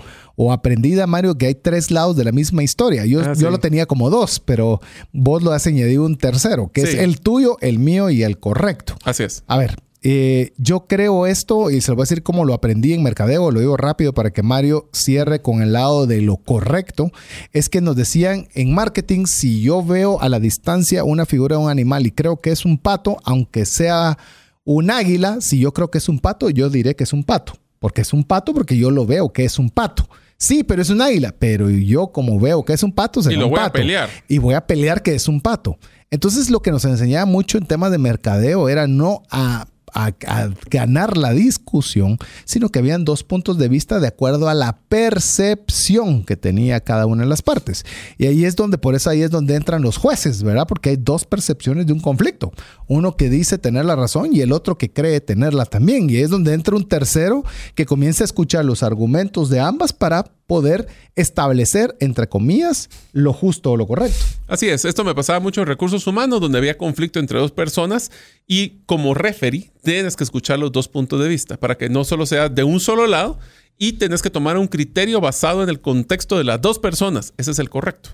aprendida, 0.53 1.07
Mario, 1.07 1.37
que 1.37 1.47
hay 1.47 1.55
tres 1.55 1.91
lados 1.91 2.17
de 2.17 2.25
la 2.25 2.33
misma 2.33 2.63
historia. 2.63 3.07
Yo, 3.07 3.21
ah, 3.21 3.33
yo 3.37 3.51
lo 3.51 3.59
tenía 3.59 3.87
como 3.87 4.11
dos, 4.11 4.41
pero 4.41 4.81
vos 5.13 5.43
lo 5.43 5.53
has 5.53 5.67
añadido 5.67 6.05
un 6.05 6.17
tercero, 6.17 6.71
que 6.73 6.83
es 6.83 6.95
el 6.95 7.21
tuyo, 7.21 7.57
el 7.61 7.79
mío 7.79 8.11
y 8.11 8.23
el 8.23 8.39
correcto. 8.39 8.97
Así 9.05 9.23
es. 9.23 9.43
A 9.47 9.57
ver, 9.57 9.77
eh, 10.09 10.53
yo 10.57 10.87
creo 10.87 11.27
esto 11.27 11.69
y 11.69 11.81
se 11.81 11.91
lo 11.91 11.97
voy 11.97 12.03
a 12.03 12.05
decir 12.05 12.23
como 12.23 12.45
lo 12.45 12.55
aprendí 12.55 12.93
en 12.93 13.03
mercadeo, 13.03 13.51
lo 13.51 13.59
digo 13.59 13.77
rápido 13.77 14.15
para 14.15 14.31
que 14.31 14.45
Mario 14.45 14.89
cierre 14.93 15.43
con 15.43 15.63
el 15.63 15.73
lado 15.73 16.07
de 16.07 16.21
lo 16.21 16.37
correcto, 16.37 17.11
es 17.53 17.69
que 17.69 17.81
nos 17.81 17.97
decían 17.97 18.47
en 18.55 18.73
marketing, 18.73 19.25
si 19.25 19.63
yo 19.63 19.83
veo 19.83 20.21
a 20.21 20.29
la 20.29 20.39
distancia 20.39 21.03
una 21.03 21.27
figura 21.27 21.57
de 21.57 21.63
un 21.65 21.71
animal 21.71 22.07
y 22.07 22.13
creo 22.13 22.37
que 22.37 22.53
es 22.53 22.65
un 22.65 22.79
pato, 22.79 23.17
aunque 23.25 23.65
sea 23.65 24.17
un 24.63 24.93
águila, 24.93 25.41
si 25.41 25.59
yo 25.59 25.73
creo 25.73 25.91
que 25.91 25.99
es 25.99 26.09
un 26.09 26.21
pato, 26.21 26.51
yo 26.51 26.71
diré 26.71 26.95
que 26.95 27.03
es 27.03 27.13
un 27.13 27.25
pato, 27.25 27.55
porque 27.81 28.03
es 28.03 28.13
un 28.13 28.23
pato 28.23 28.55
porque 28.55 28.77
yo 28.77 28.93
lo 28.93 29.07
veo 29.07 29.33
que 29.33 29.45
es 29.45 29.59
un 29.59 29.71
pato. 29.71 30.09
Sí, 30.39 30.65
pero 30.65 30.83
es 30.83 30.91
un 30.91 31.01
águila, 31.01 31.35
pero 31.39 31.71
yo 31.71 32.09
como 32.09 32.39
veo 32.39 32.65
que 32.65 32.73
es 32.73 32.83
un 32.83 32.93
pato, 32.93 33.23
se 33.23 33.33
y 33.33 33.37
lo 33.37 33.49
voy 33.49 33.61
a 33.61 33.73
pelear. 33.73 34.11
Y 34.29 34.39
voy 34.39 34.55
a 34.55 34.67
pelear 34.67 35.03
que 35.03 35.15
es 35.15 35.29
un 35.29 35.41
pato. 35.41 35.79
Entonces 36.11 36.51
lo 36.51 36.61
que 36.61 36.71
nos 36.71 36.85
enseñaba 36.85 37.27
mucho 37.27 37.59
en 37.59 37.67
temas 37.67 37.91
de 37.91 37.99
mercadeo 37.99 38.69
era 38.69 38.87
no 38.87 39.23
a 39.31 39.67
a, 39.97 40.51
ganar 40.71 41.17
la 41.17 41.33
discusión, 41.33 42.19
sino 42.45 42.69
que 42.69 42.79
habían 42.79 43.05
dos 43.05 43.25
puntos 43.25 43.59
de 43.59 43.69
vista 43.69 43.99
de 43.99 44.09
acuerdo 44.09 44.49
a 44.49 44.55
la 44.55 44.79
percepción 44.89 46.25
que 46.25 46.37
tenía 46.37 46.81
cada 46.81 47.07
una 47.07 47.23
de 47.23 47.29
las 47.29 47.43
partes. 47.43 47.85
Y 48.19 48.27
ahí 48.27 48.45
es 48.45 48.57
donde, 48.57 48.79
por 48.79 48.95
eso 48.95 49.11
ahí 49.11 49.23
es 49.23 49.31
donde 49.31 49.55
entran 49.55 49.83
los 49.83 49.97
jueces, 49.97 50.43
¿verdad? 50.43 50.67
Porque 50.69 50.91
hay 50.91 50.97
dos 50.97 51.25
percepciones 51.25 51.87
de 51.87 51.93
un 51.93 52.01
conflicto. 52.01 52.53
Uno 52.89 53.17
que 53.17 53.31
dice 53.31 53.59
tener 53.59 53.85
la 53.85 53.97
razón 53.97 54.31
y 54.33 54.41
el 54.41 54.53
otro 54.53 54.79
que 54.79 54.93
cree 54.93 55.21
tenerla 55.21 55.65
también. 55.65 56.09
Y 56.11 56.17
es 56.17 56.31
donde 56.31 56.55
entra 56.55 56.77
un 56.77 56.89
tercero 56.89 57.45
que 57.75 57.87
comienza 57.87 58.25
a 58.25 58.27
escuchar 58.27 58.65
los 58.65 58.83
argumentos 58.83 59.51
de 59.51 59.61
ambas 59.61 59.93
para 59.93 60.25
poder 60.47 60.87
establecer, 61.17 61.97
entre 62.01 62.29
comillas, 62.29 62.89
lo 63.13 63.33
justo 63.33 63.73
o 63.73 63.77
lo 63.77 63.87
correcto. 63.87 64.25
Así 64.47 64.69
es, 64.69 64.85
esto 64.85 65.03
me 65.05 65.15
pasaba 65.15 65.41
mucho 65.41 65.61
en 65.61 65.67
recursos 65.67 66.07
humanos, 66.07 66.41
donde 66.41 66.59
había 66.59 66.79
conflicto 66.79 67.19
entre 67.19 67.39
dos 67.39 67.51
personas 67.51 68.11
y 68.47 68.81
como 68.87 69.15
referee 69.15 69.71
tienes 69.83 70.15
que 70.17 70.25
escuchar 70.25 70.59
los 70.59 70.73
dos 70.73 70.89
puntos 70.89 71.21
de 71.21 71.29
vista 71.29 71.57
para 71.57 71.77
que 71.77 71.89
no 71.89 72.05
solo 72.05 72.27
sea 72.27 72.49
de 72.49 72.65
un 72.65 72.81
solo 72.81 73.07
lado 73.07 73.39
y 73.79 73.95
tienes 73.95 74.23
que 74.23 74.31
tomar 74.31 74.57
un 74.57 74.69
criterio 74.69 75.21
basado 75.21 75.63
en 75.63 75.69
el 75.69 75.81
contexto 75.81 76.39
de 76.39 76.45
las 76.45 76.61
dos 76.61 76.79
personas. 76.79 77.35
Ese 77.37 77.51
es 77.51 77.59
el 77.59 77.69
correcto. 77.69 78.11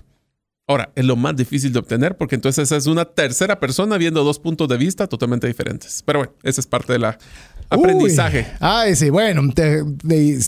Ahora, 0.65 0.93
es 0.95 1.03
lo 1.03 1.17
más 1.17 1.35
difícil 1.35 1.73
de 1.73 1.79
obtener 1.79 2.15
porque 2.15 2.35
entonces 2.35 2.71
es 2.71 2.87
una 2.87 3.03
tercera 3.03 3.59
persona 3.59 3.97
viendo 3.97 4.23
dos 4.23 4.39
puntos 4.39 4.69
de 4.69 4.77
vista 4.77 5.07
totalmente 5.07 5.45
diferentes. 5.45 6.01
Pero 6.05 6.19
bueno, 6.19 6.33
esa 6.41 6.61
es 6.61 6.67
parte 6.67 6.93
de 6.93 6.99
la 6.99 7.17
aprendizaje. 7.69 8.47
Ay, 8.61 8.95
sí, 8.95 9.09
bueno, 9.09 9.41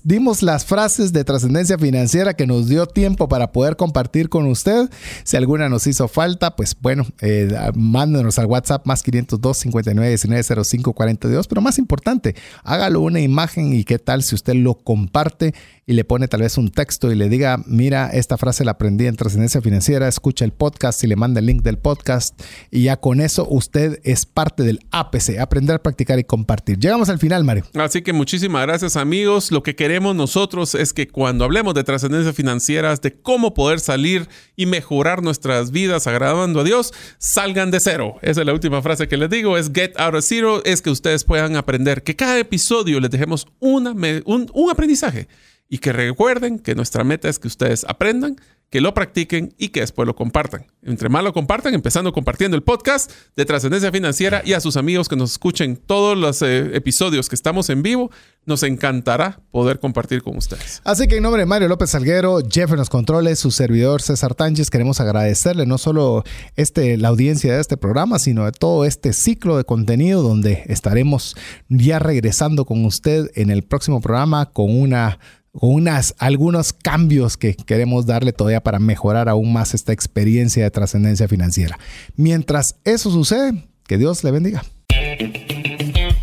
dimos 0.05 0.41
las 0.41 0.63
frases 0.63 1.11
de 1.11 1.25
trascendencia 1.25 1.77
financiera 1.77 2.33
que 2.33 2.47
nos 2.47 2.69
dio 2.69 2.85
tiempo 2.85 3.27
para 3.27 3.51
poder 3.51 3.75
compartir 3.75 4.29
con 4.29 4.45
usted. 4.45 4.89
Si 5.25 5.35
alguna 5.35 5.67
nos 5.67 5.85
hizo 5.85 6.07
falta, 6.07 6.55
pues 6.55 6.77
bueno, 6.79 7.05
eh, 7.19 7.49
mándenos 7.75 8.39
al 8.39 8.45
WhatsApp 8.45 8.85
más 8.85 9.03
502 9.03 9.57
59 9.57 10.07
19 10.07 10.63
05 10.63 10.93
42. 10.93 11.47
Pero 11.49 11.59
más 11.59 11.77
importante, 11.77 12.37
hágalo 12.63 13.01
una 13.01 13.19
imagen 13.19 13.73
y 13.73 13.83
qué 13.83 13.99
tal 13.99 14.23
si 14.23 14.33
usted 14.35 14.53
lo 14.53 14.75
comparte 14.75 15.53
y 15.88 15.94
le 15.94 16.03
pone 16.03 16.28
tal 16.28 16.41
vez 16.41 16.57
un 16.57 16.72
texto 16.72 17.12
y 17.12 17.16
le 17.16 17.30
diga, 17.30 17.62
mira, 17.68 18.10
esta 18.10 18.38
frase 18.38 18.66
la 18.66 18.72
aprendí 18.72 19.06
en 19.06 19.16
trascendencia 19.16 19.62
financiera, 19.62 20.07
escucha 20.07 20.44
el 20.44 20.52
podcast 20.52 21.03
y 21.03 21.07
le 21.07 21.16
manda 21.16 21.40
el 21.40 21.45
link 21.45 21.62
del 21.62 21.78
podcast 21.78 22.41
y 22.72 22.84
ya 22.84 22.98
con 22.98 23.22
eso 23.22 23.48
usted 23.49 23.99
es 24.03 24.26
parte 24.26 24.64
del 24.64 24.80
APC, 24.91 25.38
aprender, 25.40 25.82
practicar 25.82 26.18
y 26.18 26.24
compartir. 26.24 26.80
Llegamos 26.80 27.10
al 27.10 27.20
final, 27.20 27.44
Mario. 27.44 27.66
Así 27.76 28.02
que 28.02 28.14
muchísimas 28.14 28.64
gracias 28.64 28.95
amigos. 28.95 29.52
Lo 29.52 29.62
que 29.62 29.76
queremos 29.76 30.16
nosotros 30.16 30.74
es 30.74 30.91
que 30.91 31.07
cuando 31.07 31.45
hablemos 31.45 31.76
de 31.76 31.84
trascendencia 31.84 32.34
financiera, 32.34 32.95
de 32.95 33.14
cómo 33.14 33.53
poder 33.53 33.80
salir 33.80 34.28
y 34.56 34.66
mejorar 34.66 35.22
nuestras 35.22 35.72
vidas 35.72 36.07
agradando 36.07 36.62
a 36.62 36.64
Dios, 36.64 36.94
salgan 37.20 37.70
de 37.70 37.80
cero. 37.80 38.16
Esa 38.22 38.41
es 38.41 38.48
la 38.48 38.53
última 38.53 38.82
frase 38.82 39.07
que 39.07 39.18
les 39.18 39.30
digo, 39.30 39.57
es 39.57 39.70
get 39.74 39.91
out 39.99 40.16
of 40.16 40.24
zero, 40.26 40.64
es 40.64 40.82
que 40.82 40.90
ustedes 40.90 41.24
puedan 41.24 41.56
aprender, 41.56 42.03
que 42.03 42.16
cada 42.16 42.40
episodio 42.40 42.99
les 42.99 43.12
dejemos 43.12 43.48
una, 43.60 43.91
un, 43.91 44.49
un 44.53 44.72
aprendizaje 44.72 45.28
y 45.69 45.79
que 45.79 45.93
recuerden 45.93 46.59
que 46.59 46.75
nuestra 46.75 47.03
meta 47.03 47.29
es 47.29 47.39
que 47.39 47.47
ustedes 47.47 47.85
aprendan, 47.87 48.37
que 48.69 48.81
lo 48.81 48.93
practiquen 48.93 49.53
y 49.57 49.69
que 49.69 49.79
después 49.79 50.05
lo 50.05 50.15
compartan. 50.15 50.65
Entre 50.81 51.07
más 51.07 51.23
lo 51.23 51.33
compartan, 51.33 51.73
empezando 51.73 52.11
compartiendo 52.11 52.57
el 52.57 52.63
podcast 52.63 53.11
de 53.35 53.45
Trascendencia 53.45 53.91
Financiera 53.91 54.41
y 54.43 54.53
a 54.53 54.59
sus 54.59 54.75
amigos 54.75 55.07
que 55.07 55.15
nos 55.15 55.31
escuchen 55.31 55.77
todos 55.77 56.17
los 56.17 56.41
eh, 56.41 56.75
episodios 56.75 57.29
que 57.29 57.35
estamos 57.35 57.69
en 57.69 57.83
vivo, 57.83 58.11
nos 58.45 58.63
encantará 58.63 59.39
poder 59.51 59.79
compartir 59.79 60.21
con 60.21 60.35
ustedes. 60.35 60.81
Así 60.83 61.07
que 61.07 61.17
en 61.17 61.23
nombre 61.23 61.41
de 61.41 61.45
Mario 61.45 61.67
López 61.67 61.91
Salguero, 61.91 62.39
Jeff 62.49 62.71
en 62.71 62.77
los 62.77 62.89
controles, 62.89 63.39
su 63.39 63.51
servidor 63.51 64.01
César 64.01 64.35
Tánchez, 64.35 64.69
queremos 64.69 64.99
agradecerle 64.99 65.65
no 65.65 65.77
solo 65.77 66.23
este, 66.55 66.97
la 66.97 67.07
audiencia 67.09 67.55
de 67.55 67.61
este 67.61 67.77
programa, 67.77 68.19
sino 68.19 68.45
de 68.45 68.51
todo 68.51 68.85
este 68.85 69.13
ciclo 69.13 69.57
de 69.57 69.63
contenido 69.63 70.21
donde 70.21 70.63
estaremos 70.65 71.37
ya 71.69 71.99
regresando 71.99 72.65
con 72.65 72.83
usted 72.83 73.31
en 73.35 73.51
el 73.51 73.63
próximo 73.63 74.01
programa 74.01 74.47
con 74.47 74.69
una 74.69 75.19
con 75.60 75.73
unas, 75.73 76.15
algunos 76.18 76.73
cambios 76.73 77.38
que 77.38 77.56
queremos 77.56 78.06
darle 78.06 78.34
todavía 78.34 78.61
para 78.61 78.80
mejorar 78.80 79.30
aún 79.30 79.53
más 79.53 79.73
esta 79.73 79.94
experiencia 79.94 80.64
de 80.64 80.72
trascendencia 80.72 81.27
financiera. 81.27 81.80
Mientras 82.15 82.76
eso 82.84 83.11
sucede, 83.11 83.65
que 83.88 83.98
Dios 83.98 84.23
le 84.23 84.32
bendiga. 84.32 84.64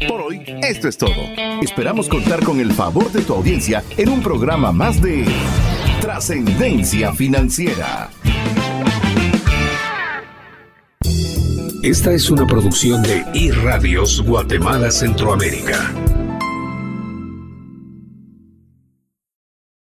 Por 0.09 0.21
hoy, 0.21 0.43
esto 0.63 0.89
es 0.89 0.99
todo. 0.99 1.15
Esperamos 1.63 2.09
contar 2.09 2.45
con 2.45 2.61
el 2.61 2.73
favor 2.73 3.11
de 3.13 3.23
tu 3.23 3.35
audiencia 3.35 3.83
en 3.97 4.09
un 4.09 4.23
programa 4.23 4.73
más 4.73 5.01
de 5.01 5.25
Trascendencia 6.01 7.13
Financiera. 7.13 8.11
Esta 11.83 12.13
es 12.13 12.31
una 12.31 12.47
producción 12.47 13.03
de 13.03 13.25
iRadios 13.35 14.23
Guatemala 14.23 14.91
Centroamérica. 14.91 15.93